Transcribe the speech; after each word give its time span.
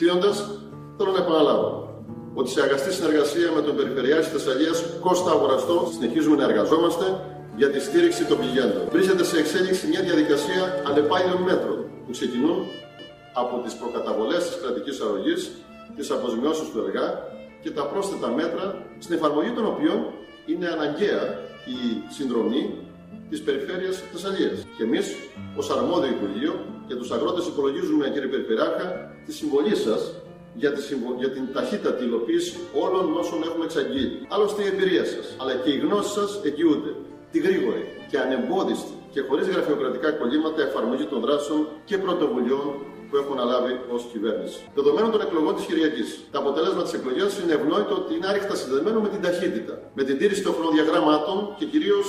Κλείνοντας, 0.00 0.36
θέλω 0.96 1.10
να 1.16 1.22
επαναλάβω 1.24 1.70
ότι 2.34 2.50
σε 2.50 2.60
αγαστή 2.62 2.92
συνεργασία 2.92 3.48
με 3.56 3.62
τον 3.66 3.76
Περιφερειάρχη 3.76 4.30
Θεσσαλίας 4.36 4.76
Κώστα 5.00 5.30
Αγοραστό 5.30 5.76
συνεχίζουμε 5.94 6.36
να 6.36 6.44
εργαζόμαστε 6.50 7.06
για 7.56 7.68
τη 7.70 7.80
στήριξη 7.80 8.22
των 8.24 8.36
πληγέντων. 8.38 8.82
Βρίσκεται 8.94 9.24
σε 9.24 9.36
εξέλιξη 9.38 9.86
μια 9.92 10.02
διαδικασία 10.08 10.62
ανεπάγγελων 10.90 11.42
μέτρων 11.48 11.78
που 12.04 12.10
ξεκινούν 12.16 12.58
από 13.42 13.54
τις 13.64 13.74
προκαταβολές 13.80 14.42
της 14.48 14.56
κρατικής 14.62 15.00
αρρωγής, 15.00 15.40
τις 15.96 16.10
αποζημιώσεις 16.10 16.66
του 16.70 16.78
εργά 16.84 17.06
και 17.62 17.70
τα 17.70 17.84
πρόσθετα 17.90 18.28
μέτρα 18.40 18.64
στην 18.98 19.14
εφαρμογή 19.16 19.50
των 19.58 19.66
οποίων 19.72 19.98
είναι 20.50 20.66
αναγκαία 20.76 21.22
η 21.74 21.78
συνδρομή 22.16 22.62
της 23.30 23.40
περιφέρειας 23.42 23.96
Θεσσαλίας. 24.12 24.58
Και 24.76 24.82
εμείς, 24.88 25.06
ως 25.60 25.70
αρμόδιο 25.76 26.10
Υπουργείο 26.16 26.52
και 26.90 26.96
τους 27.00 27.10
αγρότες, 27.16 27.44
υπολογίζουμε, 27.52 28.04
κύριε 28.14 28.30
Περιφερειάρχα, 28.34 28.86
τη 29.26 29.32
συμβολή 29.38 29.74
σας 29.84 30.02
για, 30.60 30.70
τη 30.74 30.80
για 31.22 31.30
την 31.36 31.44
ταχύτατη 31.56 32.00
υλοποίηση 32.08 32.52
όλων 32.84 33.04
όσων 33.22 33.38
έχουμε 33.48 33.64
εξαγγείλει. 33.68 34.16
Άλλωστε, 34.34 34.60
η 34.66 34.68
εμπειρία 34.72 35.04
σας, 35.12 35.26
αλλά 35.40 35.54
και 35.62 35.70
οι 35.74 35.78
γνώσεις 35.84 36.12
σας 36.18 36.30
εγγυούνται 36.48 36.92
τη 37.32 37.38
γρήγορη 37.46 37.82
και 38.10 38.16
ανεμπόδιστη 38.24 38.94
και 39.14 39.20
χωρίς 39.28 39.46
γραφειοκρατικά 39.54 40.08
κολλήματα 40.20 40.60
εφαρμογή 40.68 41.06
των 41.12 41.18
δράσεων 41.24 41.60
και 41.88 41.96
πρωτοβουλειών 42.04 42.66
που 43.08 43.14
έχουν 43.20 43.34
αναλάβει 43.38 43.72
ως 43.94 44.02
κυβέρνηση. 44.12 44.58
Δεδομένων 44.78 45.10
των 45.14 45.20
εκλογών 45.26 45.52
της 45.56 45.64
Κυριακής, 45.68 46.08
το 46.32 46.38
αποτέλεσμα 46.42 46.82
της 46.86 46.92
εκλογής 46.98 47.32
είναι 47.40 47.52
ευνόητο 47.58 47.92
ότι 48.00 48.10
είναι 48.16 48.26
άρρηκτα 48.30 48.54
συνδεδεμένο 48.60 48.98
με 49.04 49.08
την 49.14 49.20
ταχύτητα, 49.26 49.74
με 49.98 50.02
την 50.08 50.14
τήρηση 50.20 50.42
των 50.46 50.52
χρονοδιαγραμμάτων 50.56 51.36
και 51.58 51.64
κυρίως 51.72 52.06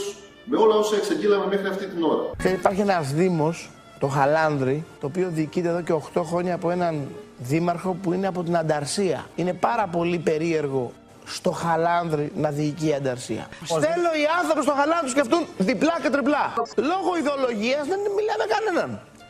με 0.49 0.57
όλα 0.63 0.75
όσα 0.83 0.95
εξαγγείλαμε 1.01 1.45
μέχρι 1.53 1.67
αυτή 1.73 1.85
την 1.93 2.01
ώρα. 2.11 2.23
Και 2.43 2.49
υπάρχει 2.59 2.81
ένας 2.81 3.05
Δήμος, 3.19 3.57
το 4.01 4.07
Χαλάνδρη, 4.07 4.85
το 4.99 5.05
οποίο 5.05 5.27
διοικείται 5.29 5.67
εδώ 5.67 5.81
και 5.81 5.93
8 6.19 6.21
χρόνια 6.29 6.53
από 6.55 6.71
έναν 6.71 7.07
δήμαρχο 7.37 7.97
που 8.01 8.13
είναι 8.13 8.27
από 8.27 8.43
την 8.43 8.57
Ανταρσία. 8.57 9.25
Είναι 9.35 9.53
πάρα 9.53 9.87
πολύ 9.87 10.17
περίεργο 10.17 10.91
στο 11.25 11.51
Χαλάνδρη 11.51 12.31
να 12.35 12.49
διοικεί 12.49 12.87
η 12.87 12.93
Ανταρσία. 12.93 13.47
Στέλνω 13.63 14.11
οι 14.21 14.25
άνθρωποι 14.39 14.61
στο 14.67 14.73
Χαλάνδρη 14.79 15.09
σκεφτούν 15.09 15.43
διπλά 15.57 15.95
και 16.01 16.09
τριπλά. 16.09 16.53
Λόγω 16.75 17.09
ιδεολογίας 17.21 17.83
δεν 17.91 17.99
μιλάμε 18.17 18.45
κανέναν. 18.55 18.89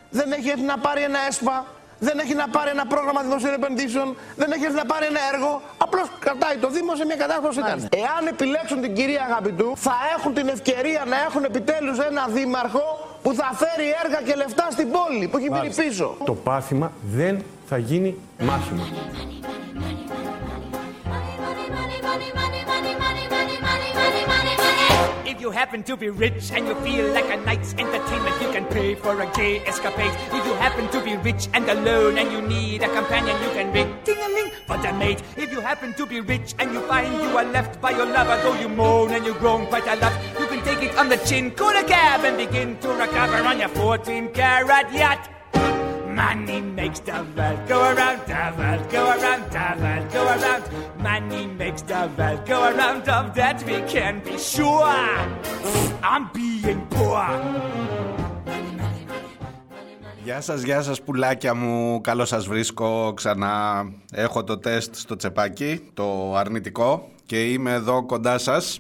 Δεν 0.10 0.32
έχει 0.32 0.50
έρθει 0.50 0.68
να 0.74 0.78
πάρει 0.78 1.02
ένα 1.10 1.20
ΕΣΠΑ, 1.28 1.66
δεν 2.00 2.20
έχει 2.20 2.34
να 2.34 2.48
πάρει 2.56 2.70
ένα 2.70 2.86
πρόγραμμα 2.94 3.22
δημοσίων 3.22 3.54
επενδύσεων, 3.54 4.08
δεν 4.36 4.52
έχει 4.52 4.64
έρθει 4.64 4.80
να 4.84 4.86
πάρει 4.94 5.06
ένα 5.06 5.22
έργο. 5.34 5.62
Απλώς 5.78 6.08
κρατάει 6.20 6.58
το 6.58 6.70
Δήμο 6.70 6.96
σε 6.96 7.06
μια 7.06 7.16
κατάσταση 7.24 7.60
που 7.60 7.66
ήταν. 7.66 7.80
Εάν 8.04 8.22
επιλέξουν 8.34 8.82
την 8.82 8.94
κυρία 8.98 9.24
Αγαπητού, 9.30 9.74
θα 9.76 9.96
έχουν 10.16 10.34
την 10.34 10.48
ευκαιρία 10.48 11.02
να 11.12 11.18
έχουν 11.28 11.44
επιτέλους 11.44 11.98
ένα 12.00 12.24
δήμαρχο 12.38 13.11
που 13.24 13.34
θα 13.34 13.52
φέρει 13.54 13.88
έργα 14.04 14.22
και 14.22 14.36
λεφτά 14.36 14.68
στην 14.72 14.88
πόλη 14.92 15.28
που 15.28 15.38
έχει 15.38 15.52
μείνει 15.52 15.74
πίσω. 15.74 16.16
Το 16.26 16.34
πάθημα 16.34 16.92
δεν 17.14 17.44
θα 17.68 17.78
γίνει 17.78 18.18
μάθημα. 18.40 18.84
You 25.42 25.50
happen 25.50 25.82
to 25.82 25.98
be 25.98 26.10
rich 26.10 26.52
and 26.52 26.68
you 26.68 26.76
feel 26.76 27.12
like 27.14 27.26
a 27.26 27.38
night's 27.38 27.74
entertainment, 27.74 28.40
you 28.42 28.52
can 28.52 28.66
pay 28.66 28.94
for 28.94 29.20
a 29.20 29.26
gay 29.34 29.60
escapade. 29.66 30.14
If 30.32 30.46
you 30.46 30.54
happen 30.54 30.88
to 30.90 31.04
be 31.04 31.18
rich 31.18 31.50
and 31.56 31.68
alone 31.68 32.20
and 32.20 32.32
you 32.32 32.42
need 32.42 32.84
a 32.84 32.94
companion, 32.94 33.36
you 33.42 33.50
can 33.50 33.74
ring 33.74 33.92
ting-a-ling 34.04 34.52
for 34.68 34.78
the 34.78 34.94
mate. 34.94 35.24
If 35.36 35.52
you 35.52 35.60
happen 35.60 35.94
to 35.96 36.06
be 36.06 36.22
rich 36.22 36.54
and 36.60 36.72
you 36.72 36.82
find 36.82 37.12
you 37.14 37.36
are 37.36 37.46
left 37.46 37.82
by 37.82 37.90
your 37.90 38.06
lover, 38.06 38.40
though 38.44 38.60
you 38.62 38.70
moan 38.70 39.12
and 39.12 39.26
you 39.26 39.34
groan 39.34 39.66
quite 39.66 39.88
a 39.88 39.96
lot, 39.96 40.14
you 40.40 40.46
can 40.46 40.64
take 40.64 40.84
it 40.84 40.96
on 40.96 41.10
the 41.10 41.18
chin, 41.18 41.50
call 41.50 41.76
a 41.76 41.84
cab 41.84 42.24
and 42.24 42.38
begin 42.38 42.78
to 42.78 42.90
recover 42.90 43.38
on 43.38 43.60
your 43.60 43.70
14 43.70 44.30
carat 44.34 44.94
yacht. 44.94 45.41
Money 46.22 46.62
makes 46.80 47.00
the 47.10 47.18
world 47.36 47.62
go 47.72 47.80
around, 47.92 48.20
the 48.32 48.44
world 48.58 48.84
go 48.96 49.04
around, 49.16 49.44
the 49.56 49.68
world 49.82 50.06
go 50.16 50.22
around. 50.36 50.64
Money 51.08 51.44
makes 51.62 51.82
the 51.92 52.02
world 52.18 52.42
go 52.52 52.58
around, 52.72 53.04
of 53.18 53.26
that 53.40 53.58
we 53.68 53.78
can 53.94 54.14
be 54.26 54.36
sure. 54.52 54.98
I'm 56.12 56.24
being 56.38 56.82
poor. 56.96 57.26
Γεια 60.24 60.42
σας, 60.42 60.62
γεια 60.62 60.82
σας 60.82 61.02
πουλάκια 61.02 61.54
μου, 61.54 62.02
καλώς 62.02 62.28
σας 62.28 62.48
βρίσκω 62.48 63.14
ξανά. 63.16 63.86
Έχω 64.12 64.44
το 64.44 64.58
τεστ 64.58 64.96
στο 64.96 65.16
τσεπάκι, 65.16 65.90
το 65.94 66.36
αρνητικό 66.36 67.08
και 67.26 67.44
είμαι 67.44 67.72
εδώ 67.74 68.06
κοντά 68.06 68.38
σας 68.38 68.80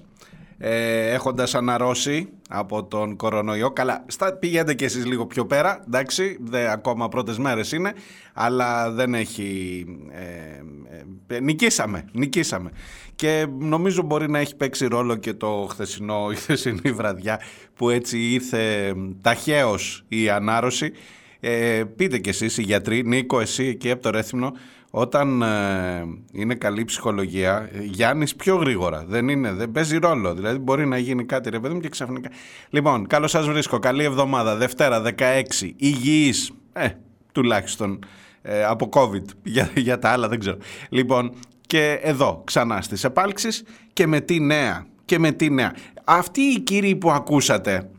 ε, 0.57 1.09
έχοντας 1.13 1.55
αναρρώσει 1.55 2.29
από 2.51 2.83
τον 2.83 3.15
κορονοϊό. 3.15 3.71
Καλά, 3.71 4.03
στα, 4.07 4.33
πηγαίνετε 4.33 4.73
κι 4.73 4.83
εσείς 4.83 5.05
λίγο 5.05 5.25
πιο 5.25 5.45
πέρα, 5.45 5.83
εντάξει, 5.87 6.37
δε, 6.41 6.71
ακόμα 6.71 7.09
πρώτες 7.09 7.37
μέρες 7.37 7.71
είναι, 7.71 7.93
αλλά 8.33 8.91
δεν 8.91 9.13
έχει... 9.13 9.85
Ε, 10.11 11.35
ε, 11.35 11.39
νικήσαμε, 11.39 12.05
νικήσαμε. 12.11 12.71
Και 13.15 13.47
νομίζω 13.59 14.01
μπορεί 14.01 14.29
να 14.29 14.39
έχει 14.39 14.55
παίξει 14.55 14.87
ρόλο 14.87 15.15
και 15.15 15.33
το 15.33 15.67
χθεσινό, 15.69 16.27
η 16.31 16.35
χθεσινή 16.35 16.91
βραδιά 16.91 17.39
που 17.75 17.89
έτσι 17.89 18.19
ήρθε 18.19 18.93
ταχαίως 19.21 20.03
η 20.07 20.29
ανάρρωση. 20.29 20.91
Ε, 21.39 21.83
πείτε 21.95 22.17
κι 22.17 22.29
εσείς 22.29 22.57
οι 22.57 22.61
γιατροί, 22.61 23.03
Νίκο 23.03 23.39
εσύ 23.39 23.65
εκεί 23.65 23.91
από 23.91 24.01
το 24.01 24.09
Ρέθυμνο, 24.09 24.51
όταν 24.91 25.41
ε, 25.41 26.05
είναι 26.31 26.55
καλή 26.55 26.83
ψυχολογία, 26.83 27.69
Γιάννης 27.81 28.35
πιο 28.35 28.55
γρήγορα. 28.55 29.05
Δεν, 29.07 29.27
είναι, 29.27 29.53
δεν 29.53 29.71
παίζει 29.71 29.97
ρόλο. 29.97 30.33
Δηλαδή 30.33 30.57
μπορεί 30.57 30.85
να 30.85 30.97
γίνει 30.97 31.25
κάτι 31.25 31.49
ρε 31.49 31.59
παιδί 31.59 31.73
μου 31.73 31.79
και 31.79 31.89
ξαφνικά. 31.89 32.29
Λοιπόν, 32.69 33.07
καλώς 33.07 33.31
σας 33.31 33.47
βρίσκω. 33.47 33.79
Καλή 33.79 34.03
εβδομάδα. 34.03 34.55
Δευτέρα 34.55 35.01
16. 35.17 35.43
Υγιής. 35.75 36.51
Ε, 36.73 36.87
τουλάχιστον 37.31 37.99
ε, 38.41 38.63
από 38.63 38.89
COVID. 38.93 39.25
Για, 39.43 39.69
για 39.75 39.99
τα 39.99 40.09
άλλα 40.09 40.27
δεν 40.27 40.39
ξέρω. 40.39 40.57
Λοιπόν, 40.89 41.33
και 41.67 41.99
εδώ 42.01 42.41
ξανά 42.45 42.81
στις 42.81 43.03
επάλξεις 43.03 43.63
και 43.93 44.07
με 44.07 44.19
τι 44.19 44.39
νέα. 44.39 44.85
Και 45.05 45.19
με 45.19 45.31
τι 45.31 45.49
νέα. 45.49 45.75
Αυτοί 46.03 46.41
οι 46.41 46.59
κύριοι 46.59 46.95
που 46.95 47.11
ακούσατε 47.11 47.89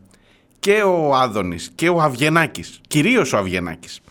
και 0.59 0.81
ο 0.81 1.15
Άδωνης 1.15 1.71
και 1.75 1.89
ο 1.89 2.01
Αυγενάκης, 2.01 2.81
κυρίως 2.87 3.33
ο 3.33 3.37
Αυγενάκης, 3.37 4.01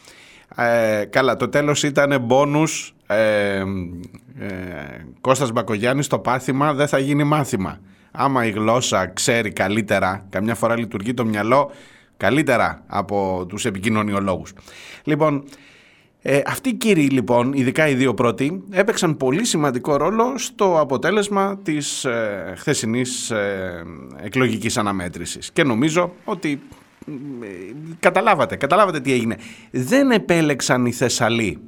ε, 0.57 1.05
καλά, 1.05 1.37
το 1.37 1.49
τέλος 1.49 1.83
ήταν 1.83 2.21
μπόνους 2.21 2.95
ε, 3.07 3.57
ε, 3.57 3.65
Κώστας 5.21 5.53
Μπακογιάννης 5.53 6.07
το 6.07 6.19
πάθημα 6.19 6.73
δεν 6.75 6.89
θα 6.89 6.99
γίνει 6.99 7.25
μάθημα. 7.25 7.81
Άμα 8.11 8.47
η 8.47 8.51
γλώσσα 8.51 9.07
ξέρει 9.07 9.53
καλύτερα, 9.53 10.27
καμιά 10.31 10.55
φορά 10.55 10.77
λειτουργεί 10.79 11.15
το 11.15 11.25
μυαλό 11.25 11.71
καλύτερα 12.17 12.83
από 12.87 13.47
τους 13.49 13.65
επικοινωνιολόγους. 13.65 14.53
Λοιπόν, 15.05 15.45
ε, 16.25 16.41
αυτοί 16.47 16.69
οι 16.69 16.75
κύριοι 16.75 17.09
λοιπόν, 17.09 17.53
ειδικά 17.53 17.89
οι 17.89 17.95
δύο 17.95 18.15
πρώτοι, 18.15 18.63
έπαιξαν 18.71 19.17
πολύ 19.17 19.45
σημαντικό 19.45 19.97
ρόλο 19.97 20.39
στο 20.39 20.81
αποτέλεσμα 20.81 21.59
της 21.63 22.05
ε, 22.05 22.55
χθεσινής 22.57 23.31
ε, 23.31 23.85
εκλογικής 24.23 24.77
αναμέτρησης. 24.77 25.51
Και 25.53 25.63
νομίζω 25.63 26.13
ότι 26.25 26.61
καταλάβατε, 28.01 28.57
καταλάβατε 28.57 29.01
τι 29.01 29.13
έγινε. 29.13 29.37
Δεν 29.71 30.11
επέλεξαν 30.11 30.87
οι 30.87 30.93
Θεσσαλοί 30.93 31.59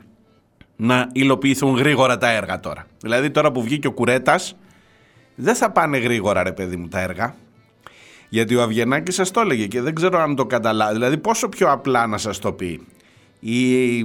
να 0.76 1.08
υλοποιηθούν 1.12 1.76
γρήγορα 1.76 2.18
τα 2.18 2.30
έργα 2.30 2.60
τώρα. 2.60 2.86
Δηλαδή 3.00 3.30
τώρα 3.30 3.52
που 3.52 3.62
βγήκε 3.62 3.86
ο 3.86 3.92
Κουρέτας, 3.92 4.56
δεν 5.34 5.54
θα 5.54 5.70
πάνε 5.70 5.98
γρήγορα 5.98 6.42
ρε 6.42 6.52
παιδί 6.52 6.76
μου 6.76 6.88
τα 6.88 7.00
έργα. 7.00 7.34
Γιατί 8.28 8.56
ο 8.56 8.62
Αυγενάκη 8.62 9.12
σας 9.12 9.30
το 9.30 9.40
έλεγε 9.40 9.66
και 9.66 9.80
δεν 9.80 9.94
ξέρω 9.94 10.18
αν 10.18 10.36
το 10.36 10.46
καταλάβει. 10.46 10.92
Δηλαδή 10.92 11.18
πόσο 11.18 11.48
πιο 11.48 11.70
απλά 11.70 12.06
να 12.06 12.18
σας 12.18 12.38
το 12.38 12.52
πει. 12.52 12.86
Ή 13.40 13.98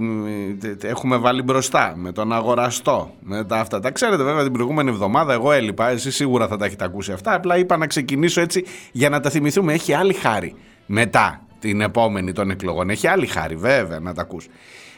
έχουμε 0.81 1.17
βάλει 1.17 1.41
μπροστά 1.41 1.93
με 1.95 2.11
τον 2.11 2.33
αγοραστό, 2.33 3.13
με 3.19 3.43
τα 3.43 3.59
αυτά. 3.59 3.79
Τα 3.79 3.91
ξέρετε 3.91 4.23
βέβαια 4.23 4.43
την 4.43 4.51
προηγούμενη 4.51 4.89
εβδομάδα, 4.89 5.33
εγώ 5.33 5.51
έλειπα, 5.51 5.89
εσείς 5.89 6.15
σίγουρα 6.15 6.47
θα 6.47 6.57
τα 6.57 6.65
έχετε 6.65 6.83
ακούσει 6.83 7.11
αυτά. 7.11 7.33
Απλά 7.33 7.57
είπα 7.57 7.77
να 7.77 7.87
ξεκινήσω 7.87 8.41
έτσι 8.41 8.65
για 8.91 9.09
να 9.09 9.19
τα 9.19 9.29
θυμηθούμε. 9.29 9.73
Έχει 9.73 9.93
άλλη 9.93 10.13
χάρη 10.13 10.55
μετά 10.91 11.41
την 11.59 11.81
επόμενη 11.81 12.31
των 12.31 12.49
εκλογών. 12.49 12.89
Έχει 12.89 13.07
άλλη 13.07 13.27
χάρη 13.27 13.55
βέβαια 13.55 13.99
να 13.99 14.13
τα 14.13 14.21
ακούς. 14.21 14.47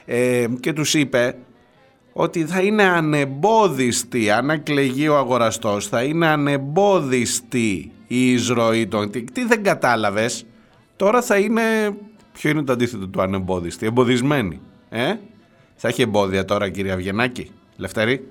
Ε, 0.05 0.45
και 0.59 0.73
τους 0.73 0.93
είπε 0.93 1.35
ότι 2.13 2.45
θα 2.45 2.61
είναι 2.61 2.83
ανεμπόδιστη, 2.83 4.31
αν 4.31 4.49
εκλεγεί 4.49 5.07
ο 5.07 5.17
αγοραστός, 5.17 5.87
θα 5.87 6.03
είναι 6.03 6.27
ανεμπόδιστη 6.27 7.91
η 8.07 8.31
εισρωή 8.31 8.87
των... 8.87 9.11
Τι, 9.11 9.23
τι 9.23 9.45
δεν 9.45 9.63
κατάλαβες, 9.63 10.45
τώρα 10.95 11.21
θα 11.21 11.37
είναι... 11.37 11.61
Ποιο 12.33 12.49
είναι 12.49 12.63
το 12.63 12.71
αντίθετο 12.71 13.07
του 13.07 13.21
ανεμπόδιστη, 13.21 13.85
εμποδισμένη. 13.85 14.59
Ε; 14.89 15.13
Θα 15.75 15.87
έχει 15.87 16.01
εμπόδια 16.01 16.45
τώρα 16.45 16.69
κυρία 16.69 16.93
Αυγενάκη, 16.93 17.51
Λευτερή. 17.77 18.27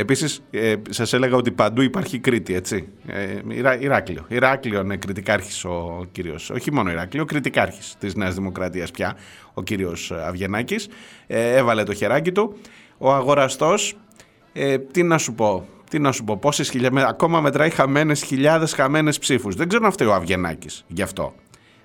Επίσης, 0.00 0.40
ε, 0.50 0.74
σας 0.90 1.12
έλεγα 1.12 1.36
ότι 1.36 1.50
παντού 1.50 1.82
υπάρχει 1.82 2.18
Κρήτη, 2.18 2.54
έτσι. 2.54 2.88
Ε, 3.06 3.38
Ηράκλειο. 3.80 4.24
Ηράκλειο 4.28 4.80
είναι 4.80 4.96
κριτικάρχης 4.96 5.64
ο 5.64 6.06
κύριος. 6.12 6.50
Όχι 6.50 6.72
μόνο 6.72 6.90
Ηράκλειο, 6.90 7.24
κριτικάρχης 7.24 7.96
της 7.98 8.14
Νέας 8.14 8.34
Δημοκρατίας 8.34 8.90
πια, 8.90 9.16
ο 9.54 9.62
κύριος 9.62 10.12
Αυγενάκης. 10.12 10.88
Ε, 11.26 11.56
έβαλε 11.56 11.82
το 11.82 11.94
χεράκι 11.94 12.32
του. 12.32 12.56
Ο 12.98 13.12
αγοραστός, 13.12 13.96
ε, 14.52 14.78
τι 14.78 15.02
να 15.02 15.18
σου 15.18 15.34
πω, 15.34 15.68
τι 15.90 15.98
να 15.98 16.12
σου 16.12 16.24
πω, 16.24 16.36
πόσες 16.36 16.70
χιλιάδε. 16.70 17.06
Ακόμα 17.08 17.40
μετράει 17.40 17.70
χαμένες 17.70 18.22
χιλιάδες 18.22 18.72
χαμένες 18.72 19.18
ψήφους. 19.18 19.54
Δεν 19.54 19.68
ξέρω 19.68 19.84
αν 19.84 19.92
φταίει 19.92 20.08
ο 20.08 20.14
Αυγενάκης 20.14 20.84
γι' 20.86 21.02
αυτό. 21.02 21.34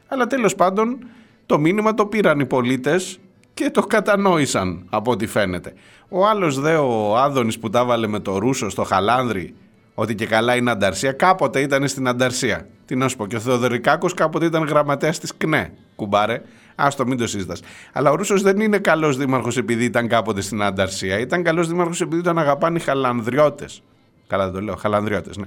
Αλλά 0.07 0.27
τέλος 0.27 0.55
πάντων, 0.55 1.07
το 1.45 1.59
μήνυμα 1.59 1.93
το 1.93 2.05
πήραν 2.05 2.39
οι 2.39 2.45
πολίτες 2.45 3.19
και 3.53 3.69
το 3.69 3.81
κατανόησαν 3.81 4.85
από 4.89 5.11
ό,τι 5.11 5.27
φαίνεται. 5.27 5.73
Ο 6.09 6.27
άλλος 6.27 6.59
δε 6.59 6.75
ο 6.75 7.17
Άδωνης 7.17 7.59
που 7.59 7.69
τα 7.69 7.85
βάλε 7.85 8.07
με 8.07 8.19
το 8.19 8.37
Ρούσο 8.37 8.69
στο 8.69 8.83
Χαλάνδρι 8.83 9.53
ότι 9.95 10.15
και 10.15 10.25
καλά 10.25 10.55
είναι 10.55 10.71
ανταρσία, 10.71 11.11
κάποτε 11.11 11.59
ήταν 11.59 11.87
στην 11.87 12.07
ανταρσία. 12.07 12.67
Τι 12.85 12.95
να 12.95 13.07
σου 13.07 13.17
πω, 13.17 13.27
και 13.27 13.35
ο 13.35 13.39
Θεοδωρικάκος 13.39 14.13
κάποτε 14.13 14.45
ήταν 14.45 14.63
γραμματέας 14.63 15.19
της 15.19 15.37
ΚΝΕ. 15.37 15.73
Κουμπάρε, 15.95 16.41
άστο 16.75 17.05
μην 17.05 17.17
το 17.17 17.27
συζητάς. 17.27 17.61
Αλλά 17.93 18.11
ο 18.11 18.15
Ρούσος 18.15 18.41
δεν 18.41 18.59
είναι 18.59 18.77
καλός 18.77 19.17
δήμαρχος 19.17 19.57
επειδή 19.57 19.83
ήταν 19.83 20.07
κάποτε 20.07 20.41
στην 20.41 20.61
ανταρσία. 20.61 21.19
Ήταν 21.19 21.43
καλός 21.43 21.67
δήμαρχος 21.67 22.01
επειδή 22.01 22.21
τον 22.21 22.37
αγαπάνε 22.37 22.77
οι 22.77 22.81
χαλανδριώτες. 22.81 23.83
Καλά 24.27 24.43
δεν 24.43 24.53
το 24.53 24.61
λέω, 24.61 24.75
χαλανδριώτες, 24.75 25.37
ναι. 25.37 25.45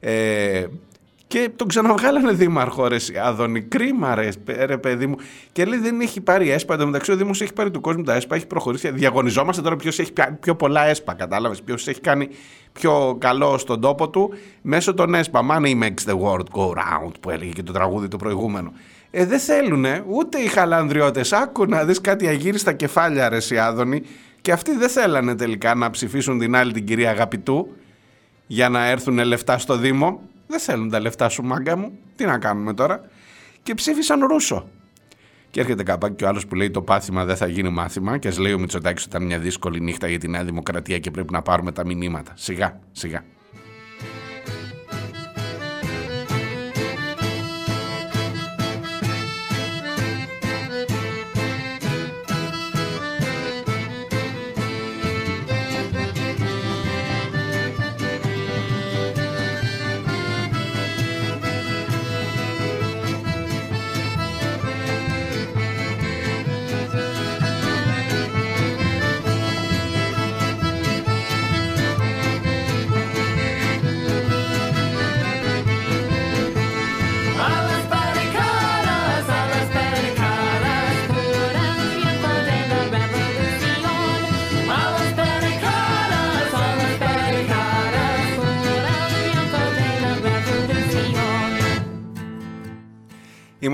Ε, 0.00 0.66
και 1.26 1.50
τον 1.56 1.68
ξαναβγάλανε 1.68 2.32
δήμαρχο, 2.32 2.88
ρε 2.88 2.96
Άδωνη. 3.24 3.62
Κρίμα, 3.62 4.14
ρε, 4.14 4.28
ρε 4.64 4.78
παιδί 4.78 5.06
μου. 5.06 5.16
Και 5.52 5.64
λέει 5.64 5.78
δεν 5.78 6.00
έχει 6.00 6.20
πάρει 6.20 6.50
έσπα. 6.50 6.74
Εν 6.74 6.80
τω 6.80 6.86
μεταξύ, 6.86 7.12
ο 7.12 7.16
Δήμος 7.16 7.40
έχει 7.40 7.52
πάρει 7.52 7.70
του 7.70 7.80
κόσμου 7.80 8.02
τα 8.02 8.14
έσπα, 8.14 8.34
έχει 8.36 8.46
προχωρήσει. 8.46 8.90
Διαγωνιζόμαστε 8.90 9.62
τώρα 9.62 9.76
ποιος 9.76 9.98
έχει 9.98 10.12
πιο 10.40 10.54
πολλά 10.54 10.84
έσπα. 10.84 11.14
Κατάλαβες; 11.14 11.62
Ποιος 11.62 11.88
έχει 11.88 12.00
κάνει 12.00 12.28
πιο 12.72 13.16
καλό 13.20 13.58
στον 13.58 13.80
τόπο 13.80 14.08
του 14.08 14.34
μέσω 14.62 14.94
των 14.94 15.14
έσπα. 15.14 15.40
Money 15.50 15.82
makes 15.82 16.10
the 16.10 16.18
world 16.20 16.46
go 16.56 16.68
round, 16.68 17.12
που 17.20 17.30
έλεγε 17.30 17.50
και 17.50 17.62
το 17.62 17.72
τραγούδι 17.72 18.08
το 18.08 18.16
προηγούμενο. 18.16 18.72
Ε, 19.10 19.26
δεν 19.26 19.38
θέλουνε 19.38 20.04
ούτε 20.08 20.38
οι 20.38 20.46
χαλανδριώτες. 20.46 21.32
Άκου 21.32 21.64
να 21.64 21.84
δεις 21.84 22.00
κάτι 22.00 22.26
αγύριστα 22.26 22.72
κεφάλια, 22.72 23.28
ρε 23.28 23.38
Άδωνη. 23.60 24.02
Και 24.40 24.52
αυτοί 24.52 24.76
δεν 24.76 24.88
θέλανε 24.88 25.34
τελικά 25.34 25.74
να 25.74 25.90
ψηφίσουν 25.90 26.38
την 26.38 26.56
άλλη 26.56 26.72
την 26.72 26.84
κυρία 26.84 27.10
Αγαπητού 27.10 27.68
για 28.46 28.68
να 28.68 28.86
έρθουν 28.86 29.24
λεφτά 29.24 29.58
στο 29.58 29.76
Δήμο. 29.76 30.20
Δεν 30.54 30.62
θέλουν 30.62 30.90
τα 30.90 31.00
λεφτά 31.00 31.28
σου, 31.28 31.42
μάγκα 31.42 31.76
μου. 31.76 31.98
Τι 32.16 32.24
να 32.24 32.38
κάνουμε 32.38 32.74
τώρα; 32.74 33.00
Και 33.62 33.74
ψήφισαν 33.74 34.26
Ρούσο. 34.26 34.68
Και 35.50 35.60
έρχεται 35.60 35.82
καπάκι 35.82 36.14
και 36.14 36.24
ο 36.24 36.28
άλλος 36.28 36.46
που 36.46 36.54
λέει 36.54 36.70
το 36.70 36.82
πάθημα 36.82 37.24
δεν 37.24 37.36
θα 37.36 37.46
γίνει 37.46 37.68
μάθημα. 37.68 38.18
Και 38.18 38.28
ας 38.28 38.38
λέει 38.38 38.52
ο 38.52 38.58
Μητσοτάκης 38.58 39.04
ότι 39.04 39.16
ήταν 39.16 39.26
μια 39.26 39.38
δύσκολη 39.38 39.80
νύχτα 39.80 40.08
για 40.08 40.18
τη 40.18 40.28
Νέα 40.28 40.44
Δημοκρατία 40.44 40.98
και 40.98 41.10
πρέπει 41.10 41.32
να 41.32 41.42
πάρουμε 41.42 41.72
τα 41.72 41.86
μηνύματα. 41.86 42.32
Σιγά, 42.36 42.80
σιγά. 42.92 43.24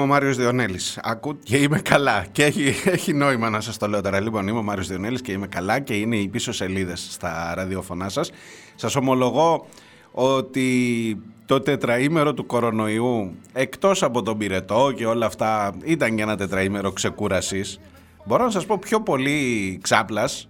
Είμαι 0.00 0.08
ο 0.08 0.14
Μάριος 0.14 0.36
Διονέλης. 0.36 0.98
Ακού 1.02 1.38
και 1.38 1.56
είμαι 1.56 1.78
καλά. 1.78 2.26
Και 2.32 2.44
έχει, 2.44 2.74
έχει 2.90 3.12
νόημα 3.12 3.50
να 3.50 3.60
σας 3.60 3.76
το 3.76 3.86
λέω 3.86 4.00
τώρα. 4.00 4.20
Λοιπόν, 4.20 4.48
είμαι 4.48 4.58
ο 4.58 4.62
Μάριος 4.62 4.88
Διονέλης 4.88 5.20
και 5.20 5.32
είμαι 5.32 5.46
καλά 5.46 5.78
και 5.80 5.94
είναι 5.94 6.16
οι 6.16 6.28
πίσω 6.28 6.52
σελίδες 6.52 7.06
στα 7.10 7.52
ραδιοφωνά 7.56 8.08
σας. 8.08 8.30
Σας 8.74 8.96
ομολογώ 8.96 9.66
ότι 10.12 11.22
το 11.46 11.60
τετραήμερο 11.60 12.34
του 12.34 12.46
κορονοϊού, 12.46 13.34
εκτός 13.52 14.02
από 14.02 14.22
τον 14.22 14.38
πυρετό 14.38 14.92
και 14.96 15.06
όλα 15.06 15.26
αυτά, 15.26 15.74
ήταν 15.84 16.14
για 16.14 16.24
ένα 16.24 16.36
τετραήμερο 16.36 16.92
ξεκούρασης. 16.92 17.80
Μπορώ 18.24 18.44
να 18.44 18.50
σας 18.50 18.66
πω 18.66 18.78
πιο 18.78 19.00
πολύ 19.00 19.78
ξάπλας 19.82 20.48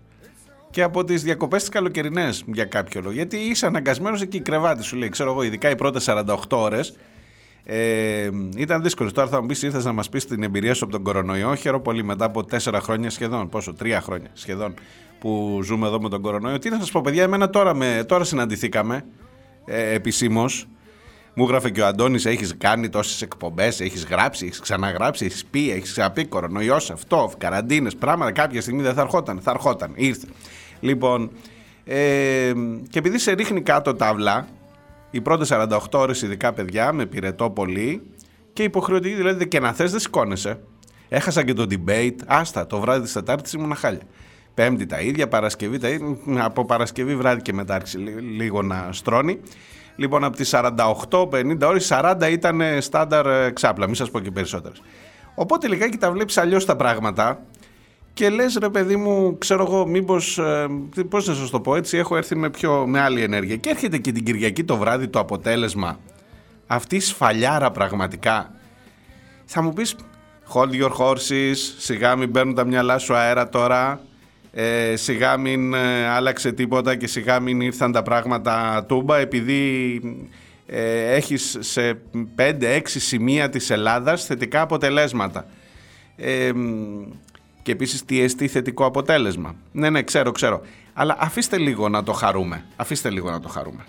και 0.70 0.82
από 0.82 1.04
τις 1.04 1.22
διακοπές 1.22 1.60
τις 1.60 1.68
καλοκαιρινές 1.68 2.44
για 2.46 2.64
κάποιο 2.64 3.00
λόγο. 3.00 3.14
Γιατί 3.14 3.36
είσαι 3.36 3.66
αναγκασμένος 3.66 4.22
εκεί 4.22 4.36
η 4.36 4.40
κρεβάτι 4.40 4.82
σου 4.82 4.96
λέει, 4.96 5.08
ξέρω 5.08 5.30
εγώ, 5.30 5.42
ειδικά 5.42 5.70
οι 5.70 5.76
πρώτες 5.76 6.04
48 6.04 6.34
ώρες, 6.50 6.94
ε, 7.64 8.30
ήταν 8.56 8.82
δύσκολος. 8.82 9.12
Τώρα 9.12 9.28
θα 9.28 9.40
μου 9.40 9.46
πεις: 9.46 9.62
Ήρθες 9.62 9.84
να 9.84 9.92
μας 9.92 10.08
πεις 10.08 10.26
την 10.26 10.42
εμπειρία 10.42 10.74
σου 10.74 10.84
από 10.84 10.92
τον 10.92 11.02
κορονοϊό. 11.02 11.54
Χαίρομαι 11.54 11.82
πολύ 11.82 12.04
μετά 12.04 12.24
από 12.24 12.44
τέσσερα 12.44 12.80
χρόνια 12.80 13.10
σχεδόν. 13.10 13.48
Πόσο, 13.48 13.74
τρία 13.74 14.00
χρόνια 14.00 14.30
σχεδόν 14.32 14.74
που 15.18 15.60
ζούμε 15.62 15.86
εδώ 15.86 16.00
με 16.00 16.08
τον 16.08 16.22
κορονοϊό. 16.22 16.58
Τι 16.58 16.70
να 16.70 16.78
σας 16.78 16.90
πω, 16.90 17.00
παιδιά, 17.00 17.22
εμένα 17.22 17.50
τώρα, 17.50 17.74
με, 17.74 18.04
τώρα 18.08 18.24
συναντηθήκαμε 18.24 19.04
ε, 19.64 19.94
επισήμως. 19.94 20.66
Μου 21.34 21.44
έγραφε 21.44 21.70
και 21.70 21.80
ο 21.80 21.86
Αντώνης: 21.86 22.24
Έχεις 22.24 22.56
κάνει 22.58 22.88
τόσες 22.88 23.22
εκπομπές, 23.22 23.80
έχεις 23.80 24.04
γράψει, 24.04 24.46
έχεις 24.46 24.60
ξαναγράψει, 24.60 25.24
έχεις 25.24 25.44
πει, 25.44 25.70
έχεις 25.70 25.90
ξαναπεί 25.90 26.24
κορονοϊός 26.24 26.90
αυτό, 26.90 27.32
καραντίνες, 27.38 27.96
πράγματα. 27.96 28.32
Κάποια 28.32 28.60
στιγμή 28.60 28.82
δεν 28.82 28.94
θα 28.94 29.00
ερχόταν. 29.00 29.40
Θα 29.40 29.50
ερχόταν, 29.50 29.92
ήρθε. 29.94 30.26
Λοιπόν, 30.80 31.30
ε, 31.84 32.52
και 32.88 32.98
επειδή 32.98 33.18
σε 33.18 33.32
ρίχνει 33.32 33.62
κάτω 33.62 33.94
τάβλα, 33.94 34.48
οι 35.10 35.20
πρώτες 35.20 35.48
48 35.52 35.78
ώρες, 35.92 36.22
ειδικά 36.22 36.52
παιδιά, 36.52 36.92
με 36.92 37.06
πυρετό 37.06 37.50
πολύ 37.50 38.02
και 38.52 38.62
υποχρεωτική, 38.62 39.14
δηλαδή 39.14 39.48
και 39.48 39.60
να 39.60 39.72
θες 39.72 39.90
δεν 39.90 40.00
σηκώνεσαι. 40.00 40.60
Έχασα 41.08 41.44
και 41.44 41.52
το 41.52 41.66
debate. 41.70 42.16
Άστα, 42.26 42.66
το 42.66 42.80
βράδυ 42.80 43.02
της 43.02 43.12
Τετάρτης 43.12 43.52
ήμουν 43.52 43.74
χάλια. 43.74 44.02
Πέμπτη 44.54 44.86
τα 44.86 45.00
ίδια, 45.00 45.28
Παρασκευή 45.28 45.78
τα 45.78 45.88
ίδια. 45.88 46.16
Από 46.44 46.64
Παρασκευή 46.64 47.16
βράδυ 47.16 47.42
και 47.42 47.52
μετά 47.52 47.74
άρχισε 47.74 47.98
λίγο 48.38 48.62
να 48.62 48.88
στρώνει. 48.92 49.40
Λοιπόν, 49.96 50.24
από 50.24 50.36
τις 50.36 50.54
48-50 50.54 51.66
ώρες, 51.66 51.92
40 51.92 52.30
ήταν 52.30 52.62
στάνταρ 52.78 53.26
ε, 53.26 53.50
ξάπλα. 53.50 53.86
Μην 53.86 53.94
σας 53.94 54.10
πω 54.10 54.20
και 54.20 54.30
περισσότερες. 54.30 54.82
Οπότε 55.34 55.68
λιγάκι 55.68 55.96
τα 55.96 56.12
βλέπεις 56.12 56.38
αλλιώς 56.38 56.64
τα 56.64 56.76
πράγματα 56.76 57.42
και 58.12 58.28
λες, 58.28 58.56
ρε 58.60 58.68
παιδί 58.68 58.96
μου, 58.96 59.38
ξέρω 59.38 59.62
εγώ, 59.62 59.86
μήπως. 59.86 60.38
Ε, 60.38 60.66
Πώς 61.08 61.26
να 61.26 61.34
σας 61.34 61.50
το 61.50 61.60
πω 61.60 61.76
έτσι, 61.76 61.96
έχω 61.96 62.16
έρθει 62.16 62.36
με, 62.36 62.50
πιο, 62.50 62.86
με 62.86 63.00
άλλη 63.00 63.22
ενέργεια. 63.22 63.56
Και 63.56 63.70
έρχεται 63.70 63.98
και 63.98 64.12
την 64.12 64.24
Κυριακή 64.24 64.64
το 64.64 64.76
βράδυ 64.76 65.08
το 65.08 65.18
αποτέλεσμα. 65.18 65.98
Αυτής 66.66 67.04
η 67.04 67.08
σφαλιάρα 67.08 67.70
πραγματικά. 67.70 68.54
Θα 69.44 69.62
μου 69.62 69.72
πεις, 69.72 69.96
hold 70.52 70.82
your 70.82 70.90
horses, 70.90 71.54
σιγά 71.78 72.16
μην 72.16 72.30
παίρνουν 72.30 72.54
τα 72.54 72.64
μυαλά 72.64 72.98
σου 72.98 73.14
αέρα 73.14 73.48
τώρα. 73.48 74.00
Ε, 74.52 74.96
σιγά 74.96 75.36
μην 75.36 75.74
ε, 75.74 76.08
άλλαξε 76.08 76.52
τίποτα 76.52 76.96
και 76.96 77.06
σιγά 77.06 77.40
μην 77.40 77.60
ήρθαν 77.60 77.92
τα 77.92 78.02
πράγματα 78.02 78.84
τούμπα 78.88 79.18
επειδή 79.18 80.00
ε, 80.66 81.14
έχεις 81.14 81.56
σε 81.60 82.00
5-6 82.36 82.80
σημεία 82.84 83.48
της 83.48 83.70
Ελλάδας 83.70 84.24
θετικά 84.24 84.60
αποτελέσματα. 84.60 85.46
Ε, 86.16 86.50
και 87.70 87.76
επίσης 87.76 88.04
τι 88.04 88.20
εστί 88.20 88.48
θετικό 88.48 88.84
αποτέλεσμα. 88.84 89.54
Ναι, 89.72 89.90
ναι, 89.90 90.02
ξέρω, 90.02 90.32
ξέρω. 90.32 90.60
Αλλά 90.92 91.16
αφήστε 91.20 91.58
λίγο 91.58 91.88
να 91.88 92.02
το 92.02 92.12
χαρούμε. 92.12 92.64
Αφήστε 92.76 93.10
λίγο 93.10 93.30
να 93.30 93.40
το 93.40 93.48
χαρούμε. 93.48 93.84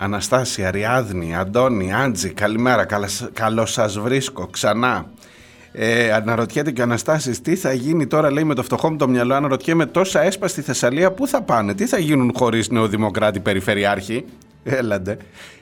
Αναστάση, 0.00 0.64
Αριάδνη, 0.64 1.36
Αντώνη, 1.36 1.94
Άντζη, 1.94 2.28
καλημέρα, 2.32 2.86
καλώς 3.32 3.72
σας 3.72 3.98
βρίσκω 3.98 4.46
ξανά. 4.46 5.06
Ε, 5.72 6.12
αναρωτιέται 6.12 6.70
και 6.70 6.80
ο 6.80 6.84
Αναστάσης 6.84 7.40
τι 7.40 7.56
θα 7.56 7.72
γίνει 7.72 8.06
τώρα, 8.06 8.30
λέει 8.30 8.44
με 8.44 8.54
το 8.54 8.62
φτωχό 8.62 8.90
μου 8.90 8.96
το 8.96 9.08
μυαλό. 9.08 9.34
Αναρωτιέμαι 9.34 9.86
τόσα 9.86 10.22
έσπα 10.22 10.48
στη 10.48 10.62
Θεσσαλία, 10.62 11.12
πού 11.12 11.26
θα 11.26 11.42
πάνε, 11.42 11.74
τι 11.74 11.86
θα 11.86 11.98
γίνουν 11.98 12.32
χωρίς 12.36 12.70
νεοδημοκράτη 12.70 13.40
περιφερειάρχη; 13.40 14.24
Έλαντε. 14.64 15.16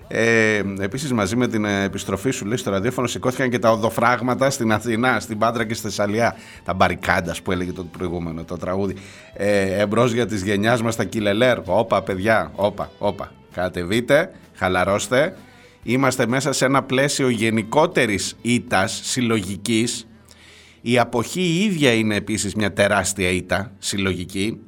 Ε, 0.09 0.63
Επίσης, 0.79 1.13
μαζί 1.13 1.37
με 1.37 1.49
την 1.49 1.65
επιστροφή 1.65 2.31
σου, 2.31 2.47
λέει 2.47 2.57
στο 2.57 2.71
ραδιόφωνο, 2.71 3.07
σηκώθηκαν 3.07 3.51
και 3.51 3.59
τα 3.59 3.71
οδοφράγματα 3.71 4.51
στην 4.51 4.73
Αθηνά, 4.73 5.21
στην 5.21 5.39
Πάντρα 5.39 5.65
και 5.65 5.75
στη 5.75 5.83
Θεσσαλία. 5.83 6.37
Τα 6.65 6.75
μπαρικάντας 6.75 7.43
που 7.43 7.53
έλεγε 7.53 7.73
το 7.73 7.85
προηγούμενο 7.85 8.45
το 8.45 8.57
τραγούδι. 8.57 8.95
Ε, 9.35 9.81
Εμπρός 9.81 10.13
για 10.13 10.27
τη 10.27 10.37
γενιάς 10.37 10.83
μας 10.83 10.97
τα 10.97 11.05
κιλελέρ. 11.05 11.59
Όπα, 11.65 12.03
παιδιά, 12.03 12.51
όπα, 12.55 12.91
όπα. 12.99 13.31
Κατεβείτε, 13.57 14.31
χαλαρώστε. 14.55 15.37
Είμαστε 15.83 16.27
μέσα 16.27 16.53
σε 16.53 16.65
ένα 16.65 16.83
πλαίσιο 16.83 17.29
γενικότερης 17.29 18.37
ήτας 18.43 19.01
συλλογικής. 19.05 20.09
Η 20.81 20.99
αποχή 20.99 21.41
η 21.41 21.65
ίδια 21.65 21.93
είναι 21.93 22.15
επίσης 22.15 22.55
μια 22.55 22.73
τεράστια 22.73 23.31
ήττα 23.31 23.73
συλλογική. 23.79 24.61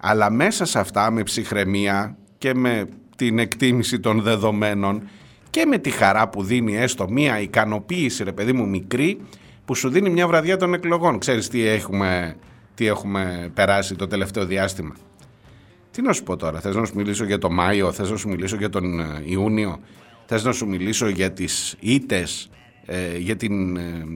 Αλλά 0.00 0.30
μέσα 0.30 0.64
σε 0.64 0.78
αυτά 0.78 1.10
με 1.10 1.22
ψυχραιμία 1.22 2.16
και 2.38 2.54
με 2.54 2.88
την 3.16 3.38
εκτίμηση 3.38 4.00
των 4.00 4.22
δεδομένων 4.22 5.08
και 5.50 5.66
με 5.66 5.78
τη 5.78 5.90
χαρά 5.90 6.28
που 6.28 6.42
δίνει 6.42 6.76
έστω 6.76 7.08
μία 7.10 7.40
ικανοποίηση 7.40 8.24
ρε 8.24 8.32
παιδί 8.32 8.52
μου 8.52 8.68
μικρή 8.68 9.20
που 9.64 9.74
σου 9.74 9.88
δίνει 9.88 10.10
μια 10.10 10.26
βραδιά 10.26 10.56
των 10.56 10.74
εκλογών. 10.74 11.18
Ξέρεις 11.18 11.48
τι 11.48 11.66
έχουμε, 11.66 12.36
τι 12.74 12.86
έχουμε 12.86 13.50
περάσει 13.54 13.94
το 13.94 14.06
τελευταίο 14.06 14.46
διάστημα. 14.46 14.94
Τι 15.90 16.02
να 16.02 16.12
σου 16.12 16.22
πω 16.22 16.36
τώρα, 16.36 16.60
θες 16.60 16.74
να 16.74 16.84
σου 16.84 16.92
μιλήσω 16.96 17.24
για 17.24 17.38
το 17.38 17.50
Μάιο, 17.50 17.92
θες 17.92 18.10
να 18.10 18.16
σου 18.16 18.28
μιλήσω 18.28 18.56
για 18.56 18.68
τον 18.68 19.00
ε, 19.00 19.22
Ιούνιο, 19.24 19.80
θες 20.26 20.44
να 20.44 20.52
σου 20.52 20.66
μιλήσω 20.66 21.08
για 21.08 21.32
τις 21.32 21.76
ήτες, 21.80 22.50
ε, 22.86 23.16
για, 23.18 23.36
την, 23.36 23.76
ε, 23.76 24.06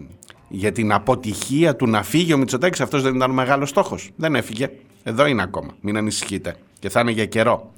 για 0.49 0.73
την 0.73 0.93
αποτυχία 0.93 1.76
του 1.76 1.87
να 1.87 2.02
φύγει 2.02 2.33
ο 2.33 2.38
Μητσοτάκης, 2.38 2.81
αυτός 2.81 3.02
δεν 3.02 3.14
ήταν 3.14 3.31
ο 3.31 3.35
μεγάλος 3.35 3.69
στόχος. 3.69 4.11
Δεν 4.16 4.35
έφυγε, 4.35 4.71
εδώ 5.02 5.26
είναι 5.26 5.43
ακόμα, 5.43 5.76
μην 5.81 5.97
ανησυχείτε 5.97 6.57
και 6.78 6.88
θα 6.88 7.00
είναι 7.00 7.11
για 7.11 7.26
καιρό. 7.26 7.73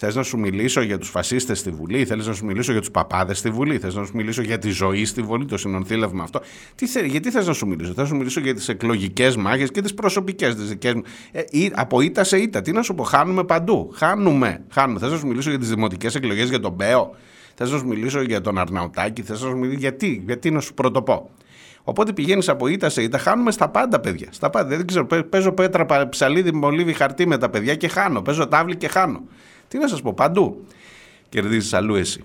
Θε 0.00 0.12
να 0.14 0.22
σου 0.22 0.38
μιλήσω 0.38 0.80
για 0.80 0.98
του 0.98 1.06
φασίστε 1.06 1.54
στη 1.54 1.70
Βουλή, 1.70 2.04
θέλει 2.04 2.24
να 2.24 2.32
σου 2.32 2.44
μιλήσω 2.44 2.72
για 2.72 2.80
του 2.80 2.90
παπάδε 2.90 3.34
στη 3.34 3.50
Βουλή, 3.50 3.78
θε 3.78 3.86
να 3.86 4.04
σου 4.04 4.10
μιλήσω 4.14 4.42
για 4.42 4.58
τη 4.58 4.70
ζωή 4.70 5.04
στη 5.04 5.22
Βουλή, 5.22 5.44
το 5.44 5.56
συνονθήλευμα 5.56 6.22
αυτό. 6.22 6.40
Τι 6.74 6.86
θε, 6.86 7.06
γιατί 7.06 7.30
θε 7.30 7.44
να 7.44 7.52
σου 7.52 7.66
μιλήσω, 7.66 7.92
θα 7.92 8.04
σου 8.04 8.16
μιλήσω 8.16 8.40
για 8.40 8.54
τι 8.54 8.64
εκλογικέ 8.68 9.32
μάχε 9.38 9.66
και 9.66 9.80
τι 9.80 9.94
προσωπικέ 9.94 10.54
τι 10.54 10.62
δικέ 10.62 10.94
μου. 10.94 11.02
Ε, 11.32 11.42
από 11.72 12.00
ήττα 12.00 12.24
σε 12.24 12.38
ήττα, 12.38 12.60
τι 12.60 12.72
να 12.72 12.82
σου 12.82 12.94
πω, 12.94 13.02
χάνουμε 13.02 13.44
παντού. 13.44 13.92
Χάνουμε. 13.94 14.64
χάνουμε. 14.70 14.98
Θε 14.98 15.08
να 15.08 15.16
σου 15.16 15.26
μιλήσω 15.26 15.50
για 15.50 15.58
τι 15.58 15.66
δημοτικέ 15.66 16.06
εκλογέ 16.16 16.42
για 16.42 16.60
τον 16.60 16.72
Μπέο, 16.72 17.14
θε 17.54 17.64
να 17.64 17.78
σου 17.78 17.86
μιλήσω 17.86 18.22
για 18.22 18.40
τον 18.40 18.58
Αρναουτάκη, 18.58 19.22
θε 19.22 19.32
να 19.32 19.38
σου 19.38 19.56
μιλήσω 19.56 19.78
γιατί, 19.78 20.22
γιατί 20.26 20.50
να 20.50 20.60
σου 20.60 20.74
πρωτοπώ. 20.74 21.30
Οπότε 21.82 22.12
πηγαίνει 22.12 22.44
από 22.46 22.66
ήττα 22.66 22.88
σε 22.88 23.02
ήττα, 23.02 23.18
χάνουμε 23.18 23.50
στα 23.50 23.68
πάντα, 23.68 24.00
παιδιά. 24.00 24.28
Στα 24.30 24.50
πάντα. 24.50 24.76
Δεν 24.76 24.86
ξέρω, 24.86 25.06
παίζω 25.28 25.52
πέτρα, 25.52 26.08
ψαλίδι, 26.08 26.52
μολύβι, 26.52 26.92
χαρτί 26.92 27.26
με 27.26 27.38
τα 27.38 27.48
παιδιά 27.50 27.74
και 27.74 27.88
χάνω. 27.88 28.22
Παίζω 28.22 28.46
τάβλη 28.46 28.76
και 28.76 28.88
χάνω. 28.88 29.22
Τι 29.68 29.78
να 29.78 29.88
σας 29.88 30.02
πω, 30.02 30.12
παντού 30.12 30.66
κερδίζεις 31.28 31.72
αλλού 31.72 31.94
εσύ. 31.94 32.24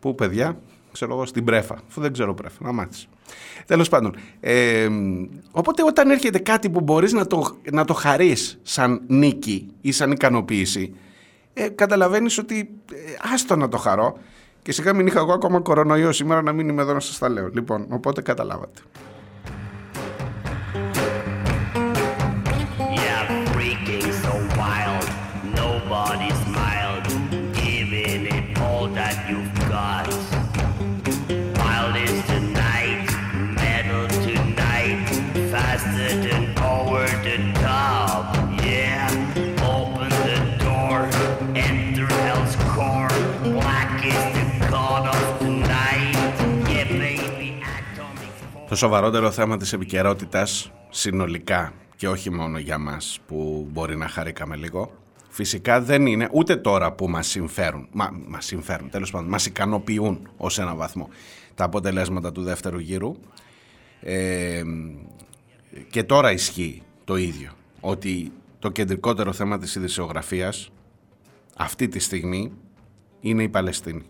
Πού, 0.00 0.14
παιδιά, 0.14 0.58
ξέρω 0.92 1.14
εγώ, 1.14 1.26
στην 1.26 1.44
πρέφα. 1.44 1.78
Αφού 1.88 2.00
δεν 2.00 2.12
ξέρω 2.12 2.34
πρέφα, 2.34 2.64
να 2.64 2.72
μάθεις. 2.72 3.08
Τέλος 3.66 3.88
πάντων. 3.88 4.14
Ε, 4.40 4.88
οπότε 5.50 5.82
όταν 5.84 6.10
έρχεται 6.10 6.38
κάτι 6.38 6.70
που 6.70 6.80
μπορείς 6.80 7.12
να 7.12 7.26
το, 7.26 7.56
να 7.72 7.84
το 7.84 7.94
χαρείς 7.94 8.58
σαν 8.62 9.02
νίκη 9.06 9.68
ή 9.80 9.92
σαν 9.92 10.10
ικανοποίηση, 10.10 10.94
ε, 11.52 11.68
καταλαβαίνεις 11.68 12.38
ότι 12.38 12.70
ε, 12.92 12.96
άστο 13.32 13.56
να 13.56 13.68
το 13.68 13.76
χαρώ. 13.76 14.18
Και 14.62 14.72
σιγά 14.72 14.92
μην 14.92 15.06
είχα 15.06 15.18
εγώ 15.18 15.32
ακόμα 15.32 15.60
κορονοϊό 15.60 16.12
σήμερα 16.12 16.42
να 16.42 16.52
μην 16.52 16.68
είμαι 16.68 16.82
εδώ 16.82 16.92
να 16.92 17.00
σας 17.00 17.18
τα 17.18 17.28
λέω. 17.28 17.48
Λοιπόν, 17.48 17.86
οπότε 17.88 18.22
καταλάβατε. 18.22 18.80
Το 48.70 48.76
σοβαρότερο 48.76 49.30
θέμα 49.30 49.56
της 49.56 49.72
επικαιρότητας 49.72 50.72
συνολικά 50.90 51.72
και 51.96 52.08
όχι 52.08 52.30
μόνο 52.30 52.58
για 52.58 52.78
μας 52.78 53.20
που 53.26 53.68
μπορεί 53.70 53.96
να 53.96 54.08
χαρήκαμε 54.08 54.56
λίγο 54.56 54.92
φυσικά 55.28 55.80
δεν 55.80 56.06
είναι 56.06 56.28
ούτε 56.32 56.56
τώρα 56.56 56.92
που 56.92 57.08
μας 57.08 57.26
συμφέρουν, 57.26 57.88
μα, 57.92 58.10
μας 58.26 58.44
συμφέρουν 58.44 58.90
τέλος 58.90 59.10
πάντων, 59.10 59.28
μας 59.28 59.46
ικανοποιούν 59.46 60.28
ως 60.36 60.58
ένα 60.58 60.74
βαθμό 60.74 61.08
τα 61.54 61.64
αποτελέσματα 61.64 62.32
του 62.32 62.42
δεύτερου 62.42 62.78
γύρου. 62.78 63.16
Ε, 64.00 64.62
και 65.90 66.02
τώρα 66.02 66.32
ισχύει 66.32 66.82
το 67.04 67.16
ίδιο 67.16 67.52
ότι 67.80 68.32
το 68.58 68.70
κεντρικότερο 68.70 69.32
θέμα 69.32 69.58
της 69.58 69.74
ειδησιογραφίας 69.74 70.70
αυτή 71.56 71.88
τη 71.88 71.98
στιγμή 71.98 72.52
είναι 73.20 73.42
η 73.42 73.48
Παλαιστίνη 73.48 74.04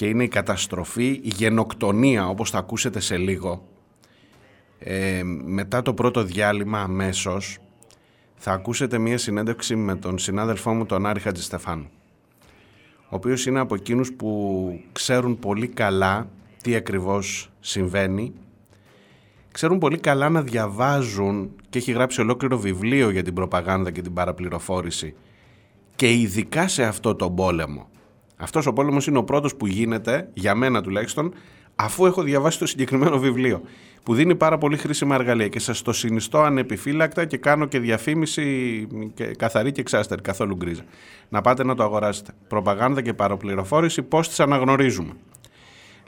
και 0.00 0.06
είναι 0.06 0.24
η 0.24 0.28
καταστροφή, 0.28 1.06
η 1.08 1.32
γενοκτονία 1.36 2.28
όπως 2.28 2.50
θα 2.50 2.58
ακούσετε 2.58 3.00
σε 3.00 3.16
λίγο. 3.16 3.68
Ε, 4.78 5.22
μετά 5.44 5.82
το 5.82 5.94
πρώτο 5.94 6.22
διάλειμμα 6.22 6.80
αμέσως 6.80 7.58
θα 8.36 8.52
ακούσετε 8.52 8.98
μία 8.98 9.18
συνέντευξη 9.18 9.76
με 9.76 9.96
τον 9.96 10.18
συνάδελφό 10.18 10.74
μου 10.74 10.86
τον 10.86 11.06
Άρη 11.06 11.20
Χατζηστεφάνου 11.20 11.90
ο 13.02 13.16
οποίος 13.16 13.46
είναι 13.46 13.58
από 13.58 13.74
εκείνους 13.74 14.12
που 14.12 14.80
ξέρουν 14.92 15.38
πολύ 15.38 15.68
καλά 15.68 16.28
τι 16.62 16.74
ακριβώς 16.74 17.50
συμβαίνει. 17.60 18.32
Ξέρουν 19.52 19.78
πολύ 19.78 19.98
καλά 19.98 20.28
να 20.28 20.42
διαβάζουν 20.42 21.50
και 21.68 21.78
έχει 21.78 21.92
γράψει 21.92 22.20
ολόκληρο 22.20 22.58
βιβλίο 22.58 23.10
για 23.10 23.22
την 23.22 23.34
προπαγάνδα 23.34 23.90
και 23.90 24.02
την 24.02 24.12
παραπληροφόρηση. 24.12 25.14
Και 25.94 26.12
ειδικά 26.12 26.68
σε 26.68 26.84
αυτό 26.84 27.14
το 27.14 27.30
πόλεμο 27.30 27.90
αυτός 28.40 28.66
ο 28.66 28.72
πόλεμος 28.72 29.06
είναι 29.06 29.18
ο 29.18 29.24
πρώτος 29.24 29.56
που 29.56 29.66
γίνεται, 29.66 30.28
για 30.34 30.54
μένα 30.54 30.82
τουλάχιστον, 30.82 31.34
αφού 31.74 32.06
έχω 32.06 32.22
διαβάσει 32.22 32.58
το 32.58 32.66
συγκεκριμένο 32.66 33.18
βιβλίο, 33.18 33.62
που 34.02 34.14
δίνει 34.14 34.34
πάρα 34.34 34.58
πολύ 34.58 34.76
χρήσιμα 34.76 35.14
εργαλεία 35.14 35.48
και 35.48 35.58
σας 35.58 35.82
το 35.82 35.92
συνιστώ 35.92 36.38
ανεπιφύλακτα 36.38 37.24
και 37.24 37.36
κάνω 37.36 37.66
και 37.66 37.78
διαφήμιση 37.78 38.86
και 39.14 39.24
καθαρή 39.24 39.72
και 39.72 39.80
εξάστερη, 39.80 40.22
καθόλου 40.22 40.56
γκρίζα. 40.56 40.82
Να 41.28 41.40
πάτε 41.40 41.64
να 41.64 41.74
το 41.74 41.82
αγοράσετε. 41.82 42.32
Προπαγάνδα 42.48 43.02
και 43.02 43.12
παροπληροφόρηση, 43.12 44.02
πώς 44.02 44.28
τις 44.28 44.40
αναγνωρίζουμε. 44.40 45.12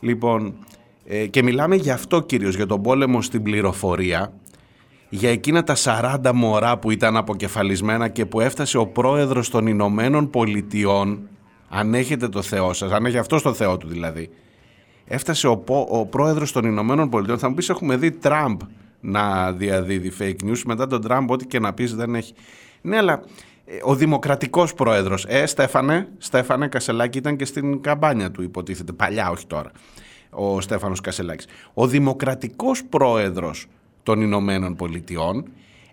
Λοιπόν, 0.00 0.54
ε, 1.04 1.26
και 1.26 1.42
μιλάμε 1.42 1.76
για 1.76 1.94
αυτό 1.94 2.20
κυρίως, 2.20 2.56
για 2.56 2.66
τον 2.66 2.82
πόλεμο 2.82 3.22
στην 3.22 3.42
πληροφορία, 3.42 4.32
για 5.08 5.30
εκείνα 5.30 5.64
τα 5.64 5.74
40 5.74 6.32
μωρά 6.34 6.78
που 6.78 6.90
ήταν 6.90 7.16
αποκεφαλισμένα 7.16 8.08
και 8.08 8.26
που 8.26 8.40
έφτασε 8.40 8.78
ο 8.78 8.86
πρόεδρος 8.86 9.50
των 9.50 9.66
Ηνωμένων 9.66 10.30
Πολιτειών 10.30 11.28
αν 11.74 11.94
έχετε 11.94 12.28
το 12.28 12.42
Θεό 12.42 12.72
σας, 12.72 12.92
αν 12.92 13.06
έχει 13.06 13.18
αυτός 13.18 13.42
το 13.42 13.52
Θεό 13.52 13.76
του 13.76 13.88
δηλαδή. 13.88 14.30
Έφτασε 15.04 15.48
ο, 15.48 15.64
ο 15.88 16.06
πρόεδρος 16.06 16.52
των 16.52 16.64
Ηνωμένων 16.64 17.08
Πολιτειών. 17.08 17.38
Θα 17.38 17.48
μου 17.48 17.54
πεις: 17.54 17.68
Έχουμε 17.68 17.96
δει 17.96 18.10
Τραμπ 18.10 18.60
να 19.00 19.52
διαδίδει 19.52 20.12
fake 20.18 20.48
news. 20.48 20.62
Μετά 20.66 20.86
τον 20.86 21.00
Τραμπ, 21.00 21.30
ό,τι 21.30 21.46
και 21.46 21.58
να 21.58 21.72
πεις 21.72 21.94
δεν 21.94 22.14
έχει. 22.14 22.34
Ναι, 22.80 22.96
αλλά 22.96 23.22
ε, 23.64 23.72
ο 23.82 23.94
δημοκρατικός 23.94 24.74
πρόεδρος. 24.74 25.24
Ε, 25.28 25.46
Στέφανε, 25.46 26.08
Στέφανε 26.18 26.68
Κασελάκη 26.68 27.18
ήταν 27.18 27.36
και 27.36 27.44
στην 27.44 27.80
καμπάνια 27.80 28.30
του, 28.30 28.42
υποτίθεται. 28.42 28.92
Παλιά, 28.92 29.30
όχι 29.30 29.46
τώρα. 29.46 29.70
Ο 30.30 30.60
Στέφανος 30.60 31.00
Κασελάκης. 31.00 31.46
Ο 31.74 31.86
δημοκρατικός 31.86 32.84
πρόεδρος 32.84 33.66
των 34.02 34.20
Ηνωμένων 34.20 34.76
Πολιτειών 34.76 35.44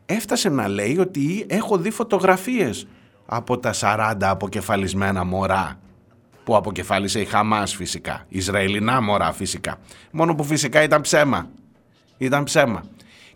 έφτασε 0.06 0.50
να 0.50 0.68
λέει 0.68 0.98
ότι 0.98 1.46
έχω 1.48 1.78
δει 1.78 1.90
φωτογραφίες 1.90 2.88
από 3.32 3.58
τα 3.60 3.74
40 3.74 4.16
αποκεφαλισμένα 4.20 5.24
μωρά 5.24 5.80
που 6.44 6.56
αποκεφάλισε 6.56 7.20
η 7.20 7.26
Χαμάς 7.26 7.76
φυσικά, 7.76 8.26
Ισραηλινά 8.28 9.02
μωρά 9.02 9.32
φυσικά. 9.32 9.78
Μόνο 10.12 10.36
που 10.36 10.44
φυσικά 10.44 10.84
ήταν 10.84 11.02
ψέμα. 11.02 11.50
Ήταν 12.18 12.44
ψέμα. 12.44 12.84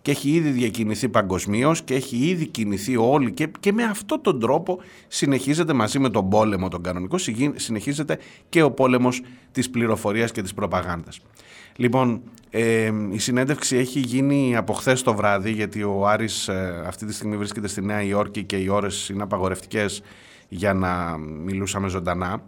Και 0.02 0.10
έχει 0.10 0.30
ήδη 0.30 0.50
διακινηθεί 0.50 1.08
παγκοσμίως 1.08 1.82
και 1.82 1.94
έχει 1.94 2.16
ήδη 2.16 2.46
κινηθεί 2.46 2.96
όλοι 2.96 3.32
και, 3.32 3.48
και 3.60 3.72
με 3.72 3.82
αυτόν 3.84 4.22
τον 4.22 4.40
τρόπο 4.40 4.78
συνεχίζεται 5.08 5.72
μαζί 5.72 5.98
με 5.98 6.10
τον 6.10 6.28
πόλεμο 6.28 6.68
τον 6.68 6.82
κανονικό, 6.82 7.18
συνεχίζεται 7.54 8.18
και 8.48 8.62
ο 8.62 8.70
πόλεμος 8.70 9.22
της 9.52 9.70
πληροφορίας 9.70 10.32
και 10.32 10.42
της 10.42 10.54
προπαγάνδας. 10.54 11.20
Λοιπόν, 11.76 12.22
ε, 12.56 12.92
η 13.10 13.18
συνέντευξη 13.18 13.76
έχει 13.76 14.00
γίνει 14.00 14.56
από 14.56 14.72
χθες 14.72 15.02
το 15.02 15.14
βράδυ, 15.14 15.50
γιατί 15.50 15.82
ο 15.82 16.06
Άρης 16.06 16.48
ε, 16.48 16.84
αυτή 16.86 17.06
τη 17.06 17.12
στιγμή 17.12 17.36
βρίσκεται 17.36 17.68
στη 17.68 17.82
Νέα 17.82 18.02
Υόρκη 18.02 18.44
και 18.44 18.56
οι 18.56 18.68
ώρες 18.68 19.08
είναι 19.08 19.22
απαγορευτικές 19.22 20.02
για 20.48 20.74
να 20.74 21.16
μιλούσαμε 21.18 21.88
ζωντανά. 21.88 22.42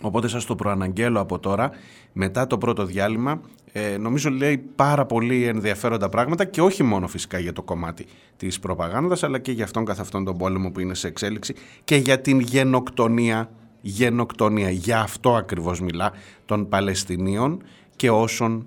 Οπότε 0.00 0.28
σας 0.28 0.44
το 0.44 0.54
προαναγγέλω 0.54 1.20
από 1.20 1.38
τώρα, 1.38 1.70
μετά 2.12 2.46
το 2.46 2.58
πρώτο 2.58 2.84
διάλειμμα, 2.84 3.40
ε, 3.72 3.96
νομίζω 3.96 4.30
λέει 4.30 4.56
πάρα 4.76 5.06
πολύ 5.06 5.44
ενδιαφέροντα 5.44 6.08
πράγματα 6.08 6.44
και 6.44 6.60
όχι 6.60 6.82
μόνο 6.82 7.08
φυσικά 7.08 7.38
για 7.38 7.52
το 7.52 7.62
κομμάτι 7.62 8.06
της 8.36 8.58
προπαγάνδας, 8.58 9.22
αλλά 9.22 9.38
και 9.38 9.52
για 9.52 9.64
αυτόν 9.64 9.84
καθ' 9.84 10.00
αυτόν 10.00 10.24
τον 10.24 10.36
πόλεμο 10.36 10.70
που 10.70 10.80
είναι 10.80 10.94
σε 10.94 11.06
εξέλιξη 11.06 11.54
και 11.84 11.96
για 11.96 12.20
την 12.20 12.40
γενοκτονία, 12.40 13.50
γενοκτονία, 13.80 14.70
για 14.70 15.00
αυτό 15.00 15.34
ακριβώς 15.34 15.80
μιλά, 15.80 16.12
των 16.46 16.68
Παλαιστινίων 16.68 17.62
και 17.96 18.10
όσων 18.10 18.66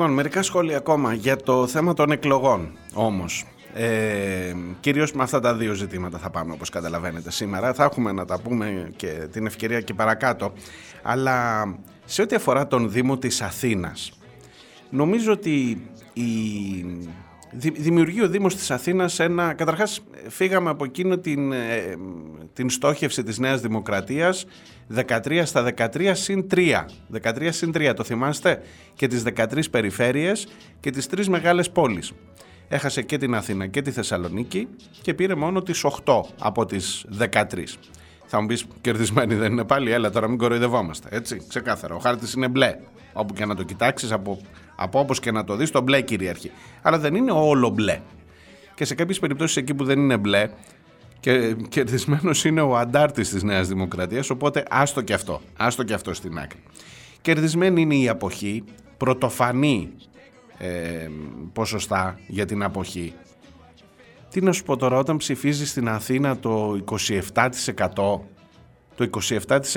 Λοιπόν, 0.00 0.14
μερικά 0.14 0.42
σχόλια 0.42 0.76
ακόμα 0.76 1.14
για 1.14 1.36
το 1.36 1.66
θέμα 1.66 1.94
των 1.94 2.10
εκλογών 2.10 2.76
όμως. 2.94 3.44
Ε, 3.74 4.54
κυρίως 4.80 5.12
με 5.12 5.22
αυτά 5.22 5.40
τα 5.40 5.54
δύο 5.54 5.74
ζητήματα 5.74 6.18
θα 6.18 6.30
πάμε 6.30 6.52
όπως 6.52 6.70
καταλαβαίνετε 6.70 7.30
σήμερα. 7.30 7.74
Θα 7.74 7.84
έχουμε 7.84 8.12
να 8.12 8.24
τα 8.24 8.40
πούμε 8.40 8.90
και 8.96 9.06
την 9.06 9.46
ευκαιρία 9.46 9.80
και 9.80 9.94
παρακάτω. 9.94 10.52
Αλλά 11.02 11.64
σε 12.04 12.22
ό,τι 12.22 12.34
αφορά 12.34 12.66
τον 12.66 12.90
Δήμο 12.90 13.18
της 13.18 13.42
Αθήνας, 13.42 14.12
νομίζω 14.90 15.32
ότι 15.32 15.86
η 16.12 16.24
δημιουργεί 17.52 18.22
ο 18.22 18.28
Δήμος 18.28 18.56
της 18.56 18.70
Αθήνας 18.70 19.20
ένα... 19.20 19.52
Καταρχάς 19.52 20.00
φύγαμε 20.28 20.70
από 20.70 20.84
εκείνο 20.84 21.18
την, 21.18 21.52
ε, 21.52 21.96
την 22.52 22.70
στόχευση 22.70 23.22
της 23.22 23.38
Νέας 23.38 23.60
Δημοκρατίας 23.60 24.46
13 24.94 25.42
στα 25.44 25.62
13 25.62 26.10
συν 26.14 26.46
3. 26.50 26.84
13 27.22 27.48
συν 27.50 27.72
3 27.74 27.92
το 27.96 28.04
θυμάστε; 28.04 28.62
Και 28.94 29.06
τις 29.06 29.22
13 29.22 29.70
περιφέρειες 29.70 30.48
και 30.80 30.90
τις 30.90 31.06
τρεις 31.06 31.28
μεγάλες 31.28 31.70
πόλεις. 31.70 32.12
Έχασε 32.68 33.02
και 33.02 33.18
την 33.18 33.34
Αθήνα 33.34 33.66
και 33.66 33.82
τη 33.82 33.90
Θεσσαλονίκη 33.90 34.68
και 35.02 35.14
πήρε 35.14 35.34
μόνο 35.34 35.62
τις 35.62 35.84
8 35.84 36.20
από 36.38 36.66
τις 36.66 37.04
13. 37.18 37.78
Θα 38.26 38.40
μου 38.40 38.46
πεις 38.46 38.66
κερδισμένοι 38.80 39.34
δεν 39.34 39.52
είναι 39.52 39.64
πάλι, 39.64 39.90
έλα 39.90 40.10
τώρα 40.10 40.28
μην 40.28 40.38
κοροϊδευόμαστε. 40.38 41.08
Έτσι, 41.10 41.42
ξεκάθαρα. 41.48 41.94
Ο 41.94 41.98
χάρτης 41.98 42.32
είναι 42.32 42.48
μπλε. 42.48 42.76
Όπου 43.12 43.34
και 43.34 43.44
να 43.44 43.54
το 43.54 43.62
κοιτάξεις, 43.62 44.12
από, 44.12 44.40
από 44.80 44.98
όπως 44.98 45.20
και 45.20 45.30
να 45.30 45.44
το 45.44 45.56
δεις, 45.56 45.70
το 45.70 45.80
μπλε 45.80 46.00
κυριαρχεί. 46.00 46.50
Αλλά 46.82 46.98
δεν 46.98 47.14
είναι 47.14 47.32
όλο 47.32 47.68
μπλε. 47.68 48.00
Και 48.74 48.84
σε 48.84 48.94
κάποιες 48.94 49.18
περιπτώσεις 49.18 49.56
εκεί 49.56 49.74
που 49.74 49.84
δεν 49.84 49.98
είναι 49.98 50.16
μπλε, 50.16 50.50
και 51.20 51.56
κερδισμένο 51.68 52.30
είναι 52.44 52.60
ο 52.60 52.76
αντάρτης 52.76 53.28
της 53.28 53.42
Νέας 53.42 53.68
Δημοκρατίας. 53.68 54.30
Οπότε 54.30 54.62
άστο 54.70 55.02
και 55.02 55.14
αυτό. 55.14 55.40
Άστο 55.56 55.82
και 55.82 55.94
αυτό 55.94 56.14
στην 56.14 56.38
άκρη. 56.38 56.58
Κερδισμένη 57.20 57.80
είναι 57.80 57.94
η 57.94 58.08
αποχή. 58.08 58.64
Πρωτοφανή 58.96 59.90
ε, 60.58 61.08
ποσοστά 61.52 62.18
για 62.26 62.44
την 62.44 62.62
αποχή. 62.62 63.14
Τι 64.30 64.40
να 64.40 64.52
σου 64.52 64.62
πω 64.62 64.76
τώρα, 64.76 64.98
όταν 64.98 65.16
ψηφίζεις 65.16 65.70
στην 65.70 65.88
Αθήνα 65.88 66.38
το 66.38 66.80
27%, 67.34 68.20
το 68.94 69.10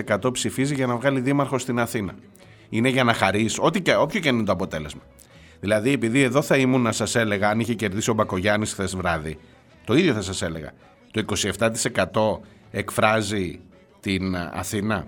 27% 0.08 0.34
ψηφίζει 0.34 0.74
για 0.74 0.88
να 0.88 0.96
βγάλει 0.96 1.20
δήμαρχο 1.20 1.58
στην 1.58 1.80
Αθήνα. 1.80 2.16
Είναι 2.74 2.90
για 2.90 3.04
να 3.04 3.14
χαρίσει, 3.14 3.58
ό,τι 3.62 3.82
και, 3.82 3.96
όποιο 3.96 4.20
και 4.20 4.30
είναι 4.30 4.44
το 4.44 4.52
αποτέλεσμα. 4.52 5.02
Δηλαδή, 5.60 5.92
επειδή 5.92 6.22
εδώ 6.22 6.42
θα 6.42 6.58
ήμουν 6.58 6.82
να 6.82 6.92
σας 6.92 7.16
έλεγα, 7.16 7.50
αν 7.50 7.60
είχε 7.60 7.74
κερδίσει 7.74 8.10
ο 8.10 8.14
Μπακογιάννης 8.14 8.72
χθες 8.72 8.96
βράδυ, 8.96 9.38
το 9.86 9.94
ίδιο 9.94 10.14
θα 10.14 10.22
σας 10.22 10.42
έλεγα. 10.42 10.72
Το 11.12 11.20
27% 11.20 12.40
εκφράζει 12.72 13.60
την 14.00 14.36
Αθήνα. 14.36 15.08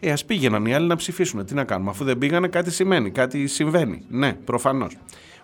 Ε, 0.00 0.12
ας 0.12 0.24
πήγαιναν 0.24 0.66
οι 0.66 0.74
άλλοι 0.74 0.86
να 0.86 0.96
ψηφίσουν. 0.96 1.44
Τι 1.44 1.54
να 1.54 1.64
κάνουμε, 1.64 1.90
αφού 1.90 2.04
δεν 2.04 2.18
πήγανε, 2.18 2.48
κάτι 2.48 2.70
σημαίνει, 2.70 3.10
κάτι 3.10 3.46
συμβαίνει. 3.46 4.02
Ναι, 4.08 4.32
προφανώς. 4.32 4.96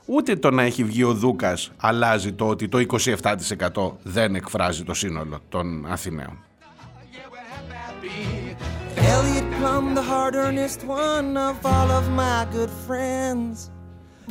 Ούτε 0.06 0.36
το 0.36 0.50
να 0.50 0.62
έχει 0.62 0.84
βγει 0.84 1.02
ο 1.02 1.14
Δούκας 1.14 1.72
αλλάζει 1.76 2.32
το 2.32 2.48
ότι 2.48 2.68
το 2.68 2.78
27% 2.78 3.92
δεν 4.02 4.34
εκφράζει 4.34 4.84
το 4.84 4.94
σύνολο 4.94 5.40
των 5.48 5.86
Αθηναίων. 5.86 6.38
Elliot 8.96 9.50
Plum, 9.58 9.94
the 9.94 10.02
hard 10.02 10.34
earnest 10.34 10.84
one 10.84 11.36
of 11.36 11.64
all 11.64 11.90
of 11.90 12.08
my 12.10 12.46
good 12.50 12.70
friends, 12.70 13.70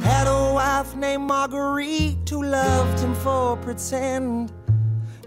had 0.01 0.27
a 0.27 0.53
wife 0.53 0.95
named 0.95 1.23
Marguerite 1.23 2.29
who 2.29 2.43
loved 2.43 2.99
him 2.99 3.15
for 3.15 3.57
pretend. 3.57 4.51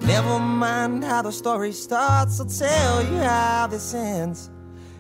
Never 0.01 0.39
mind 0.39 1.05
how 1.05 1.23
the 1.23 1.33
story 1.33 1.73
starts, 1.73 2.41
I'll 2.41 2.47
tell 2.47 3.03
you 3.03 3.19
how 3.19 3.67
this 3.67 3.95
ends. 3.95 4.51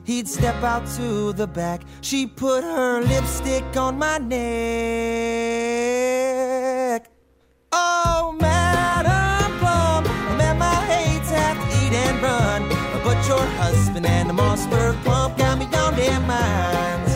He'd 0.05 0.29
step 0.29 0.62
out 0.62 0.87
to 0.97 1.33
the 1.33 1.47
back. 1.47 1.83
She 2.03 2.27
put 2.27 2.62
her 2.62 3.01
lipstick 3.03 3.77
on 3.77 3.99
my 3.99 4.18
neck. 4.18 4.35
Oh, 7.73 8.37
Madam 8.38 8.63
Mossberg 14.54 14.96
pump 15.04 15.32
got 15.40 15.54
me 15.60 15.66
on 15.82 15.92
their 15.98 16.20
minds. 16.30 17.12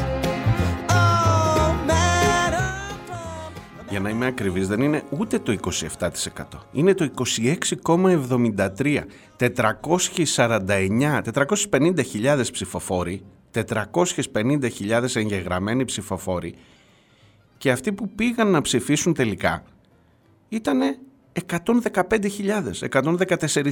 Για 3.90 4.00
να 4.00 4.08
είμαι 4.08 4.26
ακριβής 4.26 4.68
δεν 4.68 4.80
είναι 4.80 5.02
ούτε 5.18 5.38
το 5.38 5.56
27% 5.98 6.42
είναι 6.72 6.94
το 6.94 7.10
26,73 7.84 9.02
449 9.36 11.20
450.000 11.34 12.42
ψηφοφόροι. 12.52 13.22
450.000 13.54 15.04
εγγεγραμμένοι 15.14 15.84
ψηφοφόροι. 15.84 16.54
Και 17.58 17.70
αυτοί 17.70 17.92
που 17.92 18.08
πήγαν 18.08 18.50
να 18.50 18.60
ψηφίσουν 18.60 19.14
τελικά 19.14 19.62
ήταν 20.48 20.80
115.000 21.46 21.58
114.500 22.90 23.70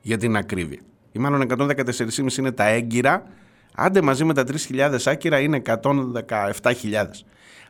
για 0.00 0.16
την 0.18 0.36
ακρίβεια 0.36 0.80
ή 1.14 1.18
μάλλον 1.18 1.46
114.500 1.58 2.38
είναι 2.38 2.52
τα 2.52 2.64
έγκυρα 2.64 3.26
άντε 3.74 4.02
μαζί 4.02 4.24
με 4.24 4.34
τα 4.34 4.44
3.000 4.68 4.96
άκυρα 5.04 5.40
είναι 5.40 5.62
117.000 5.66 5.80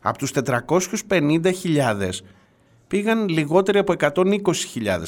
από 0.01 0.19
τους 0.19 0.33
450.000 1.09 2.11
πήγαν 2.89 3.29
λιγότεροι 3.29 3.79
από 3.79 3.95
120.000, 3.99 4.13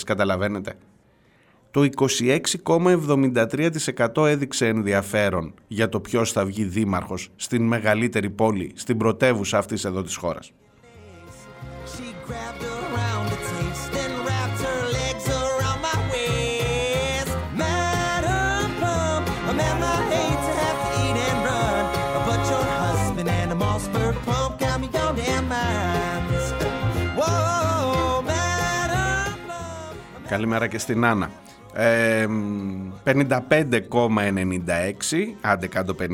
καταλαβαίνετε. 0.04 0.74
Το 1.70 1.88
26,73% 1.96 4.26
έδειξε 4.26 4.66
ενδιαφέρον 4.66 5.54
για 5.68 5.88
το 5.88 6.00
ποιος 6.00 6.32
θα 6.32 6.44
βγει 6.44 6.64
δήμαρχος 6.64 7.28
στην 7.36 7.66
μεγαλύτερη 7.66 8.30
πόλη, 8.30 8.72
στην 8.74 8.96
πρωτεύουσα 8.96 9.58
αυτής 9.58 9.84
εδώ 9.84 10.02
της 10.02 10.16
χώρας. 10.16 10.52
Καλημέρα 30.28 30.66
και 30.66 30.78
στην 30.78 31.04
Άννα. 31.04 31.30
Ε, 31.74 32.26
55,96 33.04 33.14
άντε 35.40 35.66
κάτω 35.66 35.94
56 35.94 36.04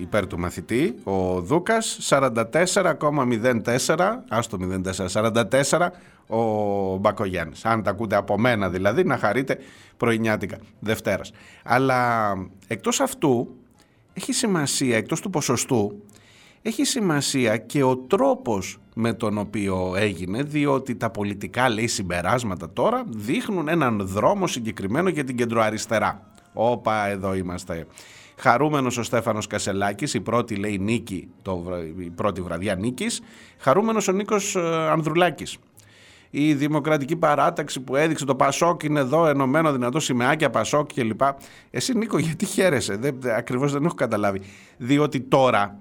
υπέρ 0.00 0.26
του 0.26 0.38
μαθητή 0.38 0.94
ο 1.04 1.40
Δούκας 1.40 1.98
44,04 2.08 3.96
άστο 4.28 4.58
04 4.58 5.08
44 5.12 5.88
ο 6.26 6.96
Μπακογιάννης. 6.96 7.64
Αν 7.64 7.82
τα 7.82 7.90
ακούτε 7.90 8.16
από 8.16 8.38
μένα 8.38 8.68
δηλαδή 8.68 9.04
να 9.04 9.18
χαρείτε 9.18 9.58
πρωινιάτικα 9.96 10.58
Δευτέρας. 10.80 11.32
Αλλά 11.64 12.32
εκτός 12.66 13.00
αυτού 13.00 13.54
έχει 14.12 14.32
σημασία 14.32 14.96
εκτός 14.96 15.20
του 15.20 15.30
ποσοστού 15.30 16.02
έχει 16.62 16.84
σημασία 16.84 17.56
και 17.56 17.82
ο 17.82 17.96
τρόπος 17.96 18.78
με 18.94 19.12
τον 19.12 19.38
οποίο 19.38 19.94
έγινε 19.96 20.42
διότι 20.42 20.96
τα 20.96 21.10
πολιτικά 21.10 21.68
λέει 21.68 21.86
συμπεράσματα 21.86 22.72
τώρα 22.72 23.04
δείχνουν 23.08 23.68
έναν 23.68 24.00
δρόμο 24.06 24.46
συγκεκριμένο 24.46 25.08
για 25.08 25.24
την 25.24 25.36
κεντροαριστερά. 25.36 26.32
Όπα 26.52 27.06
εδώ 27.06 27.34
είμαστε. 27.34 27.86
Χαρούμενος 28.36 28.98
ο 28.98 29.02
Στέφανος 29.02 29.46
Κασελάκης, 29.46 30.14
η 30.14 30.20
πρώτη 30.20 30.54
λέει 30.54 30.78
νίκη, 30.78 31.28
το, 31.42 31.64
η 31.98 32.10
πρώτη 32.10 32.40
βραδιά 32.40 32.74
νίκης. 32.74 33.20
Χαρούμενος 33.58 34.08
ο 34.08 34.12
Νίκος 34.12 34.56
ε, 34.56 34.60
Ανδρουλάκης. 34.90 35.56
Η 36.30 36.54
δημοκρατική 36.54 37.16
παράταξη 37.16 37.80
που 37.80 37.96
έδειξε 37.96 38.24
το 38.24 38.34
Πασόκ 38.34 38.82
είναι 38.82 39.00
εδώ 39.00 39.26
ενωμένο 39.26 39.72
δυνατό 39.72 40.00
σημαίακια 40.00 40.50
Πασόκ 40.50 40.92
κλπ. 40.94 41.20
Εσύ 41.70 41.96
Νίκο 41.96 42.18
γιατί 42.18 42.44
χαίρεσαι, 42.44 42.96
δεν, 42.96 43.18
ακριβώς 43.36 43.72
δεν 43.72 43.84
έχω 43.84 43.94
καταλάβει. 43.94 44.40
Διότι 44.76 45.20
τώρα 45.20 45.78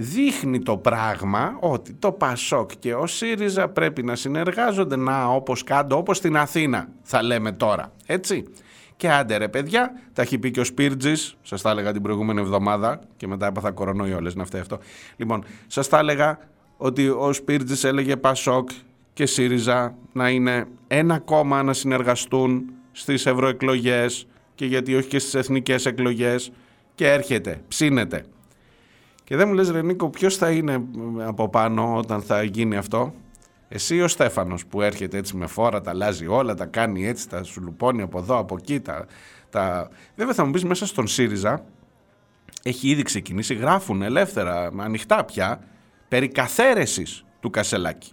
δείχνει 0.00 0.58
το 0.58 0.76
πράγμα 0.76 1.56
ότι 1.60 1.92
το 1.92 2.12
Πασόκ 2.12 2.70
και 2.78 2.94
ο 2.94 3.06
ΣΥΡΙΖΑ 3.06 3.68
πρέπει 3.68 4.02
να 4.02 4.16
συνεργάζονται. 4.16 4.96
Να 4.96 5.26
όπως 5.26 5.64
κάτω 5.64 5.96
όπως 5.96 6.16
στην 6.16 6.36
Αθήνα 6.36 6.88
θα 7.02 7.22
λέμε 7.22 7.52
τώρα 7.52 7.92
έτσι. 8.06 8.44
Και 8.96 9.10
άντε 9.10 9.36
ρε 9.36 9.48
παιδιά 9.48 9.92
τα 10.12 10.22
έχει 10.22 10.38
πει 10.38 10.50
και 10.50 10.60
ο 10.60 10.64
Σπίρτζης. 10.64 11.36
Σας 11.42 11.62
τα 11.62 11.70
έλεγα 11.70 11.92
την 11.92 12.02
προηγούμενη 12.02 12.40
εβδομάδα 12.40 13.00
και 13.16 13.26
μετά 13.26 13.46
έπαθα 13.46 13.70
κορονοϊό 13.70 14.16
όλες 14.16 14.34
να 14.34 14.44
φταίει 14.44 14.60
αυτό. 14.60 14.78
Λοιπόν 15.16 15.44
σας 15.66 15.88
τα 15.88 15.98
έλεγα 15.98 16.38
ότι 16.76 17.08
ο 17.08 17.32
Σπίρτζης 17.32 17.84
έλεγε 17.84 18.16
Πασόκ 18.16 18.70
και 19.12 19.26
ΣΥΡΙΖΑ 19.26 19.94
να 20.12 20.28
είναι 20.28 20.66
ένα 20.86 21.18
κόμμα 21.18 21.62
να 21.62 21.72
συνεργαστούν 21.72 22.64
στις 22.92 23.26
ευρωεκλογές 23.26 24.26
και 24.54 24.66
γιατί 24.66 24.94
όχι 24.94 25.08
και 25.08 25.18
στις 25.18 25.34
εθνικές 25.34 25.86
εκλογές. 25.86 26.52
Και 26.94 27.08
έρχεται, 27.08 27.60
ψήνεται 27.68 28.24
και 29.30 29.36
δεν 29.36 29.48
μου 29.48 29.54
λες 29.54 29.70
ρε 29.70 29.82
Νίκο 29.82 30.08
ποιος 30.08 30.36
θα 30.36 30.50
είναι 30.50 30.82
από 31.18 31.48
πάνω 31.48 31.96
όταν 31.96 32.22
θα 32.22 32.42
γίνει 32.42 32.76
αυτό; 32.76 33.14
Εσύ 33.68 34.00
ο 34.00 34.08
Στέφανος 34.08 34.66
που 34.66 34.82
έρχεται 34.82 35.18
έτσι 35.18 35.36
με 35.36 35.46
φόρα, 35.46 35.80
τα 35.80 35.90
αλλάζει 35.90 36.26
όλα, 36.26 36.54
τα 36.54 36.66
κάνει 36.66 37.06
έτσι, 37.06 37.28
τα 37.28 37.42
σου 37.42 37.62
λουπώνει 37.62 38.02
από 38.02 38.18
εδώ, 38.18 38.38
από 38.38 38.56
εκεί. 38.60 38.80
Τα, 38.80 39.06
τα... 39.50 39.88
Βέβαια 40.16 40.34
θα 40.34 40.44
μου 40.44 40.50
πεις 40.50 40.64
μέσα 40.64 40.86
στον 40.86 41.06
ΣΥΡΙΖΑ 41.06 41.64
έχει 42.62 42.88
ήδη 42.88 43.02
ξεκινήσει, 43.02 43.54
γράφουν 43.54 44.02
ελεύθερα, 44.02 44.70
ανοιχτά 44.76 45.24
πια, 45.24 45.60
περί 46.08 46.28
καθαίρεσης 46.28 47.24
του 47.40 47.50
Κασελάκη. 47.50 48.12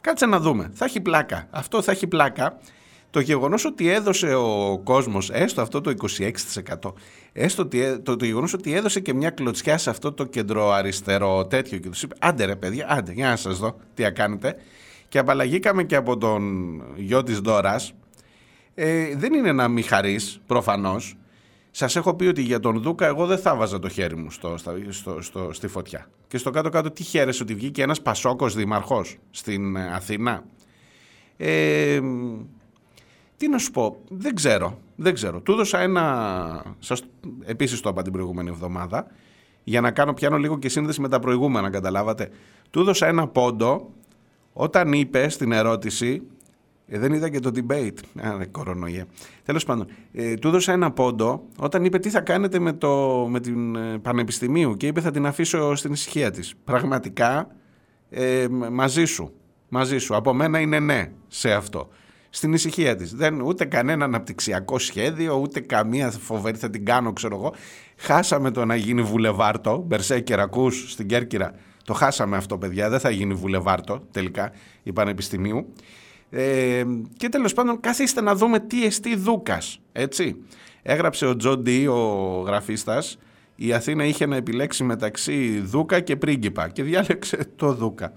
Κάτσε 0.00 0.26
να 0.26 0.40
δούμε. 0.40 0.70
Θα 0.72 0.84
έχει 0.84 1.00
πλάκα. 1.00 1.46
Αυτό 1.50 1.82
θα 1.82 1.92
έχει 1.92 2.06
πλάκα. 2.06 2.58
Το 3.16 3.22
γεγονός 3.22 3.64
ότι 3.64 3.88
έδωσε 3.88 4.34
ο 4.34 4.80
κόσμος 4.84 5.30
έστω 5.30 5.60
αυτό 5.60 5.80
το 5.80 5.94
26% 6.82 6.92
έστω 7.32 7.62
ότι, 7.62 7.98
το, 7.98 8.16
το 8.16 8.24
γεγονός 8.24 8.52
ότι 8.52 8.74
έδωσε 8.74 9.00
και 9.00 9.14
μια 9.14 9.30
κλωτσιά 9.30 9.78
σε 9.78 9.90
αυτό 9.90 10.12
το 10.12 10.24
κέντρο 10.24 10.70
αριστερό 10.70 11.46
τέτοιο 11.46 11.78
και 11.78 11.88
τους 11.88 12.02
είπε 12.02 12.14
άντε 12.18 12.44
ρε 12.44 12.56
παιδιά, 12.56 12.86
άντε 12.88 13.12
για 13.12 13.28
να 13.28 13.36
σας 13.36 13.58
δω 13.58 13.76
τι 13.94 14.12
κάνετε 14.12 14.56
και 15.08 15.18
απαλλαγήκαμε 15.18 15.84
και 15.84 15.96
από 15.96 16.16
τον 16.16 16.82
γιο 16.96 17.22
της 17.22 17.38
Δώρας 17.38 17.92
ε, 18.74 19.16
δεν 19.16 19.32
είναι 19.32 19.52
να 19.52 19.68
μη 19.68 19.82
χαρείς 19.82 20.40
προφανώς 20.46 21.16
Σας 21.70 21.96
έχω 21.96 22.14
πει 22.14 22.26
ότι 22.26 22.42
για 22.42 22.60
τον 22.60 22.82
Δούκα 22.82 23.06
εγώ 23.06 23.26
δεν 23.26 23.38
θα 23.38 23.56
βάζα 23.56 23.78
το 23.78 23.88
χέρι 23.88 24.16
μου 24.16 24.30
στο, 24.30 24.56
στο, 24.88 25.20
στο, 25.20 25.50
στη 25.52 25.68
φωτιά. 25.68 26.08
Και 26.28 26.38
στο 26.38 26.50
κάτω-κάτω 26.50 26.90
τι 26.90 27.02
χαίρεσαι 27.02 27.42
ότι 27.42 27.54
βγήκε 27.54 27.82
ένας 27.82 28.02
Πασόκος 28.02 28.54
δήμαρχος 28.54 29.16
στην 29.30 29.76
ε, 29.76 29.94
Αθήνα; 29.94 30.44
Ε, 31.36 32.00
τι 33.36 33.48
να 33.48 33.58
σου 33.58 33.70
πω, 33.70 34.02
δεν 34.08 34.34
ξέρω, 34.34 34.78
δεν 34.96 35.14
ξέρω. 35.14 35.40
Του 35.40 35.52
έδωσα 35.52 35.80
ένα, 35.80 36.76
σας, 36.78 37.02
επίσης 37.44 37.80
το 37.80 37.88
είπα 37.88 38.02
την 38.02 38.12
προηγούμενη 38.12 38.48
εβδομάδα, 38.48 39.06
για 39.64 39.80
να 39.80 39.90
κάνω 39.90 40.14
πιάνω 40.14 40.36
λίγο 40.36 40.58
και 40.58 40.68
σύνδεση 40.68 41.00
με 41.00 41.08
τα 41.08 41.18
προηγούμενα, 41.18 41.70
καταλάβατε. 41.70 42.30
Του 42.70 42.80
έδωσα 42.80 43.06
ένα 43.06 43.28
πόντο 43.28 43.90
όταν 44.52 44.92
είπε 44.92 45.28
στην 45.28 45.52
ερώτηση 45.52 46.22
ε, 46.88 46.98
δεν 46.98 47.12
είδα 47.12 47.28
και 47.28 47.40
το 47.40 47.50
debate. 47.54 47.98
Α, 48.20 48.46
κορονοϊέ. 48.46 49.04
Τέλος 49.44 49.64
πάντων, 49.64 49.86
ε, 50.12 50.34
του 50.34 50.48
έδωσα 50.48 50.72
ένα 50.72 50.90
πόντο 50.90 51.42
όταν 51.56 51.84
είπε 51.84 51.98
τι 51.98 52.10
θα 52.10 52.20
κάνετε 52.20 52.58
με, 52.58 52.72
το, 52.72 53.26
με 53.30 53.40
την 53.40 53.76
ε, 53.76 53.98
Πανεπιστημίου 53.98 54.76
και 54.76 54.86
είπε 54.86 55.00
θα 55.00 55.10
την 55.10 55.26
αφήσω 55.26 55.74
στην 55.74 55.92
ησυχία 55.92 56.30
της. 56.30 56.54
Πραγματικά 56.64 57.48
ε, 58.10 58.46
μαζί 58.70 59.04
σου. 59.04 59.32
Μαζί 59.68 59.98
σου. 59.98 60.16
Από 60.16 60.32
μένα 60.32 60.60
είναι 60.60 60.80
ναι 60.80 61.10
σε 61.28 61.52
αυτό. 61.52 61.88
Στην 62.36 62.52
ησυχία 62.52 62.96
της. 62.96 63.14
Δεν, 63.14 63.40
ούτε 63.40 63.64
κανένα 63.64 64.04
αναπτυξιακό 64.04 64.78
σχέδιο, 64.78 65.34
ούτε 65.34 65.60
καμία 65.60 66.10
φοβερή 66.10 66.56
θα 66.56 66.70
την 66.70 66.84
κάνω, 66.84 67.12
ξέρω 67.12 67.36
εγώ. 67.36 67.54
Χάσαμε 67.96 68.50
το 68.50 68.64
να 68.64 68.76
γίνει 68.76 69.02
βουλεβάρτο. 69.02 69.84
Μπερσέκερ, 69.86 70.40
ακού 70.40 70.70
στην 70.70 71.06
Κέρκυρα. 71.06 71.52
Το 71.84 71.94
χάσαμε 71.94 72.36
αυτό, 72.36 72.58
παιδιά. 72.58 72.88
Δεν 72.88 73.00
θα 73.00 73.10
γίνει 73.10 73.34
βουλεβάρτο 73.34 74.02
τελικά 74.10 74.52
η 74.82 74.92
Πανεπιστημίου. 74.92 75.72
Ε, 76.30 76.84
και 77.16 77.28
τέλος 77.28 77.52
πάντων 77.52 77.80
καθίστε 77.80 78.20
να 78.20 78.34
δούμε 78.34 78.60
τι 78.60 78.84
εστί 78.84 79.16
Δούκας, 79.16 79.80
έτσι. 79.92 80.36
Έγραψε 80.82 81.26
ο 81.26 81.36
Τζον 81.36 81.62
Ντί, 81.62 81.86
ο 81.86 82.42
γραφίστας, 82.46 83.18
η 83.56 83.72
Αθήνα 83.72 84.04
είχε 84.04 84.26
να 84.26 84.36
επιλέξει 84.36 84.84
μεταξύ 84.84 85.60
Δούκα 85.60 86.00
και 86.00 86.16
πρίγκιπα 86.16 86.68
και 86.68 86.82
διάλεξε 86.82 87.38
το 87.56 87.72
Δούκα. 87.72 88.12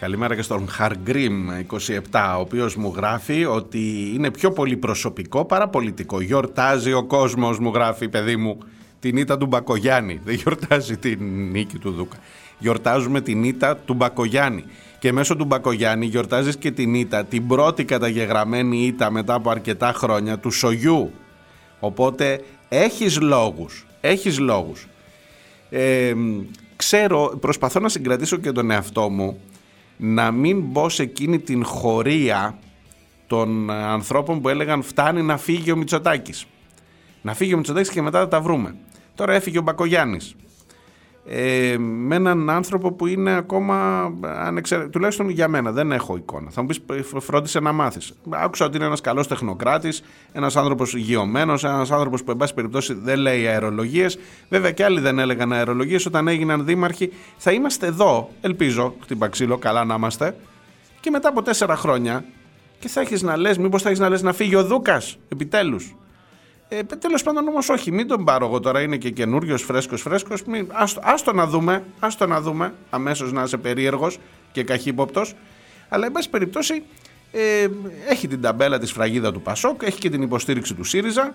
Καλημέρα 0.00 0.34
και 0.34 0.42
στον 0.42 0.68
Χαργκρίμ 0.68 1.48
27, 1.70 2.34
ο 2.36 2.40
οποίος 2.40 2.76
μου 2.76 2.92
γράφει 2.96 3.44
ότι 3.44 4.12
είναι 4.14 4.30
πιο 4.30 4.50
πολύ 4.50 4.76
προσωπικό 4.76 5.44
παρά 5.44 5.68
πολιτικό. 5.68 6.20
Γιορτάζει 6.20 6.92
ο 6.92 7.04
κόσμος, 7.04 7.58
μου 7.58 7.70
γράφει 7.74 8.08
παιδί 8.08 8.36
μου, 8.36 8.58
την 9.00 9.16
ήττα 9.16 9.38
του 9.38 9.46
Μπακογιάννη. 9.46 10.20
Δεν 10.24 10.34
γιορτάζει 10.34 10.96
την 10.96 11.18
νίκη 11.50 11.78
του 11.78 11.90
Δούκα. 11.90 12.16
Γιορτάζουμε 12.58 13.20
την 13.20 13.44
ήττα 13.44 13.76
του 13.76 13.94
Μπακογιάννη 13.94 14.64
και 14.98 15.12
μέσω 15.12 15.36
του 15.36 15.44
Μπακογιάννη 15.44 16.06
γιορτάζεις 16.06 16.56
και 16.56 16.70
την 16.70 16.94
ήττα, 16.94 17.24
την 17.24 17.46
πρώτη 17.46 17.84
καταγεγραμμένη 17.84 18.86
ήττα 18.86 19.10
μετά 19.10 19.34
από 19.34 19.50
αρκετά 19.50 19.92
χρόνια 19.92 20.38
του 20.38 20.50
Σογιού. 20.50 21.12
Οπότε 21.80 22.44
έχεις 22.68 23.20
λόγους, 23.20 23.86
έχεις 24.00 24.38
λόγους. 24.38 24.88
Ε, 25.70 26.14
ξέρω, 26.76 27.38
προσπαθώ 27.40 27.80
να 27.80 27.88
συγκρατήσω 27.88 28.36
και 28.36 28.52
τον 28.52 28.70
εαυτό 28.70 29.08
μου 29.08 29.40
να 29.96 30.30
μην 30.30 30.60
μπω 30.60 30.88
σε 30.88 31.02
εκείνη 31.02 31.38
την 31.38 31.64
χωρία 31.64 32.58
των 33.26 33.70
ανθρώπων 33.70 34.40
που 34.40 34.48
έλεγαν 34.48 34.82
φτάνει 34.82 35.22
να 35.22 35.36
φύγει 35.36 35.72
ο 35.72 35.76
Μητσοτάκης. 35.76 36.46
Να 37.22 37.34
φύγει 37.34 37.54
ο 37.54 37.56
Μητσοτάκης 37.56 37.90
και 37.90 38.02
μετά 38.02 38.18
θα 38.18 38.28
τα 38.28 38.40
βρούμε. 38.40 38.74
Τώρα 39.14 39.32
έφυγε 39.32 39.58
ο 39.58 39.62
Μπακογιάννης. 39.62 40.34
Ε, 41.30 41.76
με 41.78 42.14
έναν 42.14 42.50
άνθρωπο 42.50 42.92
που 42.92 43.06
είναι 43.06 43.36
ακόμα 43.36 44.08
ανεξε... 44.22 44.78
τουλάχιστον 44.78 45.28
για 45.28 45.48
μένα 45.48 45.72
δεν 45.72 45.92
έχω 45.92 46.16
εικόνα. 46.16 46.50
Θα 46.50 46.60
μου 46.60 46.66
πεις 46.66 46.80
φρόντισε 47.20 47.60
να 47.60 47.72
μάθεις. 47.72 48.12
Άκουσα 48.30 48.64
ότι 48.64 48.76
είναι 48.76 48.86
ένας 48.86 49.00
καλός 49.00 49.26
τεχνοκράτης 49.26 50.02
ένας 50.32 50.56
άνθρωπος 50.56 50.94
γειωμένος 50.94 51.64
ένας 51.64 51.90
άνθρωπος 51.90 52.24
που 52.24 52.30
εν 52.30 52.36
πάση 52.36 52.54
περιπτώσει 52.54 52.94
δεν 52.94 53.18
λέει 53.18 53.46
αερολογίες. 53.46 54.18
Βέβαια 54.48 54.70
και 54.70 54.84
άλλοι 54.84 55.00
δεν 55.00 55.18
έλεγαν 55.18 55.52
αερολογίες. 55.52 56.06
Όταν 56.06 56.28
έγιναν 56.28 56.64
δήμαρχοι 56.64 57.12
θα 57.36 57.52
είμαστε 57.52 57.86
εδώ 57.86 58.30
ελπίζω 58.40 58.94
χτύπα 59.02 59.28
ξύλο 59.28 59.58
καλά 59.58 59.84
να 59.84 59.94
είμαστε 59.94 60.36
και 61.00 61.10
μετά 61.10 61.28
από 61.28 61.42
τέσσερα 61.42 61.76
χρόνια 61.76 62.24
και 62.78 62.88
θα 62.88 63.00
έχεις 63.00 63.22
να 63.22 63.36
λες 63.36 63.58
μήπως 63.58 63.82
θα 63.82 63.88
έχεις 63.88 64.00
να 64.00 64.08
λες 64.08 64.22
να 64.22 64.32
φύγει 64.32 64.54
ο 64.54 64.64
Δούκας 64.64 65.18
επιτέλους 65.28 65.94
ε, 66.68 66.82
Τέλος 66.82 67.22
πάντων 67.22 67.48
όμως 67.48 67.68
όχι, 67.68 67.92
μην 67.92 68.06
τον 68.06 68.24
πάρω 68.24 68.46
εγώ 68.46 68.60
τώρα, 68.60 68.80
είναι 68.82 68.96
και 68.96 69.10
καινούριος, 69.10 69.62
φρέσκος, 69.62 70.02
φρέσκος. 70.02 70.42
Άστο 71.00 71.32
να 71.32 71.46
δούμε, 71.46 71.84
άστο 71.98 72.26
να 72.26 72.40
δούμε, 72.40 72.74
αμέσως 72.90 73.32
να 73.32 73.42
είσαι 73.42 73.56
περίεργος 73.56 74.18
και 74.52 74.64
καχύποπτος. 74.64 75.34
Αλλά 75.88 76.06
εν 76.06 76.12
πάση 76.12 76.30
περιπτώσει 76.30 76.82
ε, 77.32 77.68
έχει 78.08 78.28
την 78.28 78.40
ταμπέλα 78.40 78.78
της 78.78 78.92
φραγίδα 78.92 79.32
του 79.32 79.42
Πασόκ, 79.42 79.82
έχει 79.82 79.98
και 79.98 80.10
την 80.10 80.22
υποστήριξη 80.22 80.74
του 80.74 80.84
ΣΥΡΙΖΑ. 80.84 81.34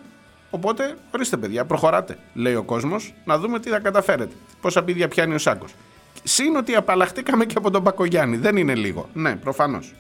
Οπότε, 0.50 0.96
ορίστε 1.12 1.38
παιδιά, 1.38 1.66
προχωράτε, 1.66 2.18
λέει 2.34 2.56
ο 2.56 2.64
κόσμος, 2.64 3.14
να 3.26 3.38
δούμε 3.38 3.60
τι 3.60 3.70
θα 3.70 3.80
καταφέρετε. 3.80 4.34
Πόσα 4.62 4.84
πίδια 4.84 5.08
πιάνει 5.08 5.34
ο 5.34 5.38
Σάκος. 5.38 5.74
Συν 6.24 6.56
ότι 6.56 6.76
απαλλαχτήκαμε 6.76 7.46
και 7.46 7.54
από 7.58 7.72
τον 7.72 7.84
Πακογιάννη. 7.84 8.38
Δεν 8.38 8.58
είναι 8.58 8.76
λίγο. 8.76 9.10
Ναι, 9.14 9.36
προφανώς. 9.36 9.94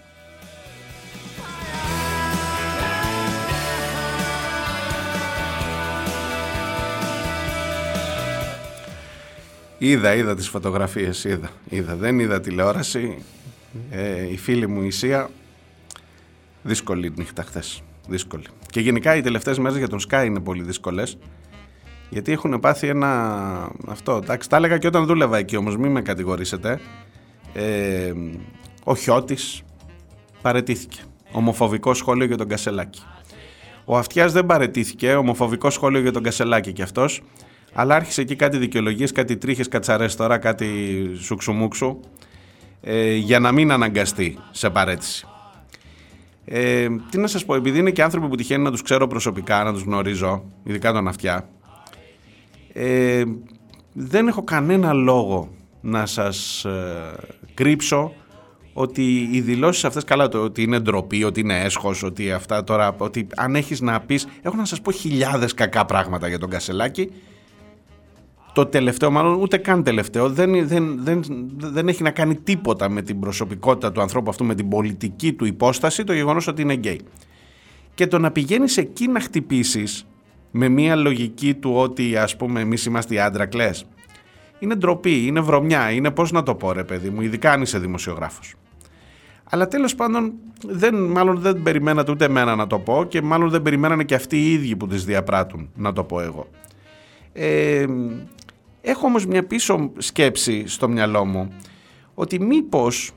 Είδα, 9.85 10.13
είδα 10.15 10.35
τις 10.35 10.47
φωτογραφίες, 10.47 11.23
είδα. 11.23 11.49
είδα. 11.69 11.95
Δεν 11.95 12.19
είδα 12.19 12.39
τηλεόραση. 12.39 13.17
Ε, 13.89 14.31
η 14.31 14.37
φίλη 14.37 14.67
μου 14.67 14.83
η 14.83 14.91
Σία, 14.91 15.29
δύσκολη 16.63 17.13
νύχτα 17.15 17.43
χθες. 17.43 17.83
Δύσκολη. 18.07 18.43
Και 18.69 18.79
γενικά 18.79 19.15
οι 19.15 19.21
τελευταίες 19.21 19.59
μέρες 19.59 19.77
για 19.77 19.87
τον 19.87 19.99
Sky 20.09 20.23
είναι 20.25 20.39
πολύ 20.39 20.63
δύσκολες. 20.63 21.17
Γιατί 22.09 22.31
έχουν 22.31 22.59
πάθει 22.59 22.87
ένα... 22.87 23.71
Αυτό, 23.87 24.15
εντάξει, 24.23 24.49
τα 24.49 24.57
έλεγα 24.57 24.77
και 24.77 24.87
όταν 24.87 25.05
δούλευα 25.05 25.37
εκεί 25.37 25.55
όμως, 25.55 25.77
μην 25.77 25.91
με 25.91 26.01
κατηγορήσετε. 26.01 26.79
Ε, 27.53 28.13
ο 28.83 28.95
Χιώτης 28.95 29.61
παρετήθηκε. 30.41 30.99
Ομοφοβικό 31.31 31.93
σχόλιο 31.93 32.25
για 32.25 32.37
τον 32.37 32.47
Κασελάκη. 32.47 33.01
Ο 33.85 33.97
Αυτιάς 33.97 34.31
δεν 34.31 34.45
παρετήθηκε, 34.45 35.13
ομοφοβικό 35.13 35.69
σχόλιο 35.69 35.99
για 35.99 36.11
τον 36.11 36.23
Κασελάκη 36.23 36.73
κι 36.73 36.81
αυτός. 36.81 37.21
Αλλά 37.73 37.95
άρχισε 37.95 38.21
εκεί 38.21 38.35
κάτι 38.35 38.57
δικαιολογίες, 38.57 39.11
κάτι 39.11 39.37
τρίχες, 39.37 39.67
κατσαρέ 39.67 40.05
τώρα, 40.05 40.37
κάτι 40.37 40.67
σουξουμούξου, 41.19 41.99
ε, 42.81 43.15
για 43.15 43.39
να 43.39 43.51
μην 43.51 43.71
αναγκαστεί 43.71 44.37
σε 44.51 44.69
παρέτηση. 44.69 45.27
Ε, 46.45 46.87
τι 47.09 47.17
να 47.17 47.27
σας 47.27 47.45
πω, 47.45 47.55
επειδή 47.55 47.79
είναι 47.79 47.91
και 47.91 48.03
άνθρωποι 48.03 48.27
που 48.27 48.35
τυχαίνει 48.35 48.63
να 48.63 48.71
τους 48.71 48.81
ξέρω 48.81 49.07
προσωπικά, 49.07 49.63
να 49.63 49.73
τους 49.73 49.81
γνωρίζω, 49.81 50.43
ειδικά 50.63 50.91
τον 50.91 51.07
αυτιά, 51.07 51.49
ε, 52.73 53.23
δεν 53.93 54.27
έχω 54.27 54.43
κανένα 54.43 54.93
λόγο 54.93 55.49
να 55.81 56.05
σας 56.05 56.65
ε, 56.65 57.15
κρύψω 57.53 58.13
ότι 58.73 59.29
οι 59.31 59.41
δηλώσεις 59.41 59.85
αυτές, 59.85 60.03
καλά, 60.03 60.27
το, 60.27 60.39
ότι 60.39 60.61
είναι 60.61 60.79
ντροπή, 60.79 61.23
ότι 61.23 61.39
είναι 61.39 61.61
έσχος, 61.61 62.03
ότι 62.03 62.31
αυτά 62.31 62.63
τώρα. 62.63 62.95
Ότι 62.97 63.27
αν 63.35 63.55
έχεις 63.55 63.81
να 63.81 63.99
πεις. 63.99 64.27
Έχω 64.41 64.55
να 64.55 64.65
σας 64.65 64.81
πω 64.81 64.91
χιλιάδες 64.91 65.53
κακά 65.53 65.85
πράγματα 65.85 66.27
για 66.27 66.39
τον 66.39 66.49
Κασελάκη 66.49 67.11
το 68.53 68.65
τελευταίο, 68.65 69.11
μάλλον 69.11 69.41
ούτε 69.41 69.57
καν 69.57 69.83
τελευταίο, 69.83 70.29
δεν, 70.29 70.67
δεν, 70.67 71.03
δεν, 71.03 71.23
δεν 71.57 71.87
έχει 71.87 72.03
να 72.03 72.11
κάνει 72.11 72.35
τίποτα 72.35 72.89
με 72.89 73.01
την 73.01 73.19
προσωπικότητα 73.19 73.91
του 73.91 74.01
ανθρώπου 74.01 74.29
αυτού, 74.29 74.45
με 74.45 74.55
την 74.55 74.69
πολιτική 74.69 75.33
του 75.33 75.45
υπόσταση, 75.45 76.03
το 76.03 76.13
γεγονός 76.13 76.47
ότι 76.47 76.61
είναι 76.61 76.73
γκέι. 76.73 77.01
Και 77.93 78.07
το 78.07 78.19
να 78.19 78.31
πηγαίνεις 78.31 78.77
εκεί 78.77 79.07
να 79.07 79.19
χτυπήσεις 79.19 80.07
με 80.51 80.67
μια 80.69 80.95
λογική 80.95 81.53
του 81.53 81.71
ότι 81.75 82.17
ας 82.17 82.35
πούμε 82.35 82.61
εμείς 82.61 82.85
είμαστε 82.85 83.13
οι 83.13 83.19
άντρακλες, 83.19 83.85
είναι 84.59 84.75
ντροπή, 84.75 85.25
είναι 85.25 85.39
βρωμιά, 85.39 85.91
είναι 85.91 86.11
πώς 86.11 86.31
να 86.31 86.43
το 86.43 86.55
πω 86.55 86.71
ρε 86.71 86.83
παιδί 86.83 87.09
μου, 87.09 87.21
ειδικά 87.21 87.51
αν 87.51 87.61
είσαι 87.61 87.79
δημοσιογράφος. 87.79 88.55
Αλλά 89.43 89.67
τέλος 89.67 89.95
πάντων 89.95 90.33
δεν, 90.67 90.95
μάλλον 90.95 91.39
δεν 91.39 91.61
περιμένατε 91.61 92.11
ούτε 92.11 92.25
εμένα 92.25 92.55
να 92.55 92.67
το 92.67 92.79
πω 92.79 93.05
και 93.07 93.21
μάλλον 93.21 93.49
δεν 93.49 93.61
περιμένανε 93.61 94.03
και 94.03 94.15
αυτοί 94.15 94.37
οι 94.37 94.51
ίδιοι 94.51 94.75
που 94.75 94.87
τις 94.87 95.05
διαπράττουν 95.05 95.69
να 95.75 95.93
το 95.93 96.03
πω 96.03 96.21
εγώ. 96.21 96.47
Ε, 97.33 97.85
έχω 98.85 99.05
όμως 99.05 99.25
μια 99.25 99.43
πίσω 99.43 99.91
σκέψη 99.97 100.67
στο 100.67 100.89
μυαλό 100.89 101.25
μου 101.25 101.53
ότι 102.13 102.39
μήπως, 102.39 103.11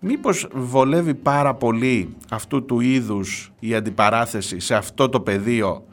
μήπως 0.00 0.48
βολεύει 0.52 1.14
πάρα 1.14 1.54
πολύ 1.54 2.16
αυτού 2.30 2.64
του 2.64 2.80
είδους 2.80 3.52
η 3.60 3.74
αντιπαράθεση 3.74 4.60
σε 4.60 4.74
αυτό 4.74 5.08
το 5.08 5.20
πεδίο 5.20 5.84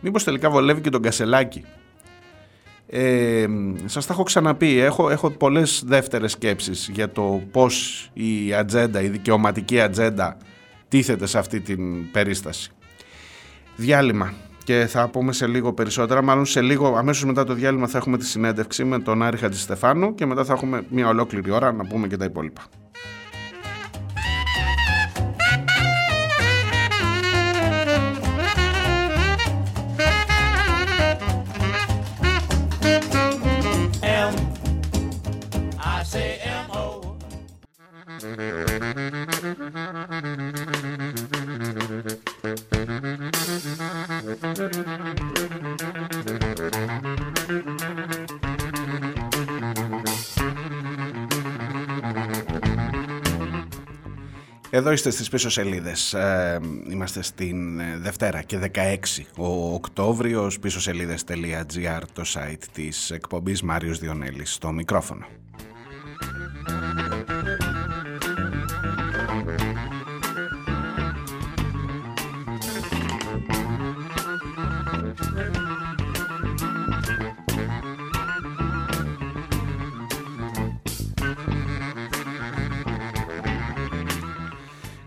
μήπως 0.00 0.24
τελικά 0.24 0.50
βολεύει 0.50 0.80
και 0.80 0.90
τον 0.90 1.02
Κασελάκη. 1.02 1.64
Ε, 2.86 3.46
σας 3.84 4.06
τα 4.06 4.12
έχω 4.12 4.22
ξαναπεί, 4.22 4.78
έχω, 4.78 5.10
έχω 5.10 5.30
πολλές 5.30 5.82
δεύτερες 5.86 6.32
σκέψεις 6.32 6.90
για 6.92 7.12
το 7.12 7.42
πώς 7.50 8.08
η 8.12 8.54
ατζέντα, 8.54 9.02
η 9.02 9.08
δικαιωματική 9.08 9.80
ατζέντα 9.80 10.36
τίθεται 10.88 11.26
σε 11.26 11.38
αυτή 11.38 11.60
την 11.60 12.10
περίσταση. 12.10 12.70
Διάλειμμα 13.76 14.32
και 14.64 14.86
θα 14.88 15.08
πούμε 15.08 15.32
σε 15.32 15.46
λίγο 15.46 15.72
περισσότερα, 15.72 16.22
μάλλον 16.22 16.46
σε 16.46 16.60
λίγο 16.60 16.96
αμέσως 16.96 17.24
μετά 17.24 17.44
το 17.44 17.54
διάλειμμα 17.54 17.86
θα 17.86 17.98
έχουμε 17.98 18.18
τη 18.18 18.24
συνέντευξη 18.24 18.84
με 18.84 18.98
τον 18.98 19.22
Άρη 19.22 19.36
Χατζηστεφάνου 19.36 20.14
και 20.14 20.26
μετά 20.26 20.44
θα 20.44 20.52
έχουμε 20.52 20.84
μια 20.88 21.08
ολόκληρη 21.08 21.50
ώρα 21.50 21.72
να 21.72 21.86
πούμε 21.86 22.06
και 22.06 22.16
τα 22.16 22.24
υπόλοιπα. 22.24 22.62
Εδώ 54.76 54.92
είστε 54.92 55.10
στις 55.10 55.28
πίσω 55.28 55.50
σελίδες. 55.50 56.14
Ε, 56.14 56.60
είμαστε 56.90 57.22
στην 57.22 57.80
ε, 57.80 57.98
Δευτέρα 57.98 58.42
και 58.42 58.70
16 58.74 58.96
ο 59.36 59.74
Οκτώβριος 59.74 60.58
πίσω 60.58 60.80
σελίδες.gr 60.80 62.02
το 62.12 62.22
site 62.34 62.62
της 62.72 63.10
εκπομπής 63.10 63.62
Μάριος 63.62 63.98
Διονέλης 63.98 64.54
στο 64.54 64.72
μικρόφωνο. 64.72 65.26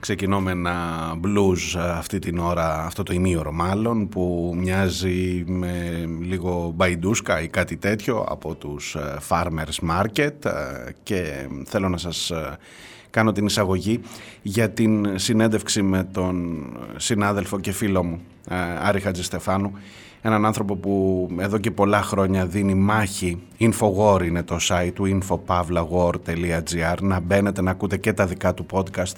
Ξεκινώ 0.08 0.39
με 0.41 0.52
ένα 0.52 0.76
blues 1.24 1.80
αυτή 1.80 2.20
την 2.20 2.38
ώρα, 2.38 2.86
αυτό 2.86 3.04
το 3.04 3.13
ημίωρο 3.13 3.52
μάλλον, 3.52 4.10
που 4.10 4.54
μοιάζει 4.58 5.43
με 5.48 6.06
λίγο 6.22 6.72
μπαϊντούσκα 6.76 7.41
ή 7.41 7.48
κάτι 7.48 7.78
τέτοιο 7.78 8.26
από 8.30 8.56
τους 8.56 8.96
ε, 8.96 9.17
Farmers 9.30 9.89
Market 9.89 10.46
ε, 10.46 10.91
και 11.04 11.48
θέλω 11.65 11.89
να 11.89 11.98
σας 11.98 12.30
ε, 12.30 12.58
κάνω 13.10 13.32
την 13.32 13.46
εισαγωγή 13.46 14.00
για 14.41 14.70
την 14.70 15.20
συνέντευξη 15.20 15.82
με 15.82 16.04
τον 16.04 16.65
συνάδελφο 16.96 17.60
και 17.60 17.72
φίλο 17.72 18.04
μου 18.04 18.22
Άρη 18.82 19.00
Χατζηστεφάνου 19.00 19.72
έναν 20.27 20.45
άνθρωπο 20.45 20.75
που 20.75 21.27
εδώ 21.39 21.57
και 21.57 21.71
πολλά 21.71 22.01
χρόνια 22.01 22.45
δίνει 22.45 22.73
μάχη 22.73 23.41
Infowar 23.59 24.25
είναι 24.25 24.43
το 24.43 24.57
site 24.61 24.91
του 24.93 25.19
infopavlawar.gr 25.19 27.01
να 27.01 27.19
μπαίνετε 27.19 27.61
να 27.61 27.71
ακούτε 27.71 27.97
και 27.97 28.13
τα 28.13 28.25
δικά 28.25 28.53
του 28.53 28.65
podcast 28.71 29.15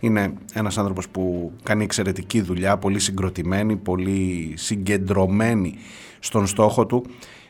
είναι 0.00 0.32
ένας 0.52 0.78
άνθρωπος 0.78 1.08
που 1.08 1.52
κάνει 1.62 1.84
εξαιρετική 1.84 2.40
δουλειά 2.40 2.76
πολύ 2.76 2.98
συγκροτημένη, 2.98 3.76
πολύ 3.76 4.52
συγκεντρωμένη 4.56 5.74
στον 6.18 6.46
στόχο 6.46 6.86
του 6.86 7.06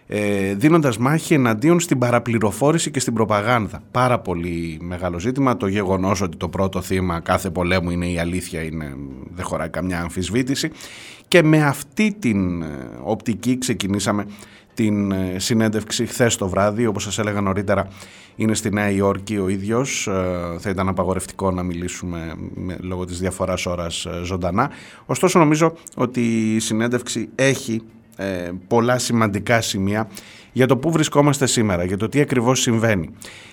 ε, 0.07 0.55
δίνοντας 0.55 0.98
μάχη 0.98 1.35
εναντίον 1.35 1.81
στην 1.81 1.98
παραπληροφόρηση 1.98 2.90
και 2.90 3.01
στην 3.01 3.14
προπαγάνδα. 3.14 3.83
Πάρα 3.90 4.18
πολύ 4.18 4.79
μεγάλο 4.81 5.18
ζήτημα. 5.18 5.57
Το 5.57 5.66
γεγονός 5.66 6.20
ότι 6.20 6.37
το 6.37 6.48
πρώτο 6.48 6.81
θύμα 6.81 7.20
κάθε 7.20 7.51
πολέμου 7.51 7.90
είναι 7.90 8.07
η 8.07 8.18
αλήθεια 8.18 8.62
είναι, 8.62 8.96
δεν 9.35 9.44
χωράει 9.44 9.68
καμιά 9.68 10.01
αμφισβήτηση. 10.01 10.70
Και 11.33 11.42
με 11.42 11.62
αυτή 11.62 12.16
την 12.18 12.62
ε, 12.62 12.66
οπτική 13.03 13.59
ξεκινήσαμε 13.59 14.27
την 14.75 15.12
ε, 15.12 15.38
συνέντευξη 15.38 16.07
χθες 16.07 16.37
το 16.37 16.49
βράδυ. 16.49 16.87
Όπως 16.87 17.03
σας 17.03 17.18
έλεγα 17.18 17.40
νωρίτερα 17.40 17.88
είναι 18.37 18.55
στη 18.55 18.71
Νέα 18.71 18.90
Υόρκη 18.90 19.37
ο 19.37 19.49
ίδιος. 19.49 20.07
Ε, 20.07 20.59
θα 20.59 20.71
ήταν 20.71 20.88
απαγορευτικό 20.88 21.51
να 21.51 21.62
μιλήσουμε 21.62 22.35
λόγω 22.81 23.05
της 23.05 23.18
διαφοράς 23.18 23.66
ώρας 23.66 24.07
ζωντανά. 24.23 24.71
Ωστόσο 25.07 25.38
νομίζω 25.38 25.75
ότι 25.97 26.55
η 26.55 26.59
συνέντευξη 26.59 27.29
έχει 27.35 27.83
πολλά 28.68 28.99
σημαντικά 28.99 29.61
σημεία 29.61 30.09
για 30.53 30.67
το 30.67 30.77
πού 30.77 30.91
βρισκόμαστε 30.91 31.47
σήμερα, 31.47 31.85
για 31.85 31.97
το 31.97 32.09
τι 32.09 32.21
ακριβώς 32.21 32.61
συμβαίνει. 32.61 33.11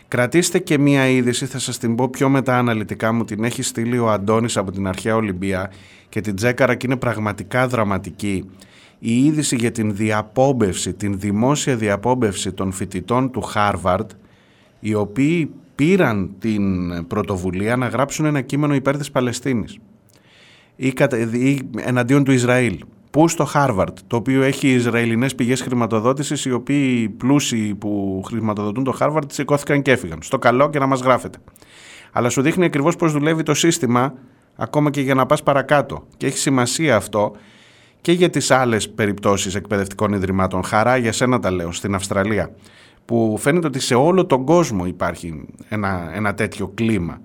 Κρατήστε 0.08 0.60
και 0.60 0.78
μία 0.78 1.08
είδηση, 1.08 1.46
θα 1.46 1.60
σας 1.60 1.78
την 1.78 1.96
πω 1.96 2.10
πιο 2.10 2.30
μετά 2.30 2.58
αναλυτικά 2.58 3.14
μου, 3.14 3.24
την 3.24 3.44
έχει 3.44 3.62
στείλει 3.62 3.98
ο 3.98 4.12
Αντώνης 4.12 4.58
από 4.58 4.72
την 4.72 4.88
αρχαία 4.88 5.16
Ολυμπία 5.16 5.72
και 6.10 6.22
την 6.22 6.36
τσέκαρα 6.36 6.76
και 6.76 6.86
είναι 6.86 6.98
πραγματικά 6.98 7.68
δραματική. 7.68 8.50
Η 9.00 9.26
είδηση 9.26 9.56
για 9.56 9.72
την 9.72 9.96
διαπόμπευση, 9.96 10.94
την 10.94 11.20
δημόσια 11.20 11.76
διαπόμπευση 11.76 12.52
των 12.52 12.72
φοιτητών 12.72 13.32
του 13.32 13.42
Χάρβαρντ, 13.42 14.10
οι 14.80 14.94
οποίοι 14.94 15.52
πήραν 15.76 16.30
την 16.40 16.64
πρωτοβουλία 17.08 17.76
να 17.76 17.88
γράψουν 17.88 18.26
ένα 18.26 18.42
κείμενο 18.42 18.76
υπέρ 18.76 18.98
της 18.98 19.12
Παλαιστίνης 19.12 19.78
ή, 20.76 20.94
ή 21.32 21.60
εναντίον 21.78 22.24
του 22.24 22.32
Ισραήλ. 22.32 22.80
Πούς 23.12 23.32
στο 23.32 23.46
Χάρβαρντ, 23.46 23.98
το 24.08 24.16
οποίο 24.16 24.42
έχει 24.42 24.68
Ισραηλινές 24.68 25.36
πηγές 25.36 25.62
χρηματοδότησης, 25.62 26.46
οι 26.46 26.52
οποίοι 26.52 27.10
πλούσιοι 27.10 27.76
που 27.76 28.22
χρηματοδοτούν 28.26 28.84
το 28.84 28.92
Χάρβαρντ 28.92 29.32
σηκώθηκαν 29.32 29.82
και 29.82 29.92
έφυγαν. 29.92 30.20
Στο 30.22 30.38
καλό 30.38 30.70
και 30.70 30.80
να 30.80 30.86
μας 30.86 31.02
γράφετε. 31.02 31.38
Αλλά 32.12 32.30
σου 32.30 32.42
δείχνει 32.42 32.66
ακριβώς 32.66 32.96
πώς 32.96 33.12
δουλεύει 33.12 33.44
το 33.44 33.54
σύστημα 33.54 34.14
ακόμα 34.56 34.90
και 34.90 35.02
για 35.02 35.14
να 35.14 35.26
πας 35.26 35.44
παρακάτω. 35.44 36.08
Και 36.18 36.26
έχει 36.26 36.38
σημασία 36.38 36.96
αυτό 36.96 37.36
και 38.02 38.12
για 38.12 38.30
τις 38.30 38.52
άλλες 38.52 38.90
περιπτώσεις 38.90 39.56
εκπαιδευτικών 39.56 40.14
ιδρυμάτων. 40.14 40.64
Χαρά 40.64 40.98
για 40.98 41.12
σένα 41.12 41.40
τα 41.40 41.52
λέω, 41.52 41.72
στην 41.72 41.96
Αυστραλία, 41.96 42.52
που 43.06 43.38
φαίνεται 43.40 43.68
ότι 43.68 43.80
σε 43.80 43.96
όλο 43.96 44.26
τον 44.26 44.46
κόσμο 44.46 44.86
υπάρχει 44.86 45.46
ένα, 45.70 46.12
ένα 46.14 46.34
τέτοιο 46.34 46.68
κλίμα 46.68 47.22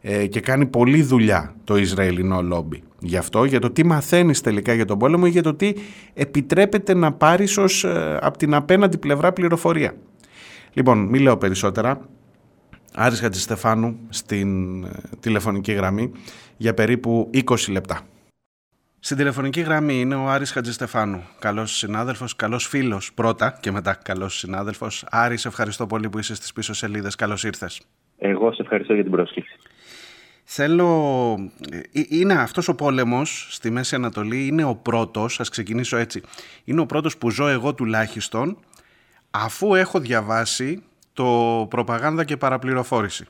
ε, 0.00 0.26
και 0.26 0.40
κάνει 0.40 0.66
πολλή 0.66 1.02
δουλειά 1.02 1.54
το 1.64 1.76
Ισραηλινό 1.76 2.42
λόμπι. 2.42 2.82
Γι' 3.00 3.16
αυτό, 3.16 3.44
για 3.44 3.60
το 3.60 3.70
τι 3.70 3.84
μαθαίνεις 3.84 4.40
τελικά 4.40 4.72
για 4.72 4.84
τον 4.84 4.98
πόλεμο 4.98 5.24
ή 5.26 5.30
για 5.30 5.42
το 5.42 5.54
τι 5.54 5.72
επιτρέπεται 6.14 6.94
να 6.94 7.12
πάρεις 7.12 7.58
ως 7.58 7.84
ε, 7.84 8.18
από 8.20 8.38
την 8.38 8.54
απέναντι 8.54 8.98
πλευρά 8.98 9.32
πληροφορία. 9.32 9.92
Λοιπόν, 10.72 10.98
μην 10.98 11.22
λέω 11.22 11.36
περισσότερα. 11.36 12.08
Άρης 12.94 13.20
Χατζηστεφάνου 13.20 13.98
στην 14.08 14.84
ε, 14.84 14.88
τηλεφωνική 15.20 15.72
γραμμή 15.72 16.12
για 16.56 16.74
περίπου 16.74 17.30
20 17.34 17.70
λεπτά. 17.70 18.00
Στην 19.00 19.16
τηλεφωνική 19.16 19.60
γραμμή 19.60 20.00
είναι 20.00 20.14
ο 20.14 20.28
Άρης 20.28 20.52
Χατζηστεφάνου. 20.52 21.22
Καλός 21.38 21.76
συνάδελφος, 21.76 22.36
καλός 22.36 22.66
φίλος 22.66 23.12
πρώτα 23.14 23.58
και 23.60 23.70
μετά 23.70 23.94
καλός 23.94 24.38
συνάδελφος. 24.38 25.04
Άρης, 25.10 25.44
ευχαριστώ 25.44 25.86
πολύ 25.86 26.08
που 26.08 26.18
είσαι 26.18 26.34
στις 26.34 26.52
πίσω 26.52 26.72
σελίδες. 26.72 27.14
Καλώς 27.14 27.44
ήρθες. 27.44 27.82
Εγώ 28.18 28.52
σε 28.52 28.62
ευχαριστώ 28.62 28.94
για 28.94 29.02
την 29.02 29.12
πρόσκληση. 29.12 29.57
Θέλω... 30.50 31.50
Ε, 31.70 31.80
είναι 31.92 32.34
αυτός 32.34 32.68
ο 32.68 32.74
πόλεμος 32.74 33.48
στη 33.50 33.70
Μέση 33.70 33.94
Ανατολή, 33.94 34.46
είναι 34.46 34.64
ο 34.64 34.74
πρώτος, 34.74 35.40
ας 35.40 35.48
ξεκινήσω 35.48 35.96
έτσι, 35.96 36.22
είναι 36.64 36.80
ο 36.80 36.86
πρώτος 36.86 37.18
που 37.18 37.30
ζω 37.30 37.48
εγώ 37.48 37.74
τουλάχιστον, 37.74 38.58
αφού 39.30 39.74
έχω 39.74 40.00
διαβάσει 40.00 40.82
το 41.12 41.66
προπαγάνδα 41.70 42.24
και 42.24 42.36
παραπληροφόρηση. 42.36 43.24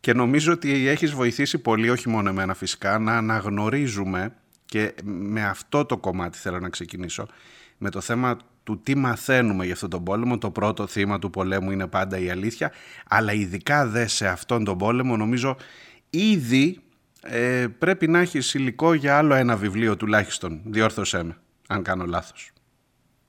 Και 0.00 0.12
νομίζω 0.12 0.52
ότι 0.52 0.88
έχεις 0.88 1.12
βοηθήσει 1.12 1.58
πολύ, 1.58 1.90
όχι 1.90 2.08
μόνο 2.08 2.28
εμένα 2.28 2.54
φυσικά, 2.54 2.98
να 2.98 3.16
αναγνωρίζουμε 3.16 4.34
και 4.64 4.94
με 5.04 5.44
αυτό 5.44 5.84
το 5.84 5.98
κομμάτι 5.98 6.38
θέλω 6.38 6.58
να 6.58 6.68
ξεκινήσω, 6.68 7.26
με 7.78 7.90
το 7.90 8.00
θέμα 8.00 8.36
του 8.64 8.80
τι 8.82 8.96
μαθαίνουμε 8.96 9.64
για 9.64 9.74
αυτόν 9.74 9.90
τον 9.90 10.04
πόλεμο. 10.04 10.38
Το 10.38 10.50
πρώτο 10.50 10.86
θύμα 10.86 11.18
του 11.18 11.30
πολέμου 11.30 11.70
είναι 11.70 11.86
πάντα 11.86 12.18
η 12.18 12.30
αλήθεια, 12.30 12.72
αλλά 13.08 13.32
ειδικά 13.32 13.86
δε 13.86 14.06
σε 14.06 14.26
αυτόν 14.26 14.64
τον 14.64 14.78
πόλεμο 14.78 15.16
νομίζω 15.16 15.56
ήδη 16.16 16.78
ε, 17.22 17.66
πρέπει 17.78 18.08
να 18.08 18.18
έχεις 18.18 18.54
υλικό 18.54 18.94
για 18.94 19.18
άλλο 19.18 19.34
ένα 19.34 19.56
βιβλίο 19.56 19.96
τουλάχιστον. 19.96 20.60
Διόρθωσέ 20.64 21.24
με, 21.24 21.36
αν 21.68 21.82
κάνω 21.82 22.04
λάθος. 22.04 22.50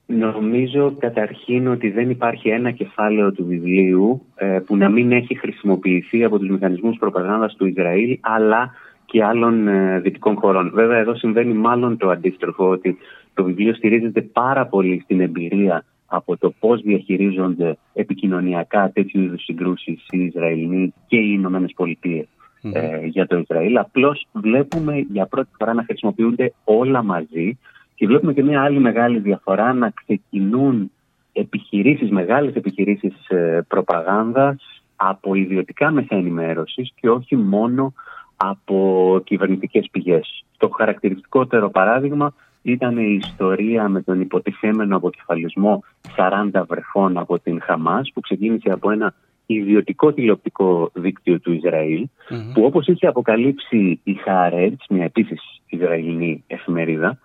Νομίζω 0.05 0.95
καταρχήν 0.99 1.67
ότι 1.67 1.89
δεν 1.89 2.09
υπάρχει 2.09 2.49
ένα 2.49 2.71
κεφάλαιο 2.71 3.31
του 3.31 3.45
βιβλίου 3.45 4.25
ε, 4.35 4.59
που 4.65 4.77
να 4.77 4.89
μην 4.89 5.11
έχει 5.11 5.37
χρησιμοποιηθεί 5.37 6.23
από 6.23 6.39
τους 6.39 6.49
μηχανισμούς 6.49 6.97
προπαγάνδας 6.97 7.55
του 7.55 7.65
Ισραήλ 7.65 8.17
αλλά 8.21 8.71
και 9.05 9.23
άλλων 9.23 9.67
ε, 9.67 9.99
δυτικών 9.99 10.35
χωρών. 10.35 10.71
Βέβαια 10.73 10.97
εδώ 10.97 11.15
συμβαίνει 11.15 11.53
μάλλον 11.53 11.97
το 11.97 12.09
αντίστροφο 12.09 12.69
ότι 12.69 12.97
το 13.33 13.43
βιβλίο 13.43 13.73
στηρίζεται 13.73 14.21
πάρα 14.21 14.65
πολύ 14.65 15.01
στην 15.03 15.21
εμπειρία 15.21 15.85
από 16.05 16.37
το 16.37 16.53
πώς 16.59 16.81
διαχειρίζονται 16.81 17.77
επικοινωνιακά 17.93 18.91
τέτοιου 18.93 19.21
είδους 19.21 19.43
συγκρούσεις 19.43 20.05
οι 20.09 20.19
Ισραηλοί 20.19 20.93
και 21.07 21.17
οι 21.17 21.29
Ηνωμένες 21.33 21.73
ε, 22.61 23.05
για 23.05 23.27
το 23.27 23.37
Ισραήλ. 23.37 23.77
Απλώς 23.77 24.27
βλέπουμε 24.31 25.05
για 25.11 25.25
πρώτη 25.25 25.49
φορά 25.57 25.73
να 25.73 25.83
χρησιμοποιούνται 25.83 26.53
όλα 26.63 27.03
μαζί 27.03 27.57
και 27.95 28.07
βλέπουμε 28.07 28.33
και 28.33 28.43
μια 28.43 28.61
άλλη 28.61 28.79
μεγάλη 28.79 29.19
διαφορά 29.19 29.73
να 29.73 29.89
ξεκινούν 29.89 30.91
επιχειρήσεις, 31.33 32.09
μεγάλες 32.09 32.55
επιχειρήσεις 32.55 33.27
ε, 33.27 33.65
προπαγάνδας 33.67 34.81
από 34.95 35.35
ιδιωτικά 35.35 35.91
μέσα 35.91 36.15
ενημέρωσης 36.15 36.91
και 36.95 37.09
όχι 37.09 37.35
μόνο 37.35 37.93
από 38.37 39.21
κυβερνητικές 39.23 39.87
πηγές. 39.91 40.45
Το 40.57 40.69
χαρακτηριστικότερο 40.69 41.69
παράδειγμα 41.69 42.33
ήταν 42.61 42.97
η 42.97 43.19
ιστορία 43.21 43.89
με 43.89 44.01
τον 44.01 44.21
υποτιθέμενο 44.21 44.95
αποκεφαλισμό 44.95 45.83
40 46.51 46.63
βρεφών 46.67 47.17
από 47.17 47.39
την 47.39 47.61
Χαμάς 47.61 48.11
που 48.13 48.19
ξεκίνησε 48.19 48.71
από 48.71 48.91
ένα 48.91 49.13
ιδιωτικό 49.47 50.13
τηλεοπτικό 50.13 50.91
δίκτυο 50.93 51.39
του 51.39 51.53
ισραηλ 51.53 52.07
που 52.53 52.63
όπως 52.63 52.87
είχε 52.87 53.07
αποκαλύψει 53.07 53.99
η 54.03 54.13
Χάρετς, 54.13 54.85
μια 54.89 55.03
επίσης 55.03 55.61
Ισραηλινή 55.69 56.43
εφημερίδα 56.47 57.19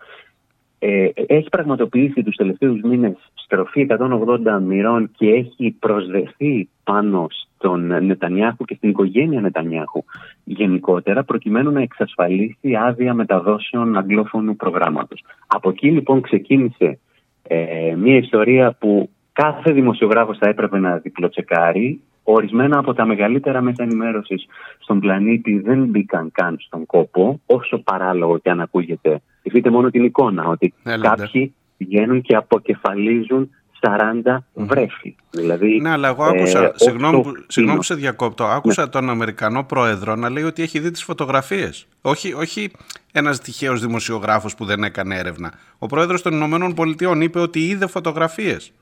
ε, 0.78 1.08
έχει 1.26 1.48
πραγματοποιήσει 1.48 2.22
τους 2.22 2.36
τελευταίους 2.36 2.80
μήνες 2.80 3.16
στροφή 3.34 3.86
180 3.88 4.60
μοιρών 4.62 5.10
και 5.16 5.28
έχει 5.28 5.76
προσδεθεί 5.78 6.68
πάνω 6.84 7.26
στον 7.30 8.04
Νετανιάχου 8.04 8.64
και 8.64 8.74
στην 8.74 8.88
οικογένεια 8.88 9.40
Νετανιάχου 9.40 10.04
γενικότερα 10.44 11.24
προκειμένου 11.24 11.70
να 11.70 11.80
εξασφαλίσει 11.80 12.76
άδεια 12.76 13.14
μεταδόσεων 13.14 13.96
αγγλόφωνου 13.96 14.56
προγράμματος. 14.56 15.24
Από 15.46 15.68
εκεί 15.68 15.90
λοιπόν 15.90 16.20
ξεκίνησε 16.20 16.98
ε, 17.42 17.94
μια 17.96 18.16
ιστορία 18.16 18.76
που 18.78 19.10
κάθε 19.32 19.72
δημοσιογράφος 19.72 20.38
θα 20.38 20.48
έπρεπε 20.48 20.78
να 20.78 20.96
διπλοτσεκάρει 20.96 22.00
Ορισμένα 22.24 22.78
από 22.78 22.94
τα 22.94 23.04
μεγαλύτερα 23.04 23.60
μέσα 23.60 23.82
ενημέρωσης 23.82 24.46
στον 24.78 25.00
πλανήτη 25.00 25.58
δεν 25.58 25.84
μπήκαν 25.84 26.30
καν 26.32 26.56
στον 26.60 26.86
κόπο, 26.86 27.40
όσο 27.46 27.78
παράλογο 27.78 28.38
και 28.38 28.50
αν 28.50 28.60
ακούγεται. 28.60 29.22
Δείτε 29.42 29.70
μόνο 29.70 29.90
την 29.90 30.04
εικόνα, 30.04 30.46
ότι 30.46 30.74
κάποιοι 31.00 31.54
πηγαίνουν 31.76 32.20
και 32.20 32.36
αποκεφαλίζουν 32.36 33.50
40 33.82 34.38
βρέφη. 34.54 35.14
Δηλαδή, 35.30 35.80
ναι, 35.80 35.90
αλλά 35.90 36.08
εγώ 36.08 36.24
άκουσα, 36.24 36.64
ε, 36.64 36.72
συγγνώμη, 36.74 37.22
που, 37.22 37.32
συγγνώμη 37.46 37.78
που 37.78 37.84
σε 37.84 37.94
διακόπτω, 37.94 38.44
άκουσα 38.44 38.82
ναι. 38.82 38.88
τον 38.88 39.10
Αμερικανό 39.10 39.64
Πρόεδρο 39.64 40.16
να 40.16 40.30
λέει 40.30 40.42
ότι 40.42 40.62
έχει 40.62 40.78
δει 40.78 40.90
τις 40.90 41.02
φωτογραφίες. 41.02 41.86
Όχι, 42.02 42.32
όχι 42.32 42.70
ένας 43.12 43.40
τυχαίος 43.40 43.80
δημοσιογράφος 43.80 44.54
που 44.54 44.64
δεν 44.64 44.84
έκανε 44.84 45.16
έρευνα. 45.16 45.52
Ο 45.78 45.86
Πρόεδρος 45.86 46.22
των 46.22 46.32
Ηνωμένων 46.32 46.74
Πολιτειών 46.74 47.20
είπε 47.20 47.38
ότι 47.38 47.68
είδε 47.68 47.86
φωτογραφίες. 47.86 48.72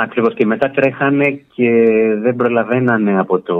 Ακριβώς 0.00 0.34
και 0.34 0.46
μετά 0.46 0.70
τρέχανε 0.70 1.40
και 1.54 1.70
δεν 2.20 2.36
προλαβαίνανε 2.36 3.18
από 3.18 3.40
το 3.40 3.56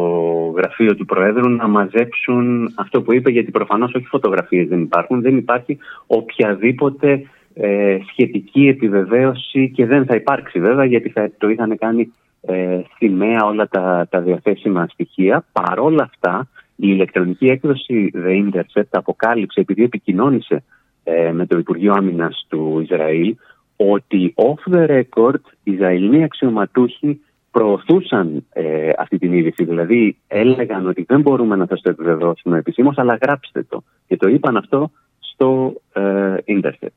γραφείο 0.57 0.95
του 0.97 1.05
Προέδρου 1.05 1.49
να 1.49 1.69
μαζέψουν 1.69 2.73
αυτό 2.75 3.03
που 3.03 3.13
είπε 3.13 3.31
γιατί 3.31 3.51
προφανώς 3.51 3.95
όχι 3.95 4.07
φωτογραφίες 4.07 4.69
δεν 4.69 4.81
υπάρχουν, 4.81 5.21
δεν 5.21 5.37
υπάρχει 5.37 5.79
οποιαδήποτε 6.07 7.23
ε, 7.55 7.99
σχετική 8.11 8.69
επιβεβαίωση 8.69 9.71
και 9.71 9.87
δεν 9.87 10.05
θα 10.05 10.15
υπάρξει 10.15 10.61
βέβαια 10.61 10.85
γιατί 10.85 11.09
θα 11.09 11.31
το 11.39 11.49
είχαν 11.49 11.79
κάνει 11.79 12.13
ε, 12.41 12.81
σημαία 12.97 13.45
όλα 13.45 13.69
τα, 13.69 14.07
τα 14.11 14.21
διαθέσιμα 14.21 14.87
στοιχεία. 14.87 15.45
Παρόλα 15.53 16.03
αυτά 16.03 16.49
η 16.77 16.87
ηλεκτρονική 16.91 17.49
έκδοση 17.49 18.13
The 18.15 18.45
Intercept 18.45 18.91
αποκάλυψε 18.91 19.61
επειδή 19.61 19.83
επικοινώνησε 19.83 20.65
ε, 21.05 21.33
με 21.33 21.47
το 21.47 21.59
Υπουργείο 21.59 21.93
Άμυνας 21.93 22.47
του 22.49 22.81
Ισραήλ 22.83 23.37
ότι 23.79 24.35
off 24.37 24.75
the 24.75 24.87
record 24.87 25.41
οι 25.63 25.73
Ισραηλοί 25.73 26.23
αξιωματούχοι 26.23 27.21
προωθούσαν 27.51 28.47
ε, 28.53 28.91
αυτή 28.99 29.19
την 29.19 29.33
είδηση. 29.33 29.65
Δηλαδή 29.65 30.17
έλεγαν 30.27 30.87
ότι 30.87 31.05
δεν 31.09 31.21
μπορούμε 31.21 31.57
να 31.57 31.67
σας 31.67 31.81
το 31.81 31.91
επιβεβαιώσουμε 31.91 32.59
επισήμως, 32.59 32.99
αλλά 32.99 33.19
γράψτε 33.23 33.63
το. 33.69 33.83
Και 34.07 34.17
το 34.17 34.29
είπαν 34.29 34.57
αυτό 34.57 34.91
στο 35.19 35.75
ε, 35.93 36.35
Internet. 36.47 36.89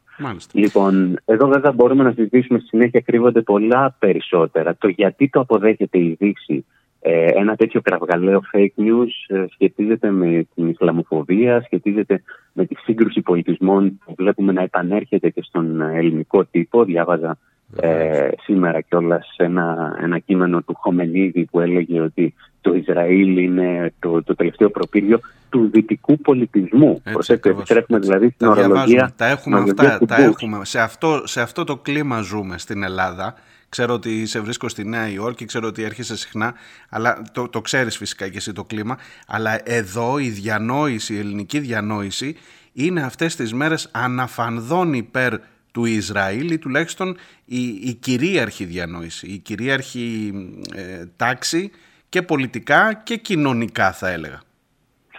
Λοιπόν, 0.52 1.20
εδώ 1.26 1.48
βέβαια 1.48 1.72
μπορούμε 1.72 2.04
να 2.04 2.12
συζητήσουμε 2.12 2.60
στη 2.60 2.68
συνέχεια 2.68 3.02
κρύβονται 3.02 3.42
πολλά 3.42 3.96
περισσότερα. 4.00 4.76
Το 4.76 4.88
γιατί 4.88 5.30
το 5.30 5.40
αποδέχεται 5.40 5.98
η 6.00 6.18
Δύση 6.20 6.66
ε, 7.04 7.26
ένα 7.26 7.56
τέτοιο 7.56 7.82
κραυγαλαίο 7.82 8.42
fake 8.54 8.82
news 8.82 9.36
ε, 9.36 9.46
σχετίζεται 9.52 10.12
με 10.12 10.48
την 10.56 10.70
Ισλαμοφοβία, 10.70 11.62
σχετίζεται 11.62 12.24
με 12.54 12.66
τη 12.66 12.76
σύγκρουση 12.76 13.22
πολιτισμών 13.22 14.00
που 14.06 14.14
βλέπουμε 14.18 14.52
να 14.52 14.62
επανέρχεται 14.62 15.30
και 15.30 15.42
στον 15.42 15.82
ελληνικό 15.82 16.46
τύπο. 16.46 16.84
Διάβαζα 16.84 17.38
ε, 17.80 18.30
σήμερα 18.42 18.82
κιόλας 18.82 19.34
ένα, 19.38 19.98
ένα 20.02 20.20
κείμενο 20.20 20.62
του 20.62 20.76
Χομενίδη 20.76 21.46
που 21.46 21.60
έλεγε 21.60 22.02
ότι 22.02 22.34
το 22.62 22.74
Ισραήλ 22.74 23.38
είναι 23.38 23.94
το, 24.00 24.24
το 24.24 24.36
τελευταίο 24.36 24.70
προπύργιο 24.70 25.20
του 25.50 25.70
δυτικού 25.74 26.18
πολιτισμού. 26.18 27.02
Προσέξτε, 27.12 27.50
επιστρέφουμε 27.50 28.00
δηλαδή 28.00 28.26
στην 28.26 28.48
τα 28.48 28.50
ορολογία. 28.50 29.12
Τα 29.16 29.28
έχουμε 29.28 29.60
αυτά, 29.60 30.00
τα 30.08 30.16
έχουμε. 30.16 30.66
Σε 30.66 30.80
αυτό, 30.80 31.22
σε 31.24 31.42
αυτό 31.42 31.64
το 31.64 31.78
κλίμα 31.78 32.22
ζούμε 32.22 32.58
στην 32.58 32.84
Ελλάδα. 32.84 33.36
Ξέρω 33.72 33.94
ότι 33.94 34.26
σε 34.26 34.40
βρίσκω 34.40 34.70
στη 34.70 34.86
Νέα 34.86 35.10
Υόρκη, 35.10 35.46
ξέρω 35.46 35.68
ότι 35.68 35.84
έρχεσαι 35.84 36.18
συχνά, 36.18 36.54
αλλά 36.90 37.22
το, 37.34 37.48
το 37.50 37.62
ξέρεις 37.62 37.98
φυσικά 37.98 38.30
και 38.30 38.38
εσύ 38.38 38.54
το 38.54 38.64
κλίμα. 38.64 38.98
Αλλά 39.28 39.60
εδώ 39.64 40.18
η 40.18 40.30
διανόηση, 40.30 41.14
η 41.14 41.18
ελληνική 41.18 41.60
διανόηση 41.60 42.36
είναι 42.74 43.02
αυτές 43.02 43.36
τις 43.36 43.54
μέρες 43.54 43.90
αναφανδόν 43.94 44.94
υπέρ 44.94 45.34
του 45.72 45.86
Ισραήλ 45.86 46.52
ή 46.52 46.58
τουλάχιστον 46.58 47.16
η, 47.46 47.64
η 47.66 47.94
κυρίαρχη 47.94 48.66
διανόηση, 48.66 49.28
η 49.28 49.38
κυρίαρχη 49.38 50.34
ε, 50.76 51.06
τάξη 51.16 51.72
και 52.10 52.22
πολιτικά 52.22 53.02
και 53.04 53.16
κοινωνικά 53.16 53.92
θα 53.92 54.10
έλεγα. 54.10 54.42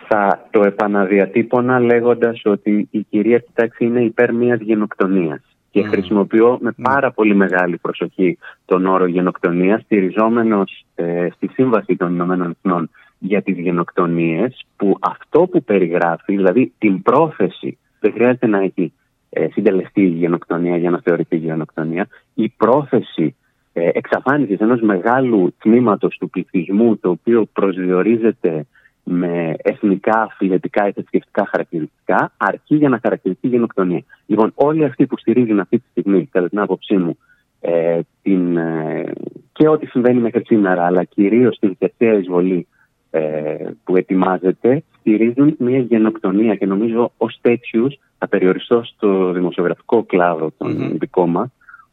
Θα 0.08 0.48
το 0.50 0.62
επαναδιατύπωνα 0.64 1.80
λέγοντας 1.80 2.40
ότι 2.44 2.88
η 2.90 3.02
κυρίαρχη 3.10 3.48
τάξη 3.54 3.84
είναι 3.84 4.00
υπέρ 4.00 4.34
μιας 4.34 4.60
γενοκτονίας 4.60 5.51
και 5.72 5.82
χρησιμοποιώ 5.82 6.58
με 6.60 6.72
πάρα 6.82 7.10
πολύ 7.10 7.34
μεγάλη 7.34 7.76
προσοχή 7.76 8.38
τον 8.64 8.86
όρο 8.86 9.06
γενοκτονία 9.06 9.78
στηριζόμενος 9.78 10.84
ε, 10.94 11.28
στη 11.34 11.48
Σύμβαση 11.52 11.96
των 11.96 12.14
Ηνωμένων 12.14 12.50
Εθνών 12.50 12.90
για 13.18 13.42
τις 13.42 13.58
γενοκτονίες 13.58 14.66
που 14.76 14.96
αυτό 15.00 15.40
που 15.40 15.64
περιγράφει, 15.64 16.36
δηλαδή 16.36 16.72
την 16.78 17.02
πρόθεση, 17.02 17.78
δεν 18.00 18.12
χρειάζεται 18.12 18.46
να 18.46 18.58
έχει 18.60 18.92
ε, 19.30 19.46
συντελεστεί 19.50 20.02
η 20.02 20.06
γενοκτονία 20.06 20.76
για 20.76 20.90
να 20.90 21.00
θεωρηθεί 21.04 21.36
γενοκτονία, 21.36 22.08
η 22.34 22.48
πρόθεση 22.48 23.36
ε, 23.72 23.88
εξαφάνισης 23.92 24.58
ενός 24.60 24.80
μεγάλου 24.80 25.54
τμήματος 25.58 26.16
του 26.18 26.30
πληθυσμού 26.30 26.96
το 26.96 27.10
οποίο 27.10 27.44
προσδιορίζεται 27.52 28.66
με 29.04 29.54
εθνικά, 29.62 30.34
φιλετικά 30.36 30.88
ή 30.88 30.92
θρησκευτικά 30.92 31.46
χαρακτηριστικά, 31.50 32.32
αρκεί 32.36 32.76
για 32.76 32.88
να 32.88 33.00
χαρακτηριστεί 33.02 33.48
γενοκτονία. 33.48 34.04
Λοιπόν, 34.26 34.52
όλοι 34.54 34.84
αυτοί 34.84 35.06
που 35.06 35.18
στηρίζουν 35.18 35.60
αυτή 35.60 35.78
τη 35.78 35.84
στιγμή, 35.90 36.28
κατά 36.32 36.48
την 36.48 36.58
άποψή 36.58 36.96
μου, 36.96 37.18
ε, 37.60 38.00
την, 38.22 38.56
ε, 38.56 39.12
και 39.52 39.68
ό,τι 39.68 39.86
συμβαίνει 39.86 40.20
μέχρι 40.20 40.44
σήμερα, 40.44 40.86
αλλά 40.86 41.04
κυρίως 41.04 41.58
την 41.58 41.76
τελευταία 41.78 42.12
εισβολή 42.18 42.66
ε, 43.10 43.54
που 43.84 43.96
ετοιμάζεται, 43.96 44.82
στηρίζουν 44.98 45.54
μια 45.58 45.78
γενοκτονία 45.78 46.54
και 46.54 46.66
νομίζω 46.66 47.12
ως 47.16 47.38
τέτοιους, 47.40 47.98
θα 48.18 48.28
περιοριστώ 48.28 48.82
στο 48.84 49.32
δημοσιογραφικό 49.32 50.04
κλάδο 50.04 50.52
των 50.58 50.76
mm-hmm. 50.76 50.96
δικό 50.98 51.26
μας, 51.26 51.50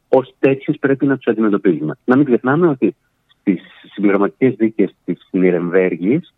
ως 0.10 0.34
τέτοιους 0.40 0.78
πρέπει 0.80 1.06
να 1.06 1.16
τους 1.16 1.28
αντιμετωπίζουμε. 1.28 1.98
Να 2.06 2.16
μην 2.16 2.26
ξεχνάμε 2.26 2.68
ότι 2.68 2.96
στις 3.40 3.62
συμπληρωματικές 3.94 4.56
δίκες 4.56 4.96
της 5.06 5.28
Νιρεμβέργης 5.32 6.34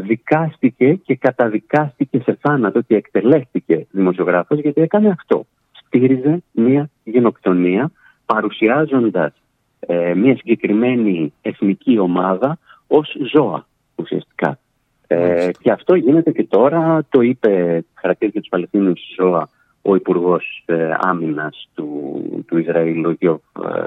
δικάστηκε 0.00 0.94
και 0.94 1.16
καταδικάστηκε 1.16 2.20
σε 2.20 2.38
θάνατο 2.40 2.80
και 2.80 2.96
εκτελέστηκε 2.96 3.86
δημοσιογράφος 3.90 4.58
γιατί 4.58 4.80
έκανε 4.80 5.08
αυτό. 5.08 5.46
Στήριζε 5.72 6.42
μια 6.52 6.90
γενοκτονία 7.04 7.90
παρουσιάζοντας 8.26 9.32
ε, 9.80 10.14
μια 10.14 10.36
συγκεκριμένη 10.36 11.32
εθνική 11.42 11.98
ομάδα 11.98 12.58
ως 12.86 13.16
ζώα 13.32 13.66
ουσιαστικά. 13.94 14.58
Ε, 15.06 15.50
και 15.60 15.70
αυτό 15.70 15.94
γίνεται 15.94 16.30
και 16.30 16.44
τώρα, 16.44 17.06
το 17.08 17.20
είπε 17.20 17.84
χαρακτήρισε 17.94 18.38
τους 18.40 18.48
Παλαιστίνιους 18.48 19.00
ζώα 19.16 19.48
ο 19.82 19.94
Υπουργός 19.94 20.62
ε, 20.66 20.90
Άμυνας 20.98 21.68
του, 21.74 22.44
του 22.46 22.58
Ισραήλ, 22.58 23.04
ο 23.04 23.10
Γιώργο 23.10 23.42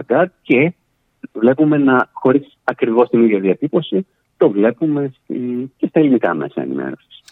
Γκάρ, 0.05 0.28
και 0.41 0.74
βλέπουμε 1.34 1.78
να, 1.78 2.09
χωρίς 2.11 2.57
ακριβώς 2.64 3.09
την 3.09 3.24
ίδια 3.24 3.39
διατύπωση, 3.39 4.05
το 4.44 4.50
βλέπουμε 4.50 5.14
και 5.78 5.88
στα 5.88 6.00
ελληνικά 6.00 6.34
μέσα 6.34 6.62
ενημέρωσης. 6.62 7.24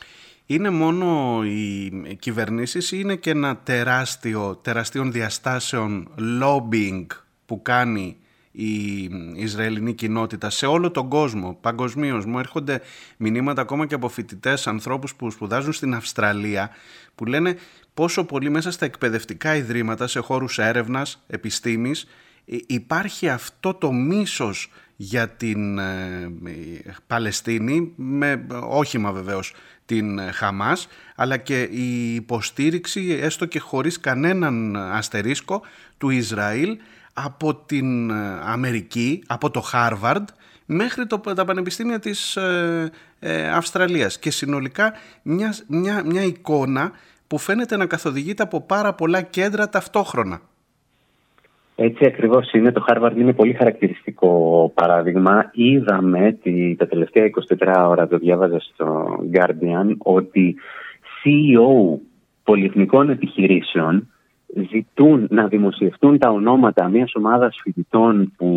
Είναι 0.45 0.70
μόνο 0.70 1.41
οι 1.43 2.16
κυβερνήσεις 2.20 2.91
ή 2.91 2.97
είναι 2.99 3.16
και 3.16 3.30
ένα 3.30 3.57
τεράστιο, 3.57 4.59
τεραστίων 4.62 5.12
διαστάσεων 5.12 6.07
lobbying 6.18 7.05
που 7.45 7.62
κάνει 7.62 8.18
η 8.51 9.03
Ισραηλινή 9.36 9.93
κοινότητα 9.93 10.49
σε 10.49 10.66
όλο 10.66 10.91
τον 10.91 11.09
κόσμο, 11.09 11.57
παγκοσμίως. 11.62 12.26
Μου 12.26 12.39
έρχονται 12.39 12.82
μηνύματα 13.18 13.62
ακόμα 13.62 13.86
και 13.86 13.95
από 13.95 14.09
φοιτητές, 14.09 14.68
ανθρώπους 14.68 15.16
που 15.16 15.32
σπουδάζουν 15.32 15.74
στην 15.74 15.93
Αυστραλία, 15.93 16.70
που 17.16 17.26
λένε 17.26 17.55
πόσο 17.93 18.26
πολύ 18.26 18.49
μέσα 18.49 18.72
στα 18.72 18.86
εκπαιδευτικά 18.86 19.55
ιδρύματα, 19.55 20.07
σε 20.07 20.20
χώρους 20.20 20.59
έρευνας, 20.59 21.24
επιστήμης, 21.28 22.07
υπάρχει 22.68 23.30
αυτό 23.30 23.74
το 23.74 23.91
μίσος 23.91 24.72
για 25.02 25.30
την 25.30 25.78
ε, 25.78 26.32
Παλαιστίνη, 27.08 27.93
με 27.95 28.45
όχημα 28.70 29.12
βεβαίως 29.12 29.54
την 29.86 30.20
Χαμάς, 30.20 30.88
αλλά 31.16 31.38
και 31.38 31.62
η 31.62 32.16
υποστήριξη, 32.16 33.20
έστω 33.22 33.45
και 33.45 33.60
χωρίς 33.60 33.99
κανέναν 33.99 34.76
αστερίσκο, 34.76 35.62
του 35.97 36.10
Ισραήλ 36.10 36.78
από 37.14 37.56
την 37.56 38.10
ε, 38.10 38.39
Αμερική, 38.43 39.24
από 39.28 39.49
το 39.49 39.62
Χάρβαρντ, 39.62 40.30
μέχρι 40.66 41.08
το, 41.08 41.18
τα 41.18 41.45
πανεπιστήμια 41.45 41.99
της 41.99 42.36
ε, 42.36 42.91
Αυστραλίας 43.54 44.20
και 44.20 44.32
συνολικά 44.32 44.93
μια, 45.22 45.56
μια, 45.68 46.04
μια 46.06 46.24
εικόνα 46.24 46.91
που 47.28 47.38
φαίνεται 47.38 47.78
να 47.78 47.86
καθοδηγείται 47.86 48.43
από 48.43 48.62
πάρα 48.62 48.93
πολλά 48.93 49.22
κέντρα 49.22 49.70
ταυτόχρονα. 49.70 50.41
Έτσι 51.84 52.05
ακριβώς 52.05 52.51
είναι. 52.51 52.71
Το 52.71 52.86
Harvard 52.88 53.15
είναι 53.17 53.34
πολύ 53.34 53.53
χαρακτηριστικό 53.53 54.71
παράδειγμα. 54.73 55.49
Είδαμε 55.53 56.38
τη, 56.43 56.75
τα 56.75 56.88
τελευταία 56.88 57.29
24 57.57 57.86
ώρα, 57.88 58.07
το 58.07 58.17
διάβαζα 58.17 58.59
στο 58.59 59.19
Guardian, 59.34 59.95
ότι 59.97 60.55
CEO 61.23 61.99
πολυεθνικών 62.43 63.09
επιχειρήσεων 63.09 64.07
ζητούν 64.71 65.27
να 65.29 65.47
δημοσιευτούν 65.47 66.17
τα 66.17 66.29
ονόματα 66.29 66.88
μιας 66.89 67.11
ομάδας 67.15 67.59
φοιτητών 67.63 68.34
που 68.38 68.47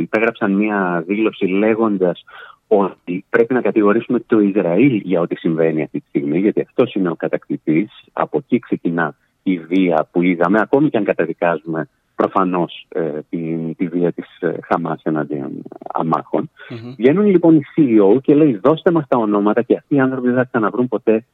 υπέγραψαν 0.00 0.52
μια 0.52 1.04
δήλωση 1.06 1.44
λέγοντας 1.46 2.24
ότι 2.66 3.24
πρέπει 3.30 3.54
να 3.54 3.60
κατηγορήσουμε 3.60 4.20
το 4.26 4.40
Ισραήλ 4.40 5.00
για 5.04 5.20
ό,τι 5.20 5.36
συμβαίνει 5.36 5.82
αυτή 5.82 6.00
τη 6.00 6.06
στιγμή, 6.08 6.38
γιατί 6.38 6.60
αυτός 6.60 6.94
είναι 6.94 7.10
ο 7.10 7.14
κατακτητής. 7.14 7.90
Από 8.12 8.38
εκεί 8.38 8.58
ξεκινά 8.58 9.14
η 9.42 9.58
βία 9.58 10.08
που 10.12 10.22
είδαμε, 10.22 10.60
ακόμη 10.60 10.90
και 10.90 10.96
αν 10.96 11.04
καταδικάζουμε 11.04 11.88
προφανώς 12.14 12.86
ε, 12.88 13.18
τη, 13.30 13.74
τη 13.76 13.88
βία 13.88 14.12
της 14.12 14.38
ε, 14.40 14.54
Χαμάς 14.62 15.02
εναντίον 15.02 15.62
αμάχων. 15.92 16.50
Mm-hmm. 16.70 16.94
Βγαίνουν 16.96 17.26
λοιπόν 17.26 17.56
οι 17.56 17.62
CEO 17.76 18.22
και 18.22 18.34
λέει: 18.34 18.60
Δώστε 18.62 18.90
μας 18.90 19.04
τα 19.08 19.18
ονόματα 19.18 19.62
και 19.62 19.76
αυτοί 19.76 19.94
οι 19.94 20.00
άνθρωποι 20.00 20.26
δεν 20.26 20.36
θα 20.36 20.44
ξαναβρούν 20.44 20.88
ποτέ 20.88 21.24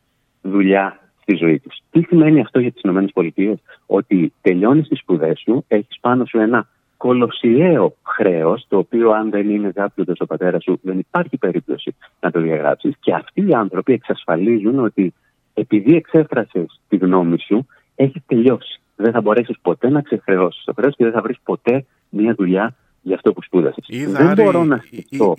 δουλειά 0.42 1.00
στη 1.20 1.34
ζωή 1.34 1.58
τους. 1.58 1.78
Τι 1.90 2.02
σημαίνει 2.02 2.40
αυτό 2.40 2.60
για 2.60 2.72
τις 2.72 2.82
ΗΠΑ, 2.82 3.58
Ότι 3.86 4.32
τελειώνεις 4.40 4.88
τις 4.88 4.98
σπουδές 4.98 5.40
σου, 5.40 5.64
έχεις 5.68 5.98
πάνω 6.00 6.24
σου 6.24 6.38
ένα 6.38 6.68
κολοσιαίο 6.96 7.94
χρέος, 8.02 8.66
το 8.68 8.78
οποίο 8.78 9.10
αν 9.10 9.30
δεν 9.30 9.50
είναι 9.50 9.72
γάπτωτος 9.76 10.20
ο 10.20 10.26
πατέρας 10.26 10.62
σου, 10.62 10.78
δεν 10.82 10.98
υπάρχει 10.98 11.36
περίπτωση 11.36 11.94
να 12.20 12.30
το 12.30 12.40
διαγράψεις. 12.40 12.94
Και 13.00 13.14
αυτοί 13.14 13.48
οι 13.48 13.54
άνθρωποι 13.54 13.92
εξασφαλίζουν 13.92 14.78
ότι 14.78 15.14
επειδή 15.54 15.94
εξέφρασες 15.94 16.80
τη 16.88 16.96
γνώμη 16.96 17.38
σου, 17.38 17.66
έχει 18.02 18.22
τελειώσει. 18.26 18.80
Δεν 18.96 19.12
θα 19.12 19.20
μπορέσεις 19.20 19.58
ποτέ 19.62 19.88
να 19.88 20.00
ξεχρεώσεις 20.00 20.64
το 20.64 20.72
χρέος 20.76 20.96
και 20.96 21.04
δεν 21.04 21.12
θα 21.12 21.22
βρεις 21.22 21.36
ποτέ 21.42 21.84
μια 22.08 22.34
δουλειά 22.34 22.76
για 23.02 23.14
αυτό 23.14 23.32
που 23.32 23.42
σπούδασες. 23.42 23.86
Δεν 24.06 24.32
μπορώ 24.34 24.64
να 24.64 24.82
σκεφτώ. 24.86 25.34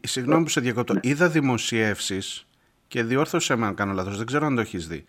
Συγγνώμη 0.00 0.42
που 0.42 0.48
σε 0.48 0.60
διακόπτω. 0.60 0.92
Ναι. 0.92 1.00
Είδα 1.02 1.28
δημοσιεύσεις 1.28 2.46
και 2.88 3.02
διόρθωσε 3.02 3.56
με 3.56 3.66
αν 3.66 3.74
κάνω 3.74 3.92
λάθος. 3.92 4.16
Δεν 4.16 4.26
ξέρω 4.26 4.46
αν 4.46 4.54
το 4.54 4.60
έχεις 4.60 4.88
δει 4.88 5.04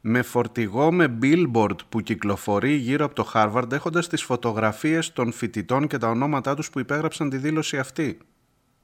με 0.00 0.22
φορτηγό 0.22 0.92
με 0.92 1.18
billboard 1.22 1.76
που 1.88 2.00
κυκλοφορεί 2.00 2.72
γύρω 2.72 3.04
από 3.04 3.14
το 3.14 3.30
Harvard 3.34 3.72
έχοντας 3.72 4.08
τις 4.08 4.22
φωτογραφίες 4.22 5.12
των 5.12 5.32
φοιτητών 5.32 5.86
και 5.86 5.98
τα 5.98 6.08
ονόματά 6.08 6.54
τους 6.54 6.70
που 6.70 6.78
υπέγραψαν 6.78 7.30
τη 7.30 7.36
δήλωση 7.36 7.78
αυτή. 7.78 8.18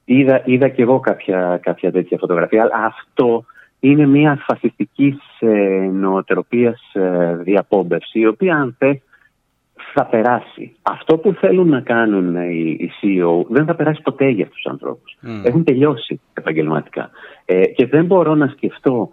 Είδα, 0.05 0.43
είδα 0.45 0.69
και 0.69 0.83
εγώ 0.83 1.01
κάποια, 1.01 1.61
κάποια 1.63 1.93
τέτοια 1.93 2.19
φωτογραφία, 2.19 2.63
αλλά 2.63 2.85
αυτό 2.85 3.45
είναι 3.81 4.07
μια 4.07 4.45
φασιστικής 4.47 5.17
ε, 5.39 5.89
νοοτροπίας 5.93 6.81
ε, 6.93 7.37
διαπόμπευση, 7.37 8.19
η 8.19 8.27
οποία 8.27 8.57
αν 8.57 8.75
θες 8.79 9.01
θα 9.93 10.07
περάσει. 10.07 10.77
Αυτό 10.83 11.19
που 11.19 11.33
θέλουν 11.33 11.69
να 11.69 11.81
κάνουν 11.81 12.35
οι, 12.37 12.77
οι 12.79 12.91
CEO 13.03 13.47
δεν 13.49 13.65
θα 13.65 13.75
περάσει 13.75 14.03
ποτέ 14.03 14.29
για 14.29 14.45
αυτούς 14.45 14.61
τους 14.63 14.73
ανθρώπους. 14.73 15.17
Mm. 15.23 15.45
Έχουν 15.45 15.65
τελειώσει 15.65 16.21
επαγγελματικά. 16.33 17.11
Ε, 17.45 17.67
και 17.67 17.87
δεν 17.87 18.05
μπορώ 18.05 18.35
να 18.35 18.47
σκεφτώ 18.47 19.09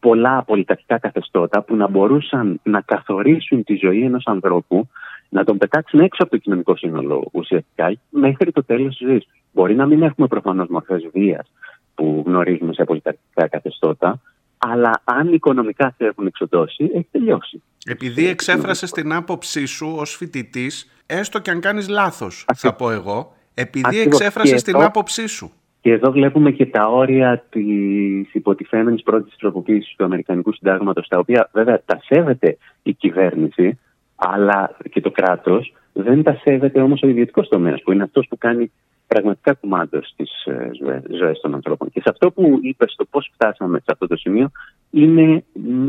πολλά 0.00 0.42
πολιτικά 0.42 0.98
καθεστώτα 0.98 1.62
που 1.62 1.76
να 1.76 1.88
μπορούσαν 1.88 2.60
να 2.62 2.80
καθορίσουν 2.80 3.64
τη 3.64 3.74
ζωή 3.74 4.02
ενός 4.02 4.26
ανθρώπου, 4.26 4.88
να 5.28 5.44
τον 5.44 5.58
πετάξουν 5.58 6.00
έξω 6.00 6.22
από 6.22 6.30
το 6.30 6.36
κοινωνικό 6.36 6.76
σύνολο 6.76 7.28
ουσιαστικά 7.32 7.96
μέχρι 8.10 8.52
το 8.52 8.64
τέλος 8.64 8.96
της 8.96 9.06
ζωής 9.08 9.26
Μπορεί 9.52 9.74
να 9.74 9.86
μην 9.86 10.02
έχουμε 10.02 10.26
προφανώς 10.26 10.68
μορφές 10.68 11.08
βίας 11.12 11.50
που 11.98 12.22
γνωρίζουμε 12.26 12.72
σε 12.72 12.84
πολιτικά 12.84 13.48
καθεστώτα, 13.48 14.20
αλλά 14.58 15.02
αν 15.04 15.32
οικονομικά 15.32 15.94
σε 15.96 16.04
έχουν 16.04 16.26
εξοδώσει, 16.26 16.90
έχει 16.94 17.08
τελειώσει. 17.10 17.62
Επειδή 17.86 18.26
εξέφρασε 18.26 18.86
την 18.86 19.12
άποψή 19.12 19.66
σου 19.66 19.94
ως 19.98 20.16
φοιτητής, 20.16 20.90
έστω 21.06 21.38
και 21.38 21.50
αν 21.50 21.60
κάνεις 21.60 21.88
λάθος, 21.88 22.44
θα 22.54 22.74
πω 22.74 22.90
εγώ, 22.90 23.32
επειδή 23.54 24.00
εξέφρασε 24.00 24.54
την 24.54 24.82
άποψή 24.82 25.26
σου. 25.26 25.52
Και 25.80 25.92
εδώ 25.92 26.10
βλέπουμε 26.10 26.50
και 26.50 26.66
τα 26.66 26.88
όρια 26.88 27.44
της 27.50 28.34
υποτιθέμενης 28.34 29.02
πρώτης 29.02 29.36
τροποποίησης 29.36 29.94
του 29.96 30.04
Αμερικανικού 30.04 30.52
Συντάγματος, 30.52 31.08
τα 31.08 31.18
οποία 31.18 31.50
βέβαια 31.52 31.82
τα 31.84 32.00
σέβεται 32.04 32.58
η 32.82 32.92
κυβέρνηση 32.92 33.78
αλλά 34.16 34.76
και 34.90 35.00
το 35.00 35.10
κράτος, 35.10 35.74
δεν 35.92 36.22
τα 36.22 36.40
σέβεται 36.42 36.80
όμως 36.80 37.02
ο 37.02 37.08
ιδιωτικός 37.08 37.48
τομέας, 37.48 37.82
που 37.82 37.92
είναι 37.92 38.02
αυτός 38.02 38.26
που 38.28 38.38
κάνει 38.38 38.72
πραγματικά 39.08 39.54
κουμάντο 39.54 40.00
στι 40.02 40.24
ε, 40.44 40.70
ζωές 41.16 41.40
των 41.40 41.54
ανθρώπων. 41.54 41.90
Και 41.90 42.00
σε 42.00 42.08
αυτό 42.10 42.30
που 42.30 42.58
είπες, 42.62 42.92
στο 42.92 43.04
πώς 43.04 43.30
φτάσαμε 43.34 43.78
σε 43.78 43.84
αυτό 43.92 44.06
το 44.06 44.16
σημείο, 44.16 44.50
είναι 44.90 45.44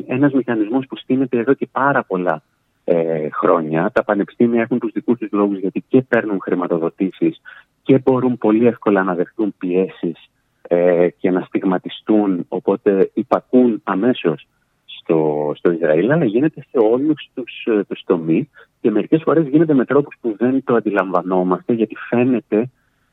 ένας 0.05 0.31
μηχανισμός 0.31 0.85
που 0.87 0.97
στείνεται 0.97 1.37
εδώ 1.37 1.53
και 1.53 1.67
πάρα 1.71 2.03
πολλά 2.03 2.43
ε, 2.83 3.29
χρόνια. 3.29 3.91
Τα 3.93 4.03
πανεπιστήμια 4.03 4.61
έχουν 4.61 4.79
τους 4.79 4.91
δικούς 4.91 5.17
τους 5.17 5.31
λόγους 5.31 5.59
γιατί 5.59 5.83
και 5.87 6.01
παίρνουν 6.01 6.39
χρηματοδοτήσεις 6.41 7.41
και 7.83 7.99
μπορούν 7.99 8.37
πολύ 8.37 8.67
εύκολα 8.67 9.03
να 9.03 9.15
δεχτούν 9.15 9.55
πιέσεις 9.57 10.29
ε, 10.61 11.07
και 11.17 11.31
να 11.31 11.41
στιγματιστούν, 11.41 12.45
οπότε 12.47 13.11
υπακούν 13.13 13.81
αμέσως 13.83 14.47
στο, 14.85 15.51
στο 15.55 15.71
Ισραήλ, 15.71 16.11
αλλά 16.11 16.25
γίνεται 16.25 16.61
σε 16.69 16.77
όλους 16.77 17.29
τους 17.33 17.67
τους 17.87 18.03
τομείς 18.05 18.47
και 18.81 18.91
μερικές 18.91 19.21
φορές 19.23 19.47
γίνεται 19.47 19.73
με 19.73 19.85
τρόπους 19.85 20.15
που 20.21 20.35
δεν 20.37 20.63
το 20.63 20.75
αντιλαμβανόμαστε, 20.75 21.73
γιατί 21.73 21.95
φαίνεται 22.09 22.69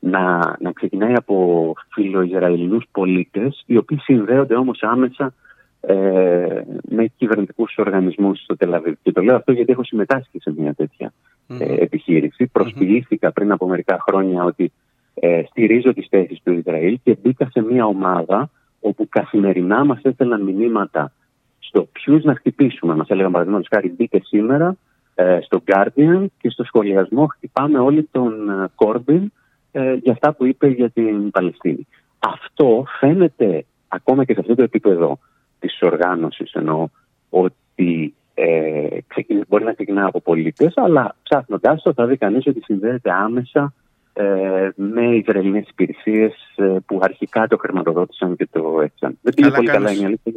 να, 0.07 0.57
να 0.61 0.73
ξεκινάει 0.73 1.15
από 1.15 1.73
φιλοϊσραηλινούς 1.93 2.85
πολίτες, 2.93 3.63
οι 3.67 3.77
οποίοι 3.77 3.99
συνδέονται 3.99 4.55
όμως 4.55 4.83
άμεσα 4.83 5.35
ε, 5.81 6.63
με 6.89 7.07
κυβερνητικούς 7.17 7.75
οργανισμούς 7.77 8.43
στο 8.43 8.57
Τελαβίβ. 8.57 8.95
Και 9.03 9.13
το 9.13 9.23
λέω 9.23 9.37
αυτό 9.37 9.53
γιατί 9.53 9.73
έχω 9.73 9.85
συμμετάσχει 9.85 10.39
σε 10.41 10.55
μια 10.57 10.75
τέτοια 10.75 11.13
ε, 11.49 11.75
επιχείρηση. 11.75 12.47
Προσποιήθηκα 12.47 13.33
πριν 13.33 13.53
από 13.53 13.67
μερικά 13.67 14.05
χρόνια 14.09 14.45
ότι 14.45 14.73
ε, 15.15 15.43
στηρίζω 15.51 15.93
τις 15.93 16.07
θέσεις 16.11 16.41
του 16.45 16.53
Ισραήλ 16.53 16.99
και 17.03 17.17
μπήκα 17.23 17.49
σε 17.51 17.63
μια 17.63 17.85
ομάδα 17.87 18.51
όπου 18.81 19.09
καθημερινά 19.09 19.85
μας 19.85 20.01
έστελναν 20.03 20.43
μηνύματα 20.43 21.13
στο 21.59 21.89
ποιους 21.93 22.25
να 22.25 22.35
χτυπήσουμε. 22.35 22.95
Μας 22.95 23.09
έλεγαν 23.09 23.33
παραδείγματος 23.33 23.69
χάρη 23.71 23.95
μπείτε 23.97 24.21
σήμερα 24.25 24.77
ε, 25.15 25.39
στο 25.43 25.63
Guardian 25.67 26.27
και 26.41 26.51
στο 26.51 26.65
σχολιασμό 26.65 27.27
χτυπάμε 27.27 27.79
όλοι 27.79 28.09
τον 28.11 28.33
Κόρμπιν 28.75 29.33
ε, 29.77 29.95
για 29.95 30.13
αυτά 30.13 30.33
που 30.33 30.45
είπε 30.45 30.67
για 30.67 30.91
την 30.91 31.31
Παλαιστίνη. 31.31 31.87
Αυτό 32.19 32.85
φαίνεται 32.99 33.65
ακόμα 33.89 34.25
και 34.25 34.33
σε 34.33 34.41
αυτό 34.41 34.55
το 34.55 34.63
επίπεδο 34.63 35.19
της 35.59 35.79
οργάνωσης 35.81 36.53
εννοώ 36.53 36.89
ότι 37.31 38.15
ε, 38.35 38.87
μπορεί 39.49 39.65
να 39.65 39.73
ξεκινά 39.73 40.07
από 40.07 40.21
πολίτες, 40.21 40.73
αλλά 40.77 41.17
ψάχνοντάς 41.23 41.83
το 41.83 41.93
θα 41.93 42.07
δει 42.07 42.17
κανείς 42.17 42.47
ότι 42.47 42.61
συνδέεται 42.61 43.13
άμεσα 43.13 43.73
ε, 44.13 44.69
με 44.75 45.17
Ισραηλινές 45.17 45.69
υπηρεσίες 45.69 46.35
ε, 46.57 46.77
που 46.87 46.99
αρχικά 47.03 47.47
το 47.47 47.57
χρηματοδότησαν 47.57 48.37
και 48.37 48.49
το 48.51 48.81
έφτιαξαν. 48.83 49.19
Δεν 49.23 49.35
πήγε 49.35 49.51
πολύ 49.51 49.69
καλά 49.69 49.93
η 49.93 50.05
αλήθεια. 50.05 50.33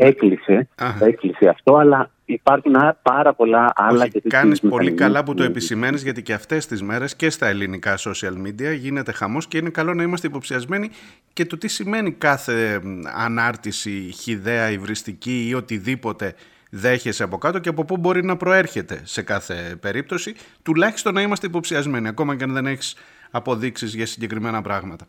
Έκλεισε, 0.00 0.68
έκλεισε 1.00 1.48
αυτό, 1.48 1.76
αλλά 1.76 2.10
υπάρχουν 2.24 2.74
πάρα 3.02 3.34
πολλά 3.34 3.72
άλλα 3.74 4.02
Όχι, 4.02 4.10
και 4.10 4.22
Κάνεις 4.28 4.60
πολύ 4.60 4.92
καλά 4.92 5.24
που 5.24 5.34
το 5.34 5.42
επισημαίνεις, 5.42 6.02
γιατί 6.02 6.22
και 6.22 6.32
αυτές 6.32 6.66
τις 6.66 6.82
μέρες 6.82 7.16
και 7.16 7.30
στα 7.30 7.46
ελληνικά 7.46 7.96
social 7.98 8.46
media 8.46 8.76
γίνεται 8.78 9.12
χαμός 9.12 9.46
και 9.48 9.58
είναι 9.58 9.70
καλό 9.70 9.94
να 9.94 10.02
είμαστε 10.02 10.26
υποψιασμένοι 10.26 10.90
και 11.32 11.46
το 11.46 11.58
τι 11.58 11.68
σημαίνει 11.68 12.12
κάθε 12.12 12.80
ανάρτηση 13.16 13.90
χιδαία, 13.90 14.70
υβριστική 14.70 15.46
ή 15.48 15.54
οτιδήποτε 15.54 16.34
δέχεσαι 16.70 17.22
από 17.22 17.38
κάτω 17.38 17.58
και 17.58 17.68
από 17.68 17.84
πού 17.84 17.96
μπορεί 17.96 18.24
να 18.24 18.36
προέρχεται 18.36 19.00
σε 19.04 19.22
κάθε 19.22 19.76
περίπτωση, 19.80 20.34
τουλάχιστον 20.62 21.14
να 21.14 21.20
είμαστε 21.20 21.46
υποψιασμένοι, 21.46 22.08
ακόμα 22.08 22.36
και 22.36 22.44
αν 22.44 22.52
δεν 22.52 22.66
έχεις 22.66 22.96
αποδείξεις 23.30 23.94
για 23.94 24.06
συγκεκριμένα 24.06 24.62
πράγματα. 24.62 25.04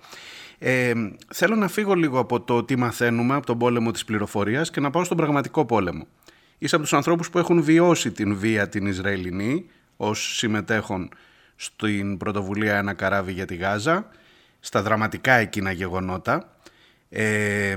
Ε, 0.60 0.94
θέλω 1.34 1.56
να 1.56 1.68
φύγω 1.68 1.94
λίγο 1.94 2.20
από 2.20 2.42
το 2.42 2.64
τι 2.64 2.76
μαθαίνουμε 2.76 3.36
από 3.36 3.46
τον 3.46 3.58
πόλεμο 3.58 3.92
της 3.92 4.06
πληροφορίας 4.06 4.70
και 4.70 4.80
να 4.80 4.90
πάω 4.90 5.04
στον 5.04 5.18
πραγματικό 5.18 5.66
πόλεμο. 5.66 6.08
Είσαι 6.58 6.76
από 6.76 6.84
τους 6.84 6.94
ανθρώπους 6.94 7.30
που 7.30 7.38
έχουν 7.38 7.64
βιώσει 7.64 8.12
την 8.12 8.38
βία 8.38 8.70
την 8.70 8.86
Ισραηλινή 8.86 9.66
ως 9.98 10.36
συμμετέχον 10.38 11.10
στην 11.56 12.18
πρωτοβουλία 12.18 12.78
«Ένα 12.78 12.94
καράβι 12.94 13.32
για 13.32 13.46
τη 13.46 13.56
Γάζα», 13.56 14.08
στα 14.60 14.82
δραματικά 14.82 15.34
εκείνα 15.34 15.72
γεγονότα. 15.72 16.56
Ε, 17.10 17.76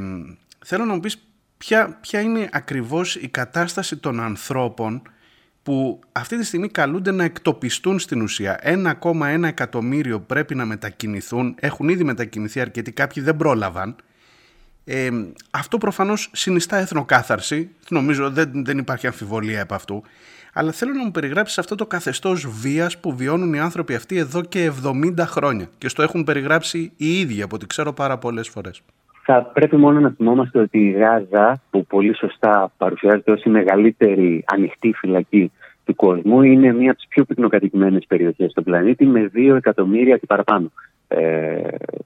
θέλω 0.65 0.85
να 0.85 0.95
μου 0.95 1.01
πεις 1.01 1.19
ποια, 1.59 1.99
ποια 2.01 2.21
είναι 2.21 2.49
ακριβώς 2.53 3.17
η 3.17 3.29
κατάσταση 3.29 3.97
των 3.97 4.21
ανθρώπων 4.21 5.03
που 5.63 6.01
αυτή 6.13 6.39
τη 6.39 6.45
στιγμή 6.45 6.69
καλούνται 6.69 7.11
να 7.11 7.25
εκτοπιστούν 7.25 7.99
στην 7.99 8.23
ουσία. 8.23 8.61
1,1 8.63 9.43
εκατομμύριο 9.43 10.21
πρέπει 10.21 10.55
να 10.55 10.65
μετακινηθούν, 10.65 11.55
έχουν 11.61 11.89
ήδη 11.89 12.05
μετακινηθεί 12.05 12.61
αρκετοί, 12.61 12.93
κάποιοι 12.93 13.23
δεν 13.23 13.37
πρόλαβαν. 13.37 13.97
Ε, 14.85 15.11
αυτό 15.51 15.79
προφανώς 15.79 16.31
συνιστά 16.33 16.77
εθνοκάθαρση, 16.77 17.71
νομίζω 17.89 18.31
δεν, 18.31 18.65
δεν 18.65 18.79
υπάρχει 18.79 19.07
αμφιβολία 19.07 19.63
από 19.63 19.75
αυτού, 19.75 20.03
αλλά 20.53 20.73
θέλω 20.73 20.93
να 20.93 21.05
μου 21.05 21.11
περιγράψεις 21.11 21.59
αυτό 21.59 21.75
το 21.75 21.87
καθεστώς 21.87 22.47
βίας 22.49 22.99
που 22.99 23.17
βιώνουν 23.17 23.55
οι 23.55 23.61
άνθρωποι 23.61 23.95
αυτοί 23.95 24.17
εδώ 24.17 24.43
και 24.43 24.73
70 24.85 25.15
χρόνια 25.19 25.69
και 25.79 25.89
στο 25.89 26.03
έχουν 26.03 26.25
περιγράψει 26.25 26.93
οι 26.97 27.21
ίδιοι 27.21 27.43
από 27.43 27.55
ό,τι 27.57 27.67
ξέρω 27.67 27.93
πάρα 27.93 28.19
πολλές 28.19 28.49
φορές. 28.49 28.83
Θα 29.25 29.51
πρέπει 29.55 29.77
μόνο 29.77 30.01
να 30.01 30.11
θυμόμαστε 30.11 30.59
ότι 30.59 30.79
η 30.79 30.91
Γάζα, 30.91 31.61
που 31.71 31.87
πολύ 31.87 32.17
σωστά 32.17 32.73
παρουσιάζεται 32.77 33.33
ως 33.33 33.43
η 33.43 33.51
μεγαλύτερη 33.51 34.45
ανοιχτή 34.47 34.93
φυλακή 34.93 35.53
του 35.85 35.95
κόσμου, 35.95 36.43
είναι 36.43 36.73
μία 36.73 36.91
από 36.91 36.99
τις 36.99 37.09
πιο 37.09 37.25
πυκνοκατοικημένες 37.25 38.05
περιοχές 38.09 38.51
στον 38.51 38.65
πλανήτη, 38.65 39.07
με 39.07 39.31
2 39.35 39.55
εκατομμύρια 39.57 40.17
και 40.17 40.27
παραπάνω. 40.27 40.71
Ε, 41.09 41.61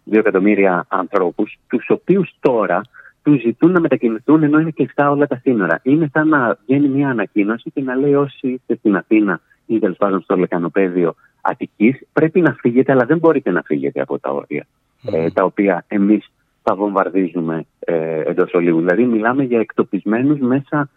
2 0.04 0.18
εκατομμύρια 0.18 0.86
ανθρώπους, 0.88 1.58
τους 1.68 1.90
οποίους 1.90 2.34
τώρα 2.40 2.80
τους 3.22 3.40
ζητούν 3.40 3.72
να 3.72 3.80
μετακινηθούν 3.80 4.42
ενώ 4.42 4.58
είναι 4.58 4.70
κλειστά 4.70 5.10
όλα 5.10 5.26
τα 5.26 5.36
σύνορα. 5.42 5.80
Είναι 5.82 6.10
σαν 6.12 6.28
να 6.28 6.58
βγαίνει 6.66 6.88
μια 6.88 7.08
ανακοίνωση 7.08 7.70
και 7.70 7.82
να 7.82 7.94
λέει 7.94 8.14
όσοι 8.14 8.48
είστε 8.48 8.76
στην 8.76 8.96
Αθήνα 8.96 9.40
ή 9.66 9.78
τέλος 9.78 9.96
πάντων 9.96 10.20
στο 10.20 10.36
λεκανοπέδιο 10.36 11.14
Αττικής, 11.40 12.00
πρέπει 12.12 12.40
να 12.40 12.56
φύγετε, 12.60 12.92
αλλά 12.92 13.04
δεν 13.04 13.18
μπορείτε 13.18 13.50
να 13.50 13.62
φύγετε 13.62 14.00
από 14.00 14.18
τα 14.18 14.30
όρια. 14.30 14.66
Ε, 15.12 15.30
τα 15.30 15.44
οποία 15.44 15.84
εμείς 15.88 16.30
θα 16.68 16.74
βομβαρδίζουμε 16.74 17.64
ε, 17.78 18.20
εντός 18.20 18.52
ολίγου. 18.52 18.78
Δηλαδή, 18.78 19.04
μιλάμε 19.04 19.42
για 19.42 19.60
εκτοπισμένους 19.60 20.38
μέσα, 20.38 20.88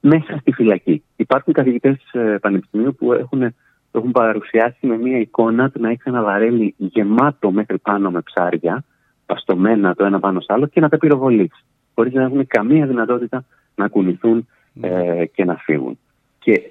μέσα 0.00 0.36
στη 0.40 0.52
φυλακή. 0.52 1.02
Υπάρχουν 1.16 1.52
καθηγητές 1.52 1.96
ε, 2.12 2.36
πανεπιστημίου 2.40 2.94
που 2.94 3.12
έχουν, 3.12 3.54
έχουν 3.92 4.10
παρουσιάσει 4.10 4.86
με 4.86 4.96
μία 4.96 5.18
εικόνα 5.18 5.70
του 5.70 5.80
να 5.80 5.90
έχει 5.90 6.02
ένα 6.04 6.22
βαρέλι 6.22 6.74
γεμάτο 6.76 7.50
μέχρι 7.50 7.78
πάνω 7.78 8.10
με 8.10 8.20
ψάρια, 8.20 8.84
παστομένα 9.26 9.94
το 9.94 10.04
ένα 10.04 10.20
πάνω 10.20 10.40
στο 10.40 10.54
άλλο 10.54 10.66
και 10.66 10.80
να 10.80 10.88
τα 10.88 10.98
πυροβολείς. 10.98 11.64
Χωρίς 11.94 12.12
να 12.12 12.22
έχουν 12.22 12.46
καμία 12.46 12.86
δυνατότητα 12.86 13.44
να 13.74 13.88
κουνηθούν 13.88 14.48
ε, 14.80 15.24
και 15.26 15.44
να 15.44 15.56
φύγουν. 15.56 15.98
Και 16.38 16.62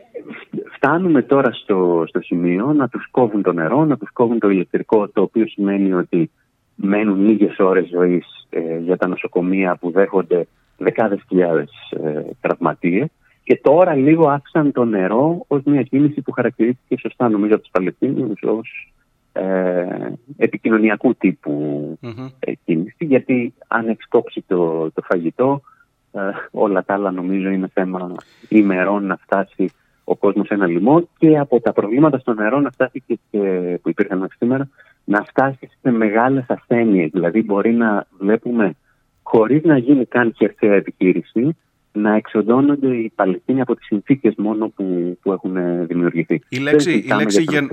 φτάνουμε 0.72 1.22
τώρα 1.22 1.52
στο, 1.52 2.04
στο 2.08 2.22
σημείο 2.22 2.74
να 2.74 2.88
τους 2.88 3.08
κόβουν 3.12 3.42
το 3.42 3.54
νερό, 3.54 3.86
να 3.86 3.98
τους 3.98 4.12
κόβουν 4.12 4.40
το 4.40 4.50
ηλεκτρικό, 4.50 5.10
το 5.10 5.22
οποίο 5.22 5.48
σημαίνει 5.48 5.94
ότι 5.94 6.32
μένουν 6.76 7.26
λίγες 7.26 7.60
ώρες 7.60 7.88
ζωής 7.88 8.48
ε, 8.50 8.78
για 8.78 8.98
τα 8.98 9.08
νοσοκομεία 9.08 9.76
που 9.76 9.92
δέχονται 9.92 10.48
δεκάδες 10.78 11.24
χιλιάδες 11.28 11.72
ε, 12.04 12.22
τραυματίες. 12.42 13.08
Και 13.44 13.60
τώρα 13.64 13.96
λίγο 13.96 14.28
άφησαν 14.30 14.72
το 14.72 14.86
νερό 14.86 15.46
ως 15.48 15.62
μια 15.64 15.84
κίνηση 15.84 16.22
που 16.22 16.32
χαρακτηρίστηκε 16.32 16.96
σωστά 17.00 17.30
νομίζω 17.30 17.54
από 17.54 17.64
τους 17.64 17.72
Παλαιστίνιους 17.72 18.42
ως 18.42 18.94
ε, 19.34 20.12
επικοινωνιακού 20.38 21.16
ε, 22.40 22.52
κίνηση. 22.66 23.06
Γιατί 23.06 23.54
αν 23.68 23.88
εξκόψει 23.88 24.44
το, 24.48 24.92
το 24.92 25.02
φαγητό 25.02 25.62
ε, 26.12 26.20
όλα 26.52 26.84
τα 26.84 26.94
άλλα 26.94 27.12
νομίζω 27.12 27.50
είναι 27.50 27.70
θέμα 27.74 28.16
ημερών 28.50 29.06
να 29.06 29.18
φτάσει 29.18 29.72
ο 30.04 30.16
κόσμος 30.16 30.48
σε 30.48 30.54
ένα 30.54 30.68
λοιμό. 30.68 31.10
Και 31.18 31.38
από 31.38 31.60
τα 31.60 31.74
προβλήματα 31.74 32.18
στο 32.18 32.34
νερό 32.34 32.60
να 32.60 32.72
φτάσει 32.72 33.04
και, 33.08 33.18
που 33.82 33.90
υπήρχαν 33.90 34.18
μέχρι 34.18 34.38
σήμερα 34.38 34.70
να 35.04 35.24
φτάσεις 35.24 35.78
σε 35.82 35.92
μεγάλες 35.92 36.46
ασθένειες. 36.48 37.10
Δηλαδή 37.12 37.44
μπορεί 37.44 37.74
να 37.74 38.08
βλέπουμε 38.20 38.76
χωρίς 39.24 39.64
να 39.64 39.78
γίνει 39.78 40.06
καν 40.06 40.34
χερσαία 40.38 40.74
επιχείρηση 40.74 41.56
να 41.92 42.16
εξοδώνονται 42.16 42.96
οι 42.96 43.12
Παλαιστίνοι 43.16 43.62
από 43.62 43.76
τις 43.76 43.86
συνθήκες 43.86 44.34
μόνο 44.38 44.70
που, 44.70 45.18
που 45.22 45.32
έχουν 45.32 45.86
δημιουργηθεί. 45.88 46.42
Η 46.50 46.58
λέξη, 46.58 46.92
η 46.92 47.14
λέξη, 47.16 47.42
γεν... 47.42 47.70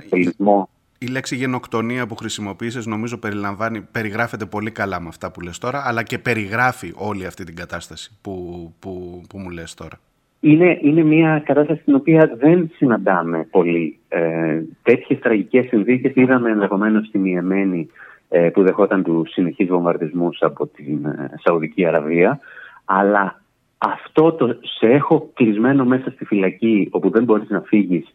η 0.99 1.07
λέξη 1.07 1.37
γενοκτονία 1.37 2.07
που 2.07 2.15
χρησιμοποίησες 2.15 2.87
νομίζω 2.87 3.19
περιλαμβάνει, 3.19 3.81
περιγράφεται 3.81 4.47
πολύ 4.47 4.71
καλά 4.71 5.01
με 5.01 5.09
αυτά 5.09 5.31
που 5.31 5.41
λες 5.41 5.59
τώρα 5.59 5.83
αλλά 5.87 6.03
και 6.03 6.19
περιγράφει 6.19 6.93
όλη 6.95 7.27
αυτή 7.27 7.45
την 7.45 7.57
κατάσταση 7.57 8.19
που, 8.21 8.35
που, 8.79 9.23
που 9.29 9.39
μου 9.39 9.51
λες 9.51 9.75
τώρα 9.75 10.01
είναι, 10.41 10.79
είναι 10.83 11.03
μια 11.03 11.43
κατάσταση 11.45 11.81
στην 11.81 11.95
οποία 11.95 12.37
δεν 12.37 12.71
συναντάμε 12.75 13.47
πολύ. 13.51 13.99
Ε, 14.09 14.63
Τέτοιες 14.83 15.19
τραγικές 15.19 15.67
συνθήκες 15.67 16.13
είδαμε 16.15 16.51
ενδεχομένως 16.51 17.07
στη 17.07 17.19
Μιεμένη 17.19 17.89
ε, 18.29 18.49
που 18.49 18.63
δεχόταν 18.63 19.03
τους 19.03 19.31
συνεχείς 19.33 19.69
βομβαρδισμούς 19.69 20.39
από 20.41 20.67
την 20.67 21.05
ε, 21.05 21.31
Σαουδική 21.43 21.87
Αραβία. 21.87 22.41
Αλλά 22.85 23.43
αυτό 23.79 24.33
το 24.33 24.59
σε 24.63 24.87
έχω 24.87 25.31
κλεισμένο 25.35 25.85
μέσα 25.85 26.11
στη 26.11 26.25
φυλακή 26.25 26.89
όπου 26.91 27.11
δεν 27.11 27.25
μπορείς 27.25 27.49
να 27.49 27.61
φύγεις 27.61 28.15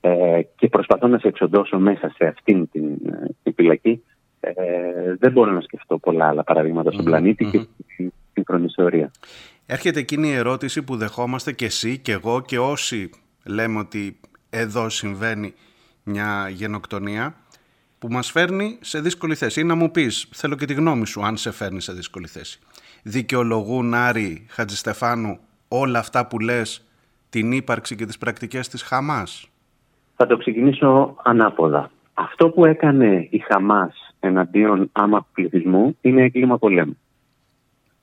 ε, 0.00 0.40
και 0.56 0.68
προσπαθώ 0.68 1.06
να 1.06 1.18
σε 1.18 1.28
εξοντώσω 1.28 1.78
μέσα 1.78 2.12
σε 2.16 2.26
αυτήν 2.26 2.70
την, 2.70 2.84
ε, 2.84 3.26
την 3.42 3.54
φυλακή, 3.54 4.02
ε, 4.40 4.52
δεν 5.18 5.32
μπορώ 5.32 5.50
να 5.52 5.60
σκεφτώ 5.60 5.98
πολλά 5.98 6.28
άλλα 6.28 6.44
παραδείγματα 6.44 6.92
στον 6.92 7.04
πλανήτη 7.04 7.44
και 7.44 7.66
στην 7.92 8.12
σύγχρονη 8.32 8.64
ιστορία. 8.64 9.10
Έρχεται 9.66 10.00
εκείνη 10.00 10.28
η 10.28 10.32
ερώτηση 10.32 10.82
που 10.82 10.96
δεχόμαστε 10.96 11.52
και 11.52 11.64
εσύ 11.64 11.98
και 11.98 12.12
εγώ 12.12 12.40
και 12.40 12.58
όσοι 12.58 13.10
λέμε 13.44 13.78
ότι 13.78 14.20
εδώ 14.50 14.88
συμβαίνει 14.88 15.54
μια 16.02 16.48
γενοκτονία 16.48 17.34
που 17.98 18.08
μας 18.10 18.30
φέρνει 18.30 18.78
σε 18.80 19.00
δύσκολη 19.00 19.34
θέση. 19.34 19.60
Ή 19.60 19.64
να 19.64 19.74
μου 19.74 19.90
πεις, 19.90 20.28
θέλω 20.32 20.54
και 20.54 20.64
τη 20.64 20.74
γνώμη 20.74 21.06
σου 21.06 21.24
αν 21.24 21.36
σε 21.36 21.50
φέρνει 21.50 21.80
σε 21.80 21.92
δύσκολη 21.92 22.26
θέση. 22.26 22.58
Δικαιολογούν 23.02 23.94
Άρη 23.94 24.46
Χατζηστεφάνου 24.48 25.38
όλα 25.68 25.98
αυτά 25.98 26.26
που 26.26 26.38
λες 26.38 26.86
την 27.28 27.52
ύπαρξη 27.52 27.96
και 27.96 28.06
τις 28.06 28.18
πρακτικές 28.18 28.68
της 28.68 28.82
Χαμάς; 28.82 29.48
Θα 30.16 30.26
το 30.26 30.36
ξεκινήσω 30.36 31.16
ανάποδα. 31.22 31.90
Αυτό 32.14 32.50
που 32.50 32.64
έκανε 32.64 33.28
η 33.30 33.38
Χαμάς 33.38 34.14
εναντίον 34.20 34.90
άμα 34.92 35.26
πληθυσμού 35.32 35.96
είναι 36.00 36.22
έγκλημα 36.22 36.58
πολέμου. 36.58 36.98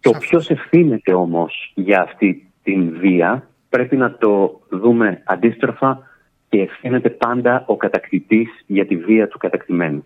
Το 0.02 0.12
ποιος 0.12 0.50
ευθύνεται 0.50 1.14
όμως 1.14 1.72
για 1.76 2.02
αυτή 2.02 2.52
την 2.64 2.98
βία 3.00 3.50
πρέπει 3.70 3.98
να 3.98 4.18
το 4.18 4.60
δούμε 4.70 5.22
αντίστροφα 5.26 6.08
και 6.50 6.62
ευθύνεται 6.62 7.10
πάντα 7.10 7.64
ο 7.68 7.78
κατακτητής 7.78 8.50
για 8.68 8.86
τη 8.86 8.98
βία 8.98 9.28
του 9.28 9.38
κατακτημένου. 9.38 10.06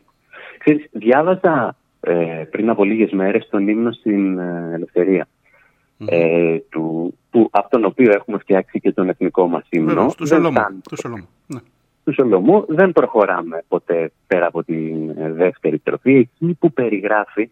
Ξέρεις, 0.57 0.87
διάβαζα 0.91 1.75
ε, 1.99 2.43
πριν 2.51 2.69
από 2.69 2.83
λίγες 2.83 3.11
μέρες 3.11 3.47
τον 3.49 3.67
ύμνο 3.67 3.91
στην 3.91 4.39
ε, 4.39 4.71
ελευθερια 4.73 5.27
ε, 6.05 6.57
του, 6.69 7.17
που, 7.29 7.47
από 7.51 7.69
τον 7.69 7.85
οποίο 7.85 8.11
έχουμε 8.11 8.37
φτιάξει 8.37 8.79
και 8.79 8.91
τον 8.91 9.09
εθνικό 9.09 9.47
μας 9.47 9.65
ύμνο. 9.69 10.13
του 10.17 10.27
Σολομού. 10.27 10.81
Του 10.89 10.95
Σολομού. 10.95 11.27
Ναι. 11.47 11.59
Του 12.03 12.13
Σολομού 12.13 12.65
δεν 12.67 12.91
προχωράμε 12.91 13.63
ποτέ 13.67 14.11
πέρα 14.27 14.45
από 14.45 14.63
τη 14.63 14.75
δεύτερη 15.31 15.79
τροφή 15.79 16.15
εκεί 16.15 16.57
που 16.59 16.71
περιγράφει 16.71 17.49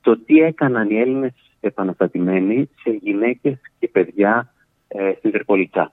το 0.00 0.18
τι 0.18 0.38
έκαναν 0.38 0.90
οι 0.90 1.00
Έλληνες 1.00 1.32
επαναστατημένοι 1.60 2.70
σε 2.82 2.90
γυναίκες 2.90 3.58
και 3.78 3.88
παιδιά 3.88 4.52
ε, 4.88 5.12
στην 5.18 5.30
Τρεπολιτσά. 5.30 5.92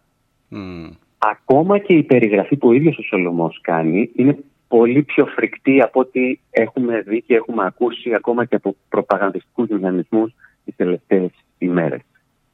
Ακόμα 1.17 1.77
και 1.77 1.93
η 1.93 2.03
περιγραφή 2.03 2.55
που 2.55 2.67
ο 2.67 2.73
ίδιος 2.73 2.97
ο 2.97 3.01
Σολομός 3.01 3.59
κάνει 3.61 4.11
είναι 4.15 4.37
πολύ 4.67 5.03
πιο 5.03 5.25
φρικτή 5.25 5.81
από 5.81 5.99
ό,τι 5.99 6.39
έχουμε 6.49 7.01
δει 7.01 7.21
και 7.21 7.35
έχουμε 7.35 7.65
ακούσει 7.65 8.13
ακόμα 8.13 8.45
και 8.45 8.55
από 8.55 8.75
προπαγανδιστικούς 8.89 9.67
μηχανισμούς 9.69 10.33
τις 10.65 10.75
τελευταίες 10.75 11.31
ημέρες. 11.57 12.01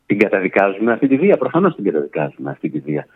Την 0.05 0.19
καταδικάζουμε 0.19 0.91
αυτή 0.91 1.07
τη 1.07 1.17
βία, 1.17 1.37
προφανώς 1.37 1.75
την 1.75 1.83
καταδικάζουμε 1.83 2.51
αυτή 2.51 2.69
τη 2.69 2.79
βία. 2.79 3.07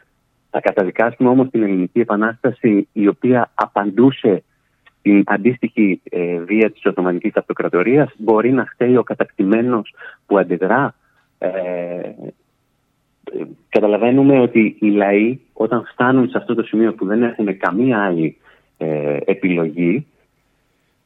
Θα 0.50 0.60
καταδικάσουμε 0.60 1.30
όμως 1.30 1.50
την 1.50 1.64
Ελληνική 1.64 2.00
Επανάσταση 2.00 2.88
η 2.94 3.08
οποία 3.08 3.52
απαντούσε 3.56 4.44
την 5.06 5.24
αντίστοιχη 5.26 6.02
ε, 6.10 6.40
βία 6.40 6.72
της 6.72 6.86
Οθωμανικής 6.86 7.36
Αυτοκρατορίας 7.36 8.14
μπορεί 8.18 8.52
να 8.52 8.66
φταίει 8.66 8.98
ο 8.98 9.04
κατακτημένος 9.04 9.94
που 10.26 10.38
αντιδρά. 10.38 10.96
Ε, 11.38 11.50
καταλαβαίνουμε 13.70 14.40
ότι 14.40 14.76
οι 14.80 14.88
λαοί 14.88 15.40
όταν 15.54 15.86
φτάνουν 15.92 16.30
σε 16.30 16.38
αυτό 16.38 16.56
το 16.56 16.64
σημείο 16.64 16.94
που 16.94 17.06
δεν 17.06 17.24
έχουν 17.24 17.58
καμία 17.58 18.04
άλλη 18.04 18.38
ε, 18.78 19.18
επιλογή 19.26 20.08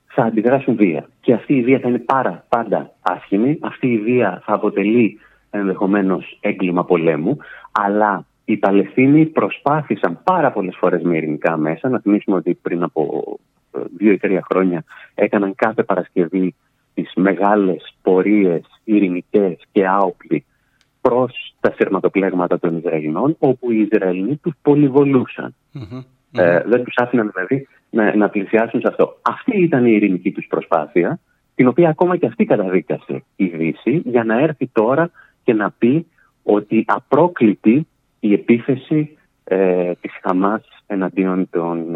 θα 0.06 0.24
αντιδράσουν 0.24 0.76
βία. 0.76 1.10
Και 1.22 1.34
αυτή 1.34 1.56
η 1.56 1.62
βία 1.62 1.80
θα 1.80 1.88
είναι 1.88 2.00
πάρα 2.00 2.46
πάντα 2.50 2.92
άσχημη. 3.02 3.58
Αυτή 3.62 3.88
η 3.88 3.98
βία 3.98 4.42
θα 4.46 4.54
αποτελεί 4.54 5.20
ενδεχομένως 5.50 6.38
έγκλημα 6.42 6.86
πολέμου. 6.86 7.38
Αλλά 7.72 8.26
οι 8.46 8.58
Παλαιστίνοι 8.58 9.26
προσπάθησαν 9.26 10.20
πάρα 10.24 10.52
πολλές 10.52 10.76
φορές 10.78 11.02
με 11.02 11.18
ειρηνικά 11.18 11.58
μέσα. 11.58 11.90
Να 11.90 12.00
θυμίσουμε 12.00 12.36
ότι 12.36 12.54
πριν 12.54 12.84
από 12.84 13.24
δύο 13.98 14.12
ή 14.12 14.18
τρία 14.18 14.46
χρόνια 14.52 14.84
έκαναν 15.16 15.56
κάθε 15.56 15.84
Παρασκευή 15.84 16.56
τις 16.94 17.12
μεγάλες 17.16 17.96
πορείες 18.02 18.62
ειρηνικές 18.84 19.58
και 19.72 19.88
άοπλοι 19.88 20.46
προς 21.02 21.56
τα 21.60 21.74
σειρματοπλέγματα 21.76 22.60
των 22.60 22.78
Ισραηλινών, 22.78 23.36
όπου 23.40 23.72
οι 23.72 23.88
Ισραηλινοί 23.92 24.36
τους 24.36 24.54
πολυβολουσαν 24.62 25.56
Ε, 26.32 26.64
δεν 26.66 26.84
τους 26.84 26.94
άφηναν 26.98 27.32
δηλαδή 27.34 27.68
να, 27.90 28.16
να 28.16 28.30
πλησιάσουν 28.30 28.80
σε 28.80 28.88
αυτό. 28.88 29.18
Αυτή 29.22 29.62
ήταν 29.62 29.86
η 29.86 29.92
ειρηνική 29.92 30.32
τους 30.32 30.48
προσπάθεια, 30.48 31.20
την 31.56 31.68
οποία 31.68 31.90
ακόμα 31.90 32.18
και 32.18 32.26
αυτή 32.26 32.46
καταδίκασε 32.46 33.24
η 33.36 33.46
Δύση, 33.46 34.02
για 34.06 34.24
να 34.24 34.40
έρθει 34.40 34.68
τώρα 34.68 35.12
και 35.44 35.54
να 35.54 35.72
πει 35.72 36.08
ότι 36.44 36.84
απρόκλητη 36.88 37.88
η 38.20 38.34
επίθεση 38.34 39.18
ε, 39.44 39.92
της 40.02 40.12
Χαμάς 40.22 40.79
εναντίον 40.92 41.50
των, 41.50 41.96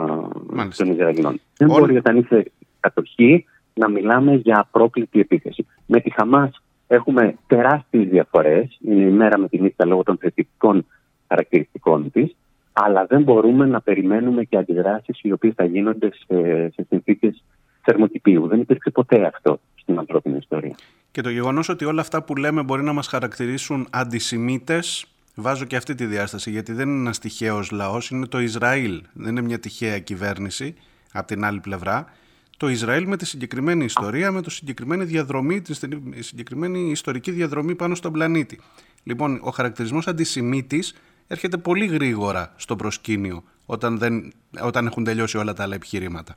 ε, 0.59 0.67
των 0.77 0.91
Ισραηλινών. 0.91 1.39
Δεν 1.57 1.67
μπορεί 1.67 1.97
όταν 1.97 2.17
είσαι 2.17 2.51
κατοχή 2.79 3.45
να 3.73 3.89
μιλάμε 3.89 4.35
για 4.35 4.59
απρόκλητη 4.59 5.19
επίθεση. 5.19 5.65
Με 5.85 5.99
τη 5.99 6.09
Χαμάς 6.09 6.61
έχουμε 6.87 7.35
τεράστιες 7.47 8.07
διαφορές, 8.07 8.77
είναι 8.81 9.01
η 9.01 9.11
μέρα 9.11 9.37
με 9.37 9.47
την 9.47 9.61
νύχτα 9.61 9.85
λόγω 9.85 10.03
των 10.03 10.17
θετικών 10.17 10.85
χαρακτηριστικών 11.27 12.11
της, 12.11 12.35
αλλά 12.73 13.05
δεν 13.05 13.23
μπορούμε 13.23 13.65
να 13.65 13.81
περιμένουμε 13.81 14.43
και 14.43 14.57
αντιδράσεις 14.57 15.19
οι 15.21 15.31
οποίες 15.31 15.53
θα 15.55 15.65
γίνονται 15.65 16.09
σε, 16.13 16.69
σε 16.69 16.85
συνθήκες 16.89 17.43
θερμοκηπίου. 17.81 18.47
Δεν 18.47 18.59
υπήρξε 18.59 18.89
ποτέ 18.89 19.25
αυτό 19.25 19.59
στην 19.75 19.97
ανθρώπινη 19.97 20.37
ιστορία. 20.37 20.75
Και 21.11 21.21
το 21.21 21.29
γεγονός 21.29 21.69
ότι 21.69 21.85
όλα 21.85 22.01
αυτά 22.01 22.23
που 22.23 22.35
λέμε 22.35 22.63
μπορεί 22.63 22.83
να 22.83 22.93
μας 22.93 23.07
χαρακτηρίσουν 23.07 23.87
αντισημίτες, 23.91 25.05
βάζω 25.35 25.65
και 25.65 25.75
αυτή 25.75 25.95
τη 25.95 26.05
διάσταση, 26.05 26.51
γιατί 26.51 26.73
δεν 26.73 26.89
είναι 26.89 26.99
ένας 26.99 27.19
τυχαίος 27.19 27.71
λαός, 27.71 28.09
είναι 28.09 28.25
το 28.25 28.39
Ισραήλ. 28.39 29.01
Δεν 29.13 29.29
είναι 29.29 29.41
μια 29.41 29.59
τυχαία 29.59 29.99
κυβέρνηση 29.99 30.75
από 31.13 31.27
την 31.27 31.45
άλλη 31.45 31.59
πλευρά. 31.59 32.05
Το 32.57 32.69
Ισραήλ 32.69 33.07
με 33.07 33.17
τη 33.17 33.25
συγκεκριμένη 33.25 33.83
ιστορία, 33.83 34.31
με 34.31 34.41
το 34.41 34.49
συγκεκριμένη 34.49 35.03
διαδρομή, 35.03 35.61
τη 35.61 35.73
συγκεκριμένη 36.19 36.89
ιστορική 36.89 37.31
διαδρομή 37.31 37.75
πάνω 37.75 37.95
στον 37.95 38.11
πλανήτη. 38.11 38.59
Λοιπόν, 39.03 39.39
ο 39.43 39.49
χαρακτηρισμός 39.49 40.07
αντισημίτης 40.07 40.95
έρχεται 41.27 41.57
πολύ 41.57 41.85
γρήγορα 41.85 42.53
στο 42.55 42.75
προσκήνιο 42.75 43.43
όταν, 43.65 43.97
δεν, 43.97 44.33
όταν 44.63 44.85
έχουν 44.85 45.03
τελειώσει 45.03 45.37
όλα 45.37 45.53
τα 45.53 45.63
άλλα 45.63 45.75
επιχειρήματα. 45.75 46.35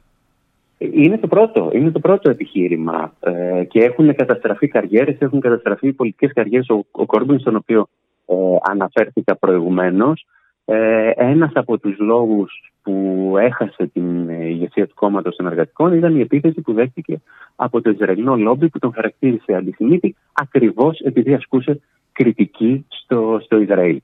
Είναι 0.79 1.19
το 1.19 1.27
πρώτο, 1.27 1.71
είναι 1.75 1.91
το 1.91 2.01
πρώτο 2.01 2.31
επιχείρημα 2.31 3.13
ε, 3.21 3.65
και 3.65 3.83
έχουν 3.83 4.15
καταστραφεί 4.15 4.69
καριέρες, 4.69 5.17
έχουν 5.19 5.41
καταστραφεί 5.41 5.93
πολιτικές 5.93 6.33
καριέρες. 6.33 6.69
Ο, 6.69 6.85
ο 6.91 7.07
Κόρμπιν, 7.07 7.39
στον 7.39 7.57
οποίο 7.57 7.89
ε, 8.27 8.35
αναφέρθηκα 8.63 9.37
προηγουμένως, 9.37 10.27
ε, 10.65 11.11
ένας 11.15 11.51
από 11.55 11.79
τους 11.79 11.99
λόγους 11.99 12.73
που 12.83 13.35
έχασε 13.39 13.87
την 13.87 14.29
ηγεσία 14.29 14.87
του 14.87 14.95
κόμματος 14.95 15.37
των 15.37 15.47
εργατικών 15.47 15.93
ήταν 15.93 16.17
η 16.17 16.21
επίθεση 16.21 16.61
που 16.61 16.73
δέχτηκε 16.73 17.21
από 17.57 17.81
το 17.81 17.91
Ισραηλινό 17.91 18.37
λόμπι 18.37 18.69
που 18.69 18.79
τον 18.79 18.93
χαρακτήρισε 18.93 19.55
αντισημίτη 19.55 20.17
ακριβώς 20.33 21.01
επειδή 21.01 21.35
ασκούσε 21.35 21.81
κριτική 22.13 22.87
στο, 22.89 23.41
στο 23.43 23.59
Ισραήλ. 23.59 24.01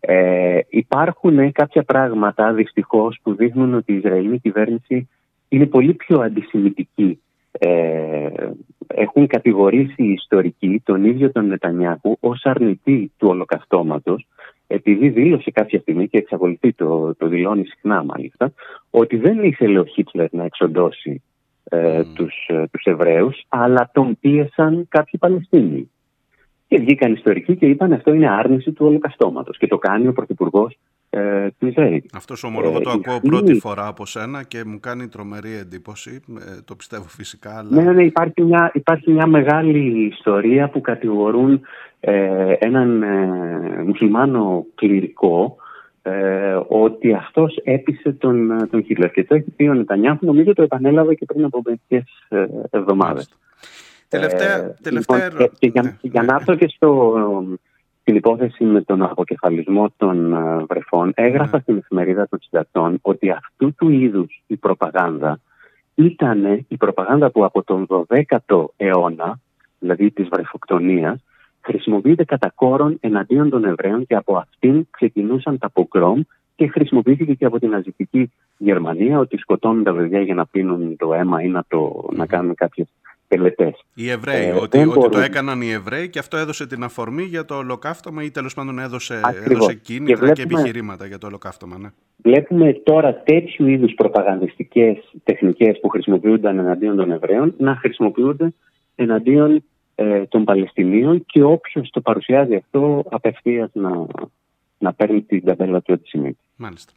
Ε, 0.00 0.58
υπάρχουν 0.68 1.52
κάποια 1.52 1.82
πράγματα 1.82 2.52
δυστυχώς 2.52 3.18
που 3.22 3.34
δείχνουν 3.34 3.74
ότι 3.74 3.92
η 3.92 3.96
Ισραηλινή 3.96 4.38
κυβέρνηση 4.38 5.08
είναι 5.48 5.66
πολύ 5.66 5.94
πιο 5.94 6.20
αντισημιτική. 6.20 7.20
Ε, 7.58 8.28
έχουν 8.86 9.26
κατηγορήσει 9.26 10.02
οι 10.02 10.12
ιστορικοί 10.12 10.82
τον 10.84 11.04
ίδιο 11.04 11.32
τον 11.32 11.46
Νετανιάχου 11.46 12.16
ως 12.20 12.44
αρνητή 12.44 13.12
του 13.16 13.28
ολοκαυτώματος 13.28 14.26
επειδή 14.66 15.08
δήλωσε 15.08 15.50
κάποια 15.50 15.80
στιγμή 15.80 16.08
και 16.08 16.18
εξακολουθεί 16.18 16.72
το, 16.72 17.14
το 17.14 17.26
δηλώνει 17.28 17.64
συχνά 17.64 18.04
μάλιστα 18.04 18.52
ότι 18.90 19.16
δεν 19.16 19.44
ήθελε 19.44 19.78
ο 19.78 19.84
Χίτλερ 19.84 20.32
να 20.32 20.44
εξοντώσει 20.44 21.22
ε, 21.64 22.00
mm. 22.00 22.04
τους, 22.14 22.34
ε, 22.46 22.64
τους 22.72 22.84
Εβραίους 22.84 23.44
αλλά 23.48 23.90
τον 23.92 24.18
πίεσαν 24.20 24.86
κάποιοι 24.88 25.20
Παλαιστίνοι. 25.20 25.90
Και 26.68 26.78
βγήκαν 26.78 27.12
ιστορικοί 27.12 27.56
και 27.56 27.66
είπαν 27.66 27.92
αυτό 27.92 28.12
είναι 28.12 28.30
άρνηση 28.30 28.72
του 28.72 28.86
ολοκαυτώματος. 28.86 29.58
Και 29.58 29.66
το 29.66 29.78
κάνει 29.78 30.06
ο 30.06 30.12
Πρωθυπουργός 30.12 30.78
ε, 31.14 31.50
του 31.58 31.66
Ισραήλ. 31.66 32.02
Αυτός 32.14 32.44
ομολογώ 32.44 32.80
το 32.80 32.90
ε, 32.90 32.92
ακούω 32.92 33.20
πρώτη 33.20 33.54
φορά 33.54 33.86
από 33.86 34.06
σένα 34.06 34.42
και 34.42 34.64
μου 34.64 34.80
κάνει 34.80 35.08
τρομερή 35.08 35.54
εντύπωση. 35.54 36.20
Ε, 36.38 36.60
το 36.64 36.74
πιστεύω 36.74 37.04
φυσικά. 37.08 37.58
Αλλά... 37.58 37.68
Ναι, 37.70 37.82
ναι, 37.82 37.92
ναι, 37.92 38.04
υπάρχει 38.04 38.42
μια, 38.42 38.70
υπάρχει 38.74 39.10
μια 39.10 39.26
μεγάλη 39.26 40.06
ιστορία 40.06 40.68
που 40.68 40.80
κατηγορούν 40.80 41.60
ε, 42.00 42.52
έναν 42.58 43.02
ε, 43.02 43.82
μουσουλμάνο 43.86 44.66
κληρικό 44.74 45.56
ε, 46.02 46.58
ότι 46.68 47.12
αυτός 47.12 47.60
έπεισε 47.64 48.12
τον, 48.12 48.68
τον 48.70 48.84
Χίτλερ. 48.84 49.10
Και 49.10 49.24
το 49.24 49.34
έχει 49.34 49.50
πει 49.50 49.68
ο 49.68 49.74
Νετανιάχου, 49.74 50.26
νομίζω 50.26 50.52
το 50.52 50.62
επανέλαβε 50.62 51.14
και 51.14 51.24
πριν 51.24 51.44
από 51.44 51.62
μερικές 51.64 52.04
εβδομάδες. 52.70 53.28
Τελευταία, 54.08 54.56
ε, 54.56 54.74
τελευταία... 54.82 55.28
Λοιπόν, 55.30 55.50
και, 55.58 55.66
για, 55.66 55.82
ναι, 55.82 55.96
για 56.00 56.22
να 56.22 56.34
έρθω 56.34 56.54
και 56.54 56.68
στο, 56.68 57.14
στην 58.04 58.16
υπόθεση 58.16 58.64
με 58.64 58.80
τον 58.80 59.02
αποκεφαλισμό 59.02 59.92
των 59.96 60.34
uh, 60.34 60.64
βρεφών, 60.68 61.12
έγραφα 61.14 61.56
ναι. 61.56 61.62
στην 61.62 61.76
εφημερίδα 61.76 62.28
των 62.28 62.38
συντακτών 62.42 62.98
ότι 63.02 63.30
αυτού 63.30 63.74
του 63.74 63.90
είδους 63.90 64.42
η 64.46 64.56
προπαγάνδα 64.56 65.40
ήταν 65.94 66.64
η 66.68 66.76
προπαγάνδα 66.76 67.30
που 67.30 67.44
από 67.44 67.62
τον 67.62 67.86
12ο 67.88 68.64
αιώνα, 68.76 69.38
δηλαδή 69.78 70.10
της 70.10 70.28
βρεφοκτονίας, 70.28 71.24
χρησιμοποιείται 71.60 72.24
κατά 72.24 72.52
κόρον 72.54 72.96
εναντίον 73.00 73.50
των 73.50 73.64
Εβραίων 73.64 74.06
και 74.06 74.14
από 74.14 74.36
αυτήν 74.36 74.86
ξεκινούσαν 74.90 75.58
τα 75.58 75.70
πογκρόμ 75.70 76.20
και 76.56 76.68
χρησιμοποιήθηκε 76.68 77.34
και 77.34 77.44
από 77.44 77.58
την 77.58 77.70
ναζιστική 77.70 78.32
Γερμανία 78.56 79.18
ότι 79.18 79.36
σκοτώνουν 79.36 79.84
τα 79.84 79.94
παιδιά 79.94 80.20
για 80.20 80.34
να 80.34 80.46
πίνουν 80.46 80.96
το 80.96 81.14
αίμα 81.14 81.42
ή 81.42 81.48
να, 81.48 81.64
το, 81.68 82.08
να 82.12 82.26
κάνουν 82.26 82.54
κάποιες 82.54 82.86
οι 83.94 84.10
Εβραίοι, 84.10 84.46
ε, 84.46 84.52
ότι, 84.52 84.78
ότι 84.78 85.08
το 85.08 85.18
έκαναν 85.18 85.60
οι 85.60 85.70
Εβραίοι 85.70 86.08
και 86.08 86.18
αυτό 86.18 86.36
έδωσε 86.36 86.66
την 86.66 86.82
αφορμή 86.84 87.22
για 87.22 87.44
το 87.44 87.54
ολοκαύτωμα 87.54 88.22
ή 88.22 88.30
τέλος 88.30 88.54
πάντων 88.54 88.78
έδωσε, 88.78 89.20
έδωσε 89.44 89.74
κίνητρα 89.74 90.14
και, 90.14 90.20
βλέπουμε, 90.20 90.32
και, 90.32 90.42
επιχειρήματα 90.42 91.06
για 91.06 91.18
το 91.18 91.26
ολοκαύτωμα. 91.26 91.78
Ναι. 91.78 91.88
Βλέπουμε 92.16 92.72
τώρα 92.72 93.14
τέτοιου 93.14 93.66
είδους 93.66 93.94
προπαγανδιστικές 93.94 95.14
τεχνικές 95.24 95.80
που 95.80 95.88
χρησιμοποιούνταν 95.88 96.58
εναντίον 96.58 96.96
των 96.96 97.10
Εβραίων 97.10 97.54
να 97.58 97.76
χρησιμοποιούνται 97.76 98.52
εναντίον 98.94 99.64
ε, 99.94 100.24
των 100.26 100.44
Παλαιστινίων 100.44 101.24
και 101.26 101.42
όποιος 101.42 101.90
το 101.90 102.00
παρουσιάζει 102.00 102.54
αυτό 102.54 103.04
απευθείας 103.10 103.70
να, 103.72 104.06
να 104.78 104.92
παίρνει 104.92 105.22
την 105.22 105.44
ταμπέλα 105.44 105.80
του 105.80 106.00
σημαίνει. 106.04 106.38
Μάλιστα. 106.56 106.92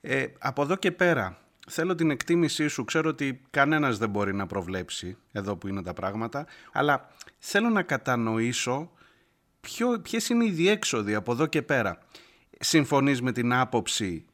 Ε, 0.00 0.24
από 0.38 0.62
εδώ 0.62 0.76
και 0.76 0.90
πέρα, 0.90 1.38
Θέλω 1.68 1.94
την 1.94 2.10
εκτίμησή 2.10 2.68
σου. 2.68 2.84
Ξέρω 2.84 3.08
ότι 3.08 3.40
κανένας 3.50 3.98
δεν 3.98 4.10
μπορεί 4.10 4.34
να 4.34 4.46
προβλέψει 4.46 5.16
εδώ 5.32 5.56
που 5.56 5.68
είναι 5.68 5.82
τα 5.82 5.92
πράγματα, 5.92 6.46
αλλά 6.72 7.08
θέλω 7.38 7.68
να 7.68 7.82
κατανοήσω 7.82 8.90
ποιο, 9.60 10.00
ποιες 10.00 10.28
είναι 10.28 10.44
οι 10.44 10.50
διέξοδοι 10.50 11.14
από 11.14 11.32
εδώ 11.32 11.46
και 11.46 11.62
πέρα. 11.62 11.98
Συμφωνείς 12.60 13.22
με 13.22 13.32
την 13.32 13.52
άποψη 13.52 14.24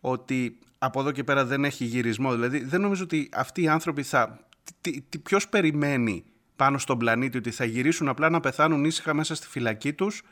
ότι 0.00 0.58
από 0.78 1.00
εδώ 1.00 1.10
και 1.12 1.24
πέρα 1.24 1.44
δεν 1.44 1.64
έχει 1.64 1.84
γυρισμό; 1.84 2.32
Δηλαδή 2.32 2.64
δεν 2.64 2.80
νομίζω 2.80 3.02
ότι 3.02 3.28
αυτοί 3.32 3.62
οι 3.62 3.68
άνθρωποι 3.68 4.02
θα... 4.02 4.46
Τι, 4.80 5.00
τι, 5.00 5.18
ποιος 5.18 5.48
περιμένει 5.48 6.24
πάνω 6.56 6.78
στον 6.78 6.98
πλανήτη 6.98 7.38
ότι 7.38 7.50
θα 7.50 7.64
γυρίσουν 7.64 8.08
απλά 8.08 8.30
να 8.30 8.40
πεθάνουν 8.40 8.84
ήσυχα 8.84 9.14
μέσα 9.14 9.34
στη 9.34 9.46
φυλακή 9.46 9.92
τους 9.92 10.22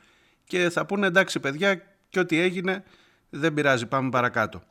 και 0.45 0.71
θα 0.71 0.87
πούνε 0.87 1.07
εντάξει 1.07 1.41
παιδιά 1.41 1.83
και 2.09 2.19
ό,τι 2.19 2.39
έγινε 2.39 2.85
δεν 3.31 3.55
πειράζει 3.55 3.87
πάμε 3.87 4.11
παρακάτω. 4.11 4.63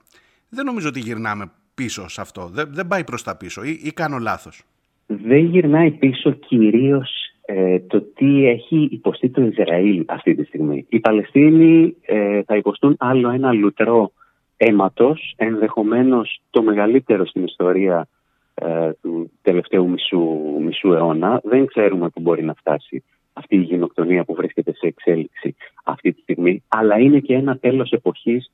Δεν 0.49 0.65
νομίζω 0.65 0.87
ότι 0.87 0.99
γυρνάμε 0.99 1.51
πίσω 1.81 2.09
σε 2.09 2.21
αυτό. 2.21 2.49
Δεν, 2.53 2.67
δεν 2.71 2.87
πάει 2.87 3.03
προς 3.03 3.23
τα 3.23 3.37
πίσω 3.37 3.63
ή, 3.63 3.79
ή 3.83 3.91
κάνω 3.91 4.17
λάθος. 4.17 4.63
Δεν 5.07 5.45
γυρνάει 5.45 5.91
πίσω 5.91 6.31
κυρίως 6.31 7.09
ε, 7.45 7.79
το 7.79 8.01
τι 8.01 8.47
έχει 8.47 8.87
υποστεί 8.91 9.29
το 9.29 9.41
Ισραήλ 9.41 10.05
αυτή 10.07 10.35
τη 10.35 10.43
στιγμή. 10.43 10.85
Οι 10.89 10.99
Παλαιστίνοι 10.99 11.95
ε, 12.01 12.43
θα 12.43 12.55
υποστούν 12.55 12.95
άλλο 12.99 13.29
ένα 13.29 13.51
λουτρό 13.51 14.11
αίματος, 14.57 15.33
ενδεχομένως 15.37 16.41
το 16.49 16.61
μεγαλύτερο 16.61 17.25
στην 17.25 17.43
ιστορία 17.43 18.07
ε, 18.53 18.91
του 19.01 19.31
τελευταίου 19.41 19.89
μισού, 19.89 20.21
μισού 20.59 20.93
αιώνα. 20.93 21.41
Δεν 21.43 21.65
ξέρουμε 21.65 22.09
πού 22.09 22.21
μπορεί 22.21 22.43
να 22.43 22.53
φτάσει 22.53 23.03
αυτή 23.33 23.55
η 23.55 23.61
γενοκτονία 23.61 24.23
που 24.23 24.33
βρίσκεται 24.33 24.73
σε 24.73 24.87
εξέλιξη 24.87 25.55
αυτή 25.83 26.13
τη 26.13 26.21
στιγμή, 26.21 26.63
αλλά 26.67 26.99
είναι 26.99 27.19
και 27.19 27.33
ένα 27.33 27.57
τέλος 27.57 27.91
εποχής 27.91 28.51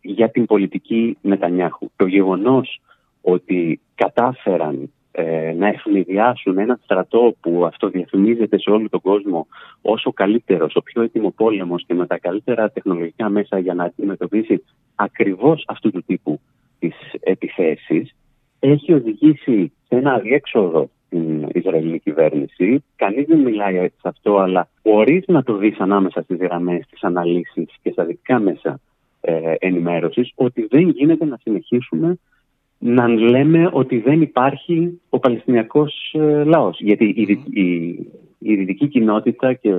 για 0.00 0.30
την 0.30 0.46
πολιτική 0.46 1.16
Νετανιάχου. 1.20 1.90
Το 1.96 2.06
γεγονός 2.06 2.80
ότι 3.20 3.80
κατάφεραν 3.94 4.90
ε, 5.12 5.52
να 5.52 5.68
ευνηδιάσουν 5.68 6.58
ένα 6.58 6.78
στρατό 6.82 7.34
που 7.40 7.64
αυτό 7.66 7.88
διαφημίζεται 7.88 8.58
σε 8.58 8.70
όλο 8.70 8.88
τον 8.88 9.00
κόσμο 9.00 9.46
όσο 9.82 10.12
καλύτερος, 10.12 10.76
ο 10.76 10.82
πιο 10.82 11.02
έτοιμο 11.02 11.30
πόλεμος 11.30 11.84
και 11.86 11.94
με 11.94 12.06
τα 12.06 12.18
καλύτερα 12.18 12.70
τεχνολογικά 12.70 13.28
μέσα 13.28 13.58
για 13.58 13.74
να 13.74 13.84
αντιμετωπίσει 13.84 14.64
ακριβώς 14.94 15.64
αυτού 15.66 15.90
του 15.90 16.02
τύπου 16.06 16.40
τις 16.78 16.94
επιθέσεις 17.20 18.14
έχει 18.58 18.92
οδηγήσει 18.92 19.72
σε 19.88 19.96
ένα 19.96 20.12
αδιέξοδο 20.12 20.90
την 21.08 21.48
Ισραηλινή 21.52 21.98
κυβέρνηση. 21.98 22.84
Κανείς 22.96 23.26
δεν 23.26 23.38
μιλάει 23.38 23.88
σε 23.88 24.08
αυτό, 24.08 24.36
αλλά 24.36 24.68
μπορεί 24.82 25.24
να 25.26 25.42
το 25.42 25.56
δεις 25.56 25.78
ανάμεσα 25.78 26.22
στις 26.22 26.38
γραμμές, 26.38 26.84
στις 26.84 27.02
αναλύσεις 27.02 27.68
και 27.82 27.90
στα 27.90 28.04
δικά 28.04 28.38
μέσα 28.38 28.80
ε, 29.20 29.54
ενημέρωσης 29.58 30.32
ότι 30.34 30.66
δεν 30.70 30.88
γίνεται 30.88 31.24
να 31.24 31.38
συνεχίσουμε 31.42 32.18
να 32.82 33.08
λέμε 33.08 33.68
ότι 33.72 33.98
δεν 33.98 34.22
υπάρχει 34.22 35.00
ο 35.08 35.18
Παλαιστινιακός 35.18 36.12
ε, 36.12 36.44
λαός. 36.44 36.80
Γιατί 36.80 37.04
η, 37.04 37.44
η, 37.62 37.98
η 38.38 38.54
δυτική 38.54 38.88
κοινότητα 38.88 39.52
και 39.52 39.74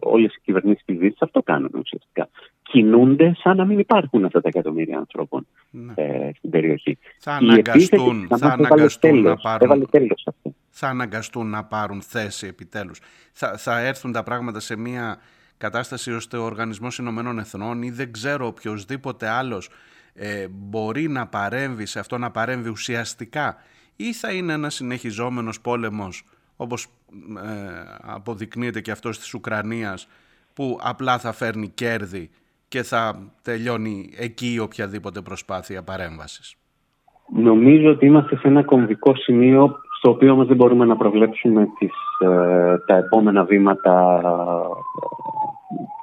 όλες 0.00 0.34
οι 0.34 0.40
κυβερνήσεις 0.44 0.84
της 0.84 0.98
Δύσης 0.98 1.22
αυτό 1.22 1.42
κάνουν 1.42 1.70
ουσιαστικά. 1.78 2.28
Κινούνται 2.62 3.32
σαν 3.38 3.56
να 3.56 3.64
μην 3.64 3.78
υπάρχουν 3.78 4.24
αυτά 4.24 4.40
τα 4.40 4.48
εκατομμύρια 4.48 4.98
ανθρώπων 4.98 5.46
Ναι. 5.70 5.92
ε, 5.96 6.30
στην 6.36 6.50
περιοχή. 6.50 6.98
Θα 7.18 7.38
Η 7.40 7.44
επίθεση 7.44 7.88
αναγκαστούν, 7.94 8.28
της 8.28 8.38
θα 8.38 8.48
Χαμάς 8.48 8.58
έβαλε 8.58 8.74
αναγκαστούν 8.74 9.16
να 9.16 9.22
τέλος, 9.22 9.40
πάρουν 9.42 9.60
Έβαλε 9.62 9.84
τέλος 9.84 10.20
σε 10.20 10.30
αυτό. 10.36 10.54
θα 10.68 10.88
αναγκαστούν 10.88 11.50
να 11.50 11.64
πάρουν 11.64 12.02
θέση 12.02 12.46
επιτέλους. 12.46 13.00
Θα, 13.32 13.56
θα 13.56 13.80
έρθουν 13.80 14.12
τα 14.12 14.22
πράγματα 14.22 14.60
σε 14.60 14.76
μια 14.76 15.18
κατάσταση 15.60 16.12
ώστε 16.12 16.36
ο 16.36 16.44
Οργανισμός 16.44 16.98
Ηνωμένων 16.98 17.38
Εθνών 17.38 17.82
ή 17.82 17.90
δεν 17.90 18.12
ξέρω 18.12 18.46
οποιοδήποτε 18.46 19.28
άλλος 19.28 19.68
ε, 20.14 20.46
μπορεί 20.50 21.08
να 21.08 21.26
παρέμβει 21.26 21.86
σε 21.86 21.98
αυτό, 21.98 22.18
να 22.18 22.30
παρέμβει 22.30 22.68
ουσιαστικά 22.68 23.56
ή 23.96 24.12
θα 24.12 24.32
είναι 24.32 24.52
ένας 24.52 24.74
συνεχιζόμενος 24.74 25.60
πόλεμος 25.60 26.24
όπως 26.56 26.84
ε, 26.84 27.50
αποδεικνύεται 28.00 28.80
και 28.80 28.90
αυτός 28.90 29.18
της 29.18 29.34
Ουκρανίας 29.34 30.08
που 30.54 30.78
απλά 30.82 31.18
θα 31.18 31.32
φέρνει 31.32 31.68
κέρδη 31.68 32.30
και 32.68 32.82
θα 32.82 33.18
τελειώνει 33.42 34.12
εκεί 34.16 34.58
οποιαδήποτε 34.62 35.20
προσπάθεια 35.20 35.82
παρέμβασης. 35.82 36.54
Νομίζω 37.32 37.90
ότι 37.90 38.06
είμαστε 38.06 38.36
σε 38.36 38.48
ένα 38.48 38.62
κομβικό 38.62 39.14
σημείο 39.14 39.80
στο 39.98 40.10
οποίο 40.10 40.32
όμως 40.32 40.46
δεν 40.46 40.56
μπορούμε 40.56 40.84
να 40.84 40.96
προβλέψουμε 40.96 41.68
τις, 41.78 41.92
ε, 42.18 42.78
τα 42.86 42.96
επόμενα 42.96 43.44
βήματα 43.44 44.20
ε, 44.24 45.39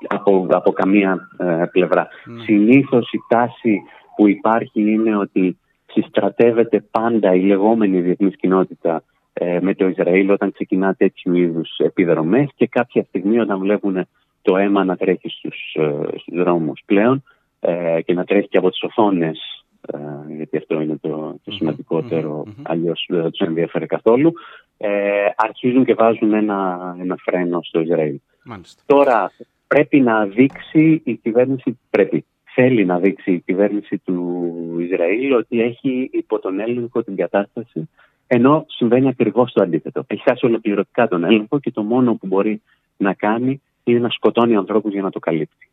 από, 0.08 0.47
από 0.49 0.72
καμία 0.72 1.30
ε, 1.38 1.64
πλευρά. 1.72 2.08
Ναι. 2.26 2.43
Συνήθως 2.43 3.12
η 3.12 3.18
τάση 3.28 3.82
που 4.16 4.28
υπάρχει 4.28 4.91
είναι 4.91 5.18
ότι 5.18 5.58
συστρατεύεται 5.86 6.86
πάντα 6.91 7.34
η 7.34 7.41
λεγόμενη 7.41 8.01
διεθνής 8.01 8.36
κοινότητα 8.36 9.03
ε, 9.34 9.60
με 9.62 9.74
το 9.74 9.88
Ισραήλ 9.88 10.30
όταν 10.30 10.51
ξεκινά 10.51 10.93
τέτοιου 10.93 11.36
είδους 11.36 11.78
επιδρομές 11.78 12.49
και 12.55 12.68
κάποια 12.68 13.03
στιγμή 13.03 13.39
όταν 13.39 13.60
βλέπουν 13.60 14.08
το 14.41 14.58
αίμα 14.58 14.84
να 14.84 14.95
τρέχει 14.95 15.30
στους, 15.30 15.74
ε, 15.74 16.18
στους 16.18 16.34
δρόμους 16.38 16.82
πλέον 16.86 17.24
ε, 17.60 18.01
και 18.01 18.14
να 18.14 18.24
τρέχει 18.24 18.47
και 18.47 18.58
από 18.58 18.70
τις 18.70 18.84
οθόνες 18.84 19.58
ε, 19.93 20.34
γιατί 20.36 20.58
αυτό 20.58 20.82
είναι 20.82 20.97
το, 21.01 21.39
το 21.43 21.51
σημαντικότερο, 21.51 22.43
αλλιώς 22.64 23.05
δεν 23.10 23.22
θα 23.22 23.30
τους 23.30 23.47
ενδιαφέρει 23.47 23.86
καθόλου, 23.86 24.34
ε, 24.78 24.89
αρχίζουν 25.36 25.86
και 25.86 25.93
βάζουν 25.93 26.34
ένα, 26.34 26.95
ένα 26.99 27.16
φρένο 27.20 27.60
στο 27.64 27.80
Ισραήλ. 27.80 28.20
Μάλιστα. 28.43 28.84
Τώρα 28.86 29.32
πρέπει 29.68 29.99
να 29.99 30.26
δείξει 30.26 31.01
η 31.03 31.15
κυβέρνηση, 31.15 31.80
πρέπει, 31.89 32.26
θέλει 32.43 32.86
να 32.86 32.99
δείξει 32.99 33.32
η 33.32 33.39
κυβέρνηση 33.39 33.97
του 33.97 34.78
Ισραήλ 34.80 35.34
ότι 35.34 35.61
έχει 35.61 36.09
υπό 36.11 36.39
τον 36.39 36.59
έλεγχο 36.59 37.03
την 37.03 37.15
κατάσταση, 37.15 37.89
ενώ 38.28 38.65
συμβαίνει 38.68 39.07
ακριβώς 39.07 39.51
το 39.51 39.63
αντίθετο. 39.63 40.03
Έχει 40.07 40.22
χάσει 40.22 40.45
ολοκληρωτικά 40.45 41.07
τον 41.07 41.24
έλεγχο 41.24 41.59
και 41.59 41.72
το 41.72 41.82
μόνο 41.82 42.15
που 42.15 42.28
μπορεί 42.28 42.61
να 42.97 43.13
κάνει 43.13 43.61
είναι 43.84 43.99
να 43.99 44.09
σκοτώνει 44.09 44.55
ανθρώπους 44.55 44.93
για 44.93 45.01
να 45.01 45.09
το 45.09 45.20
καλύπτει. 45.20 45.70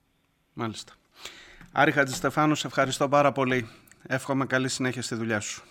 Μάλιστα. 0.52 0.92
Άρη 1.72 1.90
Χατζηστεφάνου, 1.90 2.54
σε 2.54 2.66
ευχαριστώ 2.66 3.08
πάρα 3.08 3.32
πολύ. 3.32 3.68
Εύχομαι 4.06 4.46
καλή 4.46 4.68
συνέχεια 4.68 5.02
στη 5.02 5.14
δουλειά 5.14 5.40
σου. 5.40 5.62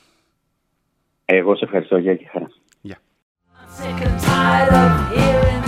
Εγώ 1.25 1.55
σε 1.55 1.65
ευχαριστώ 1.65 1.97
για 1.97 2.15
και 2.15 2.27
χαρά. 2.31 2.47
Γεια. 2.81 2.97
Sick 3.77 5.62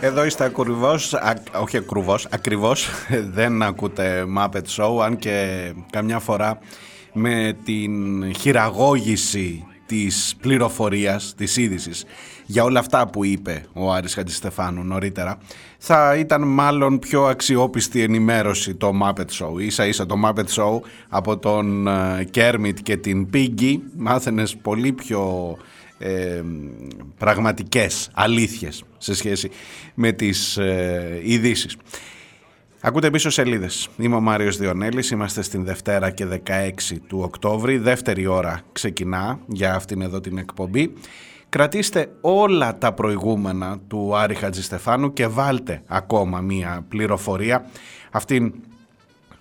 Εδώ 0.00 0.24
είστε 0.24 0.44
ακριβώς, 0.44 1.14
α, 1.14 1.34
όχι 1.60 1.76
ακριβώς, 1.76 2.26
ακριβώς, 2.30 2.88
δεν 3.36 3.62
ακούτε 3.62 4.24
Muppet 4.38 4.64
Show, 4.76 5.04
αν 5.04 5.16
και 5.16 5.72
καμιά 5.90 6.18
φορά 6.18 6.58
με 7.12 7.56
την 7.64 8.34
χειραγώγηση 8.34 9.66
της 9.86 10.36
πληροφορίας, 10.40 11.34
της 11.36 11.56
είδησης 11.56 12.04
για 12.46 12.64
όλα 12.64 12.78
αυτά 12.78 13.08
που 13.08 13.24
είπε 13.24 13.64
ο 13.72 13.92
Άρης 13.92 14.14
Χατζηστεφάνου 14.14 14.84
νωρίτερα, 14.84 15.38
θα 15.78 16.16
ήταν 16.16 16.42
μάλλον 16.42 16.98
πιο 16.98 17.24
αξιόπιστη 17.24 18.02
ενημέρωση 18.02 18.74
το 18.74 18.92
Muppet 19.02 19.20
Show. 19.38 19.60
Ίσα 19.60 19.86
ίσα 19.86 20.06
το 20.06 20.14
Muppet 20.24 20.54
Show 20.54 20.80
από 21.08 21.38
τον 21.38 21.88
Κέρμιτ 22.30 22.78
και 22.82 22.96
την 22.96 23.28
Piggy 23.34 23.76
μάθαινες 23.96 24.56
πολύ 24.56 24.92
πιο 24.92 25.56
ε, 26.02 26.42
πραγματικές 27.18 28.10
αλήθειες 28.12 28.84
σε 28.98 29.14
σχέση 29.14 29.50
με 29.94 30.12
τις 30.12 30.56
ε, 30.56 31.20
ειδήσεις. 31.22 31.76
Ακούτε 32.80 33.10
πίσω 33.10 33.30
σελίδες. 33.30 33.88
Είμαι 33.96 34.16
ο 34.16 34.20
Μάριος 34.20 34.56
Διονέλης, 34.56 35.10
είμαστε 35.10 35.42
στην 35.42 35.64
Δευτέρα 35.64 36.10
και 36.10 36.26
16 36.26 36.96
του 37.06 37.18
Οκτώβρη. 37.22 37.78
Δεύτερη 37.78 38.26
ώρα 38.26 38.60
ξεκινά 38.72 39.38
για 39.46 39.74
αυτήν 39.74 40.02
εδώ 40.02 40.20
την 40.20 40.38
εκπομπή. 40.38 40.92
Κρατήστε 41.48 42.12
όλα 42.20 42.78
τα 42.78 42.92
προηγούμενα 42.92 43.78
του 43.88 44.16
Άρη 44.16 44.34
Χατζηστεφάνου 44.34 45.12
και 45.12 45.26
βάλτε 45.26 45.82
ακόμα 45.86 46.40
μία 46.40 46.84
πληροφορία. 46.88 47.66
Αυτήν 48.10 48.52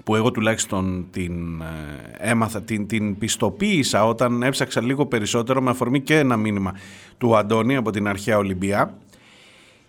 που 0.04 0.16
εγώ 0.16 0.32
τουλάχιστον 0.32 1.06
την 1.12 1.62
ε, 1.62 2.30
έμαθα, 2.30 2.62
την, 2.62 2.88
την 2.88 3.18
πιστοποίησα 3.18 4.06
όταν 4.06 4.44
έψαξα 4.44 4.82
λίγο 4.82 5.06
περισσότερο 5.06 5.62
με 5.62 5.70
αφορμή 5.70 6.02
και 6.02 6.18
ένα 6.18 6.38
μήνυμα 6.38 6.74
του 7.18 7.38
Αντώνη 7.38 7.76
από 7.76 7.92
την 7.92 8.08
αρχαία 8.08 8.38
Ολυμπία 8.38 8.98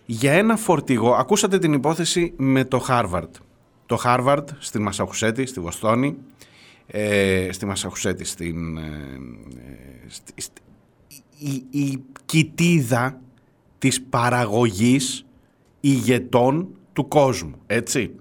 για 0.05 0.31
ένα 0.33 0.55
φορτηγό, 0.55 1.13
ακούσατε 1.13 1.59
την 1.59 1.73
υπόθεση 1.73 2.33
με 2.37 2.63
το 2.65 2.79
Χάρβαρντ. 2.79 3.35
Το 3.85 3.95
Χάρβαρντ 3.95 4.49
στη 4.59 4.79
Μασαχουσέτη, 4.79 5.45
στη 5.45 5.59
Βοστόνη, 5.59 6.15
ε, 6.87 7.47
στη 7.51 7.65
Μασαχουσέτη, 7.65 8.23
στην, 8.23 8.77
ε, 8.77 9.19
στη- 10.07 10.41
στη- 10.41 10.61
η, 11.37 11.65
η 11.69 12.03
κοιτίδα 12.25 13.19
της 13.77 14.01
παραγωγής 14.01 15.25
ηγετών 15.79 16.67
του 16.93 17.07
κόσμου, 17.07 17.55
έτσι. 17.67 18.11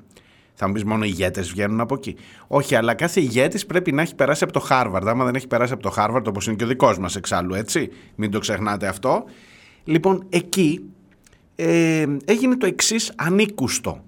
Θα 0.62 0.68
μου 0.68 0.74
πεις 0.74 0.84
μόνο 0.84 1.04
οι 1.04 1.08
ηγέτες 1.10 1.50
βγαίνουν 1.50 1.80
από 1.80 1.94
εκεί. 1.94 2.16
Όχι, 2.46 2.74
αλλά 2.74 2.94
κάθε 2.94 3.20
ηγέτης 3.20 3.66
πρέπει 3.66 3.92
να 3.92 4.02
έχει 4.02 4.14
περάσει 4.14 4.44
από 4.44 4.52
το 4.52 4.60
Χάρβαρντ. 4.60 5.08
Άμα 5.08 5.24
δεν 5.24 5.34
έχει 5.34 5.46
περάσει 5.46 5.72
από 5.72 5.82
το 5.82 5.90
Χάρβαρντ, 5.90 6.28
όπως 6.28 6.46
είναι 6.46 6.56
και 6.56 6.64
ο 6.64 6.66
δικός 6.66 6.98
μας 6.98 7.16
εξάλλου, 7.16 7.54
έτσι. 7.54 7.90
Μην 8.14 8.30
το 8.30 8.38
ξεχνάτε 8.38 8.86
αυτό. 8.86 9.24
Λοιπόν, 9.84 10.26
εκεί 10.28 10.84
ε, 11.54 12.06
έγινε 12.24 12.56
το 12.56 12.66
εξής 12.66 13.12
ανήκουστο. 13.16 14.04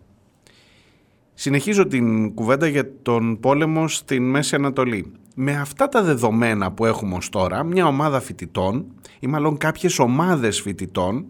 Συνεχίζω 1.34 1.86
την 1.86 2.34
κουβέντα 2.34 2.66
για 2.66 2.90
τον 3.02 3.40
πόλεμο 3.40 3.88
στην 3.88 4.30
Μέση 4.30 4.54
Ανατολή. 4.54 5.12
Με 5.34 5.56
αυτά 5.56 5.88
τα 5.88 6.02
δεδομένα 6.02 6.72
που 6.72 6.84
έχουμε 6.84 7.14
ως 7.14 7.28
τώρα, 7.28 7.62
μια 7.62 7.86
ομάδα 7.86 8.20
φοιτητών 8.20 8.86
ή 9.20 9.26
μάλλον 9.26 9.56
κάποιες 9.56 9.98
ομάδες 9.98 10.60
φοιτητών 10.60 11.26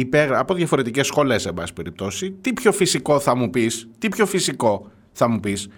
υπέγρα... 0.00 0.38
από 0.38 0.54
διαφορετικές 0.54 1.06
σχολές, 1.06 1.46
εν 1.46 1.54
πάση 1.54 1.72
περιπτώσει, 1.72 2.30
τι 2.40 2.52
πιο 2.52 2.72
φυσικό 2.72 3.20
θα 3.20 3.36
μου 3.36 3.50
πεις, 3.50 3.88
τι 3.98 4.08
πιο 4.08 4.26
φυσικό 4.26 4.90
θα 5.12 5.28
μου 5.28 5.40
πεις, 5.40 5.68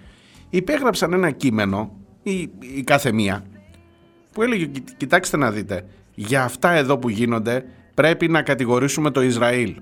υπέγραψαν 0.51 1.13
ένα 1.13 1.31
κείμενο, 1.31 1.97
η, 2.23 2.51
η 2.61 2.83
κάθε 2.85 3.13
μία, 3.13 3.45
που 4.33 4.43
έλεγε 4.43 4.67
«Κοι- 4.67 4.97
κοιτάξτε 4.97 5.37
να 5.37 5.51
δείτε, 5.51 5.87
για 6.15 6.45
αυτά 6.45 6.73
εδώ 6.73 6.99
που 6.99 7.09
γίνονται 7.09 7.65
πρέπει 7.95 8.29
να 8.29 8.43
κατηγορήσουμε 8.43 9.11
το 9.11 9.23
Ισραήλ. 9.23 9.75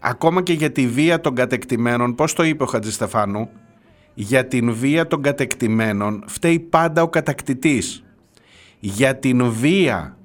Ακόμα 0.00 0.42
και 0.42 0.52
για 0.52 0.72
τη 0.72 0.86
βία 0.86 1.20
των 1.20 1.34
κατεκτημένων, 1.34 2.14
πώς 2.14 2.32
το 2.32 2.42
είπε 2.42 2.62
ο 2.62 2.66
Χατζηστεφάνου, 2.66 3.48
για 4.14 4.46
την 4.46 4.72
βία 4.72 5.06
των 5.06 5.22
κατεκτημένων 5.22 6.24
φταίει 6.26 6.58
πάντα 6.58 7.02
ο 7.02 7.08
κατακτητής. 7.08 8.04
Για 8.78 9.16
την 9.16 9.50
βία 9.50 10.16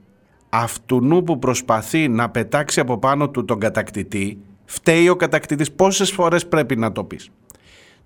αυτού 0.53 1.23
που 1.25 1.39
προσπαθεί 1.39 2.07
να 2.07 2.29
πετάξει 2.29 2.79
από 2.79 2.97
πάνω 2.97 3.29
του 3.29 3.45
τον 3.45 3.59
κατακτητή, 3.59 4.37
φταίει 4.65 5.09
ο 5.09 5.15
κατακτητής. 5.15 5.71
Πόσες 5.71 6.11
φορές 6.11 6.47
πρέπει 6.47 6.75
να 6.75 6.91
το 6.91 7.03
πεις. 7.03 7.29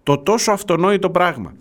Το 0.04 0.18
τόσο 0.18 0.52
αυτονόητο 0.52 1.10
πράγμα. 1.10 1.54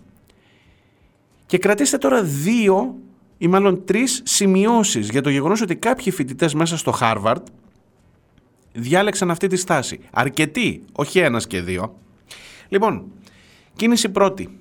Και 1.45 1.57
κρατήστε 1.57 1.97
τώρα 1.97 2.23
δύο 2.23 2.95
ή 3.37 3.47
μάλλον 3.47 3.85
τρεις 3.85 4.21
σημειώσεις 4.25 5.09
για 5.09 5.21
το 5.21 5.29
γεγονός 5.29 5.61
ότι 5.61 5.75
κάποιοι 5.75 6.11
φοιτητές 6.11 6.53
μέσα 6.53 6.77
στο 6.77 6.91
Χάρβαρντ 6.91 7.47
διάλεξαν 8.73 9.31
αυτή 9.31 9.47
τη 9.47 9.55
στάση. 9.55 9.99
Αρκετοί, 10.11 10.83
όχι 10.91 11.19
ένας 11.19 11.47
και 11.47 11.61
δύο. 11.61 11.95
Λοιπόν, 12.67 13.03
κίνηση 13.75 14.09
πρώτη. 14.09 14.59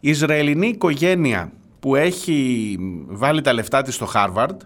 Η 0.00 0.08
Ισραηλινή 0.08 0.68
οικογένεια 0.68 1.52
που 1.80 1.96
έχει 1.96 2.76
βάλει 3.06 3.40
τα 3.40 3.52
λεφτά 3.52 3.82
της 3.82 3.94
στο 3.94 4.06
Χάρβαρντ 4.06 4.60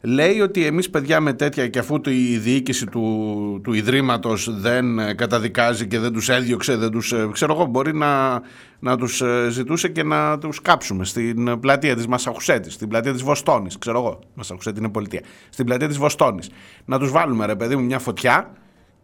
λέει 0.00 0.40
ότι 0.40 0.64
εμείς 0.66 0.90
παιδιά 0.90 1.20
με 1.20 1.32
τέτοια 1.32 1.68
και 1.68 1.78
αφού 1.78 2.00
το- 2.00 2.10
η 2.10 2.36
διοίκηση 2.38 2.86
του, 2.86 3.60
του 3.64 3.72
Ιδρύματος 3.72 4.60
δεν 4.60 4.98
ε, 4.98 5.14
καταδικάζει 5.14 5.86
και 5.86 5.98
δεν 5.98 6.12
τους 6.12 6.28
έδιωξε, 6.28 6.76
δεν 6.76 6.90
τους, 6.90 7.12
ε, 7.12 7.28
ξέρω 7.32 7.52
εγώ, 7.54 7.64
μπορεί 7.64 7.94
να, 7.94 8.40
να 8.78 8.96
τους 8.96 9.20
ε, 9.20 9.48
ζητούσε 9.50 9.88
και 9.88 10.02
να 10.02 10.38
τους 10.38 10.60
κάψουμε 10.62 11.04
στην 11.04 11.60
πλατεία 11.60 11.96
της 11.96 12.06
Μασαχουσέτης, 12.06 12.72
στην 12.74 12.88
πλατεία 12.88 13.12
της 13.12 13.22
Βοστόνης, 13.22 13.78
ξέρω 13.78 13.98
εγώ, 13.98 14.18
Μασαχουσέτη 14.34 14.78
είναι 14.78 14.88
πολιτεία, 14.88 15.20
στην 15.50 15.66
πλατεία 15.66 15.88
της 15.88 15.98
Βοστόνης. 15.98 16.50
Να 16.84 16.98
τους 16.98 17.10
βάλουμε 17.10 17.46
ρε 17.46 17.56
παιδί 17.56 17.76
μου 17.76 17.84
μια 17.84 17.98
φωτιά 17.98 18.52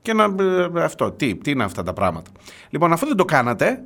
και 0.02 0.12
να, 0.12 0.24
ε, 0.24 0.82
αυτό, 0.84 1.10
τι, 1.10 1.34
τι 1.36 1.50
είναι 1.50 1.64
αυτά 1.64 1.82
τα 1.82 1.92
πράγματα. 1.92 2.30
Λοιπόν, 2.70 2.92
αφού 2.92 3.06
δεν 3.06 3.16
το 3.16 3.24
κάνατε, 3.24 3.82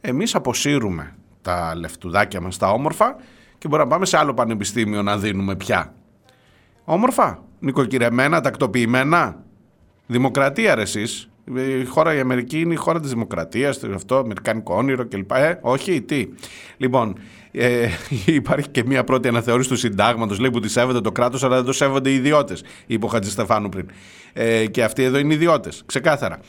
εμείς 0.00 0.34
αποσύρουμε 0.34 1.14
τα 1.42 1.72
λεφτουδάκια 1.76 2.40
μας 2.40 2.56
τα 2.56 2.70
όμορφα 2.70 3.16
και 3.58 3.68
μπορούμε 3.68 3.88
να 3.88 3.94
πάμε 3.94 4.06
σε 4.06 4.16
άλλο 4.18 4.34
πανεπιστήμιο 4.34 5.02
να 5.02 5.18
δίνουμε 5.18 5.56
πια. 5.56 5.94
Όμορφα, 6.88 7.42
νοικοκυρεμένα, 7.58 8.40
τακτοποιημένα. 8.40 9.44
Δημοκρατία 10.06 10.74
ρε 10.74 10.82
εσείς. 10.82 11.28
Η 11.80 11.84
χώρα 11.84 12.14
η 12.14 12.20
Αμερική 12.20 12.60
είναι 12.60 12.72
η 12.72 12.76
χώρα 12.76 13.00
της 13.00 13.10
δημοκρατίας, 13.10 13.78
το 13.78 13.92
αυτό, 13.94 14.16
αμερικάνικο 14.16 14.74
όνειρο 14.74 15.06
κλπ. 15.08 15.30
Ε, 15.30 15.58
όχι, 15.60 16.02
τι. 16.02 16.28
Λοιπόν, 16.76 17.18
ε, 17.50 17.88
υπάρχει 18.26 18.68
και 18.68 18.84
μια 18.84 19.04
πρώτη 19.04 19.28
αναθεώρηση 19.28 19.68
του 19.68 19.76
συντάγματος, 19.76 20.38
λέει 20.38 20.50
που 20.50 20.60
τη 20.60 20.68
σέβεται 20.68 21.00
το 21.00 21.12
κράτος, 21.12 21.44
αλλά 21.44 21.56
δεν 21.56 21.64
το 21.64 21.72
σέβονται 21.72 22.10
οι 22.10 22.14
ιδιώτες, 22.14 22.64
είπε 22.86 23.04
ο 23.04 23.08
Χατζηστεφάνου 23.08 23.68
πριν. 23.68 23.90
Ε, 24.32 24.66
και 24.66 24.84
αυτοί 24.84 25.02
εδώ 25.02 25.18
είναι 25.18 25.34
ιδιώτες, 25.34 25.82
ξεκάθαρα. 25.86 26.40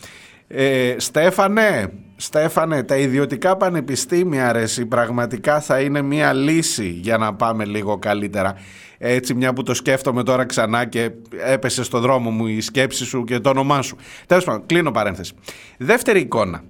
Ε, 0.48 0.96
Στέφανε, 0.98 1.94
Στέφανε, 2.16 2.84
τα 2.84 2.98
ιδιωτικά 2.98 3.58
πανεπιστήμια 3.58 4.52
ρε, 4.52 4.62
εσύ, 4.62 4.86
πραγματικά 4.86 5.62
θα 5.62 5.80
είναι 5.80 6.02
μια 6.02 6.34
λύση 6.34 6.88
για 6.90 7.18
να 7.18 7.34
πάμε 7.34 7.66
λίγο 7.66 7.98
καλύτερα. 7.98 8.56
Έτσι 8.98 9.34
μια 9.34 9.54
που 9.54 9.64
το 9.64 9.74
σκέφτομαι 9.74 10.24
τώρα 10.24 10.46
ξανά 10.46 10.86
και 10.86 11.12
έπεσε 11.46 11.84
στο 11.84 12.00
δρόμο 12.00 12.30
μου 12.30 12.48
η 12.48 12.62
σκέψη 12.62 13.06
σου 13.06 13.24
και 13.24 13.40
το 13.40 13.50
όνομά 13.50 13.82
σου. 13.82 13.96
Τέλος 14.26 14.44
πάντων, 14.44 14.66
κλείνω 14.66 14.92
παρένθεση. 14.92 15.34
Δεύτερη 15.78 16.20
εικόνα. 16.20 16.64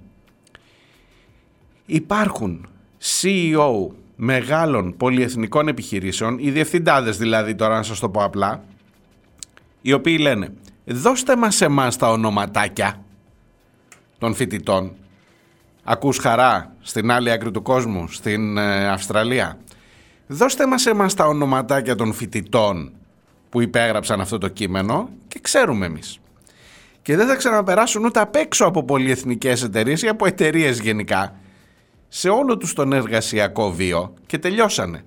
Υπάρχουν 1.86 2.68
CEO 3.02 3.86
μεγάλων 4.16 4.96
πολυεθνικών 4.96 5.68
επιχειρήσεων, 5.68 6.38
οι 6.38 6.50
διευθυντάδες 6.50 7.16
δηλαδή 7.16 7.54
τώρα 7.54 7.76
να 7.76 7.82
σας 7.82 7.98
το 7.98 8.08
πω 8.08 8.24
απλά, 8.24 8.64
οι 9.80 9.92
οποίοι 9.92 10.16
λένε 10.20 10.52
δώστε 10.84 11.36
μας 11.36 11.60
εμάς 11.60 11.96
τα 11.96 12.10
ονοματάκια 12.10 13.02
των 14.18 14.34
φοιτητών. 14.34 14.92
Ακούς 15.84 16.18
χαρά 16.18 16.74
στην 16.80 17.10
άλλη 17.10 17.30
άκρη 17.30 17.50
του 17.50 17.62
κόσμου, 17.62 18.08
στην 18.08 18.58
ε, 18.58 18.88
Αυστραλία. 18.88 19.58
Δώστε 20.26 20.66
μας 20.66 20.86
εμάς 20.86 21.14
τα 21.14 21.26
ονοματάκια 21.26 21.94
των 21.94 22.12
φοιτητών 22.12 22.92
που 23.50 23.60
υπέγραψαν 23.60 24.20
αυτό 24.20 24.38
το 24.38 24.48
κείμενο 24.48 25.08
και 25.28 25.38
ξέρουμε 25.42 25.86
εμείς. 25.86 26.18
Και 27.02 27.16
δεν 27.16 27.26
θα 27.26 27.36
ξαναπεράσουν 27.36 28.04
ούτε 28.04 28.20
απ' 28.20 28.34
έξω 28.34 28.64
από 28.64 28.84
πολυεθνικές 28.84 29.62
εταιρείες 29.62 30.02
ή 30.02 30.08
από 30.08 30.26
εταιρείες 30.26 30.80
γενικά 30.80 31.34
σε 32.08 32.28
όλο 32.28 32.56
τους 32.56 32.72
τον 32.72 32.92
εργασιακό 32.92 33.72
βίο 33.72 34.14
και 34.26 34.38
τελειώσανε. 34.38 35.04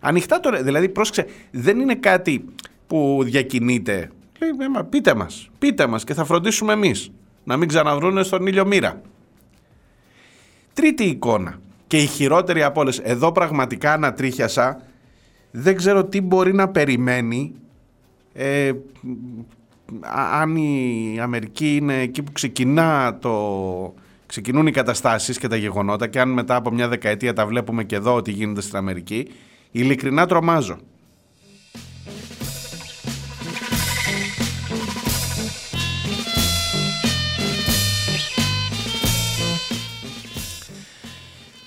Ανοιχτά 0.00 0.40
τώρα, 0.40 0.62
δηλαδή 0.62 0.88
πρόσεξε, 0.88 1.26
δεν 1.50 1.80
είναι 1.80 1.94
κάτι 1.94 2.44
που 2.86 3.20
διακινείται. 3.24 4.10
Λέει, 4.38 4.50
«Ε, 4.60 4.68
μα 4.68 4.84
πείτε 4.84 5.14
μας, 5.14 5.50
πείτε 5.58 5.86
μας 5.86 6.04
και 6.04 6.14
θα 6.14 6.24
φροντίσουμε 6.24 6.72
εμείς 6.72 7.10
να 7.44 7.56
μην 7.56 7.68
ξαναβρούνε 7.68 8.22
στον 8.22 8.46
ήλιο 8.46 8.66
μοίρα. 8.66 9.00
Τρίτη 10.72 11.04
εικόνα 11.04 11.60
και 11.86 11.96
η 11.96 12.06
χειρότερη 12.06 12.62
από 12.62 12.80
όλες. 12.80 12.98
Εδώ 12.98 13.32
πραγματικά 13.32 13.92
ανατρίχιασα. 13.92 14.80
Δεν 15.50 15.76
ξέρω 15.76 16.04
τι 16.04 16.20
μπορεί 16.20 16.54
να 16.54 16.68
περιμένει 16.68 17.54
ε, 18.32 18.72
α- 20.00 20.40
αν 20.40 20.56
η 20.56 21.18
Αμερική 21.20 21.76
είναι 21.76 22.00
εκεί 22.00 22.22
που 22.22 22.32
ξεκινά 22.32 23.18
το, 23.20 23.94
ξεκινούν 24.26 24.66
οι 24.66 24.70
καταστάσεις 24.70 25.38
και 25.38 25.48
τα 25.48 25.56
γεγονότα 25.56 26.06
και 26.06 26.20
αν 26.20 26.28
μετά 26.28 26.56
από 26.56 26.70
μια 26.70 26.88
δεκαετία 26.88 27.32
τα 27.32 27.46
βλέπουμε 27.46 27.84
και 27.84 27.96
εδώ 27.96 28.14
ότι 28.14 28.30
γίνεται 28.30 28.60
στην 28.60 28.76
Αμερική, 28.76 29.28
ειλικρινά 29.70 30.26
τρομάζω. 30.26 30.78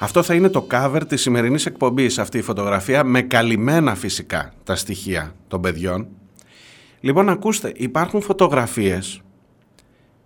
Αυτό 0.06 0.24
θα 0.24 0.34
είναι 0.34 0.49
το 0.49 0.68
cover 0.72 1.01
της 1.08 1.22
σημερινής 1.22 1.66
εκπομπής 1.66 2.20
αυτή 2.20 2.38
η 2.38 2.41
φωτογραφία 2.41 3.03
με 3.03 3.22
καλυμμένα 3.22 3.95
φυσικά 3.95 4.53
τα 4.64 4.76
στοιχεία 4.76 5.36
των 5.47 5.62
παιδιών. 5.62 6.08
Λοιπόν 6.99 7.30
ακούστε, 7.30 7.72
υπάρχουν 7.76 8.22
φωτογραφίες 8.22 9.22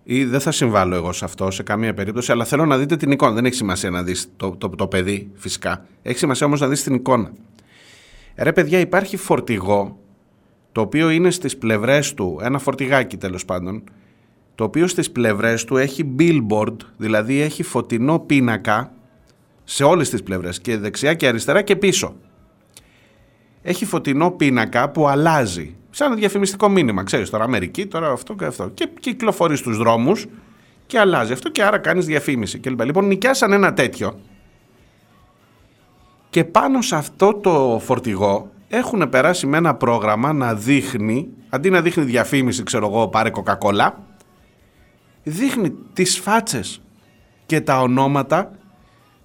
ή 0.02 0.24
δεν 0.24 0.40
θα 0.40 0.50
συμβάλλω 0.50 0.94
εγώ 0.94 1.12
σε 1.12 1.24
αυτό 1.24 1.50
σε 1.50 1.62
καμία 1.62 1.94
περίπτωση, 1.94 2.32
αλλά 2.32 2.44
θέλω 2.44 2.66
να 2.66 2.78
δείτε 2.78 2.96
την 2.96 3.10
εικόνα. 3.10 3.32
Δεν 3.32 3.44
έχει 3.44 3.54
σημασία 3.54 3.90
να 3.90 4.02
δεις 4.02 4.28
το, 4.36 4.56
το, 4.56 4.68
το 4.68 4.86
παιδί 4.86 5.30
φυσικά. 5.34 5.86
Έχει 6.02 6.18
σημασία 6.18 6.46
όμως 6.46 6.60
να 6.60 6.68
δεις 6.68 6.82
την 6.82 6.94
εικόνα. 6.94 7.32
Ρε 8.36 8.52
παιδιά 8.52 8.78
υπάρχει 8.78 9.16
φορτηγό 9.16 9.98
το 10.72 10.80
οποίο 10.80 11.10
είναι 11.10 11.30
στις 11.30 11.56
πλευρές 11.56 12.14
του, 12.14 12.38
ένα 12.42 12.58
φορτηγάκι 12.58 13.16
τέλος 13.16 13.44
πάντων, 13.44 13.84
το 14.54 14.64
οποίο 14.64 14.86
στις 14.86 15.10
πλευρές 15.10 15.64
του 15.64 15.76
έχει 15.76 16.14
billboard, 16.18 16.76
δηλαδή 16.96 17.40
έχει 17.40 17.62
φωτεινό 17.62 18.18
πίνακα 18.18 18.92
σε 19.72 19.84
όλες 19.84 20.10
τις 20.10 20.22
πλευρές 20.22 20.60
και 20.60 20.76
δεξιά 20.76 21.14
και 21.14 21.26
αριστερά 21.26 21.62
και 21.62 21.76
πίσω. 21.76 22.16
Έχει 23.62 23.84
φωτεινό 23.84 24.30
πίνακα 24.30 24.90
που 24.90 25.08
αλλάζει. 25.08 25.76
Σαν 25.90 26.16
διαφημιστικό 26.16 26.68
μήνυμα, 26.68 27.02
ξέρεις 27.02 27.30
τώρα 27.30 27.44
Αμερική, 27.44 27.86
τώρα 27.86 28.10
αυτό 28.10 28.34
και 28.34 28.44
αυτό. 28.44 28.68
Και 28.68 28.88
κυκλοφορεί 29.00 29.56
στους 29.56 29.76
δρόμους 29.76 30.26
και 30.86 30.98
αλλάζει 30.98 31.32
αυτό 31.32 31.50
και 31.50 31.62
άρα 31.62 31.78
κάνεις 31.78 32.06
διαφήμιση 32.06 32.58
κλπ. 32.58 32.80
Λοιπόν 32.80 33.06
νοικιάσαν 33.06 33.52
ένα 33.52 33.72
τέτοιο 33.72 34.20
και 36.30 36.44
πάνω 36.44 36.82
σε 36.82 36.96
αυτό 36.96 37.34
το 37.34 37.80
φορτηγό 37.84 38.50
έχουν 38.68 39.08
περάσει 39.08 39.46
με 39.46 39.56
ένα 39.56 39.74
πρόγραμμα 39.74 40.32
να 40.32 40.54
δείχνει, 40.54 41.28
αντί 41.48 41.70
να 41.70 41.80
δείχνει 41.80 42.04
διαφήμιση, 42.04 42.62
ξέρω 42.62 42.86
εγώ, 42.86 43.08
πάρε 43.08 43.30
κοκακόλα, 43.30 43.98
δείχνει 45.22 45.70
τις 45.92 46.18
φάτσες 46.18 46.82
και 47.46 47.60
τα 47.60 47.80
ονόματα 47.80 48.54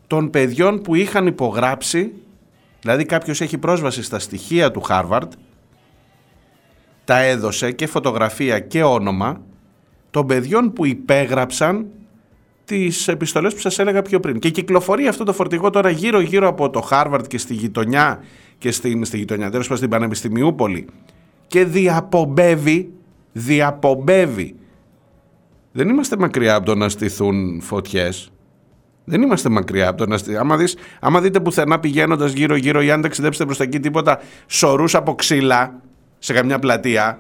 των 0.08 0.30
παιδιών 0.30 0.82
που 0.82 0.96
είχαν 0.96 1.28
υπογράψει, 1.28 2.12
δηλαδή 2.82 3.06
κάποιος 3.06 3.42
έχει 3.42 3.58
πρόσβαση 3.58 4.04
στα 4.04 4.20
στοιχεία 4.20 4.72
του 4.72 4.82
Χάρβαρντ, 4.82 5.32
τα 7.06 7.20
έδωσε 7.20 7.72
και 7.72 7.88
φωτογραφία 7.88 8.60
και 8.60 8.84
όνομα 8.84 9.42
των 10.12 10.28
παιδιών 10.28 10.74
που 10.74 10.86
υπέγραψαν 10.86 11.88
τις 12.66 13.08
επιστολές 13.08 13.54
που 13.54 13.60
σας 13.60 13.80
έλεγα 13.80 14.02
πιο 14.02 14.20
πριν. 14.20 14.40
Και 14.40 14.50
κυκλοφορεί 14.50 15.08
αυτό 15.08 15.24
το 15.24 15.34
φορτηγό 15.34 15.70
τώρα 15.70 15.90
γύρω 15.90 16.20
γύρω 16.20 16.48
από 16.48 16.70
το 16.70 16.82
Χάρβαρντ 16.82 17.26
και 17.26 17.38
στη 17.38 17.54
γειτονιά 17.54 18.24
και 18.58 18.72
στην, 18.72 19.06
στη 19.06 19.18
γειτονιά, 19.18 19.50
τέλος 19.50 19.64
πάντων 19.64 19.78
στην 19.78 19.90
Πανεπιστημιούπολη 19.90 20.88
και 21.48 21.66
διαπομπεύει, 21.66 22.92
διαπομπεύει. 23.32 24.56
Δεν 25.72 25.90
είμαστε 25.90 26.18
μακριά 26.18 26.56
από 26.56 26.66
το 26.66 26.76
να 26.76 26.90
στηθούν 26.90 27.62
φωτιές. 27.62 28.32
Δεν 29.06 29.22
είμαστε 29.22 29.50
μακριά 29.50 29.88
από 29.88 29.98
το 29.98 30.08
να 30.08 30.18
στηθούν. 30.18 30.40
Άμα, 30.40 30.58
δεις, 30.58 30.78
άμα 31.00 31.22
δείτε 31.22 31.40
πουθενά 31.40 31.80
πηγαίνοντας 31.80 32.32
γύρω 32.32 32.56
γύρω 32.56 32.82
ή 32.82 32.92
αν 32.92 33.02
ταξιδέψετε 33.02 33.46
προς 33.46 33.58
τα 33.58 33.64
εκεί 33.64 33.80
τίποτα 33.80 34.20
σωρούς 34.48 34.96
από 34.96 35.16
ξύλα 35.16 35.82
σε 36.20 36.34
καμιά 36.34 36.60
πλατεία 36.60 37.20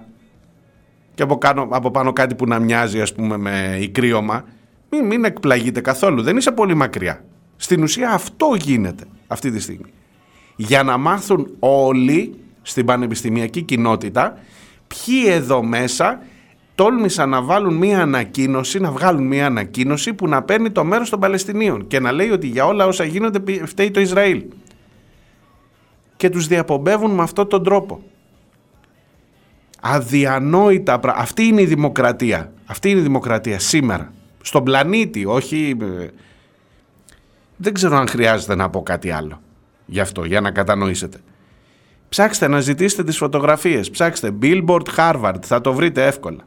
και 1.13 1.23
από, 1.23 1.37
κάνω, 1.37 1.67
από 1.71 1.91
πάνω 1.91 2.13
κάτι 2.13 2.35
που 2.35 2.45
να 2.45 2.59
μοιάζει 2.59 3.01
ας 3.01 3.13
πούμε 3.13 3.37
με 3.37 3.77
ικρίωμα 3.79 4.43
μην, 4.89 5.05
μην 5.05 5.25
εκπλαγείτε 5.25 5.81
καθόλου. 5.81 6.21
Δεν 6.21 6.37
είσαι 6.37 6.51
πολύ 6.51 6.75
μακριά. 6.75 7.23
Στην 7.55 7.83
ουσία 7.83 8.09
αυτό 8.09 8.55
γίνεται 8.59 9.03
αυτή 9.27 9.51
τη 9.51 9.59
στιγμή. 9.59 9.93
για 10.55 10.83
να 10.83 10.97
μάθουν 10.97 11.55
όλοι 11.59 12.39
στην 12.61 12.85
πανεπιστημιακή 12.85 13.61
κοινότητα 13.61 14.37
ποιοι 14.87 15.23
εδώ 15.27 15.63
μέσα 15.63 16.21
τόλμησαν 16.75 17.29
να 17.29 17.41
βάλουν 17.41 17.73
μία 17.73 18.01
ανακοίνωση, 18.01 18.79
να 18.79 18.91
βγάλουν 18.91 19.27
μία 19.27 19.45
ανακοίνωση 19.45 20.13
που 20.13 20.27
να 20.27 20.43
παίρνει 20.43 20.71
το 20.71 20.83
μέρος 20.83 21.09
των 21.09 21.19
Παλαιστινίων 21.19 21.87
και 21.87 21.99
να 21.99 22.11
λέει 22.11 22.29
ότι 22.29 22.47
για 22.47 22.65
όλα 22.65 22.85
όσα 22.87 23.03
γίνονται 23.03 23.39
πι- 23.39 23.65
φταίει 23.67 23.91
το 23.91 23.99
Ισραήλ. 23.99 24.43
Και 26.17 26.29
τους 26.29 26.47
διαπομπεύουν 26.47 27.11
με 27.11 27.21
αυτόν 27.23 27.47
τον 27.47 27.63
τρόπο. 27.63 28.01
Αδιανόητα 29.81 30.99
πράγματα. 30.99 31.23
Αυτή 31.23 31.43
είναι 31.43 31.61
η 31.61 31.65
δημοκρατία. 31.65 32.51
Αυτή 32.65 32.89
είναι 32.89 32.99
η 32.99 33.03
δημοκρατία 33.03 33.59
σήμερα. 33.59 34.13
Στον 34.41 34.63
πλανήτη, 34.63 35.25
όχι... 35.25 35.77
ε, 35.81 36.07
Δεν 37.57 37.73
ξέρω 37.73 37.95
αν 37.97 38.07
χρειάζεται 38.07 38.55
να 38.55 38.69
πω 38.69 38.83
κάτι 38.83 39.11
άλλο 39.11 39.41
γι' 39.85 39.99
αυτό, 39.99 40.23
για 40.25 40.41
να 40.41 40.51
κατανοήσετε. 40.51 41.17
Ψάξτε 42.09 42.47
να 42.47 42.59
ζητήσετε 42.59 43.03
τις 43.03 43.17
φωτογραφίες. 43.17 43.89
Ψάξτε 43.89 44.31
Billboard 44.41 44.85
Harvard. 44.97 45.35
Θα 45.41 45.61
το 45.61 45.73
βρείτε 45.73 46.05
εύκολα. 46.05 46.43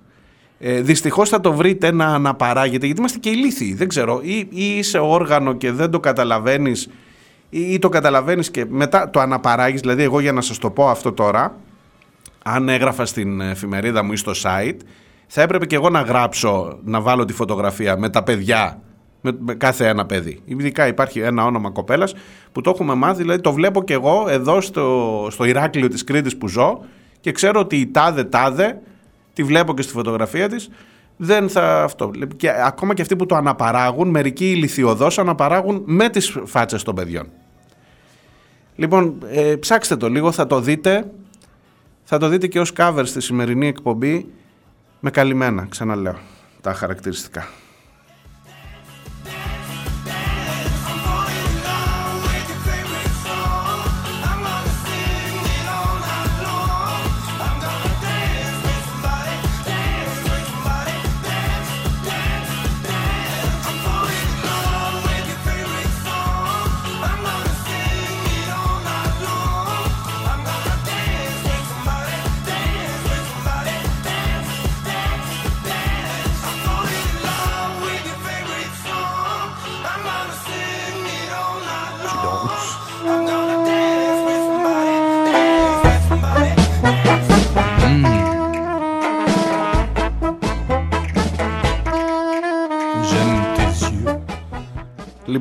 Ε, 0.59 0.81
Δυστυχώς 0.81 1.29
θα 1.29 1.41
το 1.41 1.53
βρείτε 1.53 1.93
να 1.93 2.07
αναπαράγεται, 2.07 2.87
γιατί 2.87 3.01
είμαστε 3.01 3.19
και 3.19 3.31
ηλίθιοι. 3.31 3.75
Δεν 3.75 3.89
ξέρω, 3.89 4.21
ή, 4.23 4.39
ή 4.39 4.77
είσαι 4.79 4.99
όργανο 4.99 5.53
και 5.53 5.73
δεν 5.73 5.91
το 5.91 6.01
καταλαβαίνεις, 6.01 6.89
ή, 7.51 7.61
ή 7.61 7.79
το 7.79 7.89
καταλαβαίνεις 7.89 8.51
και 8.51 8.65
μετά 8.69 9.11
το 9.11 9.21
αναπαράγεις. 9.21 9.81
Δηλαδή, 9.81 10.03
εγώ 10.03 10.21
για 10.21 10.33
να 10.33 10.41
σας 10.41 10.59
το 10.59 10.71
πω 10.71 10.89
αυτό 10.89 11.13
τώρα, 11.13 11.57
αν 12.45 12.69
έγραφα 12.69 13.07
στην 13.07 13.41
εφημερίδα 13.41 14.03
μου 14.03 14.13
ή 14.13 14.17
στο 14.17 14.33
site, 14.43 14.77
θα 15.27 15.43
έπρεπε 15.43 15.67
και 15.67 15.75
εγώ 15.75 15.91
να 15.91 16.01
γράψω, 16.01 16.79
να 16.85 17.01
βάλω 17.01 17.25
τη 17.25 17.33
φωτογραφία 17.33 17.99
με 17.99 18.09
τα 18.09 18.23
παιδιά, 18.23 18.83
με, 19.21 19.33
με 19.39 19.55
κάθε 19.55 19.89
ένα 19.89 20.07
παιδί. 20.07 20.41
Ειδικά 20.45 20.87
υπάρχει 20.87 21.21
ένα 21.21 21.45
όνομα 21.45 21.71
κοπέλας 21.71 22.15
που 22.53 22.61
το 22.61 22.71
έχουμε 22.71 22.95
μάθει, 22.95 23.23
δηλαδή 23.23 23.41
το 23.41 23.53
βλέπω 23.53 23.85
και 23.85 23.93
εγώ 23.93 24.27
εδώ 24.29 24.61
στο, 24.61 25.27
στο 25.31 25.45
Ηράκλειο 25.45 25.89
της 25.89 26.05
Κρήτης 26.05 26.37
που 26.37 26.49
ζω 26.49 26.81
και 27.21 27.33
ξέρω 27.33 27.61
ότι 27.61 27.77
η 27.77 27.91
τάδε 27.91 28.25
τάδε, 28.25 28.81
τη 29.39 29.45
βλέπω 29.45 29.75
και 29.75 29.83
στη 29.83 29.93
φωτογραφία 29.93 30.49
της, 30.49 30.71
δεν 31.17 31.49
θα 31.49 31.83
αυτό. 31.83 32.11
Και 32.37 32.51
ακόμα 32.65 32.95
και 32.95 33.03
αυτοί 33.03 33.17
που 33.17 33.27
το 33.27 33.35
αναπαράγουν, 33.35 34.09
μερικοί 34.09 34.51
ηλικιωδώς 34.51 35.19
αναπαράγουν 35.19 35.83
με 35.87 36.09
τις 36.09 36.39
φάτσες 36.45 36.83
των 36.83 36.95
παιδιών. 36.95 37.29
Λοιπόν, 38.77 39.19
ε, 39.31 39.57
ψάξτε 39.57 39.97
το 39.97 40.09
λίγο, 40.09 40.33
θα 40.33 40.47
το 40.47 40.61
δείτε. 40.61 41.11
Θα 42.05 42.19
το 42.19 42.29
δείτε 42.29 42.47
και 42.47 42.61
ως 42.61 42.73
cover 42.77 43.03
στη 43.05 43.21
σημερινή 43.21 43.67
εκπομπή 43.67 44.27
με 45.01 45.11
καλυμμένα, 45.11 45.67
ξαναλέω, 45.71 46.19
τα 46.61 46.73
χαρακτηριστικά. 46.73 47.49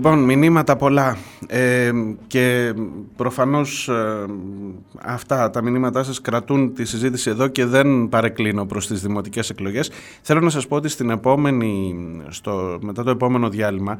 Λοιπόν, 0.09 0.23
μηνύματα 0.23 0.75
πολλά 0.75 1.17
ε, 1.47 1.91
και 2.27 2.73
προφανώς 3.15 3.87
ε, 3.87 4.25
αυτά 5.01 5.49
τα 5.49 5.61
μηνύματά 5.61 6.03
σας 6.03 6.21
κρατούν 6.21 6.73
τη 6.73 6.85
συζήτηση 6.85 7.29
εδώ 7.29 7.47
και 7.47 7.65
δεν 7.65 8.09
παρεκκλίνω 8.09 8.65
προς 8.65 8.87
τις 8.87 9.01
δημοτικές 9.01 9.49
εκλογές. 9.49 9.91
Θέλω 10.21 10.39
να 10.39 10.49
σας 10.49 10.67
πω 10.67 10.75
ότι 10.75 10.89
στην 10.89 11.09
επόμενη, 11.09 11.95
στο, 12.27 12.77
μετά 12.81 13.03
το 13.03 13.09
επόμενο 13.09 13.49
διάλειμμα 13.49 13.99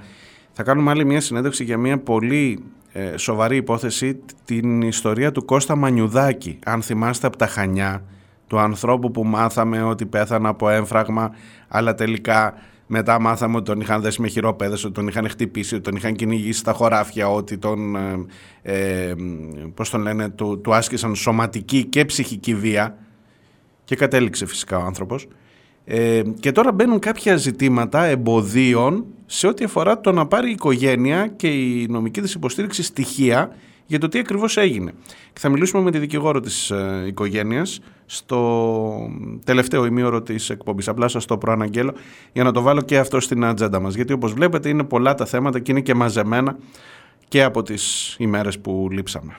θα 0.52 0.64
κάνουμε 0.64 0.92
άλλη 0.92 1.06
μια 1.06 1.22
συνέντευξη 1.22 1.64
για 1.64 1.78
μια 1.78 1.98
πολύ 1.98 2.64
ε, 2.92 3.18
σοβαρή 3.18 3.56
υπόθεση, 3.56 4.20
την 4.46 4.82
ιστορία 4.82 5.32
του 5.32 5.46
Κώστα 5.46 5.76
Μανιουδάκη, 5.76 6.60
αν 6.66 6.82
θυμάστε 6.82 7.28
από 7.28 7.38
τα 7.38 7.48
Χανιά, 7.48 8.04
του 8.48 8.60
ανθρώπου 8.60 9.12
που 9.12 9.24
μάθαμε 9.24 9.84
ότι 9.84 10.06
πέθανε 10.06 10.48
από 10.48 10.70
έμφραγμα, 10.70 11.32
αλλά 11.68 11.96
τελικά 11.96 12.54
μετά 12.88 13.20
μάθαμε 13.20 13.56
ότι 13.56 13.66
τον 13.66 13.82
είχαν 13.82 14.02
δέσει 14.02 14.22
με 14.22 14.28
χειροπέδες, 14.28 14.84
ότι 14.84 14.94
τον 14.94 15.08
είχαν 15.08 15.30
χτυπήσει, 15.30 15.76
ότι 15.76 15.84
τον 15.84 15.96
είχαν 15.96 16.16
κυνηγήσει 16.16 16.60
στα 16.60 16.74
χωράφια, 16.74 17.30
ότι 17.32 17.58
τον, 17.58 17.96
ε, 17.96 18.26
ε, 18.62 19.14
πώς 19.74 19.90
τον 19.90 20.02
λένε, 20.02 20.30
του, 20.30 20.62
του 20.62 20.74
άσκησαν 20.74 21.16
σωματική 21.16 21.84
και 21.86 22.06
ψυχική 22.06 22.56
βία 22.56 22.98
και 23.84 23.96
κατέληξε 23.96 24.46
φυσικά 24.46 24.78
ο 24.78 24.82
άνθρωπος. 24.82 25.28
Ε, 25.86 26.22
και 26.40 26.52
τώρα 26.52 26.72
μπαίνουν 26.72 27.00
κάποια 27.00 27.36
ζητήματα 27.36 28.04
εμποδίων 28.04 29.06
σε 29.26 29.48
ό,τι 29.48 29.64
αφορά 29.64 30.00
το 30.00 30.12
να 30.12 30.28
πάρει 30.28 30.50
η 30.50 30.52
οικογένεια 30.52 31.28
και 31.28 31.48
η 31.48 31.88
νομική 31.90 32.22
της 32.22 32.34
υποστήριξη 32.34 32.84
στοιχεία 32.84 33.56
για 33.88 34.00
το 34.00 34.08
τι 34.08 34.20
ακριβώς 34.20 34.58
έγινε. 34.58 34.94
Και 35.34 35.40
θα 35.40 35.50
μιλήσουμε 35.50 35.84
με 35.84 35.92
τη 35.92 35.98
δικηγόρο 35.98 36.40
της 36.40 36.70
ε, 36.70 37.04
οικογένειας 37.08 37.80
στο 38.06 39.10
τελευταίο 39.44 39.86
ημίωρο 39.86 40.22
της 40.22 40.50
εκπομπής. 40.50 40.88
Απλά 40.88 41.08
σας 41.08 41.26
το 41.26 41.38
προαναγγέλω 41.38 41.94
για 42.34 42.44
να 42.44 42.52
το 42.52 42.62
βάλω 42.62 42.82
και 42.82 42.98
αυτό 42.98 43.20
στην 43.20 43.46
ατζέντα 43.46 43.80
μας. 43.80 43.96
Γιατί 43.96 44.14
όπως 44.14 44.34
βλέπετε 44.34 44.70
είναι 44.70 44.84
πολλά 44.84 45.16
τα 45.16 45.26
θέματα 45.26 45.60
και 45.60 45.72
είναι 45.72 45.82
και 45.82 45.94
μαζεμένα 45.94 46.58
και 47.28 47.44
από 47.44 47.64
τις 47.64 48.16
ημέρες 48.20 48.60
που 48.60 48.88
λείψαμε. 48.92 49.38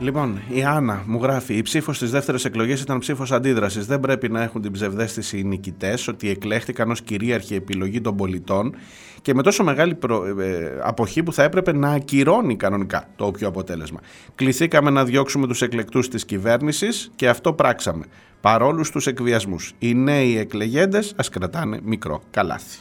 Λοιπόν, 0.00 0.40
η 0.48 0.64
Άννα 0.64 1.02
μου 1.06 1.22
γράφει: 1.22 1.54
Η 1.54 1.62
ψήφος 1.62 1.96
στις 1.96 2.10
δεύτερες 2.10 2.44
εκλογές 2.44 2.80
ήταν 2.80 2.98
ψήφος 2.98 3.32
αντίδρασης. 3.32 3.86
Δεν 3.86 4.00
πρέπει 4.00 4.28
να 4.28 4.42
έχουν 4.42 4.62
την 4.62 4.72
ψευδέστηση 4.72 5.38
οι 5.38 5.44
νικητές 5.44 6.08
ότι 6.08 6.30
εκλέχτηκαν 6.30 6.90
ως 6.90 7.02
κυρίαρχη 7.02 7.54
επιλογή 7.54 8.00
των 8.00 8.16
πολιτών 8.16 8.74
και 9.22 9.34
με 9.34 9.42
τόσο 9.42 9.64
μεγάλη 9.64 9.94
προ- 9.94 10.38
ε, 10.40 10.78
αποχή 10.82 11.22
που 11.22 11.32
θα 11.32 11.42
έπρεπε 11.42 11.72
να 11.72 11.90
ακυρώνει 11.90 12.56
κανονικά 12.56 13.08
το 13.16 13.26
όποιο 13.26 13.48
αποτέλεσμα. 13.48 14.00
Κληθήκαμε 14.34 14.90
να 14.90 15.04
διώξουμε 15.04 15.46
τους 15.46 15.62
εκλεκτούς 15.62 16.08
της 16.08 16.24
κυβέρνησης 16.24 17.10
και 17.14 17.28
αυτό 17.28 17.52
πράξαμε. 17.52 18.04
Παρόλους 18.40 18.90
τους 18.90 19.06
εκβιασμούς. 19.06 19.72
Οι 19.78 19.94
νέοι 19.94 20.38
εκλεγέντες 20.38 21.12
ας 21.16 21.28
κρατάνε 21.28 21.80
μικρό 21.82 22.22
καλάθι. 22.30 22.78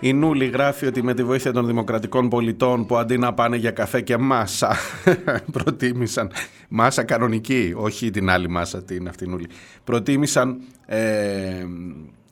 Η 0.00 0.12
Νούλη 0.12 0.46
γράφει 0.46 0.86
ότι 0.86 1.02
με 1.02 1.14
τη 1.14 1.24
βοήθεια 1.24 1.52
των 1.52 1.66
δημοκρατικών 1.66 2.28
πολιτών 2.28 2.86
που 2.86 2.96
αντί 2.96 3.18
να 3.18 3.34
πάνε 3.34 3.56
για 3.56 3.70
καφέ 3.70 4.00
και 4.00 4.16
μάσα 4.16 4.76
προτίμησαν, 5.52 6.30
μάσα 6.68 7.02
κανονική, 7.02 7.72
όχι 7.76 8.10
την 8.10 8.30
άλλη 8.30 8.48
μάσα, 8.48 8.82
την 8.82 9.08
αυτή 9.08 9.28
Νούλη, 9.28 9.46
προτίμησαν 9.84 10.60
ε, 10.86 11.64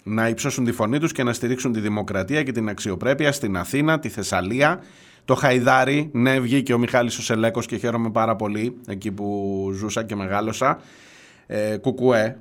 να 0.03 0.29
υψώσουν 0.29 0.64
τη 0.64 0.73
φωνή 0.73 0.99
τους 0.99 1.12
και 1.12 1.23
να 1.23 1.33
στηρίξουν 1.33 1.73
τη 1.73 1.81
δημοκρατία 1.81 2.43
και 2.43 2.53
την 2.53 2.69
αξιοπρέπεια 2.69 3.33
στην 3.33 3.57
Αθήνα, 3.57 3.99
τη 3.99 4.09
Θεσσαλία, 4.09 4.81
το 5.25 5.35
Χαϊδάρι, 5.35 6.11
ναι 6.12 6.41
βγήκε 6.41 6.75
ο 6.75 6.79
Μιχάλης 6.79 7.19
ο 7.19 7.23
Σελέκος 7.23 7.67
και 7.67 7.77
χαίρομαι 7.77 8.11
πάρα 8.11 8.37
πολύ 8.37 8.77
εκεί 8.87 9.12
που 9.12 9.71
ζούσα 9.75 10.03
και 10.05 10.17
μεγάλωσα, 10.17 10.81
ε, 11.47 11.77
Κουκουέ, 11.77 12.37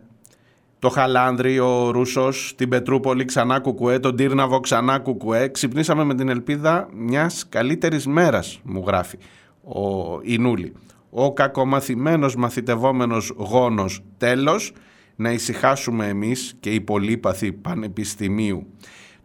το 0.86 0.91
Χαλάνδρι, 0.91 1.59
ο 1.59 1.91
Ρούσος, 1.91 2.53
την 2.57 2.69
Πετρούπολη 2.69 3.25
ξανά 3.25 3.59
κουκουέ, 3.59 3.99
τον 3.99 4.15
Τύρναβο 4.15 4.59
ξανά 4.59 4.99
κουκουέ. 4.99 5.47
Ξυπνήσαμε 5.47 6.03
με 6.03 6.15
την 6.15 6.29
ελπίδα 6.29 6.89
μιας 6.93 7.45
καλύτερης 7.49 8.07
μέρας, 8.07 8.59
μου 8.63 8.83
γράφει 8.88 9.17
ο 9.63 10.19
Ινούλη. 10.21 10.73
Ο 11.09 11.33
κακομαθημένος 11.33 12.36
μαθητευόμενος 12.36 13.33
γόνος 13.38 14.03
τέλος, 14.17 14.73
να 15.15 15.31
ησυχάσουμε 15.31 16.07
εμείς 16.07 16.55
και 16.59 16.69
οι 16.69 16.81
πολύπαθοι 16.81 17.51
πανεπιστημίου. 17.51 18.67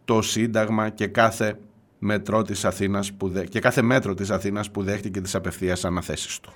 Το 0.04 0.22
Σύνταγμα 0.22 0.88
και 0.88 1.06
κάθε 1.06 1.58
μέτρο 1.98 2.42
της 2.42 2.64
Αθήνας 2.64 3.12
που 3.12 3.28
δε... 3.28 3.44
και 3.44 3.60
κάθε 3.60 3.82
μέτρο 3.82 4.14
της 4.14 4.30
Αθήνας 4.30 4.70
που 4.70 4.82
δέχτηκε 4.82 5.20
τις 5.20 5.34
απευθείας 5.34 5.84
αναθέσεις 5.84 6.40
του. 6.40 6.52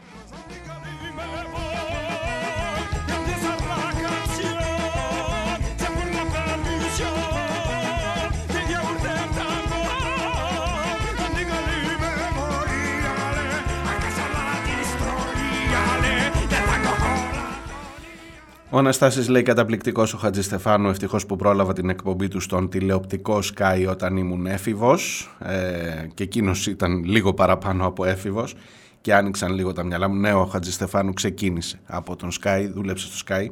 Ο 18.74 18.78
Αναστάσης 18.78 19.28
λέει 19.28 19.42
καταπληκτικός 19.42 20.14
ο 20.14 20.18
Χατζηστεφάνου, 20.18 20.88
ευτυχώς 20.88 21.26
που 21.26 21.36
πρόλαβα 21.36 21.72
την 21.72 21.88
εκπομπή 21.88 22.28
του 22.28 22.40
στον 22.40 22.68
τηλεοπτικό 22.68 23.38
Sky 23.54 23.86
όταν 23.88 24.16
ήμουν 24.16 24.46
έφηβος 24.46 25.30
ε, 25.38 26.06
και 26.14 26.22
εκείνος 26.22 26.66
ήταν 26.66 27.04
λίγο 27.04 27.34
παραπάνω 27.34 27.86
από 27.86 28.04
έφηβος 28.04 28.54
και 29.00 29.14
άνοιξαν 29.14 29.52
λίγο 29.52 29.72
τα 29.72 29.84
μυαλά 29.84 30.08
μου. 30.08 30.14
Ναι, 30.14 30.32
ο 30.32 30.44
Χατζηστεφάνου 30.44 31.12
ξεκίνησε 31.12 31.80
από 31.86 32.16
τον 32.16 32.30
Sky, 32.42 32.68
δούλεψε 32.74 33.06
στο 33.06 33.26
Sky. 33.28 33.46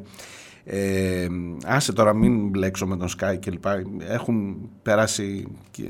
Ε, 0.63 1.27
άσε 1.65 1.93
τώρα 1.93 2.13
μην 2.13 2.49
μπλέξω 2.49 2.87
με 2.87 2.97
τον 2.97 3.07
Sky 3.07 3.39
και 3.39 3.51
λοιπά. 3.51 3.81
Έχουν 4.07 4.69
περάσει 4.81 5.47
και 5.71 5.83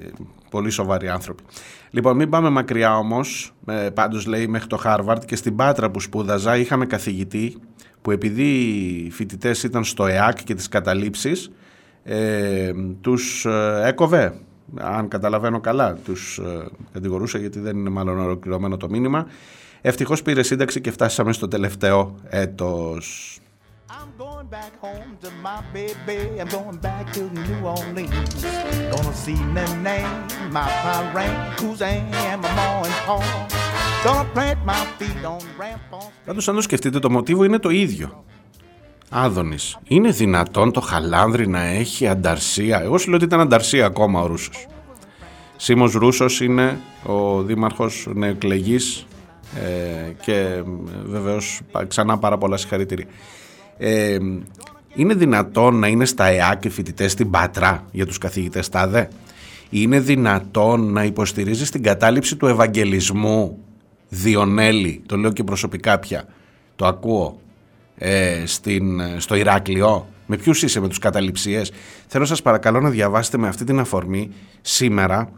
πολύ 0.49 0.69
σοβαροί 0.69 1.09
άνθρωποι. 1.09 1.43
Λοιπόν, 1.89 2.15
μην 2.15 2.29
πάμε 2.29 2.49
μακριά 2.49 2.97
όμως. 2.97 3.53
Ε, 3.65 3.89
πάντως 3.89 4.25
λέει 4.25 4.47
μέχρι 4.47 4.67
το 4.67 4.77
Χάρβαρτ 4.77 5.25
και 5.25 5.35
στην 5.35 5.55
Πάτρα 5.55 5.91
που 5.91 5.99
σπούδαζα 5.99 6.57
είχαμε 6.57 6.85
καθηγητή 6.85 7.57
που 8.03 8.11
επειδή 8.11 8.49
οι 9.05 9.09
φοιτητές 9.11 9.63
ήταν 9.63 9.83
στο 9.83 10.05
ΕΑΚ 10.05 10.43
και 10.43 10.53
τις 10.53 10.67
καταλήψεις 10.67 11.51
ε, 12.03 12.71
τους 13.01 13.45
ε, 13.45 13.81
έκοβε 13.85 14.33
αν 14.75 15.07
καταλαβαίνω 15.07 15.59
καλά 15.59 15.93
τους 15.93 16.37
ε, 16.37 16.65
κατηγορούσε 16.93 17.37
γιατί 17.37 17.59
δεν 17.59 17.77
είναι 17.77 17.89
μάλλον 17.89 18.19
ολοκληρωμένο 18.19 18.77
το 18.77 18.89
μήνυμα 18.89 19.27
ευτυχώς 19.81 20.21
πήρε 20.21 20.43
σύνταξη 20.43 20.81
και 20.81 20.91
φτάσαμε 20.91 21.33
στο 21.33 21.47
τελευταίο 21.47 22.15
έτος 22.29 23.37
I'm 23.99 24.11
going 24.17 24.47
back 24.47 24.73
home 24.81 25.11
to 25.23 25.29
my 25.47 25.59
baby. 25.71 26.19
I'm 26.41 26.47
going 26.47 26.77
back 26.77 27.05
to 27.13 27.21
New 27.45 27.59
Orleans. 27.75 28.33
Gonna 28.91 29.13
see 29.23 29.39
Nene, 29.55 29.97
my 30.55 30.67
parrain, 30.83 31.35
cousin, 31.59 32.01
and 32.29 32.41
my 32.41 32.51
mom 32.57 32.85
and 32.85 32.97
Paul. 33.05 33.52
Πάντως 36.25 36.47
αν 36.47 36.55
το 36.55 36.61
σκεφτείτε 36.61 36.99
το 36.99 37.09
μοτίβο 37.11 37.43
είναι 37.43 37.59
το 37.59 37.69
ίδιο. 37.69 38.23
Άδωνης 39.09 39.77
Είναι 39.87 40.11
δυνατόν 40.11 40.71
το 40.71 40.81
χαλάνδρι 40.81 41.47
να 41.47 41.61
έχει 41.63 42.07
ανταρσία; 42.07 42.81
Εγώ 42.81 42.97
σου 42.97 43.07
λέω 43.07 43.15
ότι 43.15 43.25
ήταν 43.25 43.39
ανταρσία 43.39 43.85
ακόμα 43.85 44.21
ο 44.21 44.25
Ρούσος. 44.25 44.67
Σίμος 45.55 45.93
Ρούσος 45.93 46.41
είναι 46.41 46.79
ο 47.05 47.41
δήμαρχος 47.41 48.07
νεοεκλεγής 48.13 49.05
ε, 49.55 50.11
και 50.21 50.33
ε, 50.35 50.63
βεβαίως 51.05 51.61
πα- 51.71 51.85
ξανά 51.85 52.17
πάρα 52.17 52.37
πολλά 52.37 52.57
συγχαρητήρια. 52.57 53.05
Ε, 53.77 54.17
είναι 54.95 55.13
δυνατόν 55.13 55.79
να 55.79 55.87
είναι 55.87 56.05
στα 56.05 56.25
ΕΑΚ 56.25 56.65
οι 56.65 56.69
φοιτητές 56.69 57.11
στην 57.11 57.29
Πατρά 57.29 57.85
για 57.91 58.05
τους 58.05 58.17
καθηγητές 58.17 58.69
τάδε; 58.69 59.07
Είναι 59.69 59.99
δυνατόν 59.99 60.91
να 60.91 61.03
υποστηρίζεις 61.03 61.69
την 61.71 61.83
κατάληψη 61.83 62.35
του 62.35 62.47
Ευαγγελισμού; 62.47 63.62
Διονέλη, 64.15 65.01
το 65.05 65.17
λέω 65.17 65.31
και 65.31 65.43
προσωπικά 65.43 65.99
πια, 65.99 66.25
το 66.75 66.85
ακούω, 66.85 67.39
ε, 67.97 68.43
στην, 68.45 69.01
στο 69.17 69.35
Ηράκλειο. 69.35 70.07
Με 70.25 70.37
ποιους 70.37 70.63
είσαι, 70.63 70.79
με 70.79 70.87
τους 70.87 70.99
καταληψίες. 70.99 71.71
Θέλω 72.07 72.25
σας 72.25 72.41
παρακαλώ 72.41 72.79
να 72.81 72.89
διαβάσετε 72.89 73.37
με 73.37 73.47
αυτή 73.47 73.63
την 73.63 73.79
αφορμή 73.79 74.31
σήμερα 74.61 75.29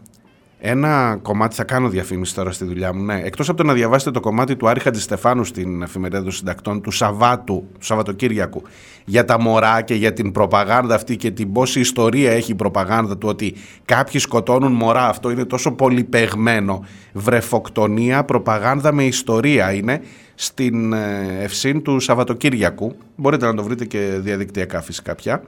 ένα 0.68 1.20
κομμάτι, 1.22 1.56
θα 1.56 1.64
κάνω 1.64 1.90
διαφήμιση 1.90 2.36
τώρα 2.36 2.52
στη 2.52 2.66
δουλειά 2.66 2.94
μου, 2.94 3.04
ναι. 3.04 3.22
Εκτός 3.24 3.50
από 3.50 3.58
το 3.58 3.64
να 3.64 3.74
διαβάσετε 3.74 4.12
το 4.12 4.20
κομμάτι 4.20 4.56
του 4.56 4.70
Άρη 4.70 4.80
Χατζηστεφάνου 4.80 5.44
στην 5.44 5.82
εφημερίδα 5.82 6.24
των 6.24 6.32
συντακτών 6.32 6.82
του 6.82 6.92
Σαββάτου, 6.92 7.68
του 7.74 7.86
Σαββατοκύριακου, 7.86 8.62
για 9.06 9.26
τα 9.26 9.40
μωρά 9.40 9.82
και 9.82 9.94
για 9.94 10.14
την 10.14 10.32
προπαγάνδα 10.32 10.96
αυτή 10.96 11.16
και 11.16 11.32
την 11.32 11.52
πόση 11.52 11.80
ιστορία 11.80 12.32
έχει 12.32 12.52
η 12.52 12.56
προπαγάνδα 12.56 13.18
του 13.18 13.28
ότι 13.28 13.56
κάποιοι 13.86 14.20
σκοτώνουν 14.20 14.72
μωρά. 14.72 15.08
Αυτό 15.08 15.30
είναι 15.30 15.46
τόσο 15.46 15.72
πολυπεγμένο. 15.72 16.86
Βρεφοκτονία, 17.14 18.24
προπαγάνδα 18.24 18.94
με 18.94 19.04
ιστορία 19.04 19.74
είναι 19.74 20.02
στην 20.36 20.94
ε, 20.94 21.38
ευσύν 21.40 21.82
του 21.82 22.00
Σαββατοκύριακου. 22.00 22.96
Μπορείτε 23.16 23.46
να 23.46 23.54
το 23.54 23.64
βρείτε 23.64 23.86
και 23.86 24.18
διαδικτυακά 24.20 24.82
φυσικά 24.82 25.16
πια. 25.16 25.44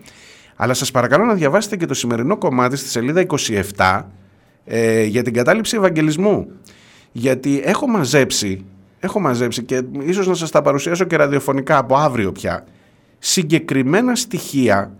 Αλλά 0.55 0.73
σας 0.73 0.91
παρακαλώ 0.91 1.25
να 1.25 1.33
διαβάσετε 1.33 1.77
και 1.77 1.85
το 1.85 1.93
σημερινό 1.93 2.37
κομμάτι 2.37 2.75
στη 2.75 2.89
σελίδα 2.89 3.25
27 3.75 4.03
ε, 4.69 5.03
για 5.03 5.23
την 5.23 5.33
κατάληψη 5.33 5.75
Ευαγγελισμού. 5.75 6.47
Γιατί 7.11 7.61
έχω 7.63 7.87
μαζέψει, 7.87 8.65
έχω 8.99 9.19
μαζέψει 9.19 9.63
και 9.63 9.81
ίσως 9.99 10.27
να 10.27 10.33
σας 10.33 10.51
τα 10.51 10.61
παρουσιάσω 10.61 11.05
και 11.05 11.15
ραδιοφωνικά 11.15 11.77
από 11.77 11.95
αύριο 11.95 12.31
πια, 12.31 12.65
συγκεκριμένα 13.19 14.15
στοιχεία 14.15 14.91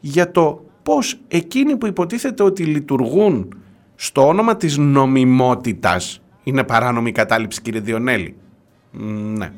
για 0.00 0.30
το 0.30 0.64
πώς 0.82 1.18
εκείνοι 1.28 1.76
που 1.76 1.86
υποτίθεται 1.86 2.42
ότι 2.42 2.64
λειτουργούν 2.64 3.48
στο 3.94 4.28
όνομα 4.28 4.56
της 4.56 4.76
νομιμότητας 4.76 6.20
είναι 6.42 6.64
παράνομη 6.64 7.08
η 7.08 7.12
κατάληψη 7.12 7.62
κύριε 7.62 7.80
Διονέλη; 7.80 8.36
Μ, 8.90 9.36
Ναι. 9.36 9.52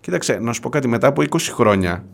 Κοίταξε, 0.00 0.38
να 0.40 0.52
σου 0.52 0.60
πω 0.60 0.68
κάτι 0.68 0.88
μετά 0.88 1.06
από 1.06 1.22
20 1.22 1.36
χρόνια 1.40 2.04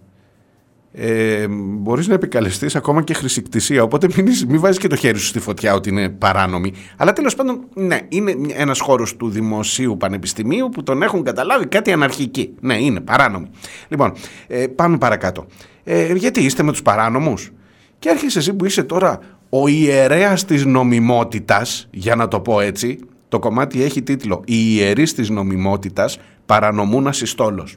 ε, 0.94 1.46
μπορείς 1.48 2.08
να 2.08 2.14
επικαλεστείς 2.14 2.76
ακόμα 2.76 3.02
και 3.02 3.14
χρησικτησία 3.14 3.82
οπότε 3.82 4.08
μην, 4.16 4.26
είσαι- 4.26 4.46
μην 4.46 4.60
βάζεις 4.60 4.78
και 4.78 4.86
το 4.88 4.96
χέρι 4.96 5.18
σου 5.18 5.26
στη 5.26 5.38
φωτιά 5.38 5.74
ότι 5.74 5.88
είναι 5.88 6.08
παράνομη. 6.08 6.72
Αλλά 6.96 7.12
τέλος 7.12 7.34
πάντων 7.34 7.64
ναι 7.74 7.98
είναι 8.08 8.34
ένας 8.54 8.80
χώρος 8.80 9.16
του 9.16 9.28
δημοσίου 9.28 9.96
πανεπιστημίου 9.96 10.68
που 10.68 10.82
τον 10.82 11.02
έχουν 11.02 11.22
καταλάβει 11.22 11.66
κάτι 11.66 11.92
αναρχική 11.92 12.54
ναι 12.60 12.74
είναι 12.78 13.00
παράνομη. 13.00 13.46
Λοιπόν 13.88 14.12
ε, 14.46 14.66
πάμε 14.66 14.98
παρακάτω. 14.98 15.46
Ε, 15.84 16.12
γιατί 16.12 16.40
είστε 16.40 16.62
με 16.62 16.70
τους 16.72 16.82
παράνομους; 16.82 17.50
Και 17.98 18.08
έρχεσαι 18.08 18.38
εσύ 18.38 18.54
που 18.54 18.64
είσαι 18.64 18.82
τώρα 18.82 19.18
ο 19.48 19.68
ιερέας 19.68 20.44
της 20.44 20.64
νομιμότητας 20.64 21.88
για 21.90 22.14
να 22.16 22.28
το 22.28 22.40
πω 22.40 22.60
έτσι. 22.60 22.98
Το 23.28 23.38
κομμάτι 23.38 23.82
έχει 23.82 24.02
τίτλο 24.02 24.42
«Οι 24.46 24.56
ιερείς 24.74 25.14
της 25.14 25.30
νομιμότητας 25.30 26.18
παρανομούν 26.46 27.06
ασυστόλος». 27.06 27.76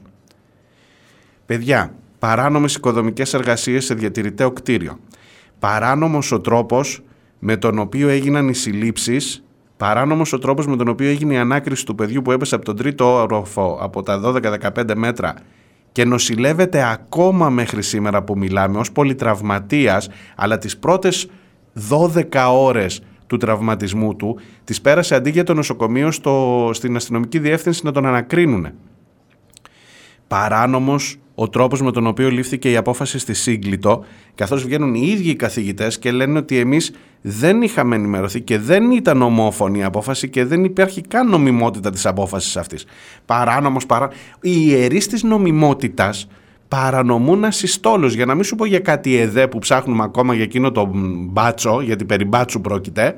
Παιδιά, 1.46 1.94
παράνομες 2.26 2.74
οικοδομικές 2.74 3.34
εργασίες 3.34 3.84
σε 3.84 3.94
διατηρηταίο 3.94 4.52
κτίριο. 4.52 4.98
Παράνομος 5.58 6.32
ο 6.32 6.40
τρόπος 6.40 7.02
με 7.38 7.56
τον 7.56 7.78
οποίο 7.78 8.08
έγιναν 8.08 8.48
οι 8.48 8.54
συλλήψεις, 8.54 9.44
παράνομος 9.76 10.32
ο 10.32 10.38
τρόπος 10.38 10.66
με 10.66 10.76
τον 10.76 10.88
οποίο 10.88 11.08
έγινε 11.08 11.34
η 11.34 11.36
ανάκριση 11.36 11.86
του 11.86 11.94
παιδιού 11.94 12.22
που 12.22 12.32
έπεσε 12.32 12.54
από 12.54 12.64
τον 12.64 12.76
τρίτο 12.76 13.04
όροφο 13.04 13.78
από 13.80 14.02
τα 14.02 14.20
12-15 14.24 14.94
μέτρα 14.94 15.34
και 15.92 16.04
νοσηλεύεται 16.04 16.90
ακόμα 16.92 17.50
μέχρι 17.50 17.82
σήμερα 17.82 18.22
που 18.22 18.38
μιλάμε 18.38 18.78
ως 18.78 18.92
πολυτραυματίας, 18.92 20.08
αλλά 20.36 20.58
τις 20.58 20.78
πρώτες 20.78 21.28
12 21.90 22.48
ώρες 22.52 23.02
του 23.26 23.36
τραυματισμού 23.36 24.16
του 24.16 24.38
τις 24.64 24.80
πέρασε 24.80 25.14
αντί 25.14 25.30
για 25.30 25.44
το 25.44 25.54
νοσοκομείο 25.54 26.10
στο, 26.10 26.70
στην 26.72 26.96
αστυνομική 26.96 27.38
διεύθυνση 27.38 27.80
να 27.84 27.92
τον 27.92 28.06
ανακρίνουνε 28.06 28.74
παράνομος 30.26 31.18
ο 31.38 31.48
τρόπος 31.48 31.82
με 31.82 31.92
τον 31.92 32.06
οποίο 32.06 32.30
λήφθηκε 32.30 32.70
η 32.70 32.76
απόφαση 32.76 33.18
στη 33.18 33.34
Σύγκλιτο, 33.34 34.04
καθώς 34.34 34.64
βγαίνουν 34.64 34.94
οι 34.94 35.08
ίδιοι 35.12 35.30
οι 35.30 35.34
καθηγητές 35.34 35.98
και 35.98 36.10
λένε 36.10 36.38
ότι 36.38 36.58
εμείς 36.58 36.92
δεν 37.20 37.62
είχαμε 37.62 37.96
ενημερωθεί 37.96 38.40
και 38.40 38.58
δεν 38.58 38.90
ήταν 38.90 39.22
ομόφωνη 39.22 39.78
η 39.78 39.82
απόφαση 39.82 40.28
και 40.28 40.44
δεν 40.44 40.64
υπάρχει 40.64 41.00
καν 41.00 41.28
νομιμότητα 41.28 41.90
της 41.90 42.06
απόφασης 42.06 42.56
αυτής. 42.56 42.84
Παράνομος, 43.26 43.86
παρά... 43.86 44.08
οι 44.40 44.52
ιερείς 44.66 45.06
της 45.06 45.22
νομιμότητας 45.22 46.28
παρανομούν 46.68 47.44
ασυστόλους, 47.44 48.14
για 48.14 48.26
να 48.26 48.34
μην 48.34 48.44
σου 48.44 48.54
πω 48.54 48.64
για 48.64 48.80
κάτι 48.80 49.16
εδέ 49.16 49.48
που 49.48 49.58
ψάχνουμε 49.58 50.02
ακόμα 50.02 50.34
για 50.34 50.44
εκείνο 50.44 50.72
το 50.72 50.90
μπάτσο, 51.30 51.80
γιατί 51.80 52.04
περί 52.04 52.24
μπάτσου 52.24 52.60
πρόκειται, 52.60 53.16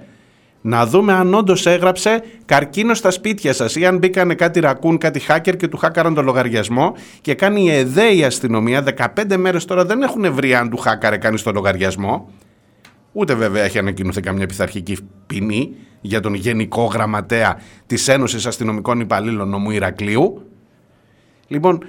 να 0.60 0.86
δούμε 0.86 1.12
αν 1.12 1.34
όντως 1.34 1.66
έγραψε 1.66 2.22
καρκίνο 2.44 2.94
στα 2.94 3.10
σπίτια 3.10 3.52
σας 3.52 3.76
ή 3.76 3.86
αν 3.86 3.98
μπήκανε 3.98 4.34
κάτι 4.34 4.60
ρακούν, 4.60 4.98
κάτι 4.98 5.20
hacker 5.28 5.56
και 5.56 5.68
του 5.68 5.76
χάκαραν 5.76 6.14
το 6.14 6.22
λογαριασμό 6.22 6.94
και 7.20 7.34
κάνει 7.34 7.62
η 7.62 7.70
ΕΔΕ 7.70 8.14
η 8.14 8.24
αστυνομία. 8.24 8.84
15 9.16 9.36
μέρες 9.36 9.64
τώρα 9.64 9.84
δεν 9.84 10.02
έχουν 10.02 10.32
βρει 10.32 10.54
αν 10.54 10.70
του 10.70 10.76
χάκαρε 10.76 11.16
κάνει 11.16 11.40
το 11.40 11.50
λογαριασμό. 11.50 12.30
Ούτε 13.12 13.34
βέβαια 13.34 13.62
έχει 13.62 13.78
ανακοινωθεί 13.78 14.20
καμιά 14.20 14.46
πειθαρχική 14.46 14.96
ποινή 15.26 15.74
για 16.00 16.20
τον 16.20 16.34
Γενικό 16.34 16.84
Γραμματέα 16.84 17.60
της 17.86 18.08
Ένωσης 18.08 18.46
Αστυνομικών 18.46 19.00
Υπαλλήλων 19.00 19.48
Νομού 19.48 19.70
Ηρακλείου. 19.70 20.42
Λοιπόν, 21.48 21.84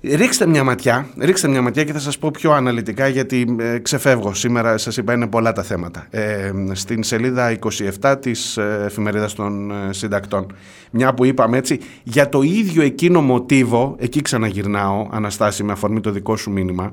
ρίξτε 0.00 0.46
μια 0.46 0.64
ματιά, 0.64 1.06
ρίξτε 1.18 1.48
μια 1.48 1.62
ματιά 1.62 1.84
και 1.84 1.92
θα 1.92 1.98
σας 1.98 2.18
πω 2.18 2.30
πιο 2.30 2.52
αναλυτικά 2.52 3.08
γιατί 3.08 3.56
ε, 3.58 3.78
ξεφεύγω 3.78 4.34
σήμερα, 4.34 4.78
σας 4.78 4.96
είπα 4.96 5.12
είναι 5.12 5.26
πολλά 5.26 5.52
τα 5.52 5.62
θέματα. 5.62 6.06
Ε, 6.10 6.52
στην 6.72 7.02
σελίδα 7.02 7.58
27 8.00 8.16
της 8.20 8.56
ε, 8.56 8.82
εφημερίδας 8.84 9.34
των 9.34 9.70
ε, 9.70 9.92
συντακτών. 9.92 10.46
Μια 10.90 11.14
που 11.14 11.24
είπαμε 11.24 11.56
έτσι, 11.56 11.80
για 12.02 12.28
το 12.28 12.42
ίδιο 12.42 12.82
εκείνο 12.82 13.22
μοτίβο, 13.22 13.96
εκεί 13.98 14.22
ξαναγυρνάω, 14.22 15.08
Αναστάση 15.10 15.62
με 15.62 15.72
αφορμή 15.72 16.00
το 16.00 16.10
δικό 16.10 16.36
σου 16.36 16.50
μήνυμα, 16.50 16.92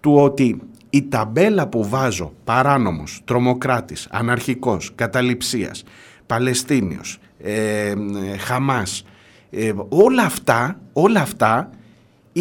του 0.00 0.14
ότι 0.14 0.60
η 0.90 1.08
ταμπέλα 1.08 1.66
που 1.66 1.88
βάζω 1.88 2.32
παράνομος, 2.44 3.20
τρομοκράτης, 3.24 4.08
αναρχικός, 4.10 4.92
καταληψίας, 4.94 5.84
Παλαιστίνιος, 6.26 7.18
ε, 7.42 7.88
ε, 7.90 7.94
Χαμάς, 8.38 9.04
ε, 9.50 9.72
όλα 9.88 10.22
αυτά, 10.22 10.80
όλα 10.92 11.20
αυτά 11.20 11.70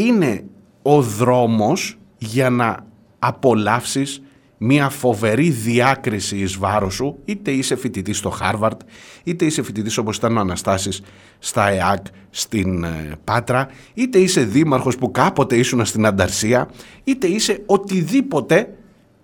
είναι 0.05 0.43
ο 0.81 1.01
δρόμος 1.01 1.97
για 2.17 2.49
να 2.49 2.85
απολαύσεις 3.19 4.21
μια 4.57 4.89
φοβερή 4.89 5.49
διάκριση 5.49 6.37
εις 6.37 6.57
βάρος 6.57 6.93
σου, 6.93 7.17
είτε 7.25 7.51
είσαι 7.51 7.75
φοιτητής 7.75 8.17
στο 8.17 8.29
Χάρβαρτ, 8.29 8.81
είτε 9.23 9.45
είσαι 9.45 9.63
φοιτητής 9.63 9.97
όπως 9.97 10.17
ήταν 10.17 10.37
ο 10.37 10.39
Αναστάσης 10.39 11.01
στα 11.39 11.67
ΕΑΚ 11.69 12.05
στην 12.29 12.83
ε, 12.83 13.11
Πάτρα, 13.23 13.67
είτε 13.93 14.17
είσαι 14.17 14.41
δήμαρχος 14.41 14.97
που 14.97 15.11
κάποτε 15.11 15.55
ήσουν 15.55 15.85
στην 15.85 16.05
Ανταρσία, 16.05 16.69
είτε 17.03 17.27
είσαι 17.27 17.63
οτιδήποτε 17.65 18.77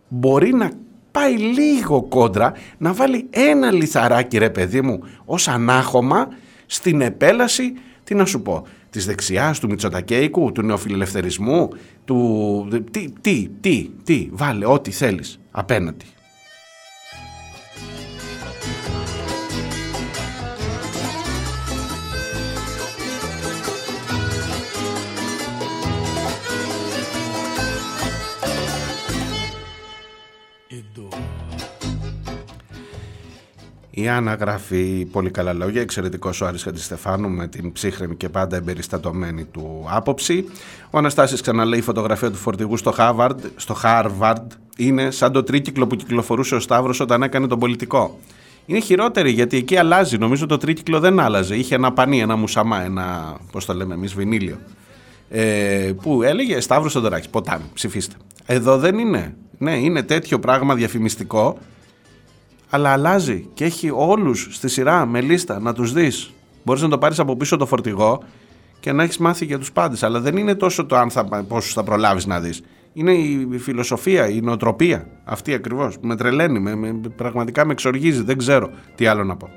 μπορεί 0.07 0.53
να 0.53 0.71
πάει 1.11 1.37
λίγο 1.37 2.03
κόντρα, 2.03 2.53
να 2.77 2.93
βάλει 2.93 3.27
ένα 3.29 3.71
λιθαράκι 3.71 4.37
ρε 4.37 4.49
παιδί 4.49 4.81
μου 4.81 4.99
ως 5.25 5.47
ανάχωμα 5.47 6.27
στην 6.65 7.01
επέλαση, 7.01 7.73
τι 8.03 8.15
να 8.15 8.25
σου 8.25 8.41
πω, 8.41 8.65
της 8.93 9.05
δεξιάς, 9.05 9.59
του 9.59 9.67
Μητσοτακέικου, 9.67 10.51
του 10.51 10.61
νεοφιλελευθερισμού, 10.61 11.69
του... 12.05 12.67
Τι, 12.91 13.09
τι, 13.21 13.49
τι, 13.61 13.89
τι, 14.03 14.29
βάλε 14.31 14.65
ό,τι 14.65 14.91
θέλεις 14.91 15.39
απέναντι. 15.51 16.05
Η 33.95 34.07
Άννα 34.07 34.33
γράφει 34.33 35.07
πολύ 35.11 35.31
καλά 35.31 35.53
λόγια, 35.53 35.81
εξαιρετικός 35.81 36.41
ο 36.41 36.45
Άρης 36.45 36.63
Χατζηστεφάνου 36.63 37.29
με 37.29 37.47
την 37.47 37.71
ψύχρεμη 37.71 38.15
και 38.15 38.29
πάντα 38.29 38.55
εμπεριστατωμένη 38.55 39.43
του 39.43 39.85
άποψη. 39.89 40.45
Ο 40.89 40.97
Αναστάσης 40.97 41.41
ξαναλέει 41.41 41.79
η 41.79 41.81
φωτογραφία 41.81 42.31
του 42.31 42.37
φορτηγού 42.37 42.77
στο 42.77 42.93
Harvard, 42.97 43.35
στο 43.55 43.75
Harvard 43.83 44.45
είναι 44.77 45.11
σαν 45.11 45.31
το 45.31 45.43
τρίκυκλο 45.43 45.87
που 45.87 45.95
κυκλοφορούσε 45.95 46.55
ο 46.55 46.59
Σταύρος 46.59 46.99
όταν 46.99 47.23
έκανε 47.23 47.47
τον 47.47 47.59
πολιτικό. 47.59 48.19
Είναι 48.65 48.79
χειρότερη 48.79 49.31
γιατί 49.31 49.57
εκεί 49.57 49.77
αλλάζει. 49.77 50.17
Νομίζω 50.17 50.45
το 50.45 50.57
τρίκυκλο 50.57 50.99
δεν 50.99 51.19
άλλαζε. 51.19 51.55
Είχε 51.55 51.75
ένα 51.75 51.93
πανί, 51.93 52.19
ένα 52.19 52.35
μουσαμά, 52.35 52.83
ένα 52.83 53.37
πώς 53.51 53.65
το 53.65 53.73
λέμε 53.73 53.93
εμείς, 53.93 54.13
βινίλιο. 54.13 54.57
Ε, 55.29 55.91
που 56.01 56.23
έλεγε 56.23 56.59
Σταύρος 56.59 56.91
Σοντοράκη, 56.91 57.29
ποτάμι, 57.29 57.65
ψηφίστε. 57.73 58.15
Εδώ 58.45 58.77
δεν 58.77 58.97
είναι. 58.97 59.35
Ναι, 59.57 59.75
είναι 59.75 60.03
τέτοιο 60.03 60.39
πράγμα 60.39 60.75
διαφημιστικό 60.75 61.57
αλλά 62.73 62.89
αλλάζει 62.91 63.47
και 63.53 63.63
έχει 63.65 63.91
όλους 63.95 64.47
στη 64.51 64.69
σειρά 64.69 65.05
με 65.05 65.21
λίστα 65.21 65.59
να 65.59 65.73
τους 65.73 65.93
δεις. 65.93 66.31
Μπορείς 66.63 66.81
να 66.81 66.89
το 66.89 66.97
πάρεις 66.97 67.19
από 67.19 67.35
πίσω 67.35 67.57
το 67.57 67.65
φορτηγό 67.65 68.23
και 68.79 68.91
να 68.91 69.03
έχεις 69.03 69.17
μάθει 69.17 69.45
για 69.45 69.59
τους 69.59 69.71
πάντες, 69.71 70.03
αλλά 70.03 70.19
δεν 70.19 70.37
είναι 70.37 70.55
τόσο 70.55 70.85
το 70.85 70.95
αν 70.95 71.09
θα, 71.09 71.25
πόσους 71.47 71.73
θα 71.73 71.83
προλάβεις 71.83 72.25
να 72.25 72.39
δεις. 72.39 72.61
Είναι 72.93 73.11
η 73.11 73.57
φιλοσοφία, 73.57 74.29
η 74.29 74.41
νοοτροπία 74.41 75.07
αυτή 75.23 75.53
ακριβώς 75.53 75.99
που 75.99 76.07
με 76.07 76.15
τρελαίνει, 76.15 76.59
με, 76.59 76.75
με- 76.75 76.99
πραγματικά 77.15 77.65
με 77.65 77.71
εξοργίζει, 77.71 78.21
δεν 78.23 78.37
ξέρω 78.37 78.69
τι 78.95 79.05
άλλο 79.07 79.23
να 79.23 79.35
πω. 79.35 79.49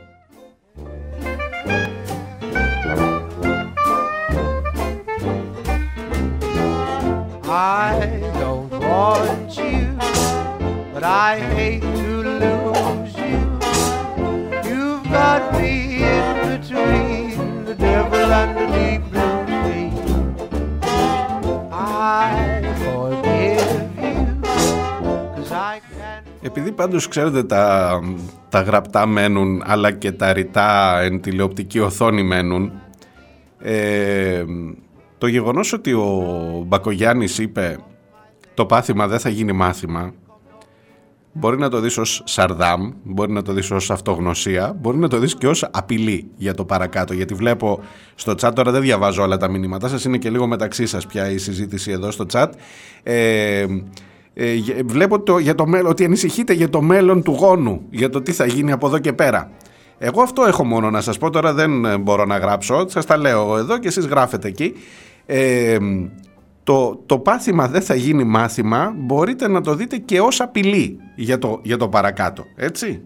I 7.49 8.21
don't 8.41 8.71
want 8.71 9.57
you, 9.57 9.97
but 10.93 11.03
I 11.05 11.39
hate 11.55 11.83
to 11.83 12.23
lose 12.41 12.79
you. 12.79 12.86
You've 15.37 15.51
got 15.51 15.61
me 15.61 15.75
in 16.17 16.37
between 16.53 17.65
the 17.69 17.75
devil 17.87 18.29
and 18.41 18.51
the 18.59 18.67
deep 18.77 19.03
blue 19.13 19.39
sea. 19.63 19.91
I 21.71 22.35
forgive 22.85 23.73
you, 24.03 24.19
cause 25.37 25.53
I 25.53 25.81
can't. 25.81 26.27
Επειδή 26.43 26.73
πάντως 26.73 27.09
ξέρετε 27.09 27.45
τα, 27.45 28.01
τα 28.49 28.61
γραπτά 28.61 29.07
μένουν 29.07 29.63
αλλά 29.67 29.91
και 29.91 30.13
τα 30.13 30.33
ρητά 30.33 31.01
εν 31.01 31.21
τηλεοπτική 31.21 31.81
οθόνη 31.81 32.23
μένουν 32.23 32.73
ε, 33.59 34.45
το 35.19 35.27
γεγονός 35.27 35.73
ότι 35.73 35.93
ο 35.93 36.65
Μπακογιάννης 36.67 37.39
είπε 37.39 37.79
το 38.55 38.67
πάθημα 38.67 39.07
δεν 39.07 39.19
θα 39.19 39.29
γίνει 39.29 39.53
μάθημα 39.53 40.13
μπορεί 41.39 41.59
να 41.59 41.69
το 41.69 41.81
δεις 41.81 41.99
ως 41.99 42.23
σαρδάμ, 42.25 42.91
μπορεί 43.03 43.33
να 43.33 43.43
το 43.43 43.53
δεις 43.53 43.71
ως 43.71 43.91
αυτογνωσία, 43.91 44.77
μπορεί 44.81 44.97
να 44.99 45.09
το 45.09 45.19
δεις 45.19 45.35
και 45.35 45.49
ως 45.49 45.69
απειλή 45.71 46.31
για 46.37 46.55
το 46.55 46.65
παρακάτω. 46.65 47.13
Γιατί 47.13 47.35
βλέπω 47.35 47.81
στο 48.15 48.33
chat, 48.41 48.51
τώρα 48.55 48.71
δεν 48.71 48.81
διαβάζω 48.81 49.23
όλα 49.23 49.37
τα 49.37 49.49
μηνύματά 49.49 49.89
σας, 49.89 50.05
είναι 50.05 50.19
και 50.19 50.31
λίγο 50.31 50.47
μεταξύ 50.47 50.87
σας 50.87 51.07
πια 51.07 51.31
η 51.31 51.39
συζήτηση 51.39 51.91
εδώ 51.91 52.11
στο 52.11 52.27
chat. 52.33 52.49
Ε, 53.03 53.67
ε, 54.35 54.53
γε- 54.53 54.83
βλέπω 54.85 55.21
το, 55.21 55.39
για 55.39 55.55
το 55.55 55.67
μέλλον, 55.67 55.91
ότι 55.91 56.05
ανησυχείτε 56.05 56.53
για 56.53 56.71
το 56.71 56.83
μέλλον 56.83 57.23
του 57.23 57.33
γόνου, 57.33 57.81
για 57.91 58.11
το 58.11 58.23
τι 58.23 58.33
θα 58.33 58.47
γίνει 58.47 58.73
από 58.73 58.87
εδώ 58.87 58.99
και 58.99 59.13
πέρα. 59.13 59.51
Εγώ 59.99 60.23
αυτό 60.23 60.45
έχω 60.45 60.65
μόνο 60.65 60.91
να 60.91 61.01
σας 61.01 61.19
πω, 61.19 61.31
τώρα 61.31 61.53
δεν 61.53 61.85
ε, 61.85 61.99
μπορώ 61.99 62.25
να 62.25 62.37
γράψω, 62.39 62.85
σας 62.89 63.07
τα 63.07 63.17
λέω 63.17 63.57
εδώ 63.57 63.79
και 63.79 63.89
εσείς 63.89 64.07
γράφετε 64.07 64.49
εκεί. 64.49 64.73
Ε, 65.27 65.77
το, 66.67 67.03
το 67.07 67.19
πάθημα 67.19 67.69
δεν 67.69 67.83
θα 67.83 67.95
γίνει 67.95 68.25
μάθημα, 68.25 68.95
μπορείτε 68.97 69.49
να 69.49 69.61
το 69.61 69.75
δείτε 69.75 69.97
και 69.97 70.21
ως 70.21 70.41
απειλή 70.41 70.99
για 71.17 71.39
το, 71.39 71.61
για 71.63 71.77
το 71.77 71.89
παρακάτω, 71.89 72.45
έτσι; 72.57 73.03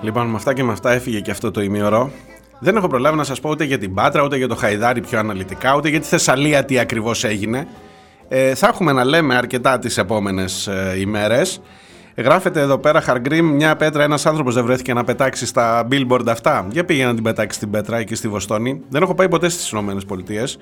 Λοιπόν, 0.00 0.26
με 0.26 0.36
αυτά 0.36 0.52
και 0.52 0.64
με 0.64 0.72
αυτά 0.72 0.92
έφυγε 0.92 1.20
και 1.20 1.30
αυτό 1.30 1.50
το 1.50 1.60
ημίωρο. 1.60 2.10
Δεν 2.58 2.76
έχω 2.76 2.88
προλάβει 2.88 3.16
να 3.16 3.24
σας 3.24 3.40
πω 3.40 3.50
ούτε 3.50 3.64
για 3.64 3.78
την 3.78 3.94
Πάτρα, 3.94 4.22
ούτε 4.22 4.36
για 4.36 4.48
το 4.48 4.54
Χαϊδάρι 4.54 5.00
πιο 5.00 5.18
αναλυτικά, 5.18 5.76
ούτε 5.76 5.88
για 5.88 6.00
τη 6.00 6.06
Θεσσαλία 6.06 6.64
τι 6.64 6.78
ακριβώς 6.78 7.24
έγινε. 7.24 7.66
Ε, 8.28 8.54
θα 8.54 8.66
έχουμε 8.66 8.92
να 8.92 9.04
λέμε 9.04 9.34
αρκετά 9.34 9.78
τις 9.78 9.98
επόμενες 9.98 10.66
ε, 10.66 10.94
ημέρες. 10.98 11.60
Γράφεται 12.16 12.60
εδώ 12.60 12.78
πέρα 12.78 13.00
Χαργκρίμ, 13.00 13.46
μια 13.46 13.76
πέτρα, 13.76 14.02
ένας 14.02 14.26
άνθρωπος 14.26 14.54
δεν 14.54 14.64
βρέθηκε 14.64 14.94
να 14.94 15.04
πετάξει 15.04 15.46
στα 15.46 15.88
billboard 15.90 16.26
αυτά. 16.28 16.66
Για 16.70 16.84
πήγε 16.84 17.04
να 17.04 17.14
την 17.14 17.22
πετάξει 17.22 17.56
στην 17.56 17.70
πέτρα 17.70 17.96
εκεί 17.96 18.14
στη 18.14 18.28
Βοστόνη. 18.28 18.82
Δεν 18.88 19.02
έχω 19.02 19.14
πάει 19.14 19.28
ποτέ 19.28 19.48
στις 19.48 19.70
Ηνωμένες 19.70 20.04
Πολιτείες 20.04 20.58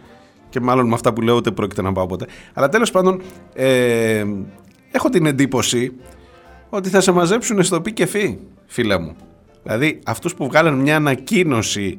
και 0.54 0.60
μάλλον 0.60 0.88
με 0.88 0.94
αυτά 0.94 1.12
που 1.12 1.20
λέω 1.20 1.34
ούτε 1.34 1.50
πρόκειται 1.50 1.82
να 1.82 1.92
πάω 1.92 2.06
ποτέ. 2.06 2.26
Αλλά 2.52 2.68
τέλος 2.68 2.90
πάντων, 2.90 3.22
ε, 3.54 4.24
έχω 4.90 5.08
την 5.08 5.26
εντύπωση 5.26 5.92
ότι 6.68 6.88
θα 6.88 7.00
σε 7.00 7.12
μαζέψουν 7.12 7.62
στο 7.62 7.80
πι 7.80 7.92
και 7.92 8.06
φι, 8.06 8.38
φίλε 8.66 8.98
μου. 8.98 9.16
Δηλαδή, 9.62 9.98
αυτούς 10.04 10.34
που 10.34 10.46
βγάλαν 10.46 10.74
μια 10.74 10.96
ανακοίνωση 10.96 11.98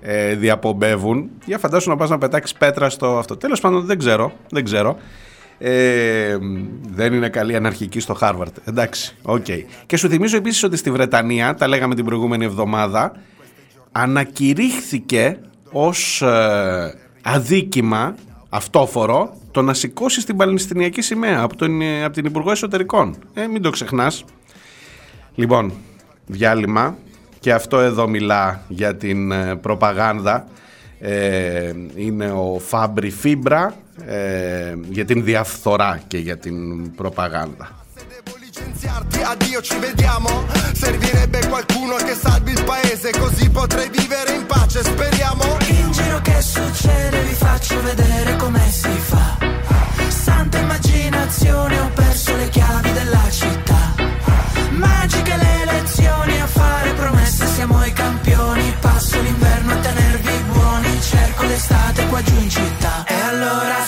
ε, 0.00 0.34
διαπομπεύουν, 0.34 1.30
για 1.44 1.58
φαντάσου 1.58 1.90
να 1.90 1.96
πας 1.96 2.10
να 2.10 2.18
πετάξεις 2.18 2.56
πέτρα 2.58 2.90
στο 2.90 3.18
αυτό. 3.18 3.36
Τέλος 3.36 3.60
πάντων, 3.60 3.84
δεν 3.84 3.98
ξέρω, 3.98 4.32
δεν 4.50 4.64
ξέρω. 4.64 4.96
Ε, 5.58 6.36
δεν 6.90 7.12
είναι 7.12 7.28
καλοί 7.28 7.56
αναρχικοί 7.56 8.00
στο 8.00 8.14
Χάρβαρντ. 8.14 8.56
Εντάξει, 8.64 9.16
οκ. 9.22 9.46
Και 9.86 9.96
σου 9.96 10.08
θυμίζω 10.08 10.36
επίσης 10.36 10.62
ότι 10.62 10.76
στη 10.76 10.90
Βρετανία, 10.90 11.54
τα 11.54 11.68
λέγαμε 11.68 11.94
την 11.94 12.04
προηγούμενη 12.04 12.44
εβδομάδα, 12.44 13.12
ανακηρύχθηκε 13.92 15.38
ως 15.70 16.22
ε, 16.22 17.07
αδίκημα 17.22 18.14
αυτόφορο 18.48 19.36
το 19.50 19.62
να 19.62 19.74
σηκώσει 19.74 20.26
την 20.26 20.36
Παλαιστινιακή 20.36 21.00
σημαία 21.00 21.40
από, 21.40 21.56
τον, 21.56 21.80
ε, 21.80 22.04
από 22.04 22.14
την 22.14 22.24
Υπουργό 22.24 22.50
Εσωτερικών. 22.50 23.16
Ε, 23.34 23.46
μην 23.46 23.62
το 23.62 23.70
ξεχνάς. 23.70 24.24
Λοιπόν, 25.34 25.72
διάλειμμα 26.26 26.96
και 27.40 27.52
αυτό 27.52 27.78
εδώ 27.78 28.08
μιλά 28.08 28.62
για 28.68 28.96
την 28.96 29.32
ε, 29.32 29.56
προπαγάνδα. 29.56 30.46
Ε, 31.00 31.72
είναι 31.94 32.30
ο 32.30 32.58
Φάμπρι 32.58 33.10
Φίμπρα 33.10 33.74
ε, 34.06 34.74
για 34.90 35.04
την 35.04 35.24
διαφθορά 35.24 36.00
και 36.06 36.18
για 36.18 36.38
την 36.38 36.54
προπαγάνδα. 36.94 37.70
Licenziarti, 38.58 39.22
addio 39.22 39.60
ci 39.62 39.78
vediamo. 39.78 40.44
Servirebbe 40.72 41.46
qualcuno 41.48 41.96
che 41.96 42.14
salvi 42.14 42.52
il 42.52 42.64
paese 42.64 43.10
Così 43.10 43.48
potrei 43.50 43.88
vivere 43.90 44.34
in 44.34 44.46
pace, 44.46 44.82
speriamo. 44.82 45.44
In 45.66 45.90
giro 45.92 46.20
che 46.20 46.40
succede 46.42 47.22
vi 47.22 47.34
faccio 47.34 47.80
vedere 47.82 48.36
come 48.36 48.70
si 48.70 48.88
fa. 48.88 49.36
Santa 50.08 50.58
immaginazione 50.58 51.78
ho 51.78 51.90
perso 51.94 52.36
le 52.36 52.48
chiavi 52.48 52.92
della 52.92 53.30
città. 53.30 53.94
Magiche 54.70 55.36
le 55.36 55.62
elezioni 55.62 56.40
a 56.40 56.46
fare 56.46 56.92
promesse 56.94 57.46
siamo 57.46 57.84
i 57.84 57.92
campioni. 57.92 58.74
Passo 58.80 59.20
l'inverno 59.20 59.72
a 59.72 59.76
tenervi 59.76 60.32
buoni 60.52 61.00
Cerco 61.00 61.44
l'estate 61.44 62.06
qua 62.06 62.22
giù 62.22 62.34
in 62.34 62.50
città. 62.50 63.04
E 63.06 63.20
allora 63.20 63.87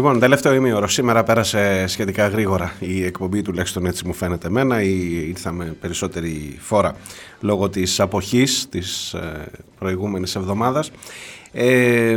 Λοιπόν, 0.00 0.18
τελευταίο 0.18 0.54
ημίωρο. 0.54 0.88
Σήμερα 0.88 1.22
πέρασε 1.22 1.86
σχετικά 1.86 2.28
γρήγορα 2.28 2.72
η 2.78 3.04
εκπομπή, 3.04 3.42
τουλάχιστον 3.42 3.86
έτσι 3.86 4.06
μου 4.06 4.12
φαίνεται 4.12 4.46
εμένα. 4.46 4.82
Ή 4.82 5.28
ήρθαμε 5.28 5.76
περισσότερη 5.80 6.58
φορά 6.60 6.94
λόγω 7.40 7.68
της 7.68 8.00
αποχής 8.00 8.66
της 8.68 9.12
ε, 9.14 9.50
προηγούμενης 9.78 10.34
εβδομάδας. 10.34 10.90
Ε, 11.52 12.16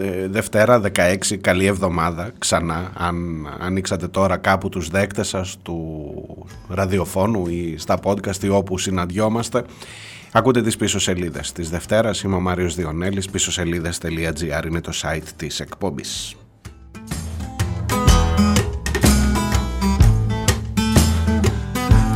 ε, 0.00 0.28
Δευτέρα 0.28 0.82
16, 0.94 1.36
καλή 1.40 1.66
εβδομάδα 1.66 2.30
ξανά. 2.38 2.92
Αν 2.94 3.46
ανοίξατε 3.60 4.08
τώρα 4.08 4.36
κάπου 4.36 4.68
τους 4.68 4.88
δέκτες 4.88 5.28
σας 5.28 5.56
του 5.62 6.46
ραδιοφώνου 6.68 7.46
ή 7.48 7.74
στα 7.78 7.98
podcast 8.02 8.42
ή 8.42 8.48
όπου 8.48 8.78
συναντιόμαστε, 8.78 9.64
ακούτε 10.32 10.62
τις 10.62 10.76
πίσω 10.76 10.98
σελίδες 10.98 11.52
της 11.52 11.70
Δευτέρας. 11.70 12.22
Είμαι 12.22 12.34
ο 12.34 12.40
Μάριος 12.40 12.74
Διονέλης, 12.74 13.28
πίσω 13.28 13.52
σελίδες.gr 13.52 14.66
είναι 14.66 14.80
το 14.80 14.92
site 15.02 15.28
της 15.36 15.60
εκπομπής. 15.60 16.34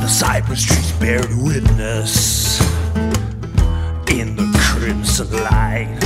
The 0.03 0.11
cypress 0.25 0.63
trees 0.71 0.93
bear 1.01 1.25
witness 1.49 2.13
in 4.19 4.29
the 4.37 4.49
crimson 4.67 5.29
light 5.49 6.01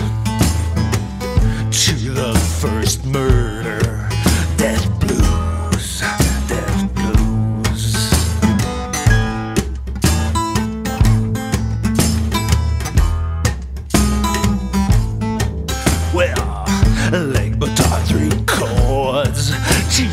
to 1.85 1.95
the 2.21 2.33
first 2.61 3.05
murder. 3.05 3.96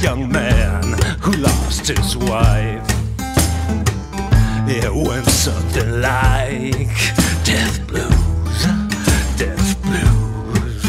Young 0.04 0.30
man 0.42 0.84
who 1.24 1.32
lost 1.48 1.88
his 1.88 2.10
wife. 2.30 2.88
It 4.68 4.92
went 5.08 5.28
something 5.46 5.92
like 6.10 6.94
death 7.50 7.78
blues, 7.90 8.60
death 9.42 9.70
blues. 9.86 10.84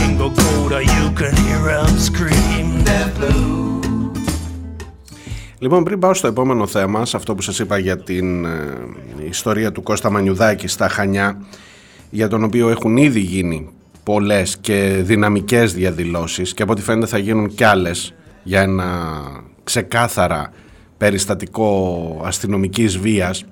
In 0.00 0.10
Bogota, 0.20 0.78
you 0.94 1.04
can 1.20 1.34
hear 1.44 1.62
'em 1.78 1.92
scream 2.08 2.66
death 2.88 3.12
blues. 3.18 4.24
Λοιπόν, 5.58 5.84
πριν 5.84 5.98
πάω 5.98 6.14
στο 6.14 6.26
επόμενο 6.26 6.66
θέμα, 6.66 7.04
σε 7.06 7.16
αυτό 7.16 7.34
που 7.34 7.42
σας 7.42 7.58
είπα 7.58 7.78
για 7.78 7.98
την 7.98 8.44
ε, 8.44 8.48
ιστορία 9.28 9.72
του 9.72 9.82
Κώστα 9.82 10.10
Μανιουδάκη 10.10 10.66
στα 10.66 10.88
Χανιά, 10.88 11.42
για 12.10 12.28
τον 12.28 12.44
οποίο 12.44 12.68
έχουν 12.68 12.96
ήδη 12.96 13.20
γίνει 13.20 13.75
πολλές 14.06 14.56
και 14.56 15.00
δυναμικές 15.02 15.74
διαδηλώσεις 15.74 16.54
και 16.54 16.62
από 16.62 16.72
ό,τι 16.72 16.82
φαίνεται 16.82 17.06
θα 17.06 17.18
γίνουν 17.18 17.54
κι 17.54 17.64
άλλες 17.64 18.14
για 18.42 18.60
ένα 18.60 19.12
ξεκάθαρα 19.64 20.52
περιστατικό 20.96 22.20
αστυνομικής 22.24 22.98
βίας 22.98 23.44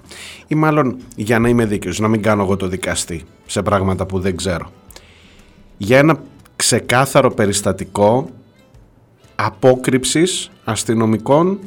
ή 0.46 0.54
μάλλον 0.54 0.96
για 1.16 1.38
να 1.38 1.48
είμαι 1.48 1.64
δίκαιος, 1.64 1.98
να 1.98 2.08
μην 2.08 2.22
κάνω 2.22 2.42
εγώ 2.42 2.56
το 2.56 2.68
δικαστή 2.68 3.24
σε 3.46 3.62
πράγματα 3.62 4.06
που 4.06 4.18
δεν 4.18 4.36
ξέρω. 4.36 4.70
Για 5.76 5.98
ένα 5.98 6.22
ξεκάθαρο 6.56 7.30
περιστατικό 7.30 8.28
απόκρυψης 9.34 10.50
αστυνομικών, 10.64 11.58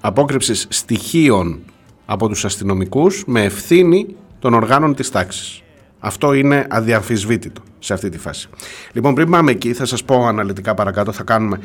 απόκρυψης 0.00 0.66
στοιχείων 0.68 1.60
από 2.06 2.28
τους 2.28 2.44
αστυνομικούς 2.44 3.24
με 3.26 3.44
ευθύνη 3.44 4.06
των 4.38 4.54
οργάνων 4.54 4.94
της 4.94 5.10
τάξης. 5.10 5.60
Αυτό 6.06 6.32
είναι 6.32 6.66
αδιαμφισβήτητο 6.70 7.62
σε 7.78 7.92
αυτή 7.92 8.08
τη 8.08 8.18
φάση. 8.18 8.48
Λοιπόν, 8.92 9.14
πριν 9.14 9.30
πάμε 9.30 9.50
εκεί, 9.50 9.72
θα 9.72 9.84
σας 9.84 10.04
πω 10.04 10.26
αναλυτικά 10.26 10.74
παρακάτω, 10.74 11.12
θα 11.12 11.22
κάνουμε 11.22 11.60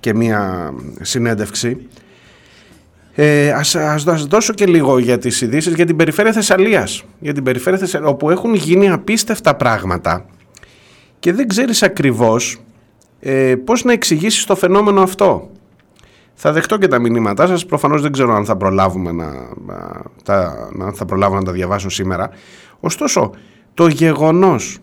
και 0.00 0.14
μία 0.14 0.72
συνέντευξη. 1.00 1.86
Ε, 3.14 3.50
ας, 3.50 3.74
ας, 3.74 4.06
ας 4.06 4.24
δώσω 4.24 4.52
και 4.52 4.66
λίγο 4.66 4.98
για 4.98 5.18
τις 5.18 5.40
ειδήσεις 5.40 5.74
για 5.74 5.86
την 5.86 5.96
περιφέρεια 5.96 6.32
Θεσσαλίας, 6.32 7.04
για 7.18 7.32
την 7.32 7.42
περιφέρεια 7.42 7.78
Θεσσαλίας, 7.78 8.10
όπου 8.10 8.30
έχουν 8.30 8.54
γίνει 8.54 8.90
απίστευτα 8.90 9.54
πράγματα 9.54 10.24
και 11.18 11.32
δεν 11.32 11.48
ξέρεις 11.48 11.82
ακριβώς 11.82 12.60
ε, 13.20 13.54
πώς 13.64 13.84
να 13.84 13.92
εξηγήσεις 13.92 14.44
το 14.44 14.54
φαινόμενο 14.56 15.02
αυτό. 15.02 15.50
Θα 16.34 16.52
δεχτώ 16.52 16.78
και 16.78 16.88
τα 16.88 16.98
μηνύματά 16.98 17.46
σας, 17.46 17.66
προφανώς 17.66 18.02
δεν 18.02 18.12
ξέρω 18.12 18.34
αν 18.34 18.44
θα 18.44 18.56
προλάβουμε 18.56 19.12
να, 19.12 19.26
να, 19.66 20.02
τα, 20.24 20.68
να, 20.72 20.92
θα 20.92 21.04
προλάβω 21.04 21.34
να 21.34 21.42
τα 21.42 21.52
διαβάσω 21.52 21.88
σήμερα. 21.88 22.30
Ωστόσο, 22.80 23.30
το 23.74 23.86
γεγονός 23.86 24.78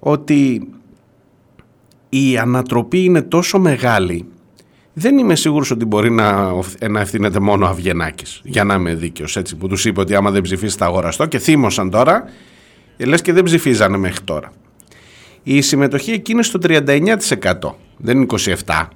ότι 0.00 0.68
η 2.08 2.38
ανατροπή 2.38 3.04
είναι 3.04 3.22
τόσο 3.22 3.58
μεγάλη 3.58 4.26
δεν 4.92 5.18
είμαι 5.18 5.34
σίγουρος 5.34 5.70
ότι 5.70 5.84
μπορεί 5.84 6.10
να, 6.10 6.50
να 6.88 7.00
ευθύνεται 7.00 7.40
μόνο 7.40 7.66
ο 7.66 7.68
Αυγενάκης 7.68 8.40
για 8.44 8.64
να 8.64 8.74
είμαι 8.74 8.94
δίκαιος 8.94 9.36
έτσι 9.36 9.56
που 9.56 9.68
τους 9.68 9.84
είπε 9.84 10.00
ότι 10.00 10.14
άμα 10.14 10.30
δεν 10.30 10.42
ψηφίσεις 10.42 10.74
θα 10.74 10.86
αγοραστώ 10.86 11.26
και 11.26 11.38
θύμωσαν 11.38 11.90
τώρα 11.90 12.24
ε, 12.96 13.04
λες 13.04 13.22
και 13.22 13.32
δεν 13.32 13.42
ψηφίζανε 13.42 13.96
μέχρι 13.96 14.24
τώρα. 14.24 14.52
Η 15.42 15.60
συμμετοχή 15.60 16.10
εκεί 16.10 16.32
είναι 16.32 16.42
στο 16.42 16.58
39% 16.62 17.16
δεν 17.96 18.16
είναι 18.16 18.26
27% 18.66 18.86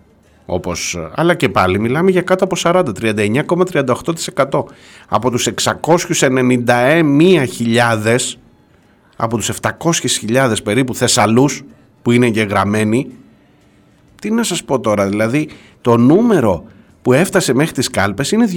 όπως, 0.46 0.98
αλλά 1.14 1.34
και 1.34 1.48
πάλι 1.48 1.80
μιλάμε 1.80 2.10
για 2.10 2.22
κάτω 2.22 2.44
από 2.44 2.56
40, 2.62 2.84
39,38% 3.00 4.64
από 5.08 5.30
τους 5.30 5.48
691.000 5.62 8.16
από 9.16 9.36
τους 9.36 9.50
700.000 9.62 10.54
περίπου 10.64 10.94
Θεσσαλούς 10.94 11.64
που 12.02 12.10
είναι 12.10 12.26
εγγεγραμμένοι 12.26 13.10
τι 14.20 14.30
να 14.30 14.42
σας 14.42 14.64
πω 14.64 14.80
τώρα 14.80 15.08
δηλαδή 15.08 15.48
το 15.80 15.96
νούμερο 15.96 16.64
που 17.02 17.12
έφτασε 17.12 17.54
μέχρι 17.54 17.72
τις 17.72 17.90
κάλπες 17.90 18.30
είναι 18.30 18.48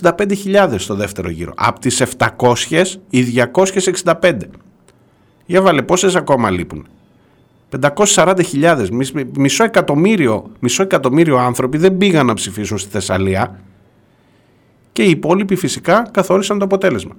265.000 0.00 0.74
στο 0.76 0.94
δεύτερο 0.94 1.30
γύρο. 1.30 1.52
Από 1.56 1.80
τις 1.80 2.02
700 2.18 2.84
οι 3.10 3.24
265 3.54 4.32
για 5.46 5.62
βάλε 5.62 5.82
πόσες 5.82 6.16
ακόμα 6.16 6.50
λείπουν; 6.50 6.86
540.000 7.80 8.88
μισό 9.36 9.64
εκατομμύριο, 9.64 10.50
μισό 10.60 10.82
εκατομμύριο 10.82 11.36
άνθρωποι 11.36 11.78
δεν 11.78 11.96
πήγαν 11.96 12.26
να 12.26 12.34
ψηφίσουν 12.34 12.78
στη 12.78 12.90
Θεσσαλία 12.90 13.60
και 14.92 15.02
οι 15.02 15.10
υπόλοιποι 15.10 15.54
φυσικά 15.56 16.08
καθόρισαν 16.10 16.58
το 16.58 16.64
αποτέλεσμα. 16.64 17.16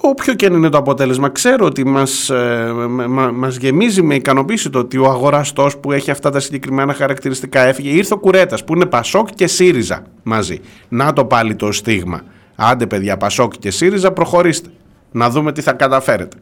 Όποιο 0.00 0.34
και 0.34 0.46
αν 0.46 0.54
είναι 0.54 0.68
το 0.68 0.78
αποτέλεσμα, 0.78 1.28
ξέρω 1.28 1.66
ότι 1.66 1.86
μας, 1.86 2.30
ε, 2.30 2.72
μα- 2.88 3.06
μα- 3.06 3.30
μας 3.30 3.56
γεμίζει 3.56 4.02
με 4.02 4.14
ικανοποίηση 4.14 4.70
το 4.70 4.78
ότι 4.78 4.98
ο 4.98 5.04
αγοραστός 5.04 5.76
που 5.78 5.92
έχει 5.92 6.10
αυτά 6.10 6.30
τα 6.30 6.40
συγκεκριμένα 6.40 6.94
χαρακτηριστικά 6.94 7.60
έφυγε. 7.60 7.90
Ήρθε 7.90 8.14
ο 8.14 8.18
Κουρέτας 8.18 8.64
που 8.64 8.74
είναι 8.74 8.86
Πασόκ 8.86 9.28
και 9.34 9.46
ΣΥΡΙΖΑ 9.46 10.02
μαζί. 10.22 10.60
Να 10.88 11.12
το 11.12 11.24
πάλι 11.24 11.54
το 11.54 11.72
στίγμα. 11.72 12.20
Άντε 12.56 12.86
παιδιά, 12.86 13.16
Πασόκ 13.16 13.52
και 13.58 13.70
ΣΥΡΙΖΑ 13.70 14.12
προχωρήστε. 14.12 14.68
Να 15.12 15.30
δούμε 15.30 15.52
τι 15.52 15.60
θα 15.60 15.72
καταφέρετε. 15.72 16.36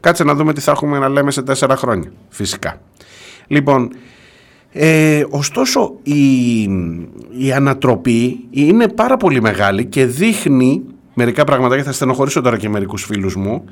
Κάτσε 0.00 0.24
να 0.24 0.34
δούμε 0.34 0.52
τι 0.52 0.60
θα 0.60 0.70
έχουμε 0.70 0.98
να 0.98 1.08
λέμε 1.08 1.30
σε 1.30 1.42
τέσσερα 1.42 1.76
χρόνια, 1.76 2.12
φυσικά. 2.28 2.80
Λοιπόν, 3.46 3.90
ε, 4.72 5.24
ωστόσο 5.30 5.94
η, 6.02 6.62
η 7.38 7.52
ανατροπή 7.54 8.46
είναι 8.50 8.88
πάρα 8.88 9.16
πολύ 9.16 9.40
μεγάλη 9.40 9.84
και 9.86 10.06
δείχνει 10.06 10.82
μερικά 11.14 11.44
πραγματάκια, 11.44 11.84
θα 11.84 11.92
στενοχωρήσω 11.92 12.40
τώρα 12.40 12.56
και 12.56 12.68
μερικούς 12.68 13.04
φίλους 13.04 13.36
μου, 13.36 13.64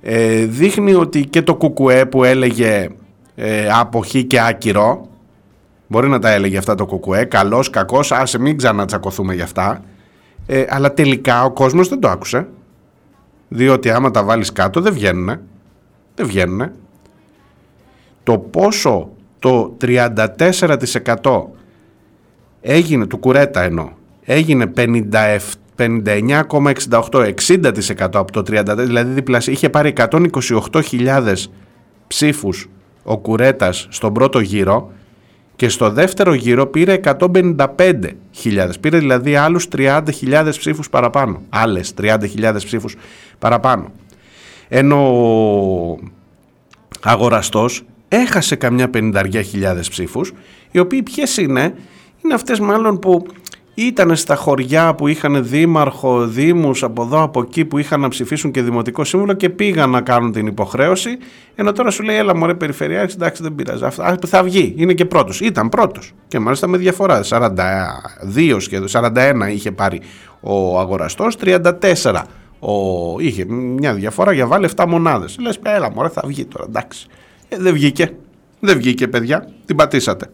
ε, 0.00 0.44
δείχνει 0.44 0.94
ότι 0.94 1.26
και 1.26 1.42
το 1.42 1.54
κουκουέ 1.54 2.06
που 2.06 2.24
έλεγε 2.24 2.88
ε, 3.34 3.68
αποχή 3.70 4.24
και 4.24 4.40
άκυρο, 4.40 5.08
μπορεί 5.86 6.08
να 6.08 6.18
τα 6.18 6.30
έλεγε 6.30 6.58
αυτά 6.58 6.74
το 6.74 6.86
κουκουέ, 6.86 7.24
καλός, 7.24 7.70
κακός, 7.70 8.12
άσε 8.12 8.38
μην 8.38 8.56
ξανατσακωθούμε 8.56 9.34
γι' 9.34 9.42
αυτά, 9.42 9.82
ε, 10.46 10.64
αλλά 10.68 10.94
τελικά 10.94 11.44
ο 11.44 11.50
κόσμος 11.50 11.88
δεν 11.88 12.00
το 12.00 12.08
άκουσε, 12.08 12.46
διότι 13.48 13.90
άμα 13.90 14.10
τα 14.10 14.24
βάλεις 14.24 14.52
κάτω 14.52 14.80
δεν 14.80 14.92
βγαίνουνε, 14.92 15.40
δεν 16.14 16.26
βγαίνουνε. 16.26 16.72
Το 18.22 18.38
πόσο 18.38 19.08
το 19.38 19.76
34% 19.80 21.52
έγινε, 22.60 23.06
του 23.06 23.18
κουρέτα 23.18 23.62
εννοώ, 23.62 23.88
έγινε 24.24 24.72
57 24.76 25.38
59,68, 25.76 27.34
60% 27.48 28.08
από 28.12 28.32
το 28.32 28.40
34, 28.40 28.62
δηλαδή 28.76 29.12
διπλασια, 29.12 29.52
είχε 29.52 29.70
πάρει 29.70 29.92
128.000 29.96 31.34
ψήφους 32.06 32.68
ο 33.02 33.18
Κουρέτας 33.18 33.86
στον 33.90 34.12
πρώτο 34.12 34.40
γύρο 34.40 34.92
και 35.56 35.68
στο 35.68 35.90
δεύτερο 35.90 36.34
γύρο 36.34 36.66
πήρε 36.66 37.00
155.000, 37.04 38.70
πήρε 38.80 38.98
δηλαδή 38.98 39.36
άλλους 39.36 39.68
30.000 39.76 40.48
ψήφους 40.50 40.90
παραπάνω, 40.90 41.42
άλλες 41.48 41.94
30.000 42.00 42.54
ψήφους 42.56 42.96
παραπάνω. 43.38 43.92
Ενώ 44.68 44.96
ο 45.92 45.98
αγοραστός 47.02 47.84
έχασε 48.08 48.56
καμιά 48.56 48.90
50.000 48.94 49.32
ψήφους, 49.90 50.32
οι 50.70 50.78
οποίοι 50.78 51.02
ποιες 51.02 51.36
είναι, 51.36 51.74
είναι 52.24 52.34
αυτές 52.34 52.60
μάλλον 52.60 52.98
που 52.98 53.26
ήταν 53.74 54.16
στα 54.16 54.34
χωριά 54.34 54.94
που 54.94 55.08
είχαν 55.08 55.44
δήμαρχο, 55.48 56.26
δήμους 56.26 56.82
από 56.82 57.02
εδώ 57.02 57.22
από 57.22 57.40
εκεί 57.40 57.64
που 57.64 57.78
είχαν 57.78 58.00
να 58.00 58.08
ψηφίσουν 58.08 58.50
και 58.50 58.62
δημοτικό 58.62 59.04
σύμβουλο 59.04 59.32
και 59.32 59.48
πήγαν 59.50 59.90
να 59.90 60.00
κάνουν 60.00 60.32
την 60.32 60.46
υποχρέωση. 60.46 61.18
Ενώ 61.54 61.72
τώρα 61.72 61.90
σου 61.90 62.02
λέει 62.02 62.16
έλα 62.16 62.36
μωρέ 62.36 62.54
περιφερειάρχης 62.54 63.14
εντάξει 63.14 63.42
δεν 63.42 63.54
πειράζει. 63.54 63.84
Αυτά 63.84 64.18
θα 64.26 64.42
βγει 64.42 64.74
είναι 64.76 64.92
και 64.92 65.04
πρώτος. 65.04 65.40
Ήταν 65.40 65.68
πρώτος. 65.68 66.12
Και 66.28 66.38
μάλιστα 66.38 66.66
με 66.66 66.76
διαφορά. 66.76 67.22
42 67.28 68.56
σχεδόν 68.58 68.88
41 68.90 69.32
είχε 69.50 69.72
πάρει 69.72 70.00
ο 70.40 70.78
αγοραστός 70.80 71.36
34 71.44 72.22
ο, 72.58 72.72
είχε 73.18 73.44
μια 73.50 73.94
διαφορά 73.94 74.32
για 74.32 74.46
βάλε 74.46 74.68
7 74.76 74.84
μονάδες. 74.88 75.36
Λες 75.40 75.58
έλα 75.62 75.90
μωρέ 75.90 76.08
θα 76.08 76.22
βγει 76.26 76.44
τώρα 76.44 76.64
εντάξει. 76.68 77.06
Ε, 77.48 77.56
δεν 77.58 77.72
βγήκε. 77.72 78.10
Δεν 78.60 78.76
βγήκε 78.76 79.08
παιδιά. 79.08 79.48
Την 79.66 79.76
πατήσατε 79.76 80.26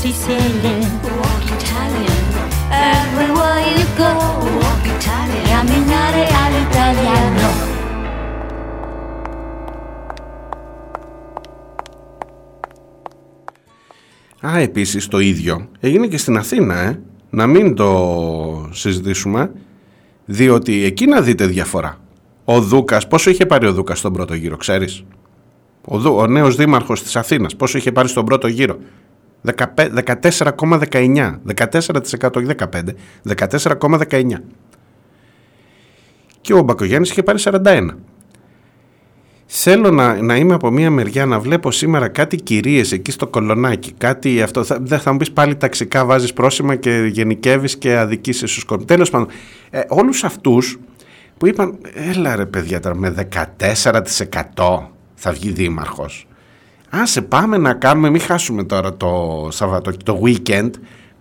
Sicilian, 0.00 0.82
walk 1.20 1.46
Italian. 1.58 2.24
Everywhere 2.96 3.60
you 3.74 3.84
go, 4.02 4.12
walk 4.60 4.84
Italian. 4.96 5.46
Camminare 5.52 6.24
all'italiano. 6.42 7.50
Α, 14.46 14.58
επίσης 14.58 15.08
το 15.08 15.18
ίδιο 15.18 15.68
έγινε 15.80 16.06
και 16.06 16.16
στην 16.18 16.36
Αθήνα, 16.36 16.78
ε. 16.78 17.00
Να 17.30 17.46
μην 17.46 17.74
το 17.74 18.68
συζητήσουμε, 18.72 19.50
διότι 20.24 20.84
εκεί 20.84 21.06
να 21.06 21.20
δείτε 21.20 21.46
διαφορά. 21.46 21.98
Ο 22.44 22.60
Δούκας, 22.60 23.08
πόσο 23.08 23.30
είχε 23.30 23.46
πάρει 23.46 23.66
ο 23.66 23.72
Δούκας 23.72 23.98
στον 23.98 24.12
πρώτο 24.12 24.34
γύρο, 24.34 24.56
ξέρεις; 24.56 25.04
Ο, 25.84 25.98
Δου, 25.98 26.16
ο 26.16 26.26
νέος 26.26 26.56
δήμαρχος 26.56 27.02
της 27.02 27.16
Αθήνας, 27.16 27.56
πόσο 27.56 27.78
είχε 27.78 27.92
πάρει 27.92 28.08
στον 28.08 28.24
πρώτο 28.24 28.46
γύρο; 28.46 28.78
14,19. 29.44 31.38
14% 31.56 32.36
όχι 32.36 32.46
15. 32.46 32.94
14,19. 33.36 34.24
Και 36.40 36.54
ο 36.54 36.62
Μπακογιάννης 36.62 37.10
είχε 37.10 37.22
πάρει 37.22 37.38
41. 37.42 37.88
Θέλω 39.46 39.90
να, 39.90 40.22
να 40.22 40.36
είμαι 40.36 40.54
από 40.54 40.70
μία 40.70 40.90
μεριά 40.90 41.26
να 41.26 41.40
βλέπω 41.40 41.70
σήμερα 41.70 42.08
κάτι 42.08 42.36
κυρίες 42.36 42.92
εκεί 42.92 43.10
στο 43.10 43.26
κολονάκι. 43.26 43.92
Κάτι 43.92 44.42
αυτό. 44.42 44.64
Θα, 44.64 44.78
δεν 44.80 44.98
θα 44.98 45.12
μου 45.12 45.18
πεις 45.18 45.32
πάλι 45.32 45.56
ταξικά 45.56 46.04
βάζεις 46.04 46.32
πρόσημα 46.32 46.76
και 46.76 47.08
γενικεύεις 47.12 47.78
και 47.78 47.96
αδικείς 47.96 48.36
στους 48.36 48.64
κόσμους. 48.64 48.86
Τέλος 48.86 49.10
πάντων, 49.10 49.28
ε, 49.70 49.80
όλους 49.88 50.24
αυτούς 50.24 50.78
που 51.38 51.46
είπαν 51.46 51.78
έλα 51.94 52.36
ρε 52.36 52.46
παιδιά 52.46 52.80
τώρα 52.80 52.96
με 52.96 53.10
14% 53.10 54.90
θα 55.14 55.32
βγει 55.32 55.50
δήμαρχος. 55.50 56.26
Άσε 56.94 57.22
πάμε 57.22 57.56
να 57.58 57.72
κάνουμε, 57.74 58.10
μην 58.10 58.20
χάσουμε 58.20 58.64
τώρα 58.64 58.96
το 58.96 59.48
Σαββατό, 59.50 59.92
το 60.04 60.20
weekend. 60.24 60.70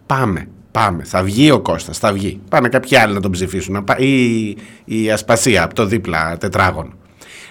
Πάμε, 0.05 0.47
πάμε. 0.71 1.03
Θα 1.03 1.23
βγει 1.23 1.51
ο 1.51 1.59
Κώστας, 1.61 1.97
θα 1.97 2.13
βγει. 2.13 2.39
Πάνε 2.49 2.69
κάποιοι 2.69 2.97
άλλοι 2.97 3.13
να 3.13 3.19
τον 3.19 3.31
ψηφίσουν. 3.31 3.73
Να 3.73 3.83
πά- 3.83 3.99
Ή 3.99 4.55
η 4.85 5.11
Ασπασία 5.11 5.63
από 5.63 5.73
το 5.75 5.85
δίπλα 5.85 6.37
τετράγωνο. 6.37 6.91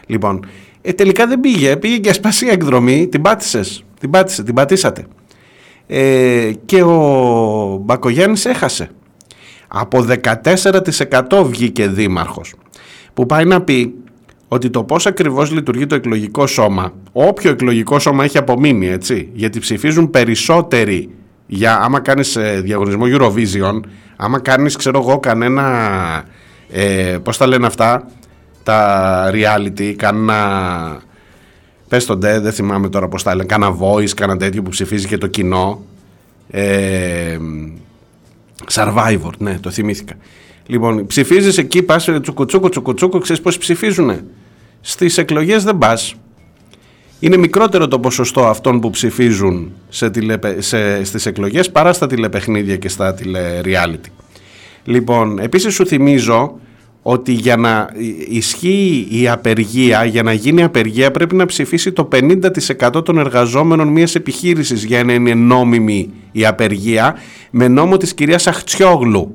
Λοιπόν, 0.07 0.47
ε, 0.83 0.93
τελικά 0.93 1.27
δεν 1.27 1.41
πήγε. 1.41 1.77
Πήγε 1.77 1.99
και 1.99 2.09
Ασπασία 2.11 2.53
εκδρομή. 2.53 3.09
Την 3.09 3.23
πάτησες. 3.23 3.85
Την 4.01 4.11
πάτησε, 4.11 4.43
την 4.43 4.55
πατήσατε. 4.55 5.07
Ε, 5.87 6.51
και 6.65 6.83
ο 6.83 7.81
Μπακογιάννης 7.85 8.45
έχασε. 8.45 8.91
Από 9.69 10.03
14% 10.03 11.45
βγήκε 11.45 11.87
δήμαρχος. 11.89 12.55
Που 13.15 13.27
πάει 13.27 13.45
να 13.45 13.61
πει 13.63 13.95
ότι 14.53 14.71
το 14.71 14.85
πώς 14.85 15.07
ακριβώς 15.07 15.51
λειτουργεί 15.51 15.87
το 15.87 15.95
εκλογικό 15.95 16.47
σώμα, 16.47 16.93
όποιο 17.13 17.51
εκλογικό 17.51 17.99
σώμα 17.99 18.25
έχει 18.25 18.39
απομείνει, 18.39 18.89
έτσι, 18.89 19.29
γιατί 19.33 19.59
ψηφίζουν 19.59 20.11
περισσότεροι 20.11 21.11
για 21.47 21.79
άμα 21.81 22.01
κάνεις 22.01 22.37
ε, 22.37 22.61
διαγωνισμό 22.61 23.05
Eurovision, 23.07 23.81
άμα 24.17 24.41
κάνεις, 24.41 24.77
ξέρω 24.77 24.99
εγώ, 24.99 25.19
κανένα, 25.21 26.25
ε, 26.71 27.17
πώς 27.23 27.37
τα 27.37 27.47
λένε 27.47 27.67
αυτά, 27.67 28.07
τα 28.63 29.31
reality, 29.33 29.93
κανένα, 29.97 31.01
πες 31.89 32.07
τον 32.07 32.19
ντε, 32.19 32.41
δεν 32.41 32.53
θυμάμαι 32.53 32.89
τώρα 32.89 33.09
πώς 33.09 33.23
τα 33.23 33.35
λένε, 33.35 33.47
κάνα 33.47 33.77
voice, 33.81 34.11
κάνα 34.17 34.37
τέτοιο 34.37 34.63
που 34.63 34.71
ψηφίζει 34.71 35.07
και 35.07 35.19
το 35.19 35.27
κοινό, 35.27 35.85
ε, 36.51 37.39
Survivor, 38.73 39.33
ναι, 39.39 39.59
το 39.59 39.71
θυμήθηκα. 39.71 40.15
Λοιπόν, 40.71 41.07
ψηφίζεις 41.07 41.59
εκεί, 41.59 41.83
πας 41.83 42.09
τσουκουτσούκου, 42.23 42.69
τσουκουτσούκου, 42.69 43.19
ξέρεις 43.19 43.43
πώς 43.43 43.59
ψηφίζουνε. 43.59 44.25
Στις 44.81 45.19
εκλογές 45.19 45.65
δεν 45.65 45.79
πας. 45.79 46.15
Είναι 47.21 47.37
μικρότερο 47.37 47.89
το 47.89 47.99
ποσοστό 47.99 48.47
αυτών 48.47 48.81
που 48.81 48.91
ψηφίζουν 48.91 49.73
σε 49.89 50.11
τηλεπε... 50.11 50.61
σε... 50.61 51.05
στις 51.05 51.27
εκλογές 51.27 51.71
παρά 51.71 51.93
στα 51.93 52.07
τηλεπαιχνίδια 52.07 52.77
και 52.77 52.89
στα 52.89 53.15
τηλε-reality. 53.15 54.11
Λοιπόν, 54.85 55.39
επίσης 55.39 55.75
σου 55.75 55.87
θυμίζω 55.87 56.59
ότι 57.03 57.33
για 57.33 57.57
να 57.57 57.89
ισχύει 58.29 59.07
η 59.11 59.29
απεργία, 59.29 60.05
για 60.05 60.23
να 60.23 60.33
γίνει 60.33 60.63
απεργία 60.63 61.11
πρέπει 61.11 61.35
να 61.35 61.47
ψηφίσει 61.47 61.93
το 61.93 62.09
50% 62.93 63.05
των 63.05 63.19
εργαζόμενων 63.19 63.89
μιας 63.89 64.15
επιχείρησης 64.15 64.85
για 64.85 65.05
να 65.05 65.13
είναι 65.13 65.35
νόμιμη 65.35 66.11
η 66.33 66.47
απεργία 66.47 67.17
με 67.51 67.69
νόμο 67.69 67.97
της 67.97 68.15
κυρίας 68.15 68.47
Αχτσιόγλου. 68.47 69.35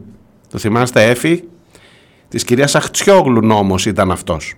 Το 0.56 0.62
θυμάστε 0.62 1.04
Έφη; 1.10 1.44
Της 2.30 2.44
κυρίας 2.44 2.76
Αχτσιόγλου 2.76 3.46
νόμος 3.46 3.86
ήταν 3.86 4.12
αυτός. 4.12 4.54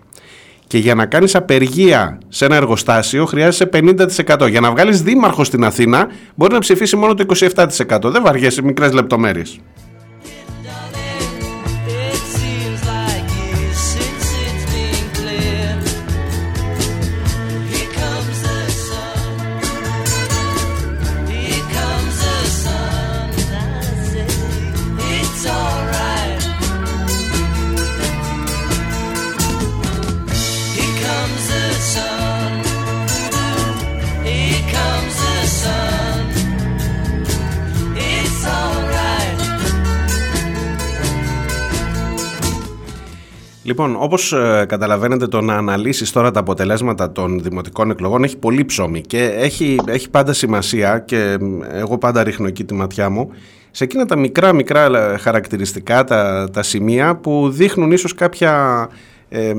Και 0.67 0.77
για 0.77 0.95
να 0.95 1.05
κάνεις 1.05 1.35
απεργία 1.35 2.17
σε 2.29 2.45
ένα 2.45 2.55
εργοστάσιο 2.55 3.25
χρειάζεσαι 3.25 3.65
50%. 3.65 4.47
Για 4.49 4.59
να 4.59 4.71
βγάλεις 4.71 5.01
δήμαρχο 5.01 5.43
στην 5.43 5.63
Αθήνα 5.63 6.07
μπορεί 6.35 6.53
να 6.53 6.59
ψηφίσει 6.59 6.95
μόνο 6.95 7.13
το 7.13 7.25
27%. 7.27 8.11
Δεν 8.11 8.23
βαριέσαι 8.23 8.61
μικρές 8.61 8.91
λεπτομέρειες. 8.93 9.59
Λοιπόν, 43.68 43.95
όπως 43.99 44.34
ε, 44.34 44.65
καταλαβαίνετε 44.68 45.27
το 45.27 45.41
να 45.41 45.56
αναλύσεις 45.56 46.11
τώρα 46.11 46.31
τα 46.31 46.39
αποτελέσματα 46.39 47.11
των 47.11 47.39
δημοτικών 47.41 47.89
εκλογών 47.89 48.23
έχει 48.23 48.38
πολύ 48.38 48.65
ψωμί 48.65 49.02
και 49.02 49.23
έχει, 49.23 49.80
έχει 49.88 50.10
πάντα 50.10 50.34
σημασία 50.34 50.99
και 50.99 51.38
εγώ 51.72 51.98
πάντα 51.98 52.23
ρίχνω 52.23 52.48
εκεί 52.48 52.64
τη 52.64 52.73
ματιά 52.73 53.10
μου 53.10 53.31
σε 53.72 53.84
εκείνα 53.84 54.06
τα 54.06 54.15
μικρά 54.15 54.53
μικρά 54.53 54.85
ε, 54.85 55.18
χαρακτηριστικά, 55.18 56.03
τα, 56.03 56.49
τα 56.53 56.64
σημεία 56.64 57.15
που 57.15 57.49
δείχνουν 57.49 57.91
ίσως 57.91 58.14
κάποια 58.14 58.88
ε, 59.30 59.53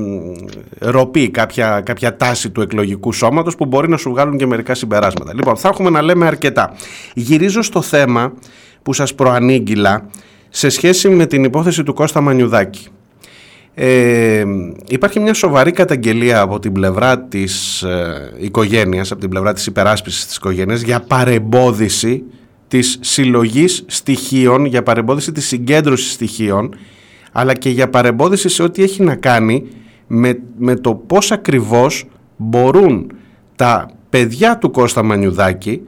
ροπή, 0.79 1.29
κάποια, 1.29 1.81
κάποια 1.81 2.17
τάση 2.17 2.49
του 2.49 2.61
εκλογικού 2.61 3.13
σώματος 3.13 3.55
που 3.55 3.65
μπορεί 3.65 3.89
να 3.89 3.97
σου 3.97 4.09
βγάλουν 4.09 4.37
και 4.37 4.45
μερικά 4.45 4.73
συμπεράσματα. 4.75 5.33
Λοιπόν, 5.33 5.57
θα 5.57 5.67
έχουμε 5.67 5.89
να 5.89 6.01
λέμε 6.01 6.25
αρκετά. 6.25 6.73
Γυρίζω 7.13 7.61
στο 7.61 7.81
θέμα 7.81 8.33
που 8.83 8.93
σας 8.93 9.15
προανήγγυλα 9.15 10.09
σε 10.49 10.69
σχέση 10.69 11.09
με 11.09 11.25
την 11.25 11.43
υπόθεση 11.43 11.83
του 11.83 11.93
Κώστα 11.93 12.21
Μανιουδάκη. 12.21 12.87
Ε, 13.73 14.45
υπάρχει 14.87 15.19
μια 15.19 15.33
σοβαρή 15.33 15.71
καταγγελία 15.71 16.41
από 16.41 16.59
την 16.59 16.71
πλευρά 16.71 17.19
της 17.19 17.81
ε, 17.81 18.33
οικογένειας, 18.37 19.11
από 19.11 19.21
την 19.21 19.29
πλευρά 19.29 19.53
της 19.53 19.65
υπεράσπισης 19.65 20.25
της 20.25 20.35
οικογένειας 20.35 20.81
για 20.81 20.99
παρεμπόδιση 20.99 22.23
της 22.67 22.97
συλλογής 23.01 23.83
στοιχείων, 23.87 24.65
για 24.65 24.83
παρεμπόδιση 24.83 25.31
της 25.31 25.47
συγκέντρωσης 25.47 26.11
στοιχείων, 26.11 26.75
αλλά 27.31 27.53
και 27.53 27.69
για 27.69 27.89
παρεμπόδιση 27.89 28.49
σε 28.49 28.63
ό,τι 28.63 28.83
έχει 28.83 29.03
να 29.03 29.15
κάνει 29.15 29.67
με, 30.07 30.39
με 30.57 30.75
το 30.75 30.95
πώς 30.95 31.31
ακριβώς 31.31 32.05
μπορούν 32.37 33.11
τα 33.55 33.89
παιδιά 34.09 34.57
του 34.57 34.71
Κώστα 34.71 35.03
Μανιουδάκη 35.03 35.81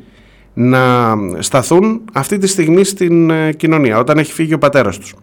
να 0.54 1.14
σταθούν 1.40 2.02
αυτή 2.14 2.38
τη 2.38 2.48
στιγμή 2.48 2.84
στην 2.84 3.30
ε, 3.30 3.54
κοινωνία, 3.54 3.98
όταν 3.98 4.18
έχει 4.18 4.34
φύγει 4.34 4.54
ο 4.54 4.58
πατέρας 4.58 4.98
τους. 4.98 5.16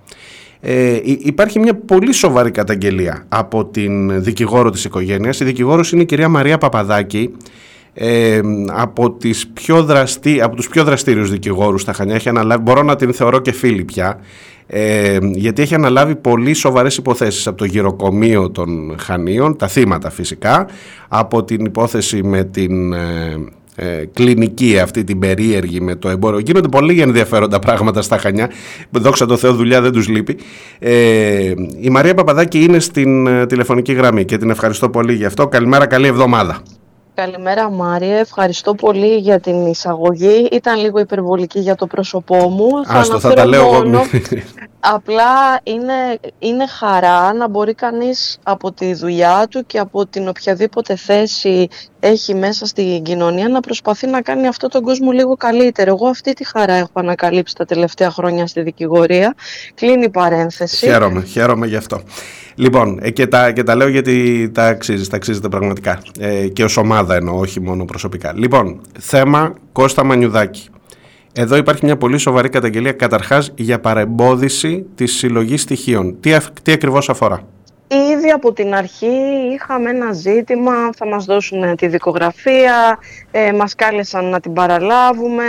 Ε, 0.61 0.95
υ- 1.03 1.27
υπάρχει 1.27 1.59
μια 1.59 1.75
πολύ 1.75 2.13
σοβαρή 2.13 2.51
καταγγελία 2.51 3.25
από 3.29 3.65
την 3.67 4.23
δικηγόρο 4.23 4.71
της 4.71 4.85
οικογένειας. 4.85 5.41
Η 5.41 5.45
δικηγόρος 5.45 5.93
είναι 5.93 6.03
η 6.03 6.07
κυρία 6.07 6.29
Μαρία 6.29 6.59
Παπαδάκη, 6.59 7.31
ε, 7.95 8.41
από, 8.69 9.11
τις 9.11 9.49
πιο 9.49 9.83
δραστή, 9.85 10.41
από 10.43 10.57
τους 10.57 10.69
πιο 10.69 10.85
δραστήριους 10.85 11.31
δικηγόρους 11.31 11.83
στα 11.83 11.93
Χανιά. 11.93 12.15
Έχει 12.15 12.29
αναλάβει, 12.29 12.63
μπορώ 12.63 12.83
να 12.83 12.97
την 12.97 13.13
θεωρώ 13.13 13.39
και 13.41 13.53
φίλη 13.53 13.85
πια, 13.85 14.21
ε, 14.67 15.19
γιατί 15.23 15.63
έχει 15.63 15.75
αναλάβει 15.75 16.17
πολύ 16.17 16.55
σοβαρές 16.55 16.97
υποθέσεις 16.97 17.47
από 17.47 17.57
το 17.57 17.65
γυροκομείο 17.65 18.51
των 18.51 18.95
Χανίων, 18.99 19.57
τα 19.57 19.69
θύματα 19.69 20.11
φυσικά, 20.11 20.67
από 21.09 21.45
την 21.45 21.65
υπόθεση 21.65 22.23
με 22.23 22.45
την... 22.45 22.93
ε, 22.93 23.37
ε, 23.81 24.05
κλινική 24.13 24.79
αυτή 24.79 25.05
την 25.05 25.19
περίεργη 25.19 25.81
με 25.81 25.95
το 25.95 26.09
εμπόριο. 26.09 26.39
Γίνονται 26.39 26.69
πολύ 26.69 27.01
ενδιαφέροντα 27.01 27.59
πράγματα 27.59 28.03
στα 28.03 28.19
Χανιά. 28.19 28.51
Δόξα 28.91 29.27
τω 29.27 29.37
Θεώ 29.37 29.55
δουλειά 29.55 29.81
δεν 29.81 29.93
τους 29.93 30.09
λείπει. 30.09 30.37
Ε, 30.79 31.53
η 31.81 31.91
Μαρία 31.91 32.15
Παπαδάκη 32.15 32.63
είναι 32.63 32.79
στην 32.79 33.27
ε, 33.27 33.47
τηλεφωνική 33.47 33.93
γραμμή 33.93 34.25
και 34.25 34.37
την 34.37 34.51
ευχαριστώ 34.51 34.91
πολύ 34.91 35.15
γι' 35.15 35.25
αυτό. 35.25 35.49
Καλημέρα, 35.49 35.87
καλή 35.87 36.07
εβδομάδα. 36.07 36.63
Καλημέρα 37.25 37.71
Μάρια, 37.71 38.19
ευχαριστώ 38.19 38.75
πολύ 38.75 39.17
για 39.17 39.41
την 39.41 39.67
εισαγωγή. 39.67 40.49
Ήταν 40.53 40.81
λίγο 40.81 40.99
υπερβολική 40.99 41.61
για 41.61 41.75
το 41.75 41.87
πρόσωπό 41.87 42.37
μου. 42.49 42.69
Άστο, 42.87 43.19
θα 43.19 43.29
αναφέρω 43.29 43.35
τα 43.35 43.47
λέω 43.47 43.61
εγώ. 43.61 43.73
μόνο, 43.75 44.01
Απλά 44.81 45.61
είναι, 45.63 45.95
είναι 46.39 46.67
χαρά 46.67 47.33
να 47.33 47.49
μπορεί 47.49 47.75
κανείς 47.75 48.39
από 48.43 48.73
τη 48.73 48.95
δουλειά 48.95 49.47
του 49.51 49.67
και 49.67 49.79
από 49.79 50.07
την 50.07 50.29
οποιαδήποτε 50.29 50.97
θέση 50.97 51.69
έχει 52.01 52.35
μέσα 52.35 52.67
στην 52.67 53.03
κοινωνία 53.03 53.49
να 53.49 53.61
προσπαθεί 53.61 54.07
να 54.07 54.23
κάνει 54.23 54.47
αυτό 54.47 54.69
τον 54.69 54.83
κόσμο 54.83 55.11
λίγο 55.11 55.37
καλύτερο. 55.37 55.91
Εγώ 55.91 56.09
αυτή 56.09 56.33
τη 56.33 56.47
χαρά 56.47 56.75
έχω 56.75 56.91
ανακαλύψει 56.93 57.55
τα 57.55 57.65
τελευταία 57.65 58.11
χρόνια 58.11 58.47
στη 58.47 58.63
δικηγορία. 58.63 59.35
Κλείνει 59.75 60.05
η 60.05 60.11
παρένθεση. 60.11 60.87
Χαίρομαι, 60.87 61.25
χαίρομαι 61.25 61.67
γι' 61.67 61.77
αυτό. 61.77 62.03
Λοιπόν, 62.59 62.99
ε, 63.03 63.11
και 63.11 63.27
τα, 63.27 63.53
και 63.53 63.63
τα 63.63 63.75
λέω 63.75 63.89
γιατί 63.89 64.51
τα 64.55 64.67
αξίζει, 64.67 65.09
τα 65.09 65.17
αξίζετε 65.17 65.49
πραγματικά. 65.49 66.03
Ε, 66.19 66.49
και 66.49 66.65
ως 66.65 66.77
ομάδα 66.77 67.08
εννοώ, 67.15 67.39
όχι 67.39 67.61
μόνο 67.61 67.85
προσωπικά. 67.85 68.33
Λοιπόν, 68.37 68.81
θέμα 68.99 69.55
Κώστα 69.73 70.05
Μανιουδάκη. 70.05 70.69
Εδώ 71.33 71.57
υπάρχει 71.57 71.85
μια 71.85 71.97
πολύ 71.97 72.19
σοβαρή 72.19 72.49
καταγγελία 72.49 72.93
καταρχάς 72.93 73.53
για 73.57 73.81
παρεμπόδιση 73.81 74.87
της 74.95 75.13
συλλογής 75.17 75.63
στοιχείων. 75.63 76.21
Τι, 76.21 76.35
αυ- 76.35 76.61
τι 76.63 76.73
ακριβώς 76.73 77.09
αφορά; 77.09 77.43
Ήδη 77.91 78.31
από 78.31 78.53
την 78.53 78.75
αρχή 78.75 79.17
είχαμε 79.53 79.91
ένα 79.91 80.13
ζήτημα, 80.13 80.91
θα 80.97 81.07
μας 81.07 81.25
δώσουν 81.25 81.77
τη 81.77 81.87
δικογραφία, 81.87 82.99
ε, 83.31 83.53
μας 83.53 83.75
κάλεσαν 83.75 84.25
να 84.25 84.41
την 84.41 84.53
παραλάβουμε. 84.53 85.45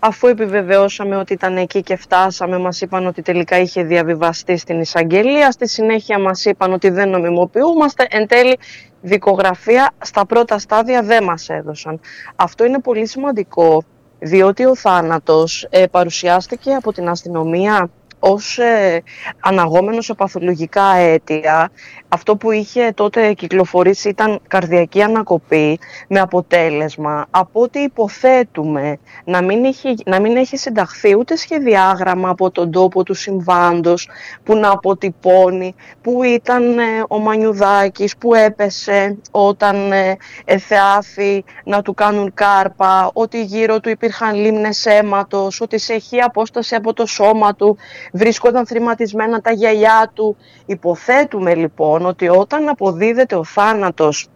Αφού 0.00 0.26
επιβεβαιώσαμε 0.26 1.16
ότι 1.16 1.32
ήταν 1.32 1.56
εκεί 1.56 1.82
και 1.82 1.96
φτάσαμε, 1.96 2.58
μας 2.58 2.80
είπαν 2.80 3.06
ότι 3.06 3.22
τελικά 3.22 3.58
είχε 3.58 3.82
διαβιβαστεί 3.82 4.56
στην 4.56 4.80
εισαγγελία. 4.80 5.50
Στη 5.50 5.68
συνέχεια 5.68 6.18
μας 6.18 6.44
είπαν 6.44 6.72
ότι 6.72 6.90
δεν 6.90 7.08
νομιμοποιούμαστε. 7.08 8.06
Εν 8.10 8.26
τέλει, 8.26 8.58
δικογραφία 9.00 9.90
στα 9.98 10.26
πρώτα 10.26 10.58
στάδια 10.58 11.02
δεν 11.02 11.24
μας 11.24 11.48
έδωσαν. 11.48 12.00
Αυτό 12.36 12.64
είναι 12.64 12.80
πολύ 12.80 13.06
σημαντικό, 13.06 13.82
διότι 14.18 14.64
ο 14.64 14.76
θάνατος 14.76 15.66
ε, 15.70 15.86
παρουσιάστηκε 15.86 16.74
από 16.74 16.92
την 16.92 17.08
αστυνομία 17.08 17.90
ως 18.26 18.58
ε, 18.58 19.02
αναγόμενος 19.40 20.04
σε 20.04 20.14
παθολογικά 20.14 20.94
αίτια. 20.96 21.70
Αυτό 22.14 22.36
που 22.36 22.50
είχε 22.50 22.92
τότε 22.94 23.32
κυκλοφορήσει 23.32 24.08
ήταν 24.08 24.40
καρδιακή 24.48 25.02
ανακοπή 25.02 25.78
με 26.08 26.20
αποτέλεσμα 26.20 27.26
από 27.30 27.60
ό,τι 27.60 27.78
υποθέτουμε 27.78 28.98
να 29.24 29.42
μην, 29.42 29.64
έχει, 29.64 29.94
να 30.04 30.20
μην 30.20 30.36
έχει 30.36 30.56
συνταχθεί 30.56 31.16
ούτε 31.18 31.36
σχεδιάγραμμα 31.36 32.28
από 32.28 32.50
τον 32.50 32.70
τόπο 32.70 33.02
του 33.02 33.14
συμβάντος 33.14 34.08
που 34.42 34.56
να 34.56 34.70
αποτυπώνει 34.70 35.74
που 36.02 36.22
ήταν 36.22 36.78
ε, 36.78 36.82
ο 37.08 37.18
Μανιουδάκης 37.18 38.16
που 38.16 38.34
έπεσε 38.34 39.18
όταν 39.30 39.92
ε, 39.92 40.16
εθεάθη 40.44 41.44
να 41.64 41.82
του 41.82 41.94
κάνουν 41.94 42.34
κάρπα, 42.34 43.10
ότι 43.12 43.44
γύρω 43.44 43.80
του 43.80 43.88
υπήρχαν 43.88 44.34
λίμνες 44.34 44.86
αίματος, 44.86 45.60
ότι 45.60 45.78
σε 45.78 45.98
χή 45.98 46.20
απόσταση 46.20 46.74
από 46.74 46.92
το 46.92 47.06
σώμα 47.06 47.54
του 47.54 47.76
βρίσκονταν 48.12 48.66
θρηματισμένα 48.66 49.40
τα 49.40 49.52
γυαλιά 49.52 50.10
του. 50.14 50.36
Υποθέτουμε 50.66 51.54
λοιπόν 51.54 52.03
ότι 52.08 52.28
όταν 52.28 52.68
αποδίδεται 52.68 53.34
ο 53.34 53.44
θάνατος 53.44 54.28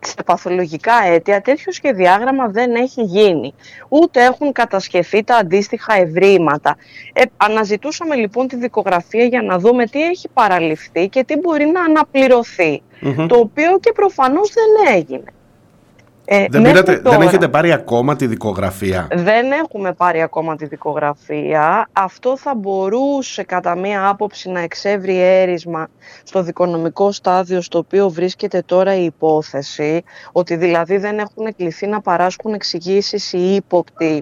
στα 0.00 0.24
παθολογικά 0.24 0.92
αίτια 1.04 1.40
τέτοιο 1.40 1.72
σχεδιάγραμμα 1.72 2.48
δεν 2.48 2.74
έχει 2.74 3.02
γίνει. 3.02 3.54
Ούτε 3.88 4.24
έχουν 4.24 4.52
κατασχεθεί 4.52 5.24
τα 5.24 5.36
αντίστοιχα 5.36 5.94
ευρήματα. 5.94 6.76
Ε, 7.12 7.22
αναζητούσαμε 7.36 8.14
λοιπόν 8.14 8.48
τη 8.48 8.56
δικογραφία 8.56 9.24
για 9.24 9.42
να 9.42 9.58
δούμε 9.58 9.86
τι 9.86 10.02
έχει 10.02 10.28
παραλυφθεί 10.28 11.08
και 11.08 11.24
τι 11.24 11.36
μπορεί 11.36 11.66
να 11.66 11.82
αναπληρωθεί. 11.82 12.82
Μμμ. 13.00 13.26
Το 13.26 13.36
οποίο 13.36 13.78
και 13.78 13.92
προφανώς 13.92 14.52
δεν 14.52 14.94
έγινε. 14.94 15.24
Ε, 16.32 16.46
Δεν, 16.50 16.60
μέχρι 16.60 16.72
πήρατε, 16.82 16.92
δεν 16.92 17.02
τώρα- 17.02 17.22
έχετε 17.24 17.48
πάρει 17.48 17.72
ακόμα 17.72 18.16
τη 18.16 18.26
δικογραφία; 18.26 19.08
δεν 19.14 19.52
έχουμε 19.52 19.92
πάρει 19.92 20.22
ακόμα 20.22 20.56
τη 20.56 20.66
δικογραφία. 20.66 21.88
Αυτό 21.92 22.36
θα 22.38 22.54
μπορούσε 22.54 23.42
κατά 23.42 23.76
μία 23.76 24.08
άποψη 24.08 24.50
να 24.50 24.60
εξεύρει 24.60 25.18
έρισμα 25.20 25.88
στο 26.22 26.42
δικονομικό 26.42 27.12
στάδιο 27.12 27.60
στο 27.60 27.78
οποίο 27.78 28.08
βρίσκεται 28.10 28.62
τώρα 28.66 28.94
η 28.94 29.04
υπόθεση, 29.04 30.02
ότι 30.32 30.56
δηλαδή 30.56 30.96
δεν 30.96 31.18
έχουν 31.18 31.54
κληθεί 31.56 31.86
να 31.86 32.00
παράσχουν 32.00 32.54
εξηγήσεις 32.54 33.32
οι 33.32 33.54
ύποπτοι 33.54 34.16
ε, 34.16 34.20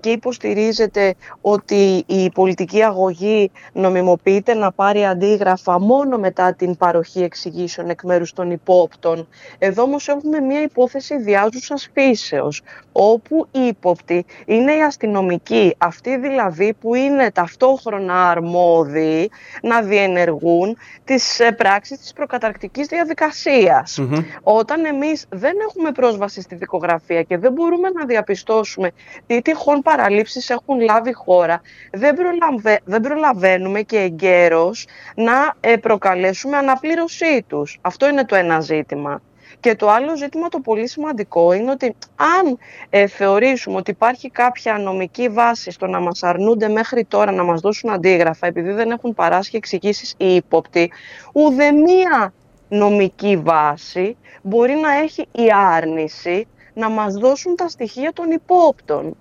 και 0.00 0.10
υποστηρίζεται 0.10 1.14
ότι 1.40 2.04
η 2.06 2.30
πολιτική 2.30 2.82
αγωγή 2.82 3.50
νομιμοποιείται 3.72 4.54
να 4.54 4.72
πάρει 4.72 5.04
αντίγραφα 5.06 5.80
μόνο 5.80 6.18
μετά 6.18 6.54
την 6.54 6.76
παροχή 6.76 7.22
εξηγήσεων 7.22 7.90
εκ 7.90 8.02
μέρους 8.02 8.32
των 8.32 8.50
υπόπτων. 8.50 9.28
Εδώ 9.58 9.82
όμως 9.82 10.08
έχουμε 10.08 10.40
μια 10.40 10.62
υπόθεση 10.62 11.18
διάζουσας 11.18 11.90
φύσεως, 11.92 12.62
όπου 12.92 13.46
οι 13.50 13.60
ύποπτοι 13.66 14.24
είναι 14.46 14.72
οι 14.72 14.82
αστυνομικοί, 14.82 15.74
αυτοί 15.78 16.16
δηλαδή 16.16 16.74
που 16.80 16.94
είναι 16.94 17.30
ταυτόχρονα 17.30 18.28
αρμόδιοι 18.28 19.30
να 19.62 19.82
διενεργούν 19.82 20.76
τις 21.04 21.40
ε, 21.40 21.52
πράξεις 21.52 21.98
της 21.98 22.12
προκαταρκτικής 22.12 22.86
διαδικασίας. 22.86 24.00
Όταν 24.42 24.84
εμείς 24.84 25.26
δεν 25.28 25.54
έχουμε 25.68 25.92
πρόσβαση 25.92 26.40
στη 26.40 26.54
δικογραφία 26.54 27.22
και 27.22 27.38
δεν 27.38 27.52
μπορούμε 27.52 27.90
να 27.90 28.04
διαπιστώσουμε 28.04 28.90
τι 29.26 29.42
τυχόν 29.42 29.67
παραλήψεις 29.76 30.50
έχουν 30.50 30.80
λάβει 30.80 31.12
χώρα, 31.12 31.60
δεν, 31.92 32.14
προλαβε- 32.14 32.80
δεν 32.84 33.00
προλαβαίνουμε 33.00 33.82
και 33.82 33.98
εγκαίρως 33.98 34.86
να 35.14 35.54
ε, 35.60 35.76
προκαλέσουμε 35.76 36.56
αναπλήρωσή 36.56 37.44
τους. 37.46 37.78
Αυτό 37.80 38.08
είναι 38.08 38.24
το 38.24 38.34
ένα 38.36 38.60
ζήτημα. 38.60 39.22
Και 39.60 39.74
το 39.74 39.90
άλλο 39.90 40.16
ζήτημα 40.16 40.48
το 40.48 40.60
πολύ 40.60 40.88
σημαντικό 40.88 41.52
είναι 41.52 41.70
ότι 41.70 41.96
αν 42.16 42.58
ε, 42.90 43.06
θεωρήσουμε 43.06 43.76
ότι 43.76 43.90
υπάρχει 43.90 44.30
κάποια 44.30 44.78
νομική 44.78 45.28
βάση 45.28 45.70
στο 45.70 45.86
να 45.86 46.00
μας 46.00 46.22
αρνούνται 46.22 46.68
μέχρι 46.68 47.04
τώρα 47.04 47.32
να 47.32 47.42
μας 47.42 47.60
δώσουν 47.60 47.90
αντίγραφα 47.90 48.46
επειδή 48.46 48.70
δεν 48.70 48.90
έχουν 48.90 49.14
παράσχει 49.14 49.56
εξηγήσεις 49.56 50.14
οι 50.16 50.34
ύποπτοι, 50.34 50.92
ουδεμία 51.32 52.32
νομική 52.68 53.36
βάση 53.36 54.16
μπορεί 54.42 54.74
να 54.74 54.92
έχει 54.92 55.28
η 55.32 55.46
άρνηση 55.76 56.46
να 56.74 56.88
μας 56.88 57.14
δώσουν 57.14 57.56
τα 57.56 57.68
στοιχεία 57.68 58.12
των 58.12 58.30
υπόπτων. 58.30 59.16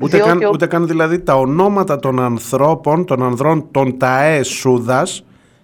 Ούτε 0.00 0.16
Διότι 0.16 0.30
καν, 0.30 0.44
ο- 0.44 0.50
ούτε 0.52 0.66
καν 0.66 0.86
δηλαδή 0.86 1.20
τα 1.20 1.34
ονόματα 1.34 1.98
των 1.98 2.20
ανθρώπων, 2.20 3.04
των 3.04 3.22
ανδρών 3.22 3.68
των 3.70 3.98
ΤΑΕ 3.98 4.42
Σούδας 4.42 5.22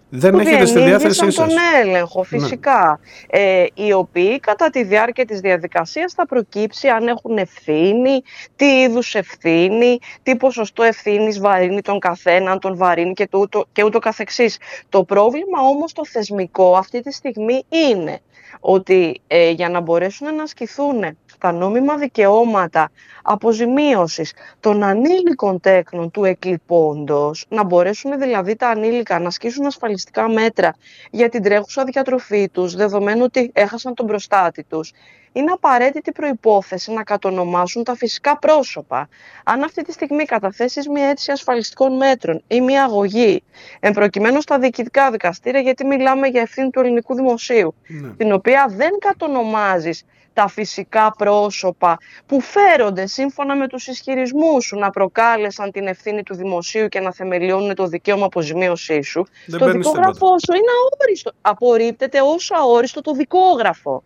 Δεν 0.09 0.33
που 0.33 0.39
έχετε 0.39 0.65
στη 0.67 0.79
διενήργησαν 0.79 1.01
διάθεσή 1.11 1.31
σας. 1.31 1.35
τον 1.35 1.57
έλεγχο, 1.83 2.21
Ναι. 2.29 2.39
φυσικά. 2.39 3.01
Ε, 3.31 3.65
οι 3.75 3.93
οποίοι 3.93 4.41
κατά 4.41 4.71
τη 4.71 4.85
διάρκεια 4.85 5.25
της 5.25 5.41
διαδικασίας 5.41 6.13
θα 6.13 6.27
προκύψει 6.27 6.89
αν 6.89 7.07
έχουν 7.09 7.37
ευθύνη, 7.39 8.23
τι 8.57 8.81
είδους 8.81 9.15
ευθύνη, 9.15 9.99
τι 10.23 10.37
ποσοστό 10.37 10.83
ευθύνης 10.83 11.39
βαρύνει 11.41 11.81
τον 11.81 11.99
καθένα, 11.99 12.51
αν 12.51 12.59
τον 12.59 12.77
βαρύνει 12.77 13.13
και, 13.13 13.27
το 13.31 13.39
ούτω, 13.39 13.65
και 13.73 13.85
ούτω 13.85 13.99
καθεξής. 13.99 14.59
Το 14.89 15.05
πρόβλημα 15.05 15.61
όμως 15.61 15.93
το 15.93 16.05
θεσμικό 16.07 16.77
αυτή 16.77 17.01
τη 17.01 17.13
στιγμή 17.13 17.65
είναι 17.91 18.19
ότι 18.61 19.21
ε, 19.27 19.51
για 19.51 19.69
να 19.69 19.81
μπορέσουν 19.81 20.35
να 20.35 20.43
ασκηθούν 20.43 21.05
τα 21.45 21.53
νόμιμα 21.53 21.97
δικαιώματα 21.97 22.91
αποζημίωσης 23.23 24.33
των 24.61 24.83
ανήλικων 24.83 25.61
τέκνων 25.61 26.11
του 26.11 26.25
εκλειπώντος, 26.25 27.47
να 27.49 27.65
μπορέσουν 27.65 28.19
δηλαδή 28.19 28.57
τα 28.57 28.69
ανήλικα 28.69 29.19
να 29.19 29.27
ασκήσουν 29.27 29.67
ασφαλιστικά 29.67 30.29
μέτρα 30.29 30.75
για 31.11 31.29
την 31.29 31.43
τρέχουσα 31.43 31.85
διατροφή 31.85 32.49
τους, 32.49 32.75
δεδομένου 32.75 33.23
ότι 33.25 33.51
έχασαν 33.55 33.95
τον 33.95 34.07
προστάτη 34.07 34.65
τους, 34.65 34.93
είναι 35.33 35.51
απαραίτητη 35.51 36.13
προϋπόθεση 36.13 36.93
να 36.93 37.03
κατονομάσουν 37.03 37.85
τα 37.85 37.95
φυσικά 37.95 38.39
πρόσωπα. 38.39 39.09
Αν 39.45 39.63
αυτή 39.63 39.83
τη 39.83 39.93
στιγμή 39.93 40.25
καταθέσεις 40.25 40.89
μια 40.89 41.09
αίτηση 41.09 41.33
ασφαλιστικών 41.33 41.97
μέτρων 41.97 42.43
ή 42.47 42.61
μια 42.61 42.85
αγωγή, 42.85 43.43
εμπροκειμένου 43.81 44.41
στα 44.41 44.59
διοικητικά 44.59 45.11
δικαστήρια, 45.11 45.61
γιατί 45.61 45.87
μιλάμε 45.87 46.27
για 46.27 46.41
ευθύνη 46.41 46.71
του 46.71 46.81
ελληνικού 46.81 47.15
δημοσίου, 47.15 47.75
την 48.17 48.33
οποία 48.33 48.67
δεν 48.69 48.91
κατονομάζεις 48.99 50.05
τα 50.35 50.49
φυσικά 50.49 51.15
πρόσωπα 51.19 51.99
που 52.27 52.41
φέρονται 52.41 53.07
σύμφωνα 53.07 53.57
με 53.57 53.69
τους 53.69 53.87
ισχυρισμούς 53.87 54.65
σου 54.65 54.79
να 54.79 54.91
προκάλεσαν 54.91 55.71
την 55.71 55.87
ευθύνη 55.87 56.23
του 56.23 56.35
δημοσίου 56.35 56.89
και 56.89 57.01
να 57.01 57.13
θεμελιώνουν 57.13 57.75
το 57.75 57.87
δικαίωμα 57.87 58.25
αποζημίωσής 58.25 59.09
σου, 59.09 59.27
Δεν 59.47 59.59
το 59.59 59.65
παίρνεις 59.65 59.87
δικόγραφό 59.87 60.39
σου 60.39 60.53
είναι 60.53 60.71
αόριστο. 61.01 61.33
Απορρίπτεται 61.41 62.21
ως 62.21 62.51
αόριστο 62.53 63.01
το 63.01 63.13
δικόγραφο. 63.13 64.03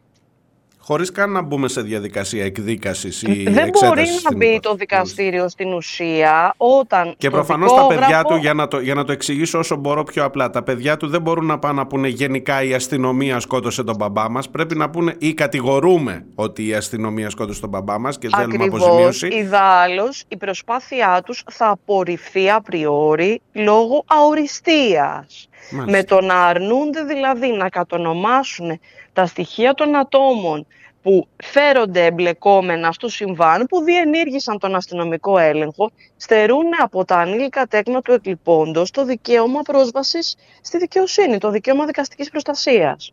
Χωρίς 0.89 1.13
καν 1.13 1.33
να 1.33 1.43
μπούμε 1.43 1.69
σε 1.69 1.81
διαδικασία 1.81 2.45
εκδίκασης 2.45 3.23
ή 3.23 3.43
Δεν 3.43 3.53
μπορεί 3.53 4.01
εξέτασης 4.01 4.13
να 4.13 4.19
στην 4.19 4.37
μπει 4.37 4.61
το 4.63 4.75
δικαστήριο 4.75 5.49
στην 5.49 5.73
ουσία 5.73 6.55
όταν. 6.57 7.15
Και 7.19 7.29
το 7.29 7.33
προφανώς 7.37 7.73
τα 7.73 7.87
παιδιά 7.87 8.07
δικόγραφο- 8.07 8.31
του, 8.33 8.37
για 8.37 8.55
να, 8.55 8.69
το, 8.69 8.81
για 8.81 8.95
να 8.95 9.05
το 9.05 9.13
εξηγήσω 9.13 9.59
όσο 9.59 9.77
μπορώ 9.77 10.03
πιο 10.05 10.25
απλά, 10.25 10.51
τα 10.51 10.63
παιδιά 10.63 10.97
του 10.97 11.07
δεν 11.09 11.23
μπορούν 11.23 11.47
να 11.47 11.59
πάνε 11.59 11.75
να 11.75 11.87
πούνε 11.87 12.09
γενικά 12.09 12.63
η 12.63 12.75
αστυνομία 12.75 13.41
σκότωσε 13.41 13.83
τον 13.85 13.97
μπαμπά 13.97 14.31
μας. 14.31 14.49
Πρέπει 14.51 14.77
να 14.77 14.91
πούνε 14.91 15.15
ή 15.19 15.35
κατηγορούμε 15.35 16.27
ότι 16.35 16.67
η 16.67 16.75
αστυνομία 16.75 17.31
σκότωσε 17.31 17.61
τον 17.61 17.71
μπαμπά 17.71 17.99
μας 17.99 18.19
και 18.19 18.29
θέλουμε 18.37 18.55
Ακριβώς, 18.55 18.83
αποζημίωση. 18.83 19.27
ιδάλλως 19.27 20.25
η 20.29 20.37
προσπάθειά 20.37 21.23
τους 21.25 21.45
θα 21.51 21.69
απορριφθεί 21.69 22.51
απριόρι 22.51 23.41
λόγω 23.53 24.05
αοριστίας. 24.07 25.49
Μάλιστα. 25.71 25.99
Με 25.99 26.05
το 26.05 26.21
να 26.27 26.47
αρνούνται 26.47 27.03
δηλαδή 27.03 27.53
να 27.53 27.69
κατονομάσουν 27.69 28.81
τα 29.13 29.27
στοιχεία 29.27 29.75
των 29.75 29.97
ατόμων 29.97 30.67
που 31.03 31.29
φέρονται 31.37 32.05
εμπλεκόμενα 32.05 32.93
στο 32.93 33.09
συμβάν, 33.09 33.67
που 33.67 33.83
διενήργησαν 33.83 34.59
τον 34.59 34.75
αστυνομικό 34.75 35.39
έλεγχο, 35.39 35.91
στερούν 36.17 36.67
από 36.79 37.05
τα 37.05 37.17
ανήλικα 37.17 37.67
τέκνα 37.67 38.03
του 38.03 38.13
εκλειπώντος 38.13 38.91
το 38.91 39.05
δικαίωμα 39.05 39.63
πρόσβασης 39.63 40.37
στη 40.61 40.79
δικαιοσύνη, 40.79 41.39
το 41.39 41.51
δικαίωμα 41.51 41.87
δικαστικής 41.87 42.31
προστασίας. 42.31 43.13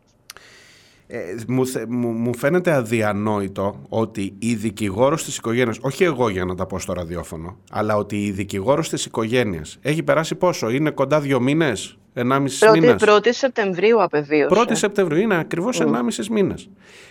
Ε, 1.08 1.18
μου, 1.48 1.66
θε- 1.66 1.86
μου, 1.88 2.08
μου 2.08 2.36
φαίνεται 2.36 2.72
αδιανόητο 2.72 3.80
ότι 3.88 4.34
η 4.38 4.54
δικηγόρος 4.54 5.24
της 5.24 5.36
οικογένειας, 5.36 5.78
όχι 5.80 6.04
εγώ 6.04 6.28
για 6.28 6.44
να 6.44 6.54
τα 6.54 6.66
πω 6.66 6.78
στο 6.78 6.92
ραδιόφωνο, 6.92 7.56
αλλά 7.70 7.96
ότι 7.96 8.24
η 8.24 8.30
δικηγόρος 8.30 8.88
της 8.88 9.04
οικογένειας 9.04 9.78
έχει 9.82 10.02
περάσει 10.02 10.34
πόσο, 10.34 10.70
είναι 10.70 10.90
κοντά 10.90 11.20
δύο 11.20 11.40
μήνες, 11.40 11.98
ενάμισης 12.12 12.58
Πρώτη, 12.58 12.80
μήνες; 12.80 13.02
1η 13.06 13.28
Σεπτεμβρίου 13.30 14.02
απεβίωσε. 14.02 14.54
1η 14.54 14.70
Σεπτεμβρίου 14.72 15.20
είναι 15.20 15.38
ακριβώς 15.38 15.80
Μμ. 15.80 15.86
1,5 15.86 16.28
μήνες. 16.30 16.68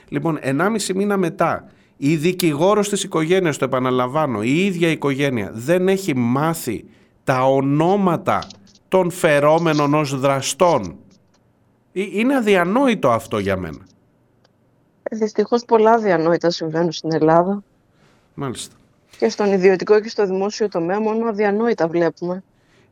Λοιπόν, 0.10 0.40
1,5 0.42 0.94
μήνα 0.96 1.18
μετά, 1.18 1.72
η 1.98 2.16
δικηγόρος 2.16 2.90
της 2.90 3.04
οικογένειας, 3.04 3.58
το 3.58 3.66
επαναλαμβάνω, 3.66 4.42
η 4.42 4.66
ίδια 4.66 4.88
η 4.88 4.92
οικογένεια 4.92 5.52
δεν 5.54 5.88
έχει 5.88 6.16
μάθει 6.16 6.86
τα 7.24 7.44
ονόματα 7.46 8.48
των 8.88 9.12
φερόμενων 9.12 9.94
ως 9.94 10.20
δραστών. 10.20 10.96
Ε, 11.98 12.02
Είναι 12.02 12.36
αδιανόητο 12.36 13.12
αυτό 13.12 13.40
για 13.40 13.58
μένα; 13.58 13.88
Δυστυχώς 15.12 15.66
πολλά 15.66 15.98
διανόητα 15.98 16.50
συμβαίνουν 16.50 16.92
στην 16.92 17.14
Ελλάδα. 17.14 17.64
Μάλιστα. 18.34 18.76
Και 19.18 19.30
στον 19.30 19.52
ιδιωτικό 19.54 20.00
και 20.00 20.10
στο 20.10 20.26
δημόσιο 20.26 20.70
τομέα 20.70 21.00
μόνο 21.00 21.28
αδιανόητα 21.28 21.88
βλέπουμε. 21.88 22.44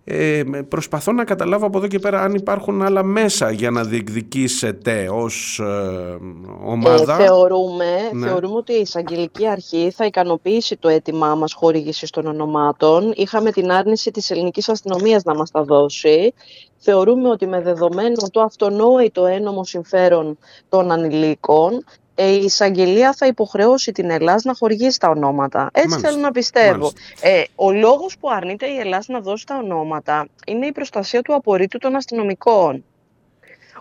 Ε, 0.05 0.41
με- 0.45 0.63
προσπαθώ 0.63 1.11
να 1.11 1.23
καταλάβω 1.23 1.65
από 1.65 1.77
εδώ 1.77 1.87
και 1.87 1.99
πέρα 1.99 2.21
αν 2.21 2.33
υπάρχουν 2.33 2.81
άλλα 2.81 3.03
μέσα 3.03 3.51
για 3.51 3.71
να 3.71 3.83
διεκδικήσετε 3.83 5.09
ως 5.11 5.59
ε, 5.59 6.17
ομάδα. 6.65 7.13
Ε, 7.21 7.25
θεωρούμε, 7.25 7.85
Ναι. 8.11 8.27
θεωρούμε 8.27 8.55
ότι 8.55 8.73
η 8.73 8.79
εισαγγελική 8.81 9.47
αρχή 9.47 9.91
θα 9.95 10.05
ικανοποιήσει 10.05 10.77
το 10.77 10.89
αίτημά 10.89 11.35
μας 11.35 11.53
χορήγησης 11.53 12.09
των 12.09 12.25
ονομάτων. 12.25 13.13
Είχαμε 13.15 13.51
την 13.51 13.71
άρνηση 13.71 14.11
της 14.11 14.31
ελληνικής 14.31 14.69
αστυνομίας 14.69 15.23
να 15.23 15.35
μας 15.35 15.51
τα 15.51 15.63
δώσει. 15.63 16.33
Θεωρούμε 16.77 17.29
ότι 17.29 17.47
με 17.47 17.61
δεδομένο 17.61 18.27
το 18.31 18.41
αυτονόητο 18.41 19.25
ένομο 19.25 19.63
συμφέρον 19.63 20.37
των 20.69 20.91
ανηλίκων, 20.91 21.73
ε, 21.73 21.79
η 22.15 22.35
εισαγγελία 22.43 23.13
θα 23.17 23.25
υποχρεώσει 23.27 23.91
την 23.91 24.09
Ελλάς 24.09 24.43
να 24.43 24.53
χορηγήσει 24.53 24.99
τα 24.99 25.09
ονόματα. 25.09 25.69
Έτσι 25.73 25.89
Μάλιστα. 25.89 26.09
θέλω 26.09 26.21
να 26.21 26.31
πιστεύω. 26.31 26.77
Μάλιστα. 26.77 27.27
Ε, 27.27 27.43
ο 27.55 27.71
λόγος 27.71 28.17
που 28.17 28.29
αρνείται 28.31 28.65
η 28.67 28.77
Ελλάς 28.79 29.07
να 29.07 29.19
δώσει 29.19 29.45
τα 29.45 29.57
ονόματα 29.63 30.27
είναι 30.47 30.65
η 30.65 30.71
προστασία 30.71 31.21
του 31.21 31.33
απορρίτου 31.35 31.77
των 31.77 31.95
αστυνομικών. 31.95 32.83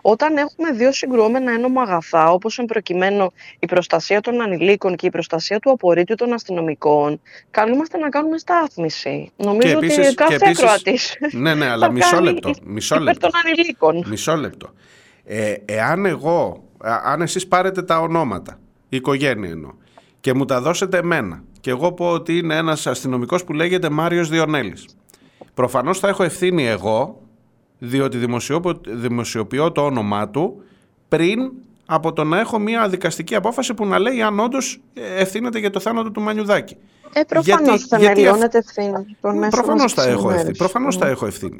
Όταν 0.05 0.37
έχουμε 0.37 0.71
δύο 0.71 0.91
συγκρουόμενα 0.91 1.51
ένομα 1.51 1.81
αγαθά, 1.81 2.31
όπως 2.31 2.57
εν 2.59 2.65
προκειμένου 2.65 3.31
η 3.59 3.65
προστασία 3.65 4.21
των 4.21 4.41
ανηλίκων 4.41 4.95
και 4.95 5.05
η 5.05 5.09
προστασία 5.09 5.59
του 5.59 5.71
απορρίτου 5.71 6.15
των 6.15 6.33
αστυνομικών, 6.33 7.21
καλούμαστε 7.51 7.97
να 7.97 8.09
κάνουμε 8.09 8.37
στάθμιση. 8.37 9.31
Νομίζω 9.35 9.77
επίσης- 9.77 9.97
ότι 9.97 10.07
και 10.07 10.13
κάθε 10.15 10.35
επίσης- 10.35 10.59
ακροατής 10.63 11.17
Ναι, 11.31 11.53
ναι, 11.53 11.65
αλλά 11.69 11.85
θα 11.85 11.91
μισό 11.91 12.09
κάνει 12.15 12.25
λεπτό. 12.25 12.51
Μισό 12.63 12.95
υπέρ 12.95 13.07
λεπτό. 13.07 13.29
των 13.29 13.39
ανηλίκων. 13.45 14.03
Μισό 14.07 14.35
λεπτό. 14.35 14.69
Ε, 15.25 15.53
εάν 15.65 16.05
εγώ, 16.05 16.62
α- 16.62 16.62
αν 17.03 17.21
εσείς 17.21 17.47
πάρετε 17.47 17.81
τα 17.81 17.99
ονόματα, 17.99 18.59
η 18.89 18.95
οικογένεια 18.97 19.49
εννοώ, 19.49 19.71
και 20.19 20.33
μου 20.33 20.45
τα 20.45 20.61
δώσετε 20.61 20.97
εμένα, 20.97 21.43
και 21.59 21.69
εγώ 21.69 21.91
πω 21.91 22.09
ότι 22.11 22.37
είναι 22.37 22.55
ένας 22.55 22.87
αστυνομικός 22.87 23.43
που 23.43 23.53
λέγεται 23.53 23.89
Μάριος 23.89 24.29
Διονέλης, 24.29 24.85
προφανώς 25.53 25.99
θα 25.99 26.07
έχω 26.07 26.23
ευθύνη 26.23 26.67
εγώ, 26.67 27.21
διότι 27.79 28.17
δημοσιοποιώ, 28.17 28.81
δημοσιοποιώ 28.87 29.71
το 29.71 29.81
όνομά 29.85 30.29
του 30.29 30.63
πριν 31.07 31.51
από 31.85 32.13
το 32.13 32.23
να 32.23 32.39
έχω 32.39 32.59
μια 32.59 32.89
δικαστική 32.89 33.35
απόφαση 33.35 33.73
που 33.73 33.85
να 33.85 33.99
λέει 33.99 34.21
αν 34.21 34.39
όντως 34.39 34.81
ευθύνεται 35.17 35.59
για 35.59 35.69
το 35.69 35.79
θάνατο 35.79 36.11
του 36.11 36.21
Μανιουδάκη. 36.21 36.77
Ε, 37.13 37.21
προφανώς 37.23 37.65
Γιατί- 37.65 37.95
γιατί 37.97 38.05
θεμελιώνεται 38.21 38.57
ευθύνη 38.57 39.17
των 39.21 39.35
μέσων 39.37 39.49
Προφανώς 39.49 39.81
μαζικής 39.81 40.03
θα 40.03 40.09
έχω 40.09 40.11
ευθύνη. 40.13 40.33
ενημέρωσης. 40.33 40.57
Προφανώς 40.57 40.97
θα 40.97 41.07
Mm. 41.07 41.09
έχω 41.11 41.25
ευθύνη. 41.25 41.59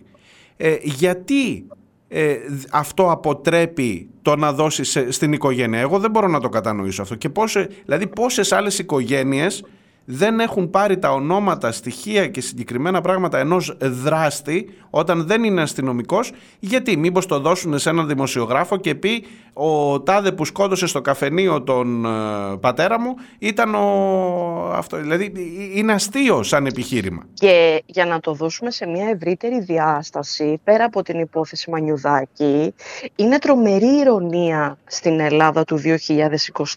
Ε, 0.58 0.76
γιατί 0.82 1.66
ε, 2.15 2.34
δ- 2.49 2.65
αυτό 2.72 3.11
αποτρέπει 3.11 4.10
το 4.22 4.35
να 4.35 4.53
δώσεις 4.53 4.90
σε- 4.90 5.11
στην 5.11 5.34
οικογένεια. 5.34 5.80
Εγώ 5.80 5.99
δεν 5.99 6.11
μπορώ 6.11 6.27
να 6.27 6.40
το 6.40 6.49
κατανοήσω 6.49 7.02
αυτό. 7.02 7.15
Και 7.15 7.30
πόσε, 7.30 7.69
δηλαδή 7.85 8.07
πόσες 8.07 8.52
άλλες 8.52 8.80
οικογένειες 8.80 9.64
δεν 10.06 10.40
έχουν 10.40 10.69
πάρει 10.69 10.99
τα 10.99 11.14
ονόματα, 11.14 11.72
στοιχεία 11.72 12.27
και 12.27 12.41
συγκεκριμένα 12.41 13.02
πράγματα 13.02 13.40
ενός 13.40 13.77
δράστη 13.81 14.69
όταν 14.90 15.26
δεν 15.26 15.44
είναι 15.44 15.61
αστυνομικός 15.61 16.31
γιατί; 16.60 16.98
Μήπως 16.98 17.26
το 17.26 17.40
δώσουν 17.40 17.80
σε 17.80 17.90
έναν 17.90 18.07
δημοσιογράφο 18.07 18.77
και 18.77 18.95
πει 18.95 19.23
ο 19.54 20.02
τάδε 20.02 20.32
που 20.32 20.46
σκότωσε 20.46 20.88
στο 20.88 21.02
καφενείο 21.02 21.62
τον 21.62 22.06
ε, 22.06 22.58
πατέρα 22.60 23.00
μου 23.00 23.16
ήταν 23.40 23.76
ο 23.76 24.72
αυτό 24.74 24.98
δηλαδή 24.98 25.34
ε, 25.36 25.80
είναι 25.80 25.94
αστείο 25.94 26.44
σαν 26.44 26.66
επιχείρημα 26.66 27.26
Και 27.34 27.84
για 27.86 28.06
να 28.06 28.20
το 28.20 28.34
δώσουμε 28.34 28.72
σε 28.72 28.88
μια 28.88 29.10
ευρύτερη 29.10 29.60
διάσταση, 29.60 30.60
πέρα 30.64 30.84
από 30.86 31.02
την 31.02 31.20
υπόθεση 31.20 31.70
Μανιουδάκη, 31.70 32.74
είναι 33.16 33.40
τρομερή 33.40 34.00
ηρωνία 34.00 34.78
στην 34.86 35.20
Ελλάδα 35.20 35.64
του 35.64 35.82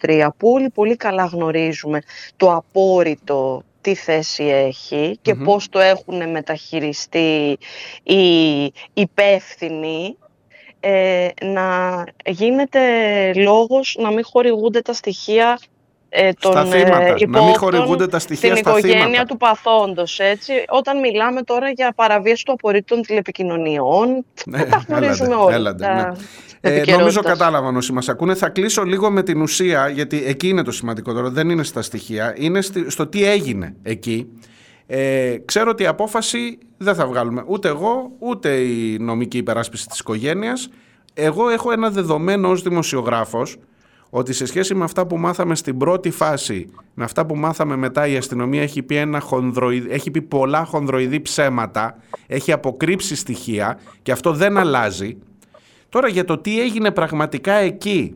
2023, 0.01 0.29
που 0.37 0.49
όλοι 0.49 0.71
πολύ 0.71 0.97
καλά 0.97 1.25
γνωρίζουμε 1.25 2.03
το 2.37 2.53
απόρριτο 2.53 3.63
τι 3.81 3.95
θέση 3.95 4.45
έχει 4.45 5.19
και 5.23 5.35
Μμμ. 5.35 5.45
πώς 5.45 5.69
το 5.69 5.79
έχουν 5.79 6.31
μεταχειριστεί 6.31 7.59
οι 8.03 8.73
υπεύθυνοι, 8.93 10.17
ε, 10.89 11.29
να 11.45 12.05
γίνεται 12.27 12.81
λόγος 13.35 13.97
να 14.01 14.11
μην 14.11 14.25
χορηγούνται 14.25 14.81
τα 14.81 14.93
στοιχεία 14.93 15.59
ε, 16.09 16.33
των 16.41 16.53
Στα 16.53 16.65
θύματα, 16.65 16.99
να 16.99 17.05
μην 17.09 17.17
υπόπτων 17.17 17.55
χορηγούνται 17.57 18.07
τα 18.07 18.19
στοιχεία 18.19 18.51
στην 18.51 18.63
στα 18.65 18.71
οικογένεια 18.79 19.05
θύματα. 19.05 19.25
του 19.25 19.37
παθόντος, 19.37 20.19
έτσι. 20.21 20.53
Όταν 20.69 20.99
μιλάμε 20.99 21.43
τώρα 21.43 21.71
για 21.71 21.93
παραβίαση 21.97 22.45
του 22.45 22.53
απορρίτου 22.53 22.95
των 22.95 23.03
τηλεπικοινωνιών, 23.05 24.25
Ναι, 24.47 24.65
τα 24.65 24.85
γνωρίζουμε 24.89 25.29
έλατε, 25.29 25.43
όλοι. 25.45 25.55
έλατε, 25.55 25.85
τα- 25.85 25.95
ναι. 25.95 26.13
της 26.13 26.25
Ε, 26.61 26.69
νομίζω 26.71 26.81
επικαιρότητας. 26.81 27.25
κατάλαβαν 27.25 27.77
όσοι 27.77 27.93
μας 27.93 28.09
ακούνε. 28.09 28.35
Θα 28.35 28.49
κλείσω 28.49 28.83
λίγο 28.83 29.11
με 29.11 29.23
την 29.23 29.41
ουσία, 29.43 29.89
γιατί 29.89 30.23
εκεί 30.27 30.49
είναι 30.49 30.63
το 30.63 30.71
σημαντικό 30.73 31.13
τώρα, 31.13 31.31
δεν 31.31 31.51
είναι 31.51 31.63
στα 31.63 31.83
στοιχεία, 31.83 32.35
είναι 32.39 32.61
στη- 32.61 32.91
στο 32.91 33.07
τι 33.07 33.25
έγινε 33.25 33.75
εκεί. 33.83 34.27
Ε, 34.87 35.37
ξέρω 35.45 35.71
ότι 35.71 35.83
η 35.83 35.87
απόφαση 35.87 36.59
δεν 36.77 36.95
θα 36.95 37.07
βγάλουμε 37.07 37.45
ούτε 37.47 37.69
εγώ, 37.69 38.13
ούτε 38.19 38.55
η 38.57 38.99
νομική 38.99 39.39
υπεράσπιση 39.39 39.87
της 39.87 39.99
οικογένειας. 39.99 40.69
Εγώ 41.15 41.49
έχω 41.49 41.73
ένα 41.73 41.91
δεδομένο 41.91 42.51
ως 42.51 42.63
δημοσιογράφος 42.63 43.57
ότι 44.11 44.33
σε 44.33 44.47
σχέση 44.47 44.75
με 44.75 44.85
αυτά 44.85 45.07
που 45.07 45.17
μάθαμε 45.19 45.55
στην 45.55 45.77
πρώτη 45.77 46.11
φάση, 46.11 46.71
με 46.95 47.05
αυτά 47.05 47.27
που 47.27 47.37
μάθαμε 47.37 47.77
μετά 47.77 48.07
η 48.07 48.17
αστυνομία 48.17 48.63
έχει 48.63 48.83
πει, 48.83 48.97
ένα 48.97 49.21
χονδροειδ- 49.21 49.93
έχει 49.93 50.11
πει 50.11 50.23
πολλά 50.23 50.65
χονδροειδή 50.65 51.21
ψέματα, 51.21 51.97
έχει 52.27 52.53
αποκρύψει 52.53 53.17
στοιχεία 53.17 53.79
και 54.03 54.13
αυτό 54.13 54.33
δεν 54.33 54.57
αλλάζει. 54.59 55.19
Τώρα 55.89 56.09
για 56.09 56.25
το 56.25 56.39
τι 56.39 56.61
έγινε 56.61 56.91
πραγματικά 56.91 57.53
εκεί 57.53 58.13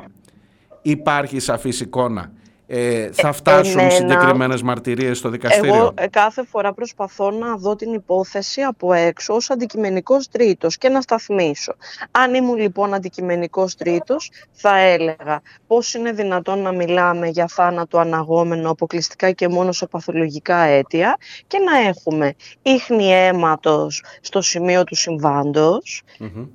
υπάρχει 0.83 1.39
σαφής 1.39 1.81
εικόνα. 1.81 2.33
Ε, 2.73 3.11
θα 3.13 3.33
φτάσουν 3.33 3.79
εμένα- 3.79 3.91
συγκεκριμένες 3.91 4.63
μαρτυρίες 4.63 5.19
στο 5.19 5.29
δικαστήριο; 5.29 5.75
Εγώ 5.75 5.93
ε, 5.95 6.07
κάθε 6.07 6.45
φορά 6.45 6.73
προσπαθώ 6.73 7.31
να 7.31 7.57
δω 7.57 7.77
την 7.77 7.93
υπόθεση 7.93 8.61
από 8.61 8.93
έξω 8.93 9.35
ως 9.35 9.51
αντικειμενικός 9.51 10.29
τρίτος 10.29 10.79
και 10.79 10.89
να 10.89 11.01
σταθμίσω. 11.01 11.75
Αν 12.11 12.35
ήμουν 12.35 12.57
λοιπόν 12.57 12.95
αντικειμενικός 12.95 13.75
τρίτος 13.75 14.31
θα 14.53 14.79
έλεγα 14.79 15.43
πώς 15.67 15.95
είναι 15.95 16.13
δυνατόν 16.13 16.59
να 16.59 16.73
μιλάμε 16.73 17.29
για 17.29 17.47
θάνατο 17.47 17.99
αναγόμενο 17.99 18.71
αποκλειστικά 18.71 19.31
και 19.31 19.49
μόνο 19.49 19.73
σε 19.73 19.87
παθολογικά 19.87 20.57
αίτια 20.57 21.17
και 21.47 21.59
να 21.59 21.89
έχουμε 21.89 22.35
ίχνη 22.63 23.13
αίματος 23.13 24.05
στο 24.21 24.41
σημείο 24.41 24.85
του 24.85 24.95
συμβάντος, 24.95 26.03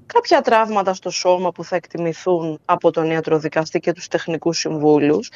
κάποια 0.06 0.42
τραύματα 0.42 0.94
στο 0.94 1.10
σώμα 1.10 1.52
που 1.52 1.64
θα 1.64 1.76
εκτιμηθούν 1.76 2.60
από 2.66 2.92
τον 2.92 3.12
ιατροδικαστή 3.12 3.80
και 3.80 3.92
τους 3.92 4.08
τεχνικούς 4.08 4.58
συμβούλους, 4.58 5.32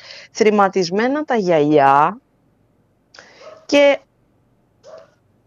θρηματισμένα 0.69 1.23
τα 1.23 1.35
γυαλιά 1.35 2.17
και 3.65 3.99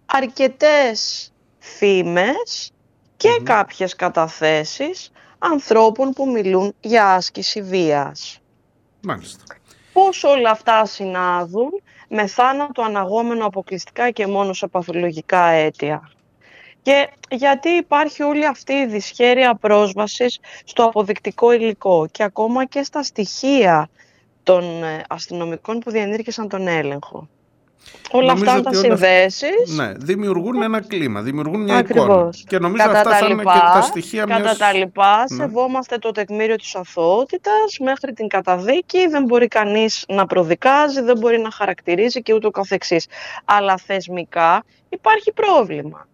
αρκετές 0.06 1.32
φήμες 1.58 2.72
και 3.16 3.40
κάποιες 3.42 3.96
καταθέσεις 3.96 5.12
ανθρώπων 5.38 6.10
που 6.10 6.30
μιλούν 6.30 6.74
για 6.80 7.14
άσκηση 7.14 7.62
βίας. 7.62 8.40
Μάλιστα. 9.00 9.44
Πώς 9.92 10.24
όλα 10.24 10.50
αυτά 10.50 10.84
συνάδουν 10.84 11.70
με 12.08 12.26
θάνατο 12.26 12.82
αναγόμενο 12.82 13.46
αποκλειστικά 13.46 14.10
και 14.10 14.26
μόνο 14.26 14.52
σε 14.52 14.66
παθολογικά 14.66 15.44
αίτια. 15.44 16.10
Και 16.82 17.08
γιατί 17.30 17.68
υπάρχει 17.68 18.22
όλη 18.22 18.46
αυτή 18.46 18.72
η 18.72 18.86
δυσχέρεια 18.86 19.54
πρόσβασης 19.54 20.40
στο 20.64 20.84
αποδεικτικό 20.84 21.52
υλικό 21.52 22.06
και 22.10 22.22
ακόμα 22.22 22.64
και 22.64 22.82
στα 22.82 23.02
στοιχεία 23.02 23.88
των 24.42 24.82
ε, 24.82 25.04
αστυνομικών 25.08 25.78
που 25.78 25.90
διενήργησαν 25.90 26.48
τον 26.48 26.66
έλεγχο. 26.66 27.28
Όλα 28.10 28.26
Νομίζω 28.32 28.50
αυτά 28.50 28.62
τα 28.62 28.70
ότι 28.70 28.86
όλα 28.86 28.94
αυτά- 28.94 29.06
συνδέσεις 29.06 29.76
Ναι, 29.76 29.92
δημιουργούν 29.96 30.62
ένα 30.62 30.80
κλίμα, 30.80 31.20
δημιουργούν 31.22 31.60
μια 31.62 31.78
εικόνα. 31.78 32.02
Ακριβώς. 32.02 32.44
Και 32.48 32.58
νομίζω 32.58 32.84
Κατά 32.84 32.98
αυτά 32.98 33.10
τα 33.10 33.16
θα 33.16 33.24
είναι 33.26 33.34
λοιπά- 33.34 33.52
και 33.52 33.58
τα 33.60 33.80
στοιχεία 33.82 34.24
Κατά 34.24 34.40
μιας... 34.40 34.56
τα 34.58 34.72
λοιπά, 34.72 35.24
Ναι. 35.28 35.36
σεβόμαστε 35.36 35.98
το 35.98 36.10
τεκμήριο 36.10 36.56
της 36.56 36.74
αθωότητας 36.74 37.78
μέχρι 37.80 38.12
την 38.12 38.28
καταδίκη, 38.28 39.06
δεν 39.06 39.24
μπορεί 39.24 39.48
κανείς 39.48 40.04
να 40.08 40.26
προδικάζει, 40.26 41.00
δεν 41.00 41.18
μπορεί 41.18 41.38
να 41.40 41.50
χαρακτηρίζει 41.50 42.22
και 42.22 42.34
ούτω 42.34 42.50
καθεξής. 42.50 43.06
Αλλά 43.44 43.76
θεσμικά 43.76 44.64
υπάρχει 44.88 45.32
πρόβλημα. 45.32 46.06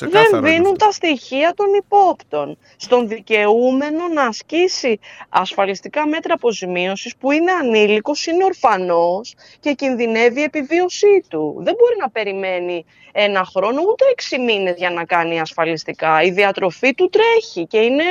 Ξεκάθαρο 0.00 0.28
δεν 0.30 0.38
είναι 0.40 0.50
δίνουν 0.50 0.72
αυτό. 0.72 0.84
τα 0.86 0.92
στοιχεία 0.92 1.52
των 1.56 1.66
υπόπτων. 1.74 2.58
Στον 2.76 3.08
δικαιούμενο 3.08 4.08
να 4.14 4.22
ασκήσει 4.22 4.98
ασφαλιστικά 5.28 6.06
μέτρα 6.08 6.34
αποζημίωσης 6.34 7.16
που 7.16 7.30
είναι 7.32 7.52
ανήλικος, 7.52 8.26
είναι 8.26 8.44
ορφανός 8.44 9.34
και 9.60 9.72
κινδυνεύει 9.72 10.40
η 10.40 10.42
επιβίωσή 10.42 11.24
του. 11.28 11.54
Δεν 11.58 11.74
μπορεί 11.78 11.96
να 12.00 12.10
περιμένει 12.10 12.84
ένα 13.12 13.44
χρόνο 13.44 13.80
ούτε 13.80 14.04
έξι 14.10 14.38
μήνες 14.38 14.74
για 14.76 14.90
να 14.90 15.04
κάνει 15.04 15.40
ασφαλιστικά. 15.40 16.22
Η 16.22 16.30
διατροφή 16.30 16.94
του 16.94 17.10
τρέχει 17.10 17.66
και 17.66 17.78
είναι, 17.78 18.04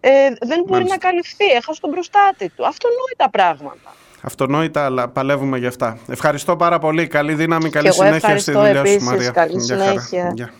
ε, 0.00 0.10
δεν 0.40 0.58
μπορεί 0.60 0.70
Μάλιστα. 0.70 0.94
να 0.94 0.98
καλυφθεί. 0.98 1.44
Έχασε 1.44 1.80
τον 1.80 1.90
προστάτη 1.90 2.48
του. 2.48 2.66
Αυτονόητα 2.66 3.30
πράγματα. 3.30 3.94
Αυτονόητα, 4.22 4.84
αλλά 4.84 5.08
παλεύουμε 5.08 5.58
για 5.58 5.68
αυτά. 5.68 5.98
Ευχαριστώ 6.08 6.56
πάρα 6.56 6.78
πολύ. 6.78 7.06
Καλή 7.06 7.34
δύναμη, 7.34 7.70
καλή 7.70 7.86
εγώ 7.86 7.96
συνέχεια 7.96 8.18
στη 8.18 8.26
ευχαριστώ 8.26 8.52
δουλειά 8.52 8.80
επίσης. 8.80 9.02
σου, 9.02 9.04
Μαρία. 9.04 9.30
Καλή 9.30 9.60
Γεια 9.60 9.76
χαρά. 9.76 10.00
συνέχεια. 10.00 10.52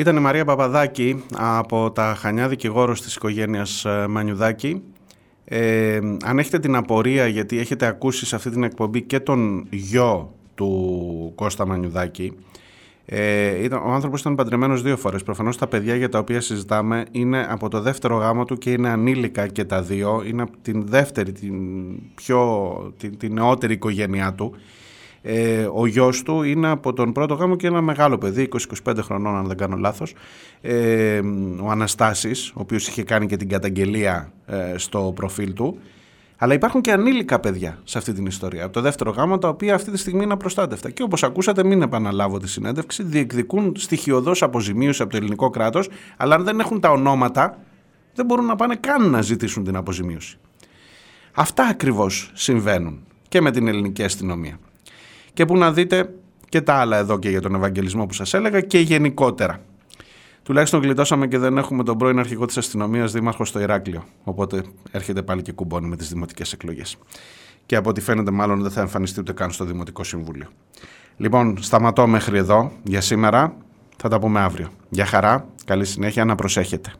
Ήταν 0.00 0.16
η 0.16 0.20
Μαρία 0.20 0.44
Παπαδάκη 0.44 1.24
από 1.36 1.90
τα 1.90 2.14
Χανιά 2.18 2.48
δικηγόρος 2.48 3.02
της 3.02 3.14
οικογένειας 3.14 3.84
ε, 3.84 4.06
Μανιουδάκη. 4.08 4.82
Ε, 5.44 5.98
αν 6.24 6.38
έχετε 6.38 6.58
την 6.58 6.76
απορία 6.76 7.26
γιατί 7.26 7.58
έχετε 7.58 7.86
ακούσει 7.86 8.26
σε 8.26 8.36
αυτή 8.36 8.50
την 8.50 8.62
εκπομπή 8.62 9.02
και 9.02 9.20
τον 9.20 9.66
γιο 9.70 10.34
του 10.54 11.32
Κώστα 11.34 11.66
Μανιουδάκη 11.66 12.32
ε, 13.04 13.62
ήταν, 13.62 13.82
ο 13.86 13.90
άνθρωπος 13.90 14.20
ήταν 14.20 14.34
παντρεμένος 14.34 14.82
δύο 14.82 14.96
φορές. 14.96 15.22
Προφανώς 15.22 15.56
τα 15.56 15.66
παιδιά 15.66 15.94
για 15.94 16.08
τα 16.08 16.18
οποία 16.18 16.40
συζητάμε 16.40 17.04
είναι 17.10 17.46
από 17.50 17.68
το 17.68 17.80
δεύτερο 17.80 18.16
γάμο 18.16 18.44
του 18.44 18.58
και 18.58 18.72
είναι 18.72 18.88
ανήλικα 18.88 19.46
και 19.46 19.64
τα 19.64 19.82
δύο. 19.82 20.22
Είναι 20.26 20.42
από 20.42 20.52
την 20.62 20.86
δεύτερη, 20.86 21.32
την, 21.32 21.54
πιο, 22.14 22.94
την, 22.96 23.18
την 23.18 23.32
νεότερη 23.32 23.72
οικογένειά 23.72 24.34
του. 24.34 24.54
Ε, 25.22 25.68
ο 25.72 25.86
γιος 25.86 26.22
του 26.22 26.42
είναι 26.42 26.68
από 26.68 26.92
τον 26.92 27.12
πρώτο 27.12 27.34
γάμο 27.34 27.56
και 27.56 27.66
ένα 27.66 27.80
μεγάλο 27.80 28.18
παιδί, 28.18 28.48
20-25 28.84 28.96
χρονών 29.00 29.36
αν 29.36 29.46
δεν 29.46 29.56
κάνω 29.56 29.76
λάθος, 29.76 30.14
ε, 30.60 31.20
ο 31.62 31.70
Αναστάσης, 31.70 32.50
ο 32.50 32.60
οποίος 32.60 32.88
είχε 32.88 33.02
κάνει 33.02 33.26
και 33.26 33.36
την 33.36 33.48
καταγγελία 33.48 34.32
ε, 34.46 34.74
στο 34.76 35.12
προφίλ 35.14 35.52
του. 35.52 35.78
Αλλά 36.42 36.54
υπάρχουν 36.54 36.80
και 36.80 36.92
ανήλικα 36.92 37.40
παιδιά 37.40 37.78
σε 37.84 37.98
αυτή 37.98 38.12
την 38.12 38.26
ιστορία. 38.26 38.64
Από 38.64 38.72
το 38.72 38.80
δεύτερο 38.80 39.10
γάμο, 39.10 39.38
τα 39.38 39.48
οποία 39.48 39.74
αυτή 39.74 39.90
τη 39.90 39.98
στιγμή 39.98 40.22
είναι 40.22 40.32
απροστάτευτα. 40.32 40.90
Και 40.90 41.02
όπως 41.02 41.22
ακούσατε, 41.22 41.64
μην 41.64 41.82
επαναλάβω 41.82 42.38
τη 42.38 42.48
συνέντευξη, 42.48 43.02
διεκδικούν 43.02 43.72
στοιχειοδός 43.76 44.42
αποζημίωση 44.42 45.02
από 45.02 45.10
το 45.10 45.16
ελληνικό 45.16 45.50
κράτος, 45.50 45.88
αλλά 46.16 46.34
αν 46.34 46.44
δεν 46.44 46.60
έχουν 46.60 46.80
τα 46.80 46.90
ονόματα, 46.90 47.58
δεν 48.14 48.26
μπορούν 48.26 48.44
να 48.44 48.56
πάνε 48.56 48.74
καν 48.74 49.10
να 49.10 49.22
ζητήσουν 49.22 49.64
την 49.64 49.76
αποζημίωση. 49.76 50.38
Αυτά 51.34 51.66
ακριβώς 51.66 52.30
συμβαίνουν 52.34 53.00
και 53.28 53.40
με 53.40 53.50
την 53.50 53.68
ελληνική 53.68 54.02
αστυνομία. 54.02 54.58
Και 55.40 55.46
που 55.46 55.56
να 55.56 55.72
δείτε 55.72 56.14
και 56.48 56.60
τα 56.60 56.74
άλλα 56.74 56.96
εδώ 56.96 57.18
και 57.18 57.30
για 57.30 57.40
τον 57.40 57.54
Ευαγγελισμό 57.54 58.06
που 58.06 58.14
σας 58.14 58.34
έλεγα 58.34 58.60
και 58.60 58.78
γενικότερα. 58.78 59.60
Τουλάχιστον 60.42 60.82
γλιτώσαμε 60.82 61.26
και 61.26 61.38
δεν 61.38 61.58
έχουμε 61.58 61.84
τον 61.84 61.98
πρώην 61.98 62.18
αρχηγό 62.18 62.46
της 62.46 62.56
αστυνομίας 62.56 63.12
δήμαρχο 63.12 63.44
στο 63.44 63.60
Ηράκλειο. 63.60 64.04
Οπότε 64.24 64.62
έρχεται 64.90 65.22
πάλι 65.22 65.42
και 65.42 65.52
κουμπώνει 65.52 65.88
με 65.88 65.96
τις 65.96 66.08
δημοτικές 66.08 66.52
εκλογές. 66.52 66.96
Και 67.66 67.76
από 67.76 67.88
ό,τι 67.88 68.00
φαίνεται 68.00 68.30
μάλλον 68.30 68.62
δεν 68.62 68.70
θα 68.70 68.80
εμφανιστεί 68.80 69.20
ούτε 69.20 69.32
καν 69.32 69.50
στο 69.50 69.64
Δημοτικό 69.64 70.04
Συμβούλιο. 70.04 70.48
Λοιπόν, 71.16 71.62
σταματώ 71.62 72.06
μέχρι 72.06 72.38
εδώ 72.38 72.72
για 72.82 73.00
σήμερα. 73.00 73.56
Θα 73.96 74.08
τα 74.08 74.18
πούμε 74.18 74.40
αύριο. 74.40 74.68
Γεια 74.88 75.06
χαρά, 75.06 75.48
καλή 75.64 75.84
συνέχεια, 75.84 76.24
να 76.24 76.34
προσέχετε. 76.34 76.92